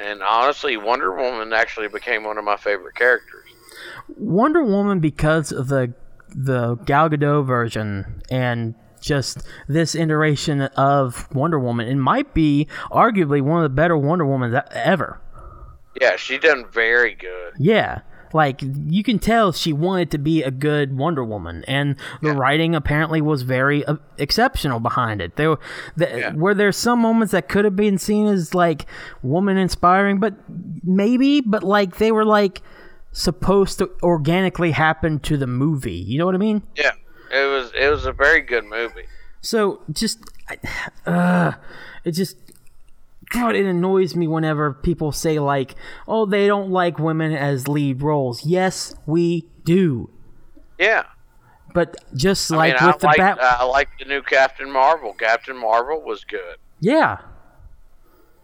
And 0.00 0.22
honestly, 0.22 0.78
Wonder 0.78 1.14
Woman 1.14 1.52
actually 1.52 1.88
became 1.88 2.24
one 2.24 2.38
of 2.38 2.44
my 2.44 2.56
favorite 2.56 2.94
characters. 2.94 3.44
Wonder 4.16 4.64
Woman 4.64 5.00
because 5.00 5.52
of 5.52 5.68
the 5.68 5.92
the 6.28 6.76
Gal 6.86 7.10
Gadot 7.10 7.44
version 7.44 8.22
and 8.30 8.74
just 9.02 9.46
this 9.68 9.94
iteration 9.94 10.62
of 10.62 11.28
Wonder 11.34 11.58
Woman. 11.58 11.86
It 11.88 11.96
might 11.96 12.32
be 12.32 12.66
arguably 12.90 13.42
one 13.42 13.62
of 13.62 13.70
the 13.70 13.74
better 13.74 13.96
Wonder 13.96 14.24
Womans 14.24 14.56
e- 14.58 14.68
ever. 14.72 15.20
Yeah, 16.00 16.16
she 16.16 16.38
done 16.38 16.64
very 16.72 17.14
good. 17.14 17.54
Yeah. 17.58 18.00
Like 18.32 18.60
you 18.62 19.02
can 19.02 19.18
tell 19.18 19.52
she 19.52 19.72
wanted 19.72 20.10
to 20.12 20.18
be 20.18 20.42
a 20.42 20.50
good 20.50 20.96
Wonder 20.96 21.24
Woman, 21.24 21.64
and 21.66 21.96
the 22.22 22.32
writing 22.32 22.74
apparently 22.74 23.20
was 23.20 23.42
very 23.42 23.84
uh, 23.84 23.96
exceptional 24.18 24.80
behind 24.80 25.20
it. 25.20 25.36
There, 25.36 25.50
were- 25.50 25.60
the, 25.96 26.06
Yeah. 26.18 26.34
were 26.34 26.54
there 26.54 26.72
some 26.72 27.00
moments 27.00 27.32
that 27.32 27.48
could 27.48 27.64
have 27.64 27.76
been 27.76 27.98
seen 27.98 28.26
as 28.26 28.54
like 28.54 28.86
woman 29.22 29.56
inspiring, 29.56 30.18
but 30.20 30.34
maybe, 30.84 31.40
but 31.40 31.62
like 31.62 31.96
they 31.96 32.12
were 32.12 32.24
like 32.24 32.62
supposed 33.12 33.78
to 33.78 33.90
organically 34.02 34.70
happen 34.70 35.18
to 35.20 35.36
the 35.36 35.46
movie. 35.46 35.92
You 35.92 36.18
know 36.18 36.26
what 36.26 36.34
I 36.34 36.38
mean? 36.38 36.62
Yeah, 36.76 36.92
it 37.32 37.46
was 37.50 37.72
it 37.78 37.88
was 37.90 38.06
a 38.06 38.12
very 38.12 38.40
good 38.42 38.64
movie. 38.64 39.06
So 39.40 39.82
just, 39.90 40.18
uh, 41.06 41.52
it 42.04 42.12
just, 42.12 42.36
God, 43.30 43.54
it 43.54 43.64
annoys 43.66 44.14
me 44.16 44.26
whenever 44.26 44.72
people 44.72 45.12
say 45.12 45.38
like, 45.38 45.74
"Oh, 46.08 46.26
they 46.26 46.46
don't 46.46 46.70
like 46.70 46.98
women 46.98 47.32
as 47.32 47.68
lead 47.68 48.02
roles." 48.02 48.44
Yes, 48.44 48.94
we 49.06 49.48
do, 49.64 50.10
Yeah, 50.78 51.04
but 51.72 51.96
just 52.14 52.50
I 52.52 52.56
like 52.56 52.80
mean, 52.80 52.86
with 52.88 52.96
I 52.96 52.98
the 52.98 53.06
like 53.06 53.16
bat, 53.18 53.38
I 53.42 53.64
like 53.64 53.88
the 53.98 54.04
new 54.04 54.22
Captain 54.22 54.70
Marvel. 54.70 55.12
Captain 55.14 55.56
Marvel 55.56 56.00
was 56.02 56.24
good. 56.24 56.56
yeah, 56.80 57.18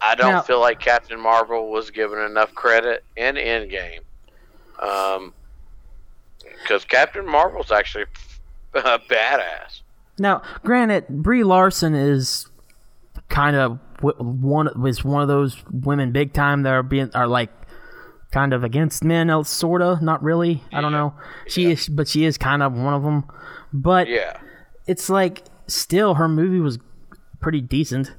I 0.00 0.14
don't 0.14 0.30
Now- 0.32 0.42
feel 0.42 0.60
like 0.60 0.78
Captain 0.78 1.18
Marvel 1.20 1.70
was 1.70 1.90
given 1.90 2.18
enough 2.20 2.54
credit 2.54 3.02
in 3.16 3.34
Endgame. 3.36 4.00
Um, 4.78 5.32
because 6.62 6.84
Captain 6.84 7.26
Marvel's 7.26 7.72
actually 7.72 8.04
a 8.74 8.98
badass. 9.10 9.80
Now, 10.18 10.42
granted, 10.64 11.08
Brie 11.08 11.44
Larson 11.44 11.94
is 11.94 12.46
kind 13.28 13.56
of 13.56 13.78
one 14.02 14.68
was 14.80 15.04
one 15.04 15.22
of 15.22 15.28
those 15.28 15.62
women 15.70 16.12
big 16.12 16.32
time 16.32 16.62
that 16.62 16.72
are 16.72 16.82
being 16.82 17.10
are 17.14 17.26
like 17.26 17.50
kind 18.32 18.52
of 18.52 18.62
against 18.64 19.02
men, 19.04 19.30
uh, 19.30 19.42
sorta, 19.42 19.98
not 20.02 20.22
really. 20.22 20.62
I 20.72 20.80
don't 20.80 20.92
know. 20.92 21.14
She 21.46 21.70
is, 21.70 21.88
but 21.88 22.06
she 22.08 22.24
is 22.24 22.36
kind 22.36 22.62
of 22.62 22.72
one 22.74 22.92
of 22.94 23.02
them. 23.02 23.24
But 23.72 24.08
Yeah. 24.08 24.36
it's 24.86 25.08
like 25.08 25.44
still 25.66 26.14
her 26.14 26.28
movie 26.28 26.60
was 26.60 26.78
pretty 27.40 27.60
decent. 27.60 28.14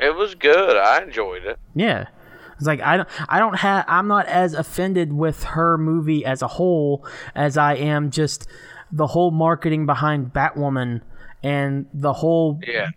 It 0.00 0.14
was 0.16 0.34
good. 0.34 0.76
I 0.76 1.02
enjoyed 1.02 1.44
it. 1.44 1.58
Yeah. 1.74 2.06
It's 2.56 2.66
like 2.66 2.80
I 2.80 2.96
don't 2.96 3.08
I 3.28 3.38
don't 3.38 3.54
have 3.58 3.84
I'm 3.88 4.06
not 4.08 4.26
as 4.26 4.54
offended 4.54 5.12
with 5.12 5.42
her 5.44 5.76
movie 5.76 6.24
as 6.24 6.42
a 6.42 6.48
whole 6.48 7.06
as 7.34 7.56
I 7.56 7.74
am 7.74 8.10
just 8.10 8.46
the 8.90 9.06
whole 9.08 9.30
marketing 9.30 9.86
behind 9.86 10.32
Batwoman 10.32 11.00
and 11.42 11.86
the 11.92 12.12
whole 12.12 12.60
Yeah. 12.66 12.90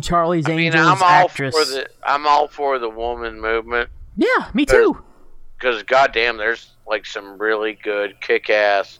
Charlie's 0.00 0.46
I 0.48 0.56
mean, 0.56 0.66
Angels 0.66 0.86
I'm 0.86 1.02
all 1.02 1.08
actress. 1.08 1.56
for 1.56 1.64
the 1.64 1.88
I'm 2.04 2.26
all 2.26 2.48
for 2.48 2.78
the 2.78 2.88
woman 2.88 3.40
movement 3.40 3.90
yeah, 4.16 4.48
me 4.54 4.66
too. 4.66 5.02
because 5.58 5.82
goddamn, 5.84 6.36
there's 6.36 6.72
like 6.86 7.06
some 7.06 7.38
really 7.38 7.78
good 7.82 8.20
kick-ass 8.20 8.98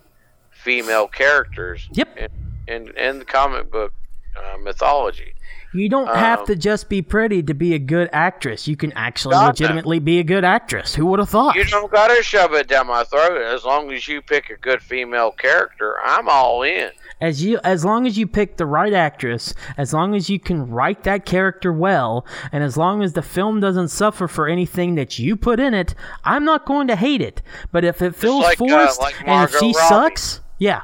female 0.50 1.08
characters. 1.08 1.88
Yep. 1.92 2.16
In 2.16 2.28
in, 2.68 2.96
in 2.96 3.18
the 3.18 3.24
comic 3.24 3.70
book 3.70 3.92
uh, 4.36 4.56
mythology. 4.58 5.34
You 5.74 5.88
don't 5.88 6.14
have 6.14 6.40
um, 6.40 6.46
to 6.46 6.56
just 6.56 6.88
be 6.88 7.00
pretty 7.00 7.42
to 7.44 7.54
be 7.54 7.74
a 7.74 7.78
good 7.78 8.10
actress. 8.12 8.68
You 8.68 8.76
can 8.76 8.92
actually 8.92 9.36
legitimately 9.36 10.00
be 10.00 10.18
a 10.18 10.24
good 10.24 10.44
actress. 10.44 10.94
Who 10.94 11.06
would 11.06 11.18
have 11.18 11.30
thought? 11.30 11.56
You 11.56 11.64
don't 11.64 11.90
gotta 11.90 12.22
shove 12.22 12.52
it 12.52 12.68
down 12.68 12.86
my 12.86 13.04
throat. 13.04 13.40
As 13.42 13.64
long 13.64 13.90
as 13.90 14.06
you 14.06 14.20
pick 14.20 14.50
a 14.50 14.56
good 14.56 14.82
female 14.82 15.32
character, 15.32 15.96
I'm 16.04 16.28
all 16.28 16.62
in. 16.62 16.90
As 17.22 17.42
you 17.42 17.58
as 17.64 17.84
long 17.84 18.06
as 18.06 18.18
you 18.18 18.26
pick 18.26 18.56
the 18.58 18.66
right 18.66 18.92
actress 18.92 19.54
as 19.78 19.94
long 19.94 20.14
as 20.14 20.28
you 20.28 20.38
can 20.38 20.68
write 20.70 21.04
that 21.04 21.24
character 21.24 21.72
well 21.72 22.26
and 22.52 22.62
as 22.62 22.76
long 22.76 23.02
as 23.02 23.14
the 23.14 23.22
film 23.22 23.60
doesn't 23.60 23.88
suffer 23.88 24.28
for 24.28 24.46
anything 24.48 24.96
that 24.96 25.18
you 25.18 25.36
put 25.36 25.58
in 25.60 25.72
it 25.72 25.94
i'm 26.24 26.44
not 26.44 26.66
going 26.66 26.86
to 26.88 26.96
hate 26.96 27.22
it 27.22 27.40
but 27.70 27.84
if 27.84 28.02
it 28.02 28.14
feels 28.14 28.42
like, 28.42 28.60
uh, 28.60 28.66
forced 28.66 29.00
like 29.00 29.14
and 29.26 29.44
if 29.48 29.50
she 29.58 29.66
Robbie. 29.66 29.88
sucks 29.88 30.40
yeah 30.58 30.82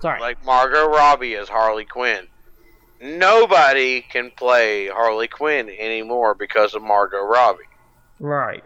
sorry 0.00 0.18
Like 0.20 0.44
Margot 0.44 0.86
Robbie 0.88 1.34
as 1.36 1.48
Harley 1.48 1.84
Quinn. 1.84 2.26
nobody 3.00 4.00
can 4.02 4.30
play 4.32 4.88
Harley 4.88 5.28
Quinn 5.28 5.68
anymore 5.70 6.34
because 6.34 6.74
of 6.74 6.82
Margot 6.82 7.22
Robbie. 7.22 7.64
Right. 8.18 8.64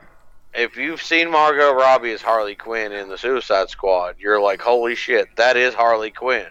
If 0.55 0.77
you've 0.77 1.03
seen 1.03 1.31
Margot 1.31 1.73
Robbie 1.75 2.13
as 2.13 2.23
Harley 2.23 2.55
Quinn 2.55 2.93
in 2.93 3.09
the 3.09 3.19
Suicide 3.19 3.69
Squad, 3.71 4.17
you're 4.19 4.41
like, 4.41 4.61
holy 4.61 4.95
shit, 4.95 5.29
that 5.37 5.57
is 5.57 5.75
Harley 5.75 6.11
Quinn. 6.11 6.47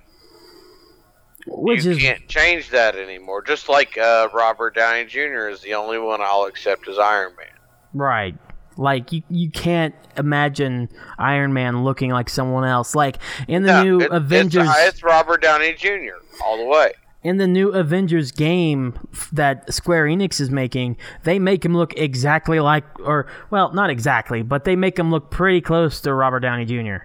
Which 1.52 1.84
you 1.86 1.92
is 1.92 1.98
can't 2.00 2.28
change 2.28 2.70
that 2.70 2.96
anymore. 2.96 3.42
Just 3.44 3.70
like 3.70 3.98
uh, 3.98 4.30
Robert 4.34 4.76
Downey 4.76 5.06
Jr. 5.06 5.50
is 5.50 5.62
the 5.62 5.74
only 5.74 5.98
one 6.00 6.22
I'll 6.22 6.44
accept 6.46 6.88
as 6.88 6.98
Iron 7.00 7.34
Man. 7.38 7.48
right. 7.94 8.36
Like 8.78 9.12
you, 9.12 9.24
you 9.30 9.52
can't 9.52 9.94
imagine 10.16 10.88
Iron 11.18 11.52
Man 11.52 11.84
looking 11.84 12.12
like 12.12 12.30
someone 12.30 12.64
else. 12.64 12.96
Like 12.96 13.18
in 13.48 13.64
the 13.64 13.74
No, 13.74 13.84
new 13.84 13.98
it- 14.00 14.04
it's- 14.06 14.18
Avengers, 14.18 14.70
It's, 14.78 15.04
Robert 15.04 15.42
Downey 15.42 15.74
Jr. 15.74 16.16
all 16.46 16.58
the 16.58 16.64
way. 16.64 16.94
in 17.22 17.36
the 17.36 17.48
new 17.48 17.72
Avengers 17.74 18.32
game 18.32 18.98
that 19.34 19.74
Square 19.74 20.06
Enix 20.06 20.40
is 20.40 20.50
making, 20.50 20.96
they 21.26 21.40
make 21.40 21.66
him 21.66 21.76
look 21.76 21.94
exactly 21.98 22.62
like, 22.62 22.86
or 23.02 23.28
well, 23.50 23.74
not 23.74 23.90
exactly, 23.90 24.44
but 24.44 24.64
they 24.64 24.78
make 24.78 24.98
him 24.98 25.12
look 25.12 25.30
pretty 25.30 25.60
close 25.60 26.00
to 26.02 26.14
Robert 26.14 26.40
Downey 26.40 26.64
Jr. 26.64 27.04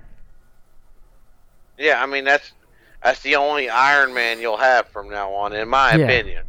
Yeah, 1.77 2.01
I 2.01 2.07
mean 2.07 2.23
that's 2.25 2.53
that's 3.05 3.21
the 3.21 3.37
only 3.37 3.69
Iron 3.69 4.13
Man 4.15 4.41
you'll 4.41 4.57
have 4.57 4.89
from 4.89 5.09
now 5.11 5.31
on, 5.33 5.53
in 5.53 5.69
my 5.69 5.95
Yeah. 5.95 6.07
opinion. 6.07 6.45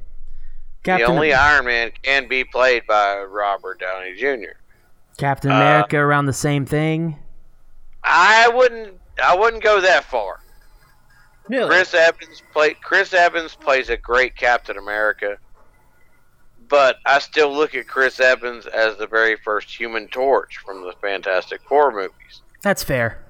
Captain 0.83 1.05
the 1.07 1.11
only 1.13 1.33
Iron 1.33 1.65
Man 1.65 1.91
can 2.01 2.27
be 2.27 2.43
played 2.43 2.87
by 2.87 3.19
Robert 3.23 3.79
Downey 3.79 4.15
Jr. 4.15 4.53
Captain 5.17 5.51
uh, 5.51 5.55
America 5.55 5.97
around 5.97 6.25
the 6.27 6.33
same 6.33 6.65
thing. 6.65 7.17
I 8.03 8.47
wouldn't 8.49 8.99
I 9.21 9.35
wouldn't 9.35 9.63
go 9.63 9.81
that 9.81 10.03
far. 10.05 10.39
Really? 11.47 11.67
Chris 11.69 11.93
Evans 11.93 12.41
play 12.53 12.73
Chris 12.75 13.13
Evans 13.13 13.55
plays 13.55 13.89
a 13.89 13.97
great 13.97 14.35
Captain 14.35 14.77
America, 14.77 15.37
but 16.69 16.97
I 17.05 17.19
still 17.19 17.51
look 17.53 17.73
at 17.75 17.87
Chris 17.87 18.19
Evans 18.19 18.65
as 18.67 18.97
the 18.97 19.07
very 19.07 19.35
first 19.37 19.69
Human 19.79 20.07
Torch 20.07 20.57
from 20.57 20.81
the 20.83 20.93
Fantastic 21.01 21.61
Four 21.67 21.91
movies. 21.91 22.41
That's 22.61 22.83
fair. 22.83 23.23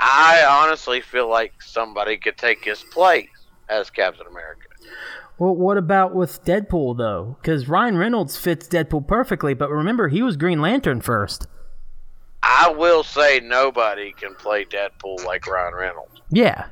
I 0.00 0.44
honestly 0.48 1.02
feel 1.02 1.28
like 1.28 1.62
somebody 1.62 2.16
could 2.16 2.38
take 2.38 2.64
his 2.64 2.82
place 2.82 3.28
as 3.68 3.90
Captain 3.90 4.26
America. 4.26 4.66
Well, 5.38 5.54
what 5.54 5.76
about 5.76 6.14
with 6.14 6.44
Deadpool 6.44 6.96
though? 6.96 7.36
Because 7.40 7.68
Ryan 7.68 7.96
Reynolds 7.96 8.36
fits 8.36 8.66
Deadpool 8.66 9.06
perfectly, 9.06 9.54
but 9.54 9.70
remember 9.70 10.08
he 10.08 10.22
was 10.22 10.36
Green 10.36 10.60
Lantern 10.60 11.00
first. 11.00 11.46
I 12.42 12.70
will 12.70 13.02
say 13.02 13.40
nobody 13.40 14.12
can 14.12 14.34
play 14.34 14.64
Deadpool 14.64 15.24
like 15.24 15.46
Ryan 15.46 15.74
Reynolds. 15.74 16.20
Yeah. 16.30 16.66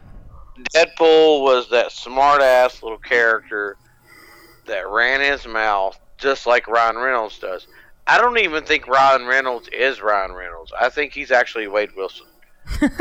Deadpool 0.74 1.42
was 1.42 1.68
that 1.70 1.92
smart 1.92 2.42
ass 2.42 2.82
little 2.82 2.98
character 2.98 3.76
that 4.66 4.88
ran 4.88 5.20
his 5.20 5.46
mouth 5.46 5.98
just 6.16 6.46
like 6.46 6.66
Ryan 6.66 6.96
Reynolds 6.96 7.38
does. 7.38 7.66
I 8.06 8.18
don't 8.18 8.38
even 8.38 8.64
think 8.64 8.86
Ryan 8.86 9.26
Reynolds 9.26 9.68
is 9.68 10.00
Ryan 10.00 10.32
Reynolds. 10.32 10.72
I 10.78 10.88
think 10.88 11.12
he's 11.12 11.30
actually 11.30 11.68
Wade 11.68 11.90
Wilson. 11.96 12.26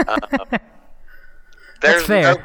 Uh, 0.07 0.57
there's 1.81 2.03
fair. 2.05 2.35
No, 2.35 2.41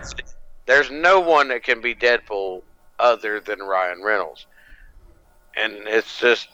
there's 0.67 0.91
no 0.91 1.21
one 1.21 1.49
that 1.49 1.63
can 1.63 1.81
be 1.81 1.95
Deadpool 1.95 2.63
other 2.99 3.41
than 3.41 3.61
Ryan 3.61 4.03
Reynolds, 4.03 4.47
and 5.57 5.75
it's 5.87 6.19
just 6.19 6.49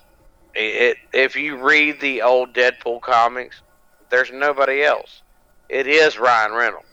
it. 0.55 0.97
If 1.13 1.37
you 1.37 1.57
read 1.57 2.01
the 2.01 2.23
old 2.23 2.55
Deadpool 2.55 3.01
comics, 3.03 3.63
there's 4.11 4.31
nobody 4.33 4.83
else. 4.83 5.23
It 5.69 5.87
is 5.87 6.19
Ryan 6.19 6.53
Reynolds. 6.53 6.87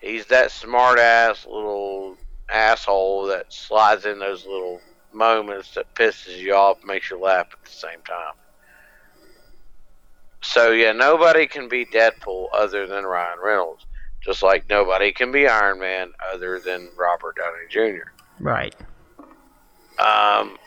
He's 0.00 0.26
that 0.26 0.50
smart 0.50 0.98
ass 0.98 1.46
little 1.46 2.16
asshole 2.48 3.26
that 3.26 3.52
slides 3.52 4.04
in 4.04 4.18
those 4.18 4.44
little 4.46 4.80
moments 5.12 5.74
that 5.74 5.94
pisses 5.94 6.38
you 6.38 6.54
off, 6.54 6.84
makes 6.84 7.10
you 7.10 7.20
laugh 7.20 7.48
at 7.52 7.64
the 7.64 7.70
same 7.70 8.00
time. 8.06 8.34
So 10.42 10.72
yeah, 10.72 10.92
nobody 10.92 11.46
can 11.46 11.68
be 11.68 11.86
Deadpool 11.86 12.48
other 12.52 12.86
than 12.86 13.04
Ryan 13.04 13.38
Reynolds. 13.42 13.86
Just 14.20 14.42
like 14.42 14.68
nobody 14.68 15.12
can 15.12 15.32
be 15.32 15.48
Iron 15.48 15.80
Man 15.80 16.12
other 16.32 16.60
than 16.60 16.90
Robert 16.96 17.36
Downey 17.36 17.68
Jr. 17.68 18.10
Right. 18.38 18.74
Um, 19.98 20.58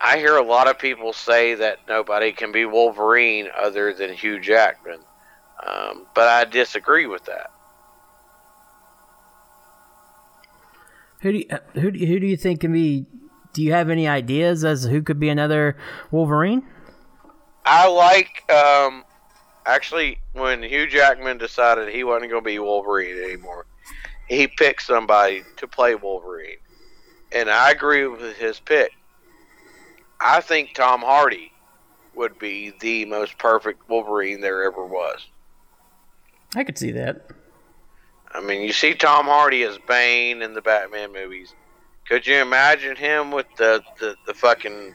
I 0.00 0.18
hear 0.18 0.36
a 0.36 0.42
lot 0.42 0.68
of 0.68 0.78
people 0.78 1.12
say 1.12 1.54
that 1.54 1.78
nobody 1.88 2.32
can 2.32 2.52
be 2.52 2.64
Wolverine 2.64 3.48
other 3.56 3.94
than 3.94 4.12
Hugh 4.12 4.38
Jackman, 4.40 5.00
um, 5.66 6.06
but 6.14 6.28
I 6.28 6.44
disagree 6.44 7.06
with 7.06 7.24
that. 7.24 7.50
Who 11.20 11.32
do 11.32 11.38
you, 11.38 11.46
uh, 11.50 11.58
who 11.74 11.90
do 11.90 12.04
who 12.04 12.20
do 12.20 12.26
you 12.26 12.36
think 12.36 12.60
can 12.60 12.72
be? 12.72 13.06
Do 13.54 13.62
you 13.62 13.72
have 13.72 13.88
any 13.88 14.06
ideas 14.06 14.64
as 14.64 14.82
to 14.82 14.90
who 14.90 15.00
could 15.00 15.18
be 15.18 15.28
another 15.30 15.76
Wolverine? 16.10 16.66
I 17.64 17.88
like 17.88 18.50
um 18.50 19.04
actually 19.66 20.18
when 20.32 20.62
Hugh 20.62 20.86
Jackman 20.86 21.38
decided 21.38 21.88
he 21.88 22.04
wasn't 22.04 22.30
going 22.30 22.42
to 22.42 22.46
be 22.46 22.58
Wolverine 22.58 23.22
anymore. 23.22 23.66
He 24.28 24.46
picked 24.46 24.82
somebody 24.82 25.42
to 25.56 25.66
play 25.66 25.94
Wolverine. 25.94 26.56
And 27.32 27.50
I 27.50 27.70
agree 27.70 28.06
with 28.06 28.36
his 28.36 28.60
pick. 28.60 28.92
I 30.20 30.40
think 30.40 30.74
Tom 30.74 31.00
Hardy 31.00 31.52
would 32.14 32.38
be 32.38 32.72
the 32.80 33.04
most 33.06 33.36
perfect 33.38 33.88
Wolverine 33.88 34.40
there 34.40 34.64
ever 34.64 34.86
was. 34.86 35.26
I 36.54 36.64
could 36.64 36.78
see 36.78 36.92
that. 36.92 37.30
I 38.32 38.40
mean, 38.40 38.62
you 38.62 38.72
see 38.72 38.94
Tom 38.94 39.26
Hardy 39.26 39.62
as 39.62 39.78
Bane 39.88 40.42
in 40.42 40.54
the 40.54 40.62
Batman 40.62 41.12
movies. 41.12 41.54
Could 42.08 42.26
you 42.26 42.36
imagine 42.36 42.96
him 42.96 43.30
with 43.30 43.46
the, 43.56 43.82
the, 43.98 44.16
the 44.26 44.34
fucking 44.34 44.94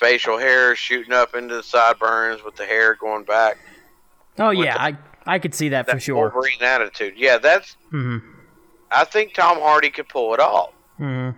facial 0.00 0.38
hair 0.38 0.74
shooting 0.76 1.12
up 1.12 1.34
into 1.34 1.54
the 1.56 1.62
sideburns 1.62 2.42
with 2.44 2.56
the 2.56 2.64
hair 2.64 2.94
going 2.94 3.24
back? 3.24 3.58
Oh 4.38 4.50
yeah, 4.50 4.74
the- 4.74 4.80
I 4.82 4.98
I 5.34 5.38
could 5.38 5.54
see 5.54 5.70
that, 5.70 5.86
That 5.86 5.92
for 5.92 6.00
sure. 6.00 6.16
Wolverine 6.30 6.62
attitude. 6.62 7.14
Yeah, 7.16 7.38
that's. 7.38 7.76
hmm 7.90 8.18
I 8.90 9.04
think 9.04 9.34
Tom 9.34 9.58
Hardy 9.58 9.90
could 9.90 10.08
pull 10.08 10.34
it 10.34 10.40
off. 10.40 10.70
hmm 10.98 11.30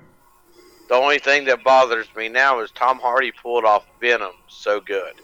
The 0.89 0.95
only 0.95 1.19
thing 1.19 1.45
that 1.47 1.63
bothers 1.65 2.07
me 2.17 2.29
now 2.29 2.61
is 2.61 2.71
Tom 2.73 2.99
Hardy 2.99 3.33
pulled 3.33 3.65
off 3.65 3.85
Venom 4.01 4.33
so 4.49 4.81
good, 4.81 5.15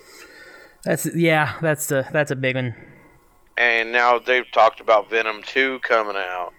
That's 0.84 1.06
yeah, 1.14 1.54
that's 1.60 1.86
the 1.86 2.06
that's 2.12 2.30
a 2.30 2.36
big 2.36 2.54
one. 2.56 2.74
and 3.58 3.92
now 3.92 4.18
they've 4.18 4.50
talked 4.52 4.80
about 4.80 5.10
Venom 5.10 5.42
two 5.42 5.78
coming 5.80 6.16
out. 6.16 6.52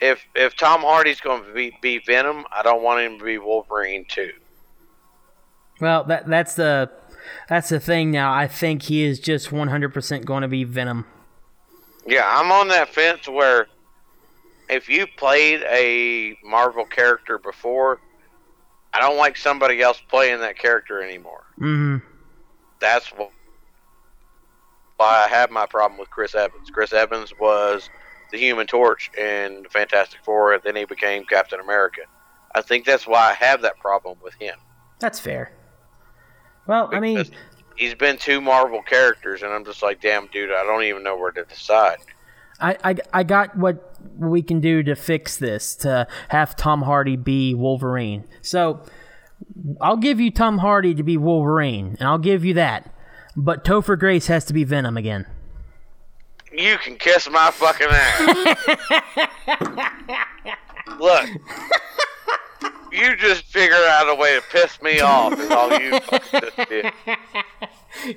If 0.00 0.24
if 0.34 0.56
Tom 0.56 0.80
Hardy's 0.82 1.20
going 1.20 1.44
to 1.44 1.52
be, 1.52 1.76
be 1.80 1.98
Venom, 2.04 2.44
I 2.52 2.62
don't 2.62 2.82
want 2.82 3.00
him 3.02 3.18
to 3.18 3.24
be 3.24 3.38
Wolverine 3.38 4.04
two. 4.08 4.32
Well, 5.80 6.04
that 6.04 6.26
that's 6.26 6.54
the 6.54 6.90
that's 7.48 7.68
the 7.68 7.80
thing 7.80 8.10
now. 8.10 8.32
I 8.32 8.46
think 8.46 8.82
he 8.82 9.04
is 9.04 9.18
just 9.20 9.50
100% 9.50 10.24
going 10.24 10.42
to 10.42 10.48
be 10.48 10.64
Venom. 10.64 11.06
Yeah, 12.06 12.24
I'm 12.26 12.50
on 12.50 12.68
that 12.68 12.88
fence 12.88 13.28
where 13.28 13.66
if 14.68 14.88
you 14.88 15.06
played 15.16 15.62
a 15.62 16.36
Marvel 16.44 16.84
character 16.84 17.38
before, 17.38 18.00
I 18.92 19.00
don't 19.00 19.16
like 19.16 19.36
somebody 19.36 19.80
else 19.80 20.00
playing 20.08 20.40
that 20.40 20.58
character 20.58 21.02
anymore. 21.02 21.44
hmm 21.58 21.98
That's 22.80 23.08
why 24.96 25.24
I 25.24 25.28
have 25.28 25.50
my 25.50 25.66
problem 25.66 25.98
with 25.98 26.10
Chris 26.10 26.34
Evans. 26.34 26.70
Chris 26.70 26.92
Evans 26.92 27.32
was 27.38 27.88
the 28.30 28.38
Human 28.38 28.66
Torch 28.66 29.10
in 29.16 29.64
Fantastic 29.70 30.20
Four, 30.24 30.54
and 30.54 30.62
then 30.62 30.76
he 30.76 30.84
became 30.84 31.24
Captain 31.24 31.60
America. 31.60 32.02
I 32.54 32.62
think 32.62 32.84
that's 32.84 33.06
why 33.06 33.30
I 33.30 33.34
have 33.34 33.62
that 33.62 33.78
problem 33.78 34.18
with 34.22 34.34
him. 34.34 34.56
That's 34.98 35.18
fair. 35.18 35.52
Well, 36.66 36.90
I 36.92 37.00
mean, 37.00 37.24
he's 37.76 37.94
been 37.94 38.18
two 38.18 38.40
Marvel 38.40 38.82
characters, 38.82 39.42
and 39.42 39.52
I'm 39.52 39.64
just 39.64 39.82
like, 39.82 40.00
damn, 40.00 40.26
dude, 40.28 40.50
I 40.50 40.62
don't 40.64 40.84
even 40.84 41.02
know 41.02 41.16
where 41.16 41.32
to 41.32 41.44
decide. 41.44 41.98
I, 42.60 42.76
I, 42.84 42.96
I 43.12 43.22
got 43.24 43.56
what 43.56 43.98
we 44.16 44.42
can 44.42 44.60
do 44.60 44.82
to 44.84 44.94
fix 44.94 45.36
this 45.36 45.74
to 45.76 46.06
have 46.28 46.54
Tom 46.54 46.82
Hardy 46.82 47.16
be 47.16 47.54
Wolverine. 47.54 48.24
So 48.40 48.84
I'll 49.80 49.96
give 49.96 50.20
you 50.20 50.30
Tom 50.30 50.58
Hardy 50.58 50.94
to 50.94 51.02
be 51.02 51.16
Wolverine, 51.16 51.96
and 51.98 52.08
I'll 52.08 52.18
give 52.18 52.44
you 52.44 52.54
that. 52.54 52.94
But 53.34 53.64
Topher 53.64 53.98
Grace 53.98 54.26
has 54.28 54.44
to 54.46 54.52
be 54.52 54.62
Venom 54.64 54.96
again. 54.96 55.26
You 56.52 56.76
can 56.78 56.96
kiss 56.96 57.28
my 57.30 57.50
fucking 57.50 57.88
ass. 57.90 58.56
Look, 60.98 61.24
you 62.92 63.16
just 63.16 63.44
figure 63.44 63.74
out 63.74 64.08
a 64.08 64.14
way 64.14 64.36
to 64.36 64.42
piss 64.50 64.80
me 64.82 65.00
off. 65.00 65.38
Is 65.38 65.50
all 65.50 65.72
you 65.78 65.98
fucking 66.00 66.40
just 66.56 66.68
did. 66.68 66.92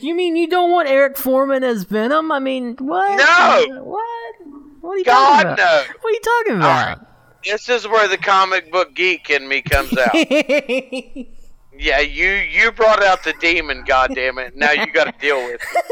You 0.02 0.16
mean 0.16 0.36
you 0.36 0.48
don't 0.48 0.72
want 0.72 0.88
Eric 0.88 1.18
Forman 1.18 1.64
as 1.64 1.84
Venom? 1.84 2.32
I 2.32 2.40
mean, 2.40 2.76
what? 2.78 3.18
No! 3.18 3.84
What? 3.84 4.36
What 4.82 4.92
are 4.92 4.98
you 4.98 5.06
God 5.06 5.44
talking 5.44 5.52
about? 5.52 5.58
no. 5.58 5.94
What 6.02 6.10
are 6.10 6.14
you 6.14 6.22
talking 6.22 6.54
uh, 6.54 6.58
about? 6.58 7.08
This 7.44 7.70
is 7.70 7.88
where 7.88 8.08
the 8.08 8.18
comic 8.18 8.72
book 8.72 8.96
geek 8.96 9.30
in 9.30 9.48
me 9.48 9.62
comes 9.62 9.96
out. 9.98 10.16
Yeah, 11.78 12.00
you 12.00 12.30
you 12.30 12.72
brought 12.72 13.04
out 13.04 13.24
the 13.24 13.34
demon, 13.34 13.84
goddamn 13.86 14.38
it! 14.38 14.56
Now 14.56 14.72
you 14.72 14.92
got 14.92 15.06
to 15.06 15.14
deal 15.20 15.44
with 15.44 15.62
it. 15.62 15.86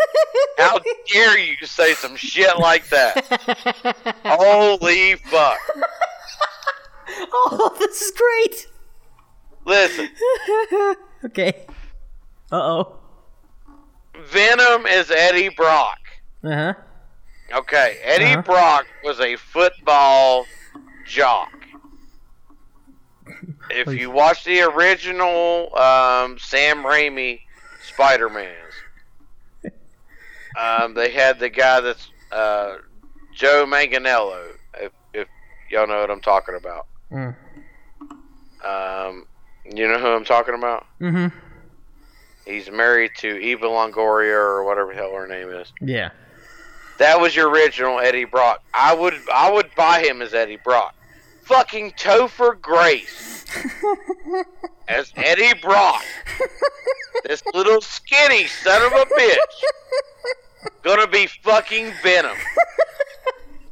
How 0.57 0.80
dare 1.11 1.38
you 1.38 1.57
say 1.65 1.93
some 1.93 2.15
shit 2.15 2.57
like 2.57 2.88
that? 2.89 3.26
Holy 4.23 5.15
fuck! 5.15 5.57
Oh, 7.34 7.76
this 7.80 8.01
is 8.01 8.11
great. 8.11 8.68
Listen, 9.65 10.10
Okay. 11.26 11.53
Uh 12.52 12.56
oh. 12.61 12.98
Venom 14.26 14.85
is 14.85 15.10
Eddie 15.10 15.49
Brock. 15.49 15.99
Uh 16.44 16.49
huh. 16.52 16.73
Okay, 17.60 17.98
Eddie 18.03 18.26
Uh-huh. 18.34 18.41
Brock 18.41 18.85
was 19.03 19.19
a 19.19 19.35
football 19.38 20.45
jock. 21.06 21.49
If 23.69 23.88
you 23.99 24.11
watch 24.11 24.44
the 24.44 24.61
original 24.61 25.76
um, 25.77 26.38
Sam 26.38 26.84
Raimi 26.84 27.40
Spider 27.88 28.30
Mans, 28.30 28.73
um, 30.60 30.94
they 30.94 31.11
had 31.11 31.40
the 31.40 31.49
guy 31.49 31.80
that's 31.80 32.10
uh, 32.31 32.76
Joe 33.34 33.65
Manganiello. 33.65 34.52
If, 34.80 34.91
if 35.14 35.27
y'all 35.72 35.88
know 35.88 36.02
what 36.02 36.11
I'm 36.11 36.22
talking 36.22 36.56
about, 36.56 36.88
Mm. 37.11 37.35
um, 38.64 39.26
you 39.65 39.88
know 39.88 39.99
who 39.99 40.07
I'm 40.07 40.26
talking 40.26 40.56
about. 40.56 40.85
Mm 40.99 41.31
He's 42.45 42.69
married 42.69 43.11
to 43.19 43.38
Eva 43.38 43.68
Longoria 43.68 44.35
or 44.35 44.64
whatever 44.65 44.94
the 44.94 44.95
hell 44.95 45.14
her 45.14 45.27
name 45.27 45.49
is. 45.49 45.72
Yeah. 45.80 46.10
That 46.99 47.19
was 47.19 47.35
your 47.35 47.49
original 47.49 47.99
Eddie 47.99 48.26
Brock. 48.26 48.61
I 48.73 48.94
would 48.94 49.14
I 49.34 49.52
would 49.52 49.73
buy 49.76 50.02
him 50.02 50.22
as 50.22 50.34
Eddie 50.34 50.57
Brock. 50.57 50.94
Fucking 51.44 51.91
Topher 51.91 52.60
Grace 52.61 53.45
as 54.88 55.11
Eddie 55.15 55.57
Brock. 55.61 56.03
This 57.23 57.41
little 57.53 57.81
skinny 57.81 58.48
son 58.48 58.81
of 58.81 58.91
a 58.91 59.06
bitch. 59.06 59.38
Gonna 60.84 61.07
be 61.07 61.27
fucking 61.27 61.94
Venom. 62.03 62.38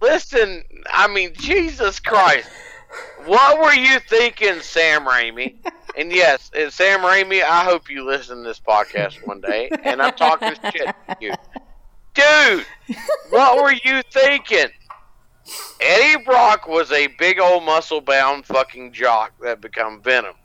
Listen, 0.02 0.64
I 0.90 1.08
mean, 1.08 1.34
Jesus 1.38 2.00
Christ. 2.00 2.50
What 3.26 3.60
were 3.60 3.74
you 3.74 4.00
thinking, 4.00 4.62
Sam 4.62 5.06
Raimi? 5.06 5.56
And 5.98 6.12
yes, 6.12 6.52
and 6.56 6.72
Sam 6.72 7.00
Raimi, 7.00 7.44
I 7.44 7.64
hope 7.64 7.90
you 7.90 8.06
listen 8.06 8.38
to 8.38 8.44
this 8.44 8.60
podcast 8.60 9.26
one 9.26 9.42
day. 9.42 9.70
And 9.84 10.02
I'm 10.02 10.14
talking 10.14 10.54
shit 10.72 10.88
to 10.88 11.18
you. 11.20 11.34
Dude, 12.14 12.66
what 13.30 13.62
were 13.62 13.74
you 13.74 14.02
thinking? 14.12 14.68
Eddie 15.80 16.24
Brock 16.24 16.68
was 16.68 16.92
a 16.92 17.08
big 17.08 17.40
old 17.40 17.64
muscle 17.64 18.02
bound 18.02 18.46
fucking 18.46 18.94
jock 18.94 19.34
that 19.42 19.62
become 19.62 20.02
Venom. 20.02 20.36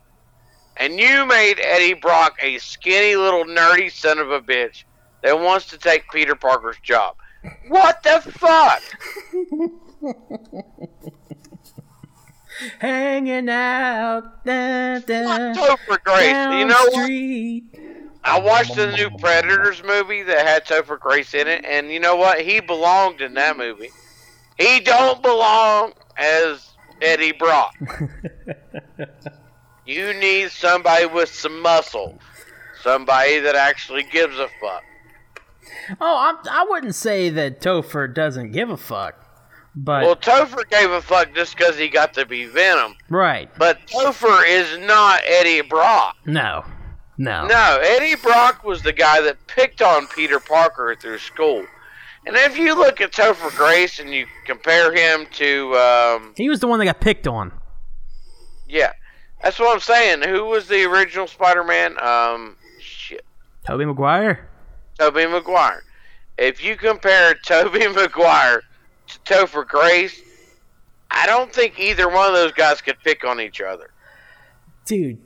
And 0.77 0.99
you 0.99 1.25
made 1.25 1.59
Eddie 1.59 1.93
Brock 1.93 2.37
a 2.41 2.57
skinny 2.59 3.15
little 3.15 3.45
nerdy 3.45 3.91
son 3.91 4.19
of 4.19 4.31
a 4.31 4.41
bitch 4.41 4.83
that 5.23 5.39
wants 5.39 5.67
to 5.67 5.77
take 5.77 6.09
Peter 6.11 6.35
Parker's 6.35 6.79
job. 6.81 7.15
What 7.67 8.03
the 8.03 8.21
fuck? 8.21 8.81
Hanging 12.79 13.49
out. 13.49 14.43
Da, 14.45 14.99
da, 14.99 15.53
Topher 15.53 16.03
Grace. 16.03 16.59
You 16.59 16.65
know 16.65 16.85
what? 16.91 17.03
street. 17.03 17.63
I 18.23 18.39
watched 18.39 18.75
the 18.75 18.91
new 18.91 19.09
Predators 19.17 19.81
movie 19.83 20.23
that 20.23 20.45
had 20.45 20.65
Topher 20.65 20.99
Grace 20.99 21.33
in 21.33 21.47
it, 21.47 21.63
and 21.63 21.89
you 21.89 21.99
know 21.99 22.15
what? 22.15 22.41
He 22.41 22.59
belonged 22.59 23.21
in 23.21 23.35
that 23.35 23.57
movie. 23.57 23.89
He 24.57 24.79
don't 24.81 25.21
belong 25.21 25.93
as 26.17 26.71
Eddie 27.01 27.31
Brock. 27.31 27.73
you 29.85 30.13
need 30.15 30.51
somebody 30.51 31.05
with 31.05 31.29
some 31.29 31.61
muscle, 31.61 32.19
somebody 32.81 33.39
that 33.39 33.55
actually 33.55 34.03
gives 34.11 34.37
a 34.37 34.49
fuck. 34.59 34.83
Oh, 36.01 36.17
I'm, 36.17 36.37
I 36.49 36.65
wouldn't 36.69 36.95
say 36.95 37.29
that 37.29 37.61
Topher 37.61 38.13
doesn't 38.13 38.51
give 38.51 38.69
a 38.69 38.77
fuck, 38.77 39.26
but 39.79 40.03
Well, 40.03 40.15
Topher 40.15 40.67
gave 40.69 40.89
a 40.91 41.01
fuck 41.01 41.33
just 41.35 41.55
because 41.55 41.77
he 41.77 41.87
got 41.87 42.13
to 42.15 42.25
be 42.25 42.45
Venom, 42.45 42.95
right? 43.09 43.49
but 43.57 43.79
Topher 43.87 44.41
is 44.47 44.77
not 44.85 45.21
Eddie 45.25 45.61
Brock. 45.61 46.15
No, 46.25 46.65
no, 47.17 47.45
No, 47.47 47.79
Eddie 47.81 48.15
Brock 48.15 48.63
was 48.63 48.81
the 48.81 48.91
guy 48.93 49.21
that 49.21 49.37
picked 49.47 49.81
on 49.81 50.07
Peter 50.07 50.39
Parker 50.39 50.95
through 50.99 51.19
school. 51.19 51.63
And 52.25 52.35
if 52.35 52.57
you 52.57 52.75
look 52.75 52.99
at 52.99 53.11
Topher 53.13 53.55
Grace 53.55 53.99
and 53.99 54.09
you 54.13 54.25
compare 54.45 54.93
him 54.93 55.27
to, 55.33 55.73
um, 55.75 56.33
He 56.35 56.49
was 56.49 56.59
the 56.59 56.67
one 56.67 56.79
that 56.79 56.85
got 56.85 56.99
picked 56.99 57.27
on. 57.27 57.53
yeah, 58.67 58.91
that's 59.41 59.59
what 59.59 59.73
I'm 59.73 59.79
saying. 59.79 60.23
Who 60.23 60.45
was 60.45 60.67
the 60.67 60.83
original 60.85 61.27
Spider-Man? 61.27 61.95
Um, 62.03 62.57
shit, 62.79 63.23
Tobey 63.65 63.85
Maguire. 63.85 64.49
Tobey 64.99 65.25
Maguire. 65.27 65.83
If 66.37 66.63
you 66.63 66.75
compare 66.75 67.33
Tobey 67.45 67.87
Maguire 67.87 68.61
to 69.07 69.19
Topher 69.19 69.65
Grace, 69.67 70.21
I 71.09 71.25
don't 71.25 71.51
think 71.53 71.79
either 71.79 72.09
one 72.09 72.27
of 72.27 72.33
those 72.33 72.51
guys 72.51 72.81
could 72.81 72.97
pick 73.03 73.23
on 73.23 73.39
each 73.39 73.61
other. 73.61 73.91
Dude, 74.85 75.19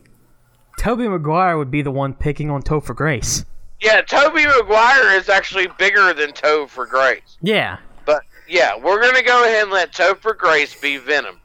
Tobey 0.79 1.07
Maguire 1.07 1.57
would 1.57 1.71
be 1.71 1.81
the 1.81 1.91
one 1.91 2.13
picking 2.13 2.49
on 2.49 2.61
Topher 2.63 2.95
Grace. 2.95 3.45
Yeah, 3.79 4.01
Tobey 4.01 4.45
Maguire 4.45 5.17
is 5.17 5.29
actually 5.29 5.67
bigger 5.77 6.13
than 6.13 6.31
Topher 6.31 6.87
Grace. 6.87 7.37
Yeah. 7.41 7.77
But 8.05 8.23
yeah, 8.47 8.77
we're 8.77 9.01
gonna 9.01 9.23
go 9.23 9.43
ahead 9.43 9.63
and 9.63 9.71
let 9.71 9.91
Topher 9.91 10.37
Grace 10.37 10.79
be 10.79 10.97
Venom. 10.97 11.39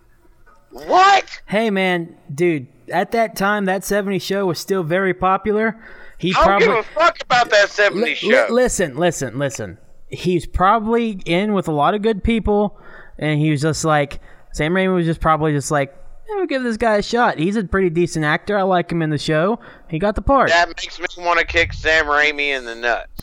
What? 0.71 1.41
Hey 1.47 1.71
man, 1.71 2.17
dude, 2.35 2.67
at 2.93 3.13
that 3.13 3.37
time 3.37 3.65
that 3.67 3.85
70 3.85 4.19
show 4.19 4.47
was 4.47 4.59
still 4.59 4.83
very 4.83 5.15
popular. 5.15 5.83
He 6.19 6.31
I 6.31 6.33
don't 6.35 6.45
probably 6.45 6.67
give 6.67 6.77
a 6.77 6.83
fuck 6.83 7.23
about 7.23 7.51
that 7.51 7.69
70s 7.69 7.95
Li- 7.95 8.15
show. 8.15 8.29
li- 8.29 8.47
listen, 8.51 8.97
listen, 8.97 9.39
listen. 9.39 9.79
He's 10.09 10.47
probably 10.47 11.21
in 11.25 11.53
with 11.53 11.69
a 11.69 11.73
lot 11.73 11.95
of 11.95 12.03
good 12.03 12.23
people, 12.23 12.79
and 13.19 13.41
he 13.41 13.51
was 13.51 13.61
just 13.61 13.85
like 13.85 14.21
Sam 14.53 14.73
Raimi 14.73 14.95
was 14.95 15.07
just 15.07 15.21
probably 15.21 15.53
just 15.53 15.71
like, 15.71 15.95
we'll 16.29 16.47
give 16.47 16.63
this 16.63 16.77
guy 16.77 16.97
a 16.97 17.03
shot. 17.03 17.39
He's 17.39 17.57
a 17.57 17.65
pretty 17.65 17.91
decent 17.91 18.25
actor. 18.25 18.57
I 18.57 18.63
like 18.63 18.91
him 18.91 19.03
in 19.03 19.11
the 19.11 19.19
show. 19.19 19.59
He 19.89 19.99
got 19.99 20.15
the 20.15 20.23
part. 20.23 20.49
that 20.49 20.69
makes 20.69 20.99
me 20.99 21.07
want 21.25 21.41
to 21.41 21.47
kick 21.47 21.73
Sam 21.73 22.07
Raimi 22.07 22.57
in 22.57 22.65
the 22.65 22.75
nuts. 22.75 23.21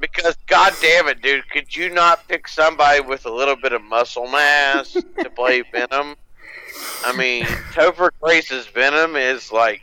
because 0.00 0.36
god 0.46 0.72
damn 0.80 1.08
it, 1.08 1.22
dude, 1.22 1.48
could 1.50 1.74
you 1.74 1.88
not 1.90 2.26
pick 2.28 2.46
somebody 2.48 3.00
with 3.00 3.26
a 3.26 3.30
little 3.30 3.56
bit 3.56 3.72
of 3.72 3.82
muscle 3.82 4.28
mass 4.28 4.92
to 4.92 5.30
play 5.30 5.62
Venom? 5.72 6.16
I 7.04 7.16
mean, 7.16 7.44
Topher 7.72 8.10
Grace's 8.20 8.66
Venom 8.66 9.16
is 9.16 9.52
like 9.52 9.82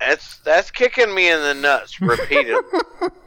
that's 0.00 0.38
that's 0.38 0.70
kicking 0.70 1.14
me 1.14 1.30
in 1.30 1.40
the 1.40 1.54
nuts 1.54 2.00
repeatedly. 2.00 2.62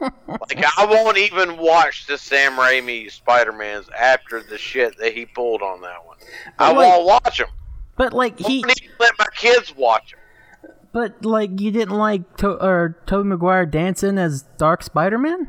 like 0.00 0.64
I 0.78 0.86
won't 0.86 1.18
even 1.18 1.56
watch 1.56 2.06
the 2.06 2.18
Sam 2.18 2.52
Raimi 2.52 3.10
Spider 3.10 3.52
Mans 3.52 3.86
after 3.98 4.42
the 4.42 4.58
shit 4.58 4.96
that 4.98 5.14
he 5.14 5.24
pulled 5.26 5.62
on 5.62 5.80
that 5.82 6.04
one. 6.04 6.16
I 6.58 6.72
like, 6.72 6.76
won't 6.76 7.06
watch 7.06 7.38
them. 7.38 7.48
But 7.96 8.12
like 8.12 8.38
he, 8.38 8.60
won't 8.66 8.82
even 8.82 8.94
let 8.98 9.12
my 9.18 9.26
kids 9.34 9.74
watch 9.76 10.12
them. 10.12 10.72
but 10.92 11.24
like 11.24 11.60
you 11.60 11.70
didn't 11.70 11.96
like 11.96 12.36
to- 12.38 12.62
or 12.64 12.98
Tobey 13.06 13.28
Maguire 13.28 13.66
dancing 13.66 14.18
as 14.18 14.42
Dark 14.58 14.82
Spider-Man. 14.82 15.46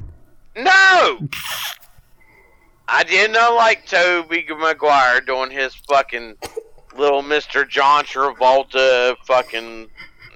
No! 0.58 1.20
I 2.88 3.04
did 3.04 3.32
not 3.32 3.56
like 3.56 3.88
Tobey 3.88 4.46
Maguire 4.48 5.22
doing 5.22 5.50
his 5.50 5.74
fucking 5.90 6.36
little 6.96 7.24
Mr. 7.24 7.68
John 7.68 8.04
Travolta 8.06 9.16
fucking, 9.26 9.90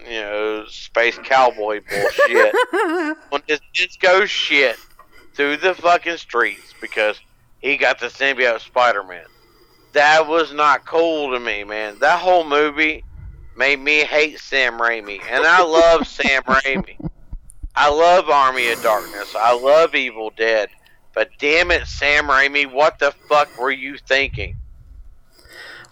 you 0.10 0.22
know, 0.22 0.66
space 0.68 1.18
cowboy 1.20 1.82
bullshit. 1.90 2.56
on 3.32 3.42
his 3.48 3.60
disco 3.74 4.26
shit 4.26 4.78
through 5.34 5.58
the 5.58 5.74
fucking 5.74 6.18
streets 6.18 6.74
because 6.82 7.20
he 7.60 7.78
got 7.78 8.00
the 8.00 8.08
symbiote 8.08 8.62
Spider 8.62 9.04
Man. 9.04 9.26
That 9.94 10.28
was 10.28 10.54
not 10.54 10.86
cool 10.86 11.32
to 11.32 11.40
me, 11.40 11.64
man. 11.64 11.98
That 12.00 12.20
whole 12.20 12.44
movie 12.44 13.04
made 13.56 13.80
me 13.80 14.00
hate 14.04 14.40
Sam 14.40 14.80
Raimi. 14.80 15.22
And 15.30 15.46
I 15.46 15.64
love 15.64 16.08
Sam 16.08 16.44
Raimi. 16.44 17.10
I 17.76 17.90
love 17.90 18.30
Army 18.30 18.72
of 18.72 18.82
Darkness. 18.82 19.36
I 19.36 19.54
love 19.54 19.96
Evil 19.96 20.32
Dead. 20.36 20.70
But 21.14 21.30
damn 21.40 21.72
it, 21.72 21.88
Sam 21.88 22.26
Raimi, 22.26 22.72
what 22.72 23.00
the 23.00 23.12
fuck 23.28 23.58
were 23.58 23.72
you 23.72 23.98
thinking? 23.98 24.56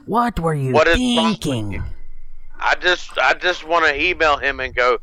What 0.05 0.39
were 0.39 0.53
you 0.53 0.73
What 0.73 0.87
is 0.87 0.97
wrong 0.97 1.29
with 1.31 1.41
thinking? 1.41 1.83
I 2.59 2.75
just 2.75 3.17
I 3.17 3.33
just 3.33 3.65
want 3.67 3.85
to 3.85 4.01
email 4.01 4.37
him 4.37 4.59
and 4.59 4.73
go, 4.73 4.97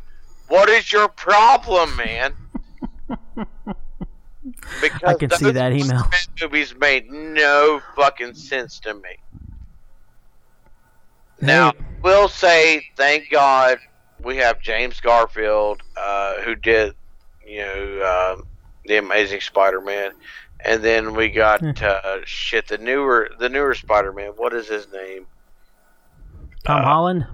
"What 0.48 0.68
is 0.68 0.92
your 0.92 1.08
problem, 1.08 1.96
man?" 1.96 2.34
Because 4.80 5.00
I 5.04 5.14
can 5.14 5.30
see 5.30 5.50
that 5.52 5.72
email. 5.72 6.04
Movies 6.42 6.74
made 6.76 7.10
no 7.10 7.80
fucking 7.96 8.34
sense 8.34 8.78
to 8.80 8.92
me. 8.92 9.16
Now, 11.40 11.72
we'll 12.02 12.28
say, 12.28 12.84
thank 12.96 13.30
God, 13.30 13.78
we 14.22 14.36
have 14.38 14.60
James 14.60 15.00
Garfield, 15.00 15.82
uh, 15.96 16.40
who 16.42 16.54
did, 16.54 16.94
you 17.46 17.58
know, 17.58 18.34
um, 18.36 18.46
the 18.84 18.96
Amazing 18.98 19.40
Spider-Man, 19.40 20.12
and 20.60 20.82
then 20.82 21.14
we 21.14 21.28
got 21.28 21.60
Hmm. 21.60 21.70
uh, 21.82 22.18
shit 22.24 22.68
the 22.68 22.78
newer 22.78 23.30
the 23.38 23.48
newer 23.48 23.74
Spider-Man. 23.74 24.32
What 24.36 24.52
is 24.52 24.68
his 24.68 24.90
name? 24.92 25.26
Tom 26.64 26.80
uh, 26.80 26.84
Holland. 26.84 27.26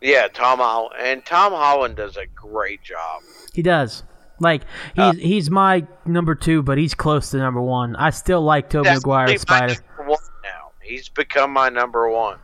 Yeah, 0.00 0.28
Tom 0.28 0.58
Holland, 0.58 0.94
and 0.98 1.24
Tom 1.24 1.52
Holland 1.52 1.96
does 1.96 2.16
a 2.16 2.26
great 2.26 2.82
job. 2.82 3.22
He 3.54 3.62
does. 3.62 4.02
Like 4.38 4.62
he's 4.94 5.02
Uh, 5.04 5.12
he's 5.14 5.50
my 5.50 5.86
number 6.04 6.34
two, 6.34 6.62
but 6.62 6.76
he's 6.76 6.94
close 6.94 7.30
to 7.30 7.38
number 7.38 7.60
one. 7.62 7.96
I 7.96 8.10
still 8.10 8.42
like 8.42 8.68
Tobey 8.68 8.90
Maguire 8.90 9.28
as 9.30 9.40
Spider. 9.40 9.74
one 9.96 10.18
now. 10.44 10.72
He's 10.82 11.08
become 11.08 11.50
my 11.52 11.70
number 11.70 12.08
one. 12.10 12.38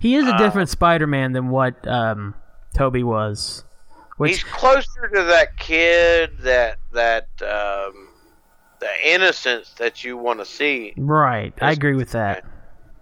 He 0.00 0.14
is 0.14 0.26
a 0.26 0.34
Uh, 0.34 0.38
different 0.38 0.68
Spider-Man 0.70 1.32
than 1.32 1.48
what 1.50 1.86
um, 1.86 2.34
Tobey 2.74 3.02
was. 3.02 3.64
Which 4.18 4.30
He's 4.30 4.44
closer 4.44 5.08
to 5.14 5.22
that 5.24 5.56
kid 5.58 6.38
that 6.40 6.78
that 6.92 7.28
um, 7.42 8.08
the 8.80 8.88
innocence 9.04 9.74
that 9.78 10.04
you 10.04 10.16
want 10.16 10.38
to 10.38 10.44
see. 10.44 10.94
right, 10.96 11.52
I 11.60 11.72
agree 11.72 11.94
with 11.94 12.12
that. 12.12 12.44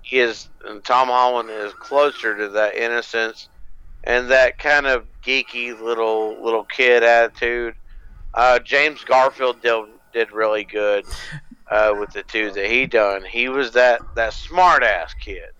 He 0.07 0.21
is, 0.21 0.49
Tom 0.85 1.09
Holland 1.09 1.51
is 1.51 1.73
closer 1.75 2.37
to 2.37 2.49
that 2.51 2.77
innocence 2.77 3.49
and 4.05 4.31
that 4.31 4.57
kind 4.57 4.87
of 4.87 5.05
geeky 5.25 5.79
little 5.79 6.41
little 6.45 6.63
kid 6.63 7.03
attitude. 7.03 7.75
Uh, 8.33 8.61
James 8.61 9.03
Garfield 9.03 9.61
did 9.63 9.85
did 10.13 10.31
really 10.31 10.63
good 10.63 11.05
uh, 11.73 11.93
with 11.99 12.13
the 12.13 12.23
two 12.23 12.53
that 12.53 12.71
he 12.71 12.87
done. 12.87 13.25
He 13.25 13.49
was 13.49 13.73
that 13.73 14.01
that 14.15 14.33
smart 14.33 14.85
ass 14.85 15.13
kid. 15.15 15.51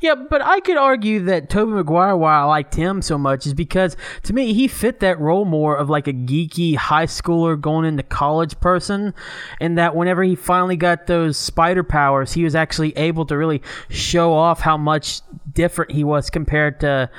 Yeah, 0.00 0.14
but 0.14 0.42
I 0.42 0.60
could 0.60 0.76
argue 0.76 1.20
that 1.24 1.48
Tobey 1.48 1.72
Maguire, 1.72 2.16
why 2.16 2.38
I 2.38 2.44
liked 2.44 2.74
him 2.74 3.02
so 3.02 3.18
much, 3.18 3.46
is 3.46 3.54
because 3.54 3.96
to 4.24 4.32
me 4.32 4.52
he 4.52 4.68
fit 4.68 5.00
that 5.00 5.18
role 5.18 5.44
more 5.44 5.76
of 5.76 5.88
like 5.90 6.06
a 6.06 6.12
geeky 6.12 6.76
high 6.76 7.06
schooler 7.06 7.60
going 7.60 7.84
into 7.86 8.02
college 8.02 8.58
person, 8.60 9.14
and 9.60 9.78
that 9.78 9.96
whenever 9.96 10.22
he 10.22 10.34
finally 10.34 10.76
got 10.76 11.06
those 11.06 11.36
spider 11.36 11.82
powers, 11.82 12.32
he 12.32 12.44
was 12.44 12.54
actually 12.54 12.96
able 12.96 13.26
to 13.26 13.36
really 13.36 13.62
show 13.88 14.32
off 14.32 14.60
how 14.60 14.76
much 14.76 15.20
different 15.56 15.90
he 15.90 16.04
was 16.04 16.30
compared 16.30 16.78
to, 16.80 17.10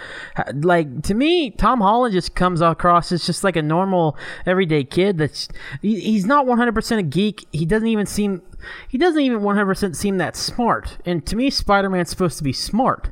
like 0.53 1.01
to 1.03 1.14
me, 1.14 1.49
Tom 1.51 1.81
Holland 1.81 2.14
just 2.14 2.35
comes 2.35 2.61
across 2.61 3.11
as 3.11 3.26
just 3.26 3.43
like 3.43 3.57
a 3.57 3.61
normal 3.61 4.18
everyday 4.45 4.85
kid. 4.85 5.18
That's 5.18 5.49
he, 5.81 5.99
he's 5.99 6.26
not 6.26 6.45
one 6.47 6.57
hundred 6.57 6.76
percent 6.76 6.99
a 6.99 7.03
geek. 7.03 7.45
He 7.51 7.65
doesn't 7.65 7.88
even 7.89 8.05
seem 8.05 8.41
he 8.88 8.97
doesn't 8.97 9.22
even 9.22 9.41
100% 9.41 9.95
seem 9.95 10.18
that 10.18 10.35
smart. 10.35 10.97
And 11.05 11.26
to 11.27 11.35
me, 11.35 11.49
Spider 11.49 11.89
Man's 11.89 12.09
supposed 12.09 12.38
to 12.39 12.43
be 12.43 12.53
smart. 12.53 13.11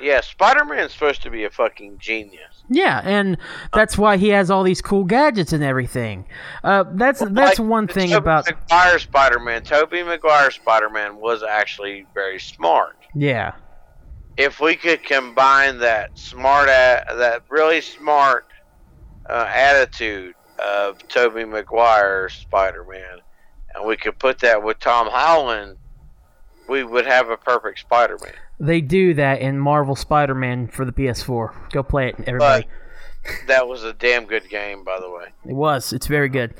Yeah, 0.00 0.20
Spider 0.20 0.64
Man's 0.64 0.92
supposed 0.92 1.22
to 1.22 1.30
be 1.30 1.44
a 1.44 1.50
fucking 1.50 1.98
genius. 1.98 2.64
Yeah, 2.68 3.00
and 3.04 3.38
that's 3.72 3.96
why 3.96 4.16
he 4.16 4.28
has 4.30 4.50
all 4.50 4.64
these 4.64 4.82
cool 4.82 5.04
gadgets 5.04 5.52
and 5.52 5.62
everything. 5.62 6.26
Uh, 6.64 6.84
that's 6.94 7.20
that's 7.20 7.58
Like, 7.60 7.68
one 7.68 7.86
thing 7.86 8.12
about 8.12 8.46
Maguire 8.46 8.98
Spider 8.98 9.38
Man. 9.38 9.62
Tobey 9.62 10.02
Maguire 10.02 10.50
Spider 10.50 10.90
Man 10.90 11.16
was 11.16 11.44
actually 11.44 12.06
very 12.14 12.40
smart. 12.40 12.96
yeah, 13.14 13.52
if 14.36 14.60
we 14.60 14.76
could 14.76 15.02
combine 15.04 15.78
that 15.78 16.18
smart, 16.18 16.68
a- 16.68 17.04
that 17.16 17.42
really 17.48 17.80
smart 17.80 18.46
uh, 19.28 19.46
attitude 19.52 20.34
of 20.58 21.06
Tobey 21.08 21.44
Maguire 21.44 22.28
Spider-Man, 22.28 23.18
and 23.74 23.86
we 23.86 23.96
could 23.96 24.18
put 24.18 24.38
that 24.40 24.62
with 24.62 24.78
Tom 24.78 25.08
Holland, 25.10 25.76
we 26.68 26.84
would 26.84 27.06
have 27.06 27.28
a 27.30 27.36
perfect 27.36 27.80
Spider-Man. 27.80 28.32
they 28.60 28.80
do 28.80 29.14
that 29.14 29.40
in 29.40 29.58
Marvel 29.58 29.96
Spider 29.96 30.34
Man 30.34 30.68
for 30.68 30.84
the 30.84 30.92
PS4. 30.92 31.70
Go 31.72 31.82
play 31.82 32.08
it, 32.10 32.16
everybody. 32.26 32.66
That 33.46 33.68
was 33.68 33.84
a 33.84 33.92
damn 33.92 34.26
good 34.26 34.48
game, 34.48 34.82
by 34.84 34.98
the 35.00 35.08
way. 35.10 35.26
it 35.46 35.54
was. 35.54 35.92
It's 35.92 36.06
very 36.06 36.28
good. 36.28 36.54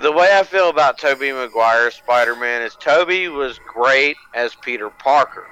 The 0.00 0.12
way 0.12 0.30
I 0.32 0.42
feel 0.44 0.70
about 0.70 0.98
Tobey 0.98 1.32
Maguire 1.32 1.90
Spider-Man 1.90 2.62
is 2.62 2.74
Tobey 2.76 3.28
was 3.28 3.58
great 3.66 4.16
as 4.34 4.54
Peter 4.54 4.88
Parker. 4.88 5.46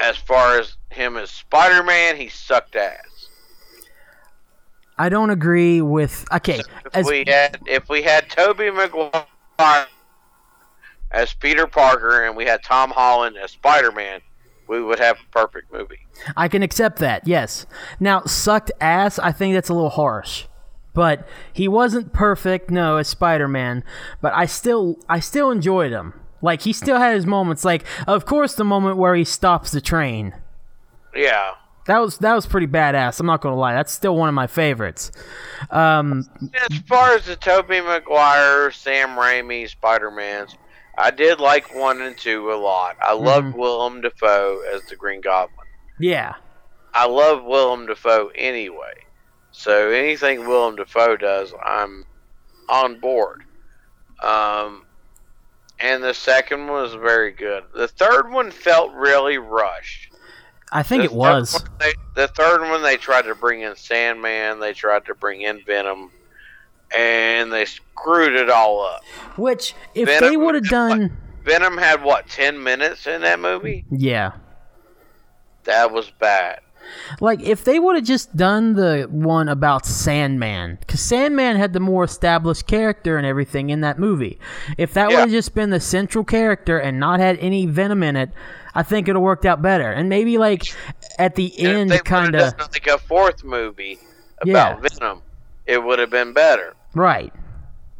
As 0.00 0.16
far 0.16 0.58
as 0.58 0.76
him 0.90 1.16
as 1.16 1.30
Spider-Man, 1.30 2.16
he 2.16 2.28
sucked 2.28 2.76
ass. 2.76 3.28
I 4.98 5.08
don't 5.08 5.30
agree 5.30 5.80
with. 5.80 6.24
Okay, 6.32 6.60
If 6.60 6.94
as, 6.94 7.06
we 7.06 7.24
had 7.26 7.58
if 7.66 7.88
we 7.88 8.02
had 8.02 8.30
Tobey 8.30 8.70
Maguire 8.70 9.86
as 11.10 11.34
Peter 11.34 11.66
Parker 11.66 12.24
and 12.24 12.36
we 12.36 12.44
had 12.44 12.62
Tom 12.62 12.90
Holland 12.90 13.36
as 13.36 13.52
Spider 13.52 13.90
Man, 13.92 14.20
we 14.68 14.82
would 14.82 14.98
have 14.98 15.16
a 15.16 15.30
perfect 15.32 15.72
movie. 15.72 16.06
I 16.36 16.48
can 16.48 16.62
accept 16.62 16.98
that. 17.00 17.26
Yes. 17.26 17.66
Now, 17.98 18.22
sucked 18.22 18.72
ass. 18.80 19.18
I 19.18 19.32
think 19.32 19.54
that's 19.54 19.68
a 19.68 19.74
little 19.74 19.90
harsh. 19.90 20.46
But 20.92 21.26
he 21.52 21.66
wasn't 21.66 22.12
perfect, 22.12 22.70
no, 22.70 22.98
as 22.98 23.08
Spider-Man. 23.08 23.82
But 24.20 24.32
I 24.32 24.46
still, 24.46 24.96
I 25.08 25.18
still 25.18 25.50
enjoyed 25.50 25.90
him. 25.90 26.14
Like 26.44 26.60
he 26.62 26.72
still 26.74 26.98
had 26.98 27.14
his 27.14 27.26
moments. 27.26 27.64
Like, 27.64 27.84
of 28.06 28.26
course, 28.26 28.54
the 28.54 28.64
moment 28.64 28.98
where 28.98 29.14
he 29.14 29.24
stops 29.24 29.70
the 29.70 29.80
train. 29.80 30.34
Yeah. 31.16 31.52
That 31.86 31.98
was 32.00 32.18
that 32.18 32.34
was 32.34 32.46
pretty 32.46 32.66
badass. 32.66 33.18
I'm 33.20 33.26
not 33.26 33.40
gonna 33.40 33.56
lie. 33.56 33.72
That's 33.74 33.92
still 33.92 34.16
one 34.16 34.28
of 34.28 34.34
my 34.34 34.46
favorites. 34.46 35.10
Um, 35.70 36.28
As 36.70 36.78
far 36.88 37.14
as 37.14 37.26
the 37.26 37.36
Tobey 37.36 37.80
Maguire, 37.80 38.70
Sam 38.70 39.10
Raimi 39.10 39.68
Spider 39.68 40.10
Mans, 40.10 40.54
I 40.96 41.10
did 41.10 41.40
like 41.40 41.74
one 41.74 42.00
and 42.00 42.16
two 42.16 42.52
a 42.52 42.56
lot. 42.56 42.96
I 43.02 43.12
loved 43.14 43.54
Willem 43.54 44.00
Dafoe 44.00 44.62
as 44.74 44.82
the 44.86 44.96
Green 44.96 45.20
Goblin. 45.20 45.66
yeah, 45.98 46.34
I 46.94 47.06
love 47.06 47.44
Willem 47.44 47.86
Dafoe 47.86 48.30
anyway. 48.34 48.94
So 49.52 49.90
anything 49.90 50.48
Willem 50.48 50.76
Dafoe 50.76 51.16
does, 51.18 51.52
I'm 51.64 52.04
on 52.68 52.98
board. 52.98 53.42
Um, 54.22 54.86
and 55.80 56.02
the 56.02 56.14
second 56.14 56.66
one 56.68 56.82
was 56.82 56.94
very 56.94 57.32
good. 57.32 57.64
The 57.74 57.88
third 57.88 58.30
one 58.30 58.50
felt 58.50 58.92
really 58.94 59.38
rushed. 59.38 60.10
I 60.72 60.82
think 60.82 61.02
The 61.02 61.06
it 61.10 61.12
was. 61.12 61.64
they- 61.78 61.92
the 62.14 62.28
third 62.28 62.62
one, 62.62 62.82
they 62.82 62.96
tried 62.96 63.22
to 63.26 63.34
bring 63.34 63.60
in 63.62 63.74
Sandman. 63.76 64.60
They 64.60 64.72
tried 64.72 65.04
to 65.06 65.14
bring 65.14 65.42
in 65.42 65.62
Venom, 65.64 66.10
and 66.96 67.52
they 67.52 67.64
screwed 67.64 68.34
it 68.34 68.48
all 68.50 68.84
up. 68.86 69.02
Which, 69.36 69.74
if 69.94 70.08
Venom 70.08 70.30
they 70.30 70.36
would 70.36 70.54
have 70.54 70.68
done, 70.68 71.16
Venom 71.44 71.76
had 71.76 72.02
what 72.02 72.28
ten 72.28 72.62
minutes 72.62 73.06
in 73.06 73.20
that 73.22 73.40
movie. 73.40 73.84
yeah, 73.90 74.32
That 75.64 75.90
was 75.92 76.10
bad. 76.10 76.60
Like 77.20 77.40
if 77.42 77.64
they 77.64 77.78
would 77.78 77.96
have 77.96 78.04
just 78.04 78.36
done 78.36 78.74
the 78.74 79.06
one 79.10 79.48
about 79.48 79.86
Sandman, 79.86 80.76
because 80.80 81.00
Sandman 81.00 81.56
had 81.56 81.72
the 81.72 81.80
more 81.80 82.04
established 82.04 82.66
character 82.66 83.16
and 83.16 83.26
everything 83.26 83.70
in 83.70 83.80
that 83.82 83.98
movie. 83.98 84.38
If 84.78 84.94
that 84.94 85.10
Yeah. 85.10 85.16
would 85.16 85.20
have 85.22 85.30
just 85.30 85.54
been 85.54 85.70
the 85.70 85.80
central 85.80 86.24
character 86.24 86.78
and 86.78 86.98
not 87.00 87.20
had 87.20 87.38
any 87.38 87.66
venom 87.66 88.02
in 88.02 88.16
it, 88.16 88.30
I 88.74 88.82
think 88.82 89.06
it 89.08 89.12
would 89.12 89.16
have 89.16 89.22
worked 89.22 89.44
out 89.46 89.62
better. 89.62 89.90
And 89.90 90.08
maybe 90.08 90.38
like 90.38 90.64
at 91.18 91.34
the 91.36 91.52
And 91.58 91.92
end, 91.92 92.04
kind 92.04 92.34
of 92.34 92.54
like 92.58 92.86
a 92.86 92.98
fourth 92.98 93.44
movie 93.44 93.98
Yeah. 94.44 94.72
about 94.72 94.82
Venom, 94.82 95.22
it 95.66 95.82
would 95.82 95.98
have 95.98 96.10
been 96.10 96.32
better. 96.32 96.74
right. 96.94 97.32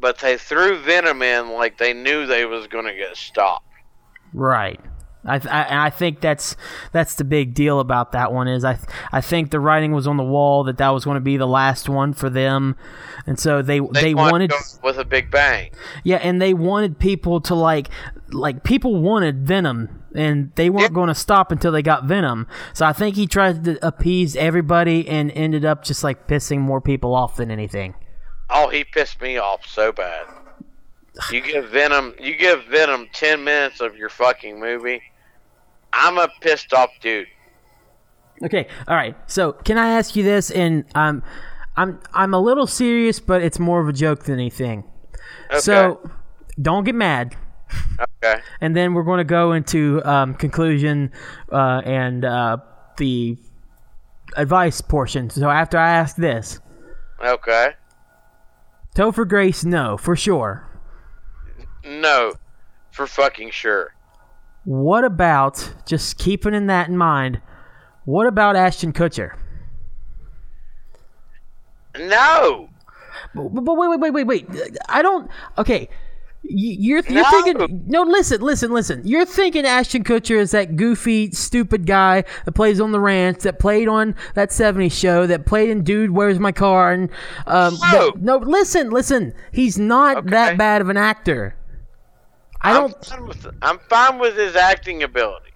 But 0.00 0.18
they 0.18 0.36
threw 0.36 0.76
Venom 0.80 1.22
in 1.22 1.50
like 1.52 1.78
they 1.78 1.94
knew 1.94 2.26
they 2.26 2.44
was 2.44 2.66
going 2.66 2.84
to 2.84 2.94
get 2.94 3.16
stopped. 3.16 3.64
Right. 4.34 4.78
I, 5.26 5.38
th- 5.38 5.52
I 5.52 5.86
I 5.86 5.90
think 5.90 6.20
that's 6.20 6.54
that's 6.92 7.14
the 7.14 7.24
big 7.24 7.54
deal 7.54 7.80
about 7.80 8.12
that 8.12 8.32
one 8.32 8.46
is 8.48 8.64
I 8.64 8.74
th- 8.74 8.88
I 9.12 9.20
think 9.20 9.50
the 9.50 9.60
writing 9.60 9.92
was 9.92 10.06
on 10.06 10.16
the 10.16 10.22
wall 10.24 10.64
that 10.64 10.76
that 10.78 10.90
was 10.90 11.04
going 11.04 11.16
to 11.16 11.20
be 11.20 11.36
the 11.36 11.46
last 11.46 11.88
one 11.88 12.12
for 12.12 12.28
them, 12.28 12.76
and 13.26 13.38
so 13.38 13.62
they 13.62 13.80
they, 13.80 14.02
They, 14.02 14.14
wanted 14.14 14.50
to 14.50 14.56
with 14.82 14.98
a 14.98 15.04
big 15.04 15.30
bang. 15.30 15.70
yeah, 16.02 16.16
and 16.16 16.42
they 16.42 16.52
wanted 16.52 16.98
people 16.98 17.40
to 17.42 17.54
like 17.54 17.88
like 18.30 18.64
people 18.64 19.00
wanted 19.00 19.46
Venom, 19.46 20.02
and 20.14 20.52
they 20.56 20.68
weren't 20.68 20.90
Yeah. 20.90 20.94
going 20.94 21.08
to 21.08 21.14
stop 21.14 21.50
until 21.52 21.72
they 21.72 21.82
got 21.82 22.04
Venom. 22.04 22.46
So 22.72 22.84
I 22.84 22.92
think 22.92 23.16
he 23.16 23.26
tried 23.26 23.64
to 23.64 23.86
appease 23.86 24.36
everybody 24.36 25.08
and 25.08 25.30
ended 25.32 25.64
up 25.64 25.84
just 25.84 26.04
like 26.04 26.26
pissing 26.26 26.58
more 26.60 26.80
people 26.80 27.14
off 27.14 27.36
than 27.36 27.50
anything. 27.50 27.94
Oh, 28.50 28.68
he 28.68 28.84
pissed 28.84 29.20
me 29.22 29.38
off 29.38 29.66
so 29.66 29.90
bad. 29.92 30.26
You 31.30 31.40
give 31.40 31.68
Venom, 31.70 32.12
you 32.20 32.36
give 32.36 32.64
Venom 32.64 33.08
ten 33.12 33.44
minutes 33.44 33.80
of 33.80 33.96
your 33.96 34.08
fucking 34.08 34.58
movie. 34.58 35.00
I'm 35.94 36.18
a 36.18 36.28
pissed 36.40 36.72
off 36.72 36.90
dude. 37.00 37.26
Okay, 38.42 38.66
all 38.88 38.96
right. 38.96 39.16
So 39.30 39.52
can 39.52 39.78
I 39.78 39.90
ask 39.90 40.16
you 40.16 40.22
this? 40.22 40.50
And 40.50 40.84
um, 40.94 41.22
I'm 41.76 42.00
I'm 42.12 42.34
a 42.34 42.40
little 42.40 42.66
serious, 42.66 43.20
but 43.20 43.42
it's 43.42 43.58
more 43.58 43.80
of 43.80 43.88
a 43.88 43.92
joke 43.92 44.24
than 44.24 44.34
anything. 44.34 44.84
Okay. 45.50 45.60
So 45.60 46.10
don't 46.60 46.84
get 46.84 46.94
mad. 46.94 47.36
okay. 48.22 48.40
And 48.60 48.76
then 48.76 48.94
we're 48.94 49.04
going 49.04 49.18
to 49.18 49.24
go 49.24 49.52
into 49.52 50.02
um, 50.04 50.34
conclusion 50.34 51.12
uh, 51.50 51.82
and 51.84 52.24
uh, 52.24 52.58
the 52.98 53.36
advice 54.36 54.80
portion. 54.80 55.30
So 55.30 55.48
after 55.48 55.78
I 55.78 55.90
ask 55.90 56.16
this, 56.16 56.60
Okay. 57.24 57.70
Topher 58.94 59.26
Grace, 59.26 59.64
no, 59.64 59.96
for 59.96 60.14
sure. 60.14 60.68
No, 61.84 62.32
for 62.92 63.06
fucking 63.06 63.50
sure. 63.50 63.94
What 64.64 65.04
about 65.04 65.72
just 65.86 66.18
keeping 66.18 66.54
in 66.54 66.66
that 66.68 66.88
in 66.88 66.96
mind? 66.96 67.40
What 68.04 68.26
about 68.26 68.56
Ashton 68.56 68.92
Kutcher? 68.92 69.36
No. 71.98 72.68
But, 73.34 73.48
but 73.64 73.74
wait, 73.76 73.88
wait, 73.88 74.00
wait, 74.00 74.10
wait, 74.26 74.26
wait. 74.48 74.78
I 74.88 75.02
don't. 75.02 75.30
Okay, 75.58 75.88
you're 76.42 77.00
you're 77.08 77.22
No. 77.22 77.30
thinking. 77.42 77.84
No, 77.86 78.02
listen, 78.02 78.40
listen, 78.40 78.72
listen. 78.72 79.02
You're 79.04 79.24
thinking 79.24 79.64
Ashton 79.64 80.02
Kutcher 80.04 80.36
is 80.38 80.50
that 80.50 80.76
goofy, 80.76 81.30
stupid 81.30 81.86
guy 81.86 82.24
that 82.44 82.52
plays 82.52 82.80
on 82.80 82.92
the 82.92 83.00
ranch, 83.00 83.40
that 83.40 83.58
played 83.58 83.88
on 83.88 84.14
that 84.34 84.50
'70s 84.50 84.92
show, 84.92 85.26
that 85.26 85.46
played 85.46 85.70
in 85.70 85.82
Dude, 85.84 86.10
Where's 86.10 86.38
My 86.38 86.52
Car? 86.52 86.92
And 86.92 87.10
um, 87.46 87.78
No. 87.92 88.10
that- 88.10 88.22
no, 88.22 88.36
listen, 88.38 88.90
listen. 88.90 89.32
He's 89.52 89.78
not 89.78 90.18
Okay. 90.18 90.30
that 90.30 90.58
bad 90.58 90.80
of 90.80 90.88
an 90.88 90.96
actor. 90.96 91.54
I 92.64 92.70
I'm 92.72 92.80
don't. 92.88 93.04
fine 93.04 93.26
with, 93.26 93.46
I'm 93.62 93.78
fine 93.90 94.18
with 94.18 94.36
his 94.36 94.56
acting 94.56 95.02
ability. 95.02 95.50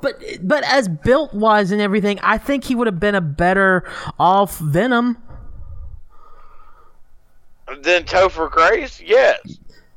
But 0.00 0.22
but 0.42 0.62
as 0.64 0.86
built 0.86 1.34
wise 1.34 1.72
and 1.72 1.80
everything, 1.80 2.20
I 2.22 2.38
think 2.38 2.64
he 2.64 2.74
would 2.74 2.86
have 2.86 3.00
been 3.00 3.14
a 3.14 3.20
better 3.20 3.90
off 4.18 4.58
Venom. 4.58 5.18
Then 7.80 8.04
Topher 8.04 8.50
Grace, 8.50 9.00
yes. 9.00 9.40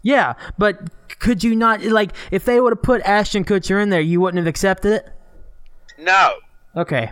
Yeah, 0.02 0.34
but 0.58 0.80
could 1.20 1.44
you 1.44 1.56
not 1.56 1.84
like 1.84 2.14
if 2.32 2.45
they 2.45 2.60
would 2.60 2.72
have 2.72 2.82
put 2.82 3.02
Ashton 3.02 3.45
Kutcher 3.45 3.82
in 3.82 3.90
there, 3.90 4.02
you 4.02 4.20
wouldn't 4.20 4.40
have 4.40 4.48
accepted 4.48 4.94
it? 4.94 5.10
No. 5.99 6.36
Okay, 6.76 7.12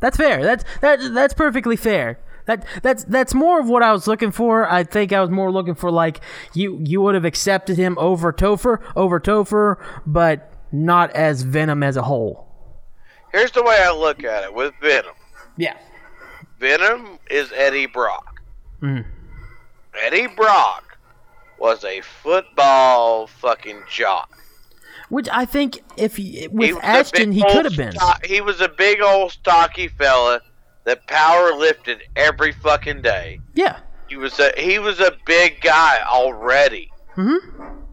that's 0.00 0.16
fair. 0.16 0.42
That's 0.42 0.64
that 0.80 0.98
that's 1.14 1.34
perfectly 1.34 1.76
fair. 1.76 2.18
That 2.48 2.64
that's 2.82 3.04
that's 3.04 3.34
more 3.34 3.60
of 3.60 3.68
what 3.68 3.82
I 3.82 3.92
was 3.92 4.06
looking 4.06 4.30
for. 4.32 4.66
I 4.72 4.82
think 4.82 5.12
I 5.12 5.20
was 5.20 5.28
more 5.28 5.52
looking 5.52 5.74
for 5.74 5.90
like 5.90 6.20
you 6.54 6.80
you 6.82 7.02
would 7.02 7.14
have 7.14 7.26
accepted 7.26 7.76
him 7.76 7.96
over 7.98 8.32
Topher 8.32 8.80
over 8.96 9.20
Topher, 9.20 9.76
but 10.06 10.50
not 10.72 11.10
as 11.10 11.42
Venom 11.42 11.82
as 11.82 11.98
a 11.98 12.02
whole. 12.02 12.46
Here's 13.32 13.50
the 13.52 13.62
way 13.62 13.76
I 13.82 13.92
look 13.92 14.24
at 14.24 14.44
it 14.44 14.54
with 14.54 14.72
Venom. 14.80 15.12
Yeah. 15.58 15.76
Venom 16.58 17.18
is 17.30 17.52
Eddie 17.54 17.84
Brock. 17.84 18.40
Mhm. 18.82 19.04
Eddie 20.02 20.28
Brock 20.28 20.96
was 21.58 21.84
a 21.84 22.00
football 22.00 23.26
fucking 23.26 23.82
jock. 23.90 24.30
Which 25.10 25.28
I 25.32 25.44
think 25.44 25.80
if 25.98 26.16
he, 26.16 26.40
He 26.40 26.48
with 26.48 26.76
a 26.78 26.84
Ashton 26.86 27.32
he 27.32 27.42
could 27.42 27.66
have 27.66 27.76
been. 27.76 27.92
sto- 27.92 28.12
he 28.24 28.40
was 28.40 28.60
a 28.62 28.68
big 28.68 29.02
old 29.02 29.32
stocky 29.32 29.88
fella 29.88 30.40
that 30.88 31.06
power 31.06 31.52
lifted 31.54 32.02
every 32.16 32.50
fucking 32.50 33.02
day. 33.02 33.38
Yeah. 33.52 33.76
He 34.08 34.16
was 34.16 34.40
a 34.40 34.50
he 34.56 34.78
was 34.78 35.00
a 35.00 35.12
big 35.26 35.60
guy 35.60 36.00
already 36.10 36.90
Mhm. 37.14 37.38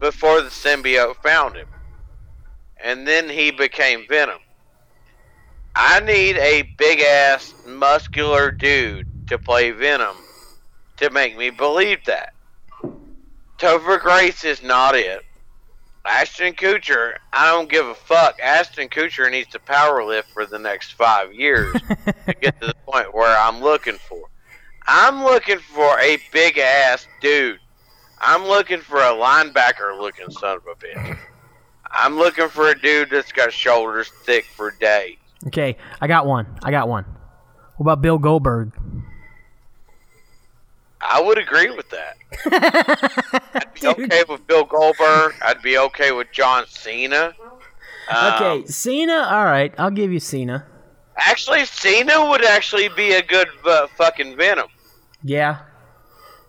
before 0.00 0.40
the 0.40 0.48
symbiote 0.48 1.16
found 1.22 1.56
him, 1.56 1.66
and 2.82 3.06
then 3.06 3.28
he 3.28 3.50
became 3.50 4.06
Venom. 4.08 4.38
I 5.74 6.00
need 6.00 6.38
a 6.38 6.62
big 6.78 7.00
ass 7.00 7.54
muscular 7.66 8.50
dude 8.50 9.06
to 9.26 9.36
play 9.36 9.72
Venom 9.72 10.16
to 10.96 11.10
make 11.10 11.36
me 11.36 11.50
believe 11.50 12.02
that. 12.06 12.30
Topher 13.58 14.00
Grace 14.00 14.42
is 14.42 14.62
not 14.62 14.94
it. 14.94 15.22
Ashton 16.06 16.54
Kutcher, 16.54 17.14
I 17.32 17.50
don't 17.50 17.68
give 17.68 17.86
a 17.86 17.94
fuck. 17.94 18.38
Ashton 18.42 18.88
Kutcher 18.88 19.30
needs 19.30 19.48
to 19.50 19.58
power 19.58 20.04
lift 20.04 20.30
for 20.30 20.46
the 20.46 20.58
next 20.58 20.92
five 20.92 21.32
years 21.34 21.74
to 22.26 22.34
get 22.34 22.60
to 22.60 22.68
the 22.68 22.74
point 22.86 23.14
where 23.14 23.36
I'm 23.38 23.60
looking 23.60 23.96
for. 23.96 24.22
I'm 24.86 25.24
looking 25.24 25.58
for 25.58 25.98
a 25.98 26.18
big 26.32 26.58
ass 26.58 27.06
dude. 27.20 27.58
I'm 28.20 28.44
looking 28.44 28.80
for 28.80 28.98
a 28.98 29.12
linebacker 29.12 29.98
looking 29.98 30.30
son 30.30 30.56
of 30.56 30.62
a 30.70 30.76
bitch. 30.76 31.18
I'm 31.90 32.16
looking 32.16 32.48
for 32.48 32.68
a 32.68 32.78
dude 32.78 33.10
that's 33.10 33.32
got 33.32 33.52
shoulders 33.52 34.10
thick 34.24 34.44
for 34.44 34.72
days. 34.72 35.16
Okay, 35.46 35.76
I 36.00 36.06
got 36.06 36.26
one. 36.26 36.46
I 36.62 36.70
got 36.70 36.88
one. 36.88 37.04
What 37.76 37.84
about 37.84 38.02
Bill 38.02 38.18
Goldberg? 38.18 38.72
I 41.08 41.20
would 41.20 41.38
agree 41.38 41.70
with 41.70 41.88
that. 41.90 42.16
I'd 43.54 43.74
be 43.74 43.86
okay 44.04 44.24
with 44.28 44.46
Bill 44.46 44.64
Goldberg. 44.64 45.34
I'd 45.42 45.62
be 45.62 45.78
okay 45.78 46.12
with 46.12 46.28
John 46.32 46.64
Cena. 46.68 47.32
Um, 48.08 48.34
Okay, 48.34 48.66
Cena. 48.66 49.26
All 49.30 49.44
right, 49.44 49.74
I'll 49.78 49.90
give 49.90 50.12
you 50.12 50.20
Cena. 50.20 50.66
Actually, 51.16 51.64
Cena 51.64 52.28
would 52.28 52.44
actually 52.44 52.88
be 52.90 53.12
a 53.12 53.22
good 53.22 53.48
uh, 53.64 53.86
fucking 53.96 54.36
Venom. 54.36 54.68
Yeah. 55.22 55.58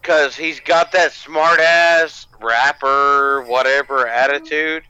Because 0.02 0.36
he's 0.36 0.60
got 0.60 0.92
that 0.92 1.12
smart 1.14 1.60
ass 1.60 2.28
rapper, 2.42 3.44
whatever 3.48 4.08
attitude. 4.08 4.84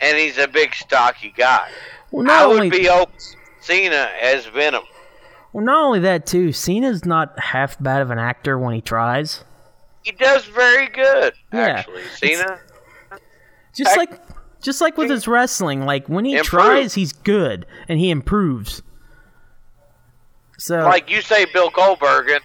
And 0.00 0.16
he's 0.16 0.38
a 0.38 0.46
big, 0.46 0.74
stocky 0.74 1.34
guy. 1.36 1.68
Well, 2.12 2.24
not 2.24 2.42
I 2.42 2.46
would 2.46 2.56
only 2.56 2.70
be 2.70 2.88
open 2.88 3.14
Cena 3.60 4.10
as 4.20 4.46
Venom. 4.46 4.84
Well, 5.52 5.64
not 5.64 5.84
only 5.84 6.00
that 6.00 6.26
too. 6.26 6.52
Cena's 6.52 7.04
not 7.04 7.38
half 7.38 7.80
bad 7.82 8.02
of 8.02 8.10
an 8.10 8.18
actor 8.18 8.58
when 8.58 8.74
he 8.74 8.80
tries. 8.80 9.44
He 10.02 10.12
does 10.12 10.44
very 10.46 10.88
good, 10.88 11.34
Yeah. 11.52 11.60
actually. 11.60 12.02
Cena. 12.14 12.58
Just 13.74 13.90
Act- 13.90 13.98
like 13.98 14.20
just 14.60 14.80
like 14.80 14.96
with 14.96 15.10
his 15.10 15.28
wrestling, 15.28 15.84
like 15.86 16.08
when 16.08 16.24
he 16.24 16.38
tries, 16.40 16.94
he's 16.94 17.12
good 17.12 17.64
and 17.88 17.98
he 17.98 18.10
improves. 18.10 18.82
So 20.58 20.78
like 20.78 21.08
you 21.10 21.20
say 21.20 21.44
Bill 21.52 21.70
Goldberg 21.70 22.28
and 22.30 22.40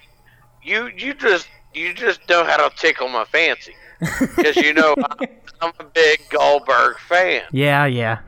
you 0.61 0.89
you 0.95 1.13
just 1.13 1.47
you 1.73 1.93
just 1.93 2.27
know 2.29 2.43
how 2.43 2.67
to 2.67 2.75
tickle 2.75 3.09
my 3.09 3.25
fancy 3.25 3.73
because 4.19 4.55
you 4.57 4.73
know 4.73 4.93
I'm, 5.19 5.27
I'm 5.61 5.71
a 5.79 5.83
big 5.85 6.19
Goldberg 6.29 6.97
fan. 6.99 7.43
yeah, 7.51 7.85
yeah. 7.85 8.19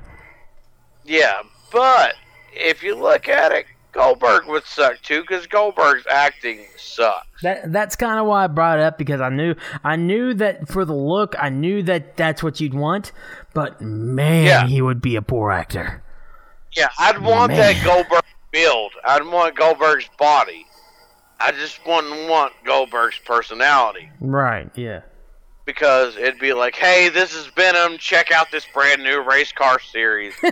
Yeah, 1.03 1.41
but 1.71 2.15
if 2.53 2.81
you 2.81 2.95
look 2.95 3.27
at 3.29 3.51
it, 3.51 3.67
Goldberg 3.95 4.45
would 4.47 4.65
suck 4.65 5.01
too 5.01 5.21
because 5.21 5.47
Goldberg's 5.47 6.05
acting 6.07 6.59
sucks. 6.77 7.25
That 7.41 7.71
that's 7.71 7.95
kind 7.95 8.19
of 8.19 8.27
why 8.27 8.43
I 8.43 8.47
brought 8.47 8.77
it 8.79 8.83
up 8.83 8.97
because 8.97 9.21
I 9.21 9.29
knew 9.29 9.55
I 9.85 9.95
knew 9.95 10.33
that 10.35 10.67
for 10.67 10.83
the 10.83 10.93
look, 10.93 11.33
I 11.39 11.47
knew 11.49 11.81
that 11.83 12.17
that's 12.17 12.43
what 12.43 12.59
you'd 12.59 12.73
want. 12.73 13.13
But 13.53 13.79
man, 13.81 14.45
Yeah. 14.45 14.67
he 14.67 14.81
would 14.81 15.01
be 15.01 15.15
a 15.15 15.21
poor 15.21 15.51
actor. 15.51 16.03
Yeah, 16.75 16.89
I'd 16.99 17.19
want 17.19 17.53
Man. 17.53 17.59
that 17.73 17.85
Goldberg 17.85 18.23
build. 18.51 18.91
I'd 19.05 19.23
want 19.25 19.55
Goldberg's 19.55 20.09
body. 20.19 20.65
I 21.39 21.53
just 21.53 21.79
wouldn't 21.87 22.29
want 22.29 22.51
Goldberg's 22.65 23.19
personality. 23.19 24.09
Right? 24.19 24.69
Yeah. 24.75 25.01
because 25.65 26.15
it'd 26.17 26.37
be 26.39 26.53
like, 26.53 26.75
"Hey, 26.75 27.09
this 27.09 27.33
is 27.33 27.47
Venom. 27.47 27.97
Check 27.97 28.31
out 28.31 28.51
this 28.51 28.65
brand 28.73 29.01
new 29.03 29.21
race 29.21 29.51
car 29.53 29.79
series." 29.79 30.33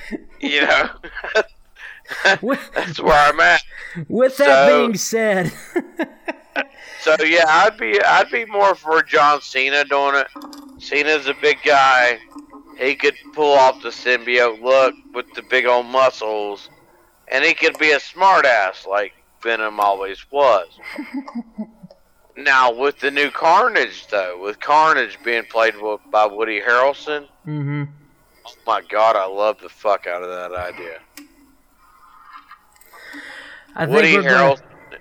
you 0.40 0.62
know, 0.62 0.90
that's 2.74 3.00
where 3.00 3.28
I'm 3.32 3.40
at. 3.40 3.62
with 4.08 4.36
that 4.38 4.66
So- 4.68 4.86
being 4.86 4.96
said, 4.96 5.52
So 7.00 7.16
yeah, 7.24 7.44
I'd 7.48 7.76
be 7.78 8.00
I'd 8.00 8.30
be 8.30 8.44
more 8.44 8.76
for 8.76 9.02
John 9.02 9.40
Cena 9.40 9.84
doing 9.84 10.14
it. 10.14 10.28
Cena's 10.80 11.26
a 11.26 11.34
big 11.34 11.58
guy. 11.64 12.18
He 12.78 12.94
could 12.94 13.14
pull 13.34 13.52
off 13.58 13.82
the 13.82 13.88
symbiote 13.88 14.62
look 14.62 14.94
with 15.12 15.26
the 15.34 15.42
big 15.42 15.66
old 15.66 15.86
muscles, 15.86 16.70
and 17.28 17.44
he 17.44 17.54
could 17.54 17.76
be 17.78 17.90
a 17.90 17.98
smartass 17.98 18.86
like 18.86 19.12
Venom 19.42 19.80
always 19.80 20.24
was. 20.30 20.68
now 22.36 22.72
with 22.72 23.00
the 23.00 23.10
new 23.10 23.30
Carnage 23.30 24.06
though, 24.08 24.40
with 24.40 24.60
Carnage 24.60 25.18
being 25.24 25.44
played 25.44 25.74
by 26.10 26.26
Woody 26.26 26.60
Harrelson, 26.60 27.26
hmm 27.44 27.84
oh 28.46 28.54
my 28.66 28.82
god, 28.88 29.16
I 29.16 29.26
love 29.26 29.60
the 29.60 29.68
fuck 29.68 30.06
out 30.06 30.22
of 30.22 30.28
that 30.28 30.52
idea. 30.58 31.00
I 33.74 33.86
think 33.86 33.96
Woody 33.96 34.16
we're 34.16 34.22
gonna, 34.22 34.56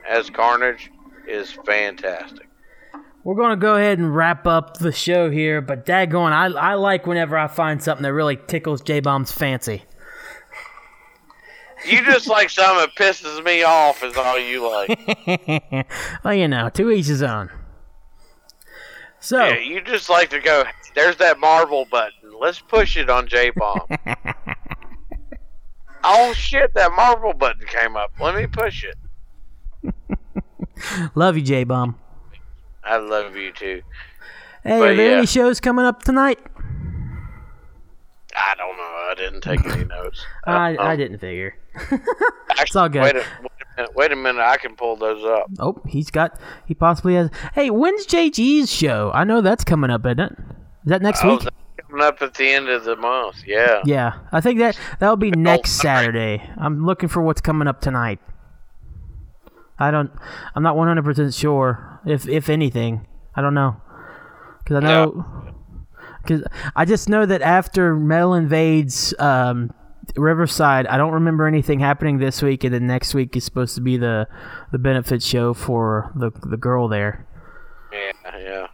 as 0.07 0.29
Carnage 0.29 0.91
is 1.27 1.51
fantastic. 1.51 2.47
we're 3.23 3.35
gonna 3.35 3.57
go 3.57 3.75
ahead 3.75 3.99
and 3.99 4.15
wrap 4.15 4.47
up 4.47 4.77
the 4.77 4.91
show 4.91 5.29
here. 5.29 5.61
But 5.61 5.85
daggone, 5.85 6.31
I 6.31 6.45
I 6.45 6.73
like 6.75 7.05
whenever 7.05 7.37
I 7.37 7.47
find 7.47 7.83
something 7.83 8.03
that 8.03 8.13
really 8.13 8.37
tickles 8.47 8.81
J 8.81 8.99
Bomb's 8.99 9.31
fancy. 9.31 9.83
You 11.85 12.05
just 12.05 12.27
like 12.27 12.49
something 12.49 12.77
that 12.77 12.95
pisses 12.95 13.43
me 13.43 13.63
off 13.63 14.03
is 14.03 14.15
all 14.15 14.37
you 14.37 14.69
like. 14.69 15.87
well, 16.23 16.33
you 16.33 16.47
know, 16.47 16.69
to 16.69 16.91
each 16.91 17.07
his 17.07 17.23
own. 17.23 17.49
So, 19.19 19.43
Yeah, 19.43 19.57
you 19.57 19.81
just 19.81 20.09
like 20.09 20.29
to 20.29 20.39
go. 20.39 20.63
There's 20.95 21.17
that 21.17 21.39
Marvel 21.39 21.85
button. 21.89 22.20
Let's 22.41 22.59
push 22.59 22.97
it 22.97 23.07
on 23.07 23.27
J 23.27 23.51
Bomb. 23.55 23.81
oh 26.03 26.33
shit! 26.33 26.73
That 26.73 26.91
Marvel 26.93 27.33
button 27.33 27.67
came 27.67 27.95
up. 27.95 28.11
Let 28.19 28.33
me 28.35 28.47
push 28.47 28.83
it. 28.83 29.93
love 31.15 31.37
you, 31.37 31.43
J 31.43 31.63
Bomb. 31.63 31.99
I 32.83 32.97
love 32.97 33.35
you 33.35 33.51
too. 33.53 33.83
Hey, 34.63 34.79
But 34.79 34.89
are 34.89 34.95
there 34.95 35.11
yeah. 35.11 35.17
any 35.17 35.27
shows 35.27 35.59
coming 35.59 35.85
up 35.85 36.01
tonight? 36.01 36.39
I 38.35 38.55
don't 38.55 38.75
know. 38.75 38.83
I 38.83 39.13
didn't 39.15 39.41
take 39.41 39.63
any 39.65 39.83
notes. 39.85 40.25
I, 40.45 40.75
Uh, 40.75 40.81
I 40.83 40.91
um, 40.93 40.97
didn't 40.97 41.19
figure. 41.19 41.55
Actually, 42.57 42.81
all 42.81 42.89
good. 42.89 43.03
Wait 43.03 43.15
a, 43.17 43.19
wait 43.19 43.51
a 43.51 43.75
minute. 43.77 43.95
Wait 43.95 44.11
a 44.11 44.15
minute. 44.15 44.41
I 44.41 44.57
can 44.57 44.75
pull 44.75 44.95
those 44.95 45.23
up. 45.23 45.45
Oh, 45.59 45.79
he's 45.87 46.09
got. 46.09 46.39
He 46.65 46.73
possibly 46.73 47.13
has. 47.15 47.29
Hey, 47.53 47.69
when's 47.69 48.07
JG's 48.07 48.71
show? 48.71 49.11
I 49.13 49.25
know 49.25 49.41
that's 49.41 49.63
coming 49.63 49.91
up, 49.91 50.05
isn't 50.07 50.19
it? 50.19 50.31
Is 50.31 50.87
that 50.87 51.01
next 51.03 51.23
Oh, 51.23 51.31
week? 51.33 51.41
that's 51.41 51.55
coming 51.91 52.05
up 52.05 52.21
at 52.21 52.33
the 52.33 52.49
end 52.49 52.69
of 52.69 52.83
the 52.83 52.95
month. 52.95 53.43
Yeah. 53.45 53.81
Yeah, 53.85 54.19
I 54.31 54.41
think 54.41 54.59
that 54.59 54.79
that'll 54.99 55.17
be 55.17 55.31
next. 55.35 55.71
Saturday. 55.71 56.49
I'm 56.57 56.85
looking 56.85 57.09
for 57.09 57.21
what's 57.21 57.41
coming 57.41 57.67
up 57.67 57.81
tonight. 57.81 58.19
I 59.77 59.91
don't. 59.91 60.11
I'm 60.55 60.63
not 60.63 60.75
100 60.75 61.03
percent 61.03 61.33
sure 61.33 61.99
if 62.05 62.27
if 62.27 62.49
anything. 62.49 63.07
I 63.35 63.41
don't 63.41 63.53
know 63.53 63.81
because 64.59 64.83
I 64.83 64.87
know 64.87 65.53
because 66.21 66.43
I 66.75 66.85
just 66.85 67.09
know 67.09 67.25
that 67.25 67.41
after 67.41 67.95
Metal 67.95 68.33
invades 68.33 69.13
um, 69.19 69.73
Riverside, 70.15 70.85
I 70.87 70.97
don't 70.97 71.13
remember 71.13 71.47
anything 71.47 71.79
happening 71.79 72.19
this 72.19 72.41
week, 72.41 72.63
and 72.63 72.73
then 72.73 72.87
next 72.87 73.13
week 73.13 73.35
is 73.35 73.43
supposed 73.43 73.75
to 73.75 73.81
be 73.81 73.97
the 73.97 74.27
the 74.71 74.77
benefit 74.77 75.23
show 75.23 75.53
for 75.53 76.11
the 76.15 76.31
the 76.47 76.57
girl 76.57 76.87
there. 76.87 77.25
Yeah. 77.91 78.11
Yeah. 78.37 78.67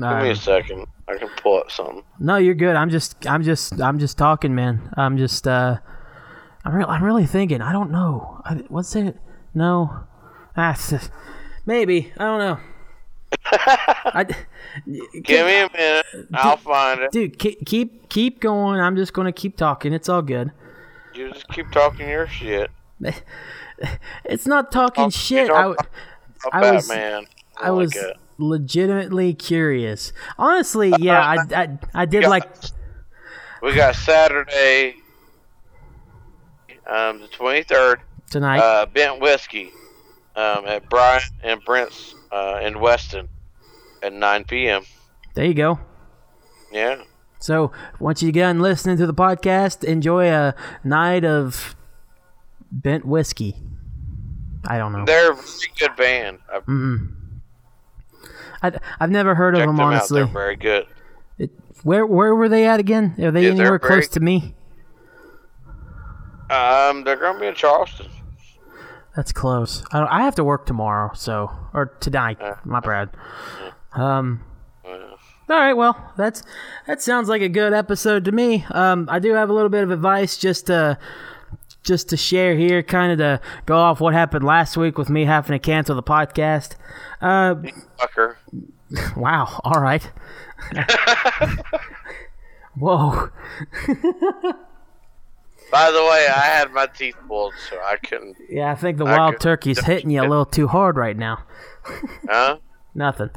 Me 0.00 0.06
Um, 0.08 0.26
a 0.30 0.36
second. 0.36 0.86
I 1.08 1.16
can 1.16 1.28
pull 1.42 1.58
up 1.58 1.70
something. 1.70 2.02
No, 2.18 2.36
you're 2.36 2.54
good. 2.54 2.76
I'm 2.76 2.90
just, 2.90 3.26
I'm 3.26 3.42
just, 3.42 3.80
I'm 3.80 3.98
just 3.98 4.16
talking, 4.16 4.54
man. 4.54 4.92
I'm 4.96 5.16
just, 5.18 5.46
uh, 5.48 5.78
I'm, 6.64 6.74
re- 6.74 6.84
I'm 6.86 7.02
really 7.02 7.26
thinking. 7.26 7.60
I 7.62 7.72
don't 7.72 7.90
know. 7.90 8.40
I, 8.44 8.54
what's 8.68 8.94
it? 8.96 9.16
No, 9.54 10.04
ah, 10.56 10.70
s- 10.70 11.10
maybe. 11.66 12.12
I 12.16 12.24
don't 12.24 12.38
know. 12.38 12.58
I, 13.44 14.24
Give 15.22 15.46
me 15.46 15.60
a 15.60 15.68
minute. 15.72 16.06
I'll 16.34 16.56
find 16.56 17.00
it. 17.00 17.10
dude, 17.12 17.38
keep, 17.38 17.64
keep, 17.66 18.08
keep 18.08 18.40
going. 18.40 18.80
I'm 18.80 18.94
just 18.96 19.12
gonna 19.12 19.32
keep 19.32 19.56
talking. 19.56 19.92
It's 19.92 20.08
all 20.08 20.22
good. 20.22 20.52
You 21.14 21.32
just 21.32 21.48
keep 21.48 21.70
talking 21.72 22.08
your 22.08 22.26
shit. 22.26 22.70
It's 24.26 24.46
not 24.46 24.70
talking 24.70 25.04
Oh, 25.04 25.10
shit. 25.10 25.50
I, 25.50 25.74
I 26.52 26.72
was- 26.72 26.86
Batman. 26.88 27.26
I 27.60 27.70
was 27.70 27.94
like 27.94 28.04
it. 28.04 28.16
Legitimately 28.40 29.34
curious. 29.34 30.12
Honestly, 30.38 30.92
yeah, 30.98 31.20
I, 31.20 31.36
I, 31.54 31.78
I 31.94 32.04
did 32.06 32.24
like. 32.26 32.44
We 33.62 33.74
got 33.74 33.94
Saturday, 33.94 34.96
um, 36.86 37.20
the 37.20 37.28
twenty 37.28 37.62
third. 37.62 38.00
Tonight, 38.30 38.58
Uh, 38.60 38.86
Bent 38.86 39.20
Whiskey, 39.20 39.70
um, 40.36 40.64
at 40.66 40.88
Brian 40.88 41.20
and 41.42 41.60
Brent's 41.64 42.14
uh, 42.30 42.60
in 42.62 42.78
Weston, 42.80 43.28
at 44.02 44.12
nine 44.12 44.44
p.m. 44.44 44.82
there 45.34 45.44
you 45.44 45.54
go. 45.54 45.80
Yeah. 46.72 47.02
So 47.40 47.72
once 47.98 48.22
you 48.22 48.30
get 48.32 48.42
done 48.42 48.60
listening 48.60 48.96
to 48.98 49.06
the 49.06 49.14
podcast, 49.14 49.82
enjoy 49.82 50.28
a 50.30 50.54
night 50.84 51.24
of 51.24 51.74
bent 52.70 53.04
whiskey. 53.04 53.56
I 54.68 54.78
don't 54.78 54.92
know. 54.92 55.04
They're 55.06 55.32
a 55.32 55.36
good 55.78 55.96
band. 55.96 56.38
I've 56.52 56.66
Mm. 56.66 57.14
I, 58.62 58.72
I've 58.98 59.10
never 59.10 59.34
heard 59.34 59.54
of 59.54 59.60
checked 59.60 59.68
them 59.68 59.76
them 59.76 59.86
out. 59.86 59.92
honestly. 59.94 60.16
They're 60.22 60.26
very 60.32 60.56
good. 60.56 60.86
It, 61.38 61.50
where 61.82 62.04
where 62.06 62.34
were 62.34 62.48
they 62.48 62.66
at 62.66 62.80
again? 62.80 63.14
Are 63.18 63.30
they 63.30 63.44
Yeah, 63.44 63.50
anywhere 63.50 63.78
close 63.78 64.08
to 64.08 64.20
me? 64.20 64.54
Um, 66.50 67.04
they're 67.04 67.16
gonna 67.16 67.38
be 67.38 67.46
in 67.46 67.54
Charleston. 67.54 68.10
That's 69.16 69.32
close. 69.32 69.84
I, 69.92 70.02
I 70.04 70.22
have 70.22 70.34
to 70.36 70.44
work 70.44 70.66
tomorrow, 70.66 71.12
so 71.14 71.50
or 71.72 71.86
tonight. 72.00 72.38
My 72.64 72.80
bad. 72.80 73.10
Um. 73.92 74.44
All 74.84 75.56
right. 75.56 75.72
Well, 75.74 76.12
that's 76.16 76.42
that 76.86 77.00
sounds 77.02 77.28
like 77.28 77.42
a 77.42 77.48
good 77.48 77.72
episode 77.72 78.24
to 78.26 78.32
me. 78.32 78.64
Um, 78.70 79.08
I 79.10 79.18
do 79.18 79.32
have 79.34 79.50
a 79.50 79.52
little 79.52 79.68
bit 79.68 79.82
of 79.82 79.90
advice 79.90 80.36
just 80.36 80.66
to 80.66 80.98
just 81.82 82.08
to 82.10 82.16
share 82.16 82.56
here, 82.56 82.82
kind 82.82 83.12
of 83.12 83.18
to 83.18 83.40
go 83.66 83.76
off 83.76 84.00
what 84.00 84.14
happened 84.14 84.44
last 84.44 84.76
week 84.76 84.98
with 84.98 85.08
me 85.08 85.24
having 85.24 85.52
to 85.54 85.58
cancel 85.58 85.94
the 85.94 86.02
podcast. 86.02 86.76
Uh, 87.20 87.56
Fucker. 87.98 88.36
wow. 89.16 89.60
All 89.64 89.80
right. 89.80 90.10
Whoa. 92.74 93.30
By 95.70 95.90
the 95.92 96.02
way, 96.02 96.26
I 96.28 96.46
had 96.46 96.72
my 96.72 96.86
teeth 96.86 97.14
pulled, 97.28 97.54
so 97.68 97.76
I 97.80 97.96
couldn't. 97.96 98.36
Yeah, 98.48 98.72
I 98.72 98.74
think 98.74 98.98
the 98.98 99.04
I 99.04 99.16
wild 99.16 99.40
turkey's 99.40 99.84
hitting 99.84 100.10
you 100.10 100.20
a 100.20 100.26
little 100.26 100.44
too 100.44 100.66
hard 100.66 100.96
right 100.96 101.16
now. 101.16 101.44
Huh? 102.28 102.58
Nothing. 102.92 103.30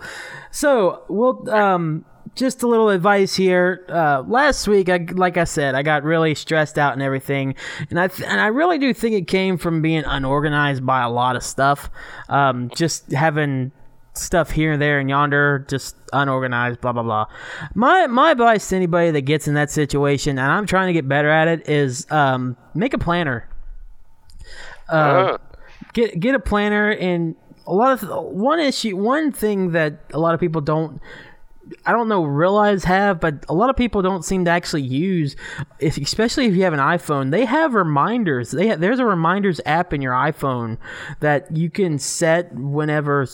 So, 0.50 1.04
well, 1.10 1.48
um, 1.52 2.06
just 2.36 2.64
a 2.64 2.68
little 2.68 2.90
advice 2.90 3.36
here. 3.36 3.86
Uh, 3.90 4.24
last 4.28 4.68
week, 4.68 4.90
I, 4.90 5.06
like 5.12 5.38
I 5.38 5.44
said, 5.44 5.76
I 5.76 5.84
got 5.84 6.04
really 6.04 6.36
stressed 6.36 6.78
out 6.78 6.94
and 6.94 7.02
everything, 7.02 7.56
and 7.90 8.00
I 8.00 8.08
th- 8.08 8.28
and 8.28 8.42
I 8.42 8.48
really 8.48 8.78
do 8.78 8.94
think 8.94 9.16
it 9.16 9.28
came 9.28 9.58
from 9.58 9.82
being 9.82 10.04
unorganized 10.06 10.86
by 10.86 11.02
a 11.02 11.10
lot 11.10 11.36
of 11.36 11.44
stuff. 11.44 11.90
Um, 12.30 12.70
just 12.76 13.12
having 13.12 13.72
stuff 14.16 14.52
here 14.52 14.74
and 14.74 14.82
there 14.82 15.00
and 15.00 15.10
yonder, 15.10 15.66
just 15.70 15.96
unorganized, 16.12 16.82
blah 16.82 16.92
blah 16.92 17.04
blah. 17.04 17.26
My 17.74 18.08
my 18.08 18.32
advice 18.32 18.70
to 18.70 18.76
anybody 18.76 19.12
that 19.12 19.22
gets 19.22 19.48
in 19.48 19.54
that 19.56 19.72
situation, 19.72 20.38
and 20.40 20.52
I'm 20.52 20.66
trying 20.66 20.88
to 20.88 20.94
get 20.94 21.08
better 21.08 21.30
at 21.30 21.48
it, 21.48 21.68
is 21.70 22.06
um, 22.12 22.58
make 22.74 22.94
a 22.94 23.00
planner 23.00 23.48
Uh, 24.90 25.38
get 25.94 26.20
get 26.20 26.36
a 26.36 26.40
planner 26.40 26.92
and 26.92 27.36
a 27.66 27.74
lot 27.74 28.04
of 28.04 28.10
one 28.26 28.60
issue 28.60 28.96
one 28.98 29.32
thing 29.32 29.72
that 29.72 30.00
a 30.14 30.20
lot 30.20 30.34
of 30.34 30.40
people 30.40 30.62
don't 30.62 31.02
I 31.86 31.92
don't 31.92 32.10
know 32.10 32.24
realize 32.24 32.84
have 32.84 33.20
but 33.20 33.46
a 33.48 33.54
lot 33.54 33.70
of 33.70 33.76
people 33.76 34.02
don't 34.02 34.26
seem 34.26 34.46
to 34.46 34.52
actually 34.52 34.82
use 34.82 35.36
if, 35.80 35.98
especially 35.98 36.46
if 36.46 36.56
you 36.56 36.64
have 36.64 36.74
an 36.74 36.80
iPhone 36.80 37.32
they 37.32 37.46
have 37.46 37.74
reminders 37.74 38.52
they 38.52 38.68
have, 38.68 38.80
there's 38.80 39.00
a 39.00 39.06
reminders 39.06 39.62
app 39.66 39.94
in 39.94 40.02
your 40.02 40.14
iPhone 40.14 40.78
that 41.22 41.56
you 41.56 41.70
can 41.70 42.00
set 42.00 42.54
whenever 42.54 43.28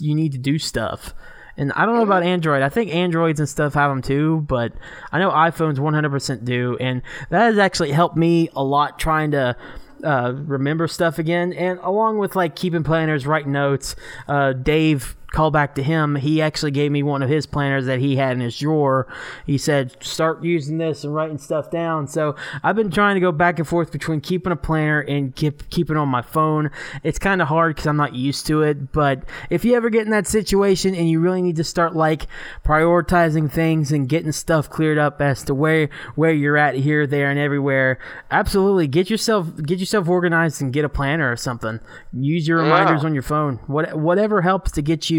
you 0.00 0.14
need 0.14 0.32
to 0.32 0.38
do 0.38 0.58
stuff 0.58 1.14
and 1.56 1.72
I 1.72 1.86
don't 1.86 1.96
know 1.96 2.02
about 2.02 2.22
Android. 2.22 2.62
I 2.62 2.68
think 2.68 2.94
Androids 2.94 3.40
and 3.40 3.48
stuff 3.48 3.74
have 3.74 3.90
them 3.90 4.02
too, 4.02 4.44
but 4.46 4.72
I 5.10 5.18
know 5.18 5.30
iPhones 5.30 5.76
100% 5.78 6.44
do, 6.44 6.76
and 6.78 7.02
that 7.30 7.46
has 7.46 7.58
actually 7.58 7.92
helped 7.92 8.16
me 8.16 8.50
a 8.54 8.62
lot 8.62 8.98
trying 8.98 9.30
to 9.30 9.56
uh, 10.04 10.32
remember 10.34 10.86
stuff 10.86 11.18
again. 11.18 11.52
And 11.52 11.78
along 11.80 12.18
with 12.18 12.36
like 12.36 12.56
keeping 12.56 12.84
planners, 12.84 13.26
writing 13.26 13.52
notes, 13.52 13.96
uh, 14.28 14.52
Dave 14.52 15.16
call 15.32 15.50
back 15.50 15.74
to 15.74 15.82
him. 15.82 16.16
He 16.16 16.40
actually 16.40 16.70
gave 16.70 16.90
me 16.92 17.02
one 17.02 17.22
of 17.22 17.28
his 17.28 17.46
planners 17.46 17.86
that 17.86 17.98
he 17.98 18.16
had 18.16 18.32
in 18.32 18.40
his 18.40 18.58
drawer. 18.58 19.06
He 19.44 19.58
said, 19.58 19.96
start 20.02 20.42
using 20.42 20.78
this 20.78 21.04
and 21.04 21.14
writing 21.14 21.38
stuff 21.38 21.70
down. 21.70 22.08
So 22.08 22.36
I've 22.62 22.76
been 22.76 22.90
trying 22.90 23.16
to 23.16 23.20
go 23.20 23.32
back 23.32 23.58
and 23.58 23.66
forth 23.66 23.92
between 23.92 24.20
keeping 24.20 24.52
a 24.52 24.56
planner 24.56 25.00
and 25.00 25.34
keep 25.34 25.68
keeping 25.70 25.96
on 25.96 26.08
my 26.08 26.22
phone. 26.22 26.70
It's 27.02 27.18
kind 27.18 27.42
of 27.42 27.48
hard 27.48 27.74
because 27.74 27.86
I'm 27.86 27.96
not 27.96 28.14
used 28.14 28.46
to 28.46 28.62
it. 28.62 28.92
But 28.92 29.24
if 29.50 29.64
you 29.64 29.74
ever 29.74 29.90
get 29.90 30.04
in 30.04 30.10
that 30.10 30.26
situation 30.26 30.94
and 30.94 31.10
you 31.10 31.20
really 31.20 31.42
need 31.42 31.56
to 31.56 31.64
start 31.64 31.96
like 31.96 32.26
prioritizing 32.64 33.50
things 33.50 33.92
and 33.92 34.08
getting 34.08 34.32
stuff 34.32 34.70
cleared 34.70 34.98
up 34.98 35.20
as 35.20 35.42
to 35.44 35.54
where 35.54 35.88
where 36.14 36.32
you're 36.32 36.56
at 36.56 36.76
here, 36.76 37.06
there, 37.06 37.30
and 37.30 37.38
everywhere, 37.38 37.98
absolutely 38.30 38.86
get 38.86 39.10
yourself 39.10 39.48
get 39.62 39.78
yourself 39.78 40.08
organized 40.08 40.62
and 40.62 40.72
get 40.72 40.84
a 40.84 40.88
planner 40.88 41.30
or 41.30 41.36
something. 41.36 41.80
Use 42.12 42.46
your 42.46 42.62
reminders 42.62 43.04
on 43.04 43.12
your 43.12 43.22
phone. 43.22 43.56
What 43.66 43.98
whatever 43.98 44.42
helps 44.42 44.70
to 44.72 44.82
get 44.82 45.10
you 45.10 45.15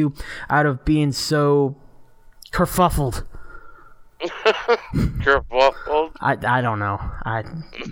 out 0.50 0.66
of 0.66 0.84
being 0.86 1.12
so 1.12 1.76
kerfuffled. 2.52 3.26
kerfuffled. 4.22 6.12
I, 6.22 6.38
I 6.48 6.62
don't 6.62 6.80
know. 6.80 7.00
I 7.26 7.44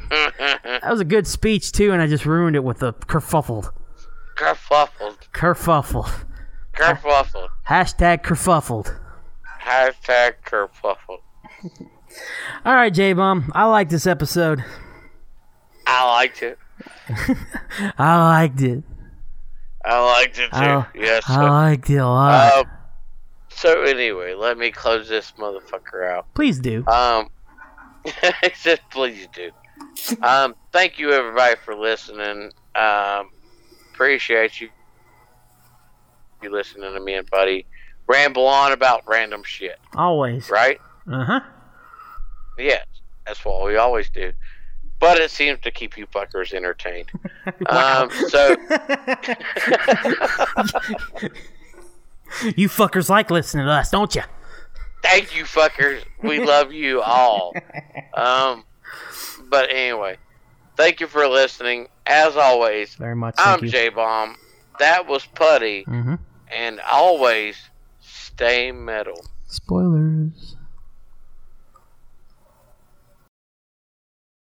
that 0.09 0.89
was 0.89 0.99
a 0.99 1.05
good 1.05 1.27
speech 1.27 1.71
too, 1.71 1.91
and 1.91 2.01
I 2.01 2.07
just 2.07 2.25
ruined 2.25 2.55
it 2.55 2.63
with 2.63 2.79
the 2.79 2.93
kerfuffled. 2.93 3.71
kerfuffled. 4.35 5.17
Kerfuffled. 5.33 6.25
Kerfuffled. 6.73 7.49
Hashtag 7.67 8.23
kerfuffled. 8.23 8.97
Hashtag 9.61 10.33
kerfuffled. 10.45 11.21
All 12.65 12.73
right, 12.73 12.93
J 12.93 13.13
Bomb. 13.13 13.51
I 13.55 13.65
like 13.65 13.89
this 13.89 14.07
episode. 14.07 14.63
I 15.87 16.05
liked 16.11 16.41
it. 16.41 16.57
I 17.97 18.17
liked 18.17 18.61
it. 18.61 18.83
I 19.85 19.99
liked 20.03 20.39
it 20.39 20.49
too. 20.49 20.55
I, 20.57 20.85
yes. 20.95 21.23
I 21.27 21.49
liked 21.49 21.89
it 21.89 21.97
a 21.97 22.05
lot. 22.07 22.53
Um, 22.53 22.65
so 23.49 23.83
anyway, 23.83 24.33
let 24.33 24.57
me 24.57 24.71
close 24.71 25.07
this 25.07 25.33
motherfucker 25.37 26.09
out. 26.09 26.33
Please 26.33 26.59
do. 26.59 26.85
Um, 26.87 27.29
just 28.63 28.81
please 28.89 29.27
do. 29.33 29.51
Um, 30.21 30.55
thank 30.71 30.99
you 30.99 31.11
everybody 31.11 31.55
for 31.63 31.75
listening. 31.75 32.51
Um, 32.75 33.29
appreciate 33.93 34.59
you. 34.59 34.69
You 36.41 36.51
listening 36.51 36.93
to 36.93 36.99
me 36.99 37.13
and 37.13 37.29
Buddy 37.29 37.65
ramble 38.07 38.45
on 38.47 38.71
about 38.71 39.03
random 39.07 39.43
shit, 39.43 39.79
Always. 39.95 40.49
right? 40.49 40.79
Uh 41.11 41.23
huh. 41.23 41.39
Yes, 42.57 42.85
that's 43.25 43.43
what 43.43 43.65
we 43.65 43.77
always 43.77 44.09
do. 44.09 44.31
But 45.05 45.19
it 45.19 45.29
seems 45.29 45.59
to 45.61 45.69
keep 45.69 45.97
you 45.97 46.07
fuckers 46.07 46.51
entertained. 46.53 47.11
Um, 47.69 48.09
so 48.29 48.55
You 52.55 52.67
fuckers 52.69 53.07
like 53.09 53.29
listening 53.29 53.65
to 53.67 53.71
us, 53.71 53.91
don't 53.91 54.13
you? 54.15 54.23
thank 55.03 55.35
you, 55.37 55.43
fuckers. 55.43 56.03
We 56.23 56.43
love 56.43 56.73
you 56.73 57.01
all. 57.01 57.53
Um, 58.15 58.63
but 59.47 59.69
anyway, 59.69 60.17
thank 60.75 60.99
you 60.99 61.05
for 61.07 61.27
listening. 61.27 61.87
As 62.07 62.35
always, 62.35 62.95
Very 62.95 63.15
much. 63.15 63.35
I'm 63.37 63.59
Thank 63.59 63.63
you. 63.63 63.69
J 63.69 63.89
Bomb. 63.89 64.37
That 64.79 65.07
was 65.07 65.25
Putty, 65.27 65.85
Mm-hmm. 65.85 66.15
and 66.51 66.81
always 66.91 67.55
stay 68.01 68.71
metal. 68.71 69.23
Spoilers. 69.47 70.54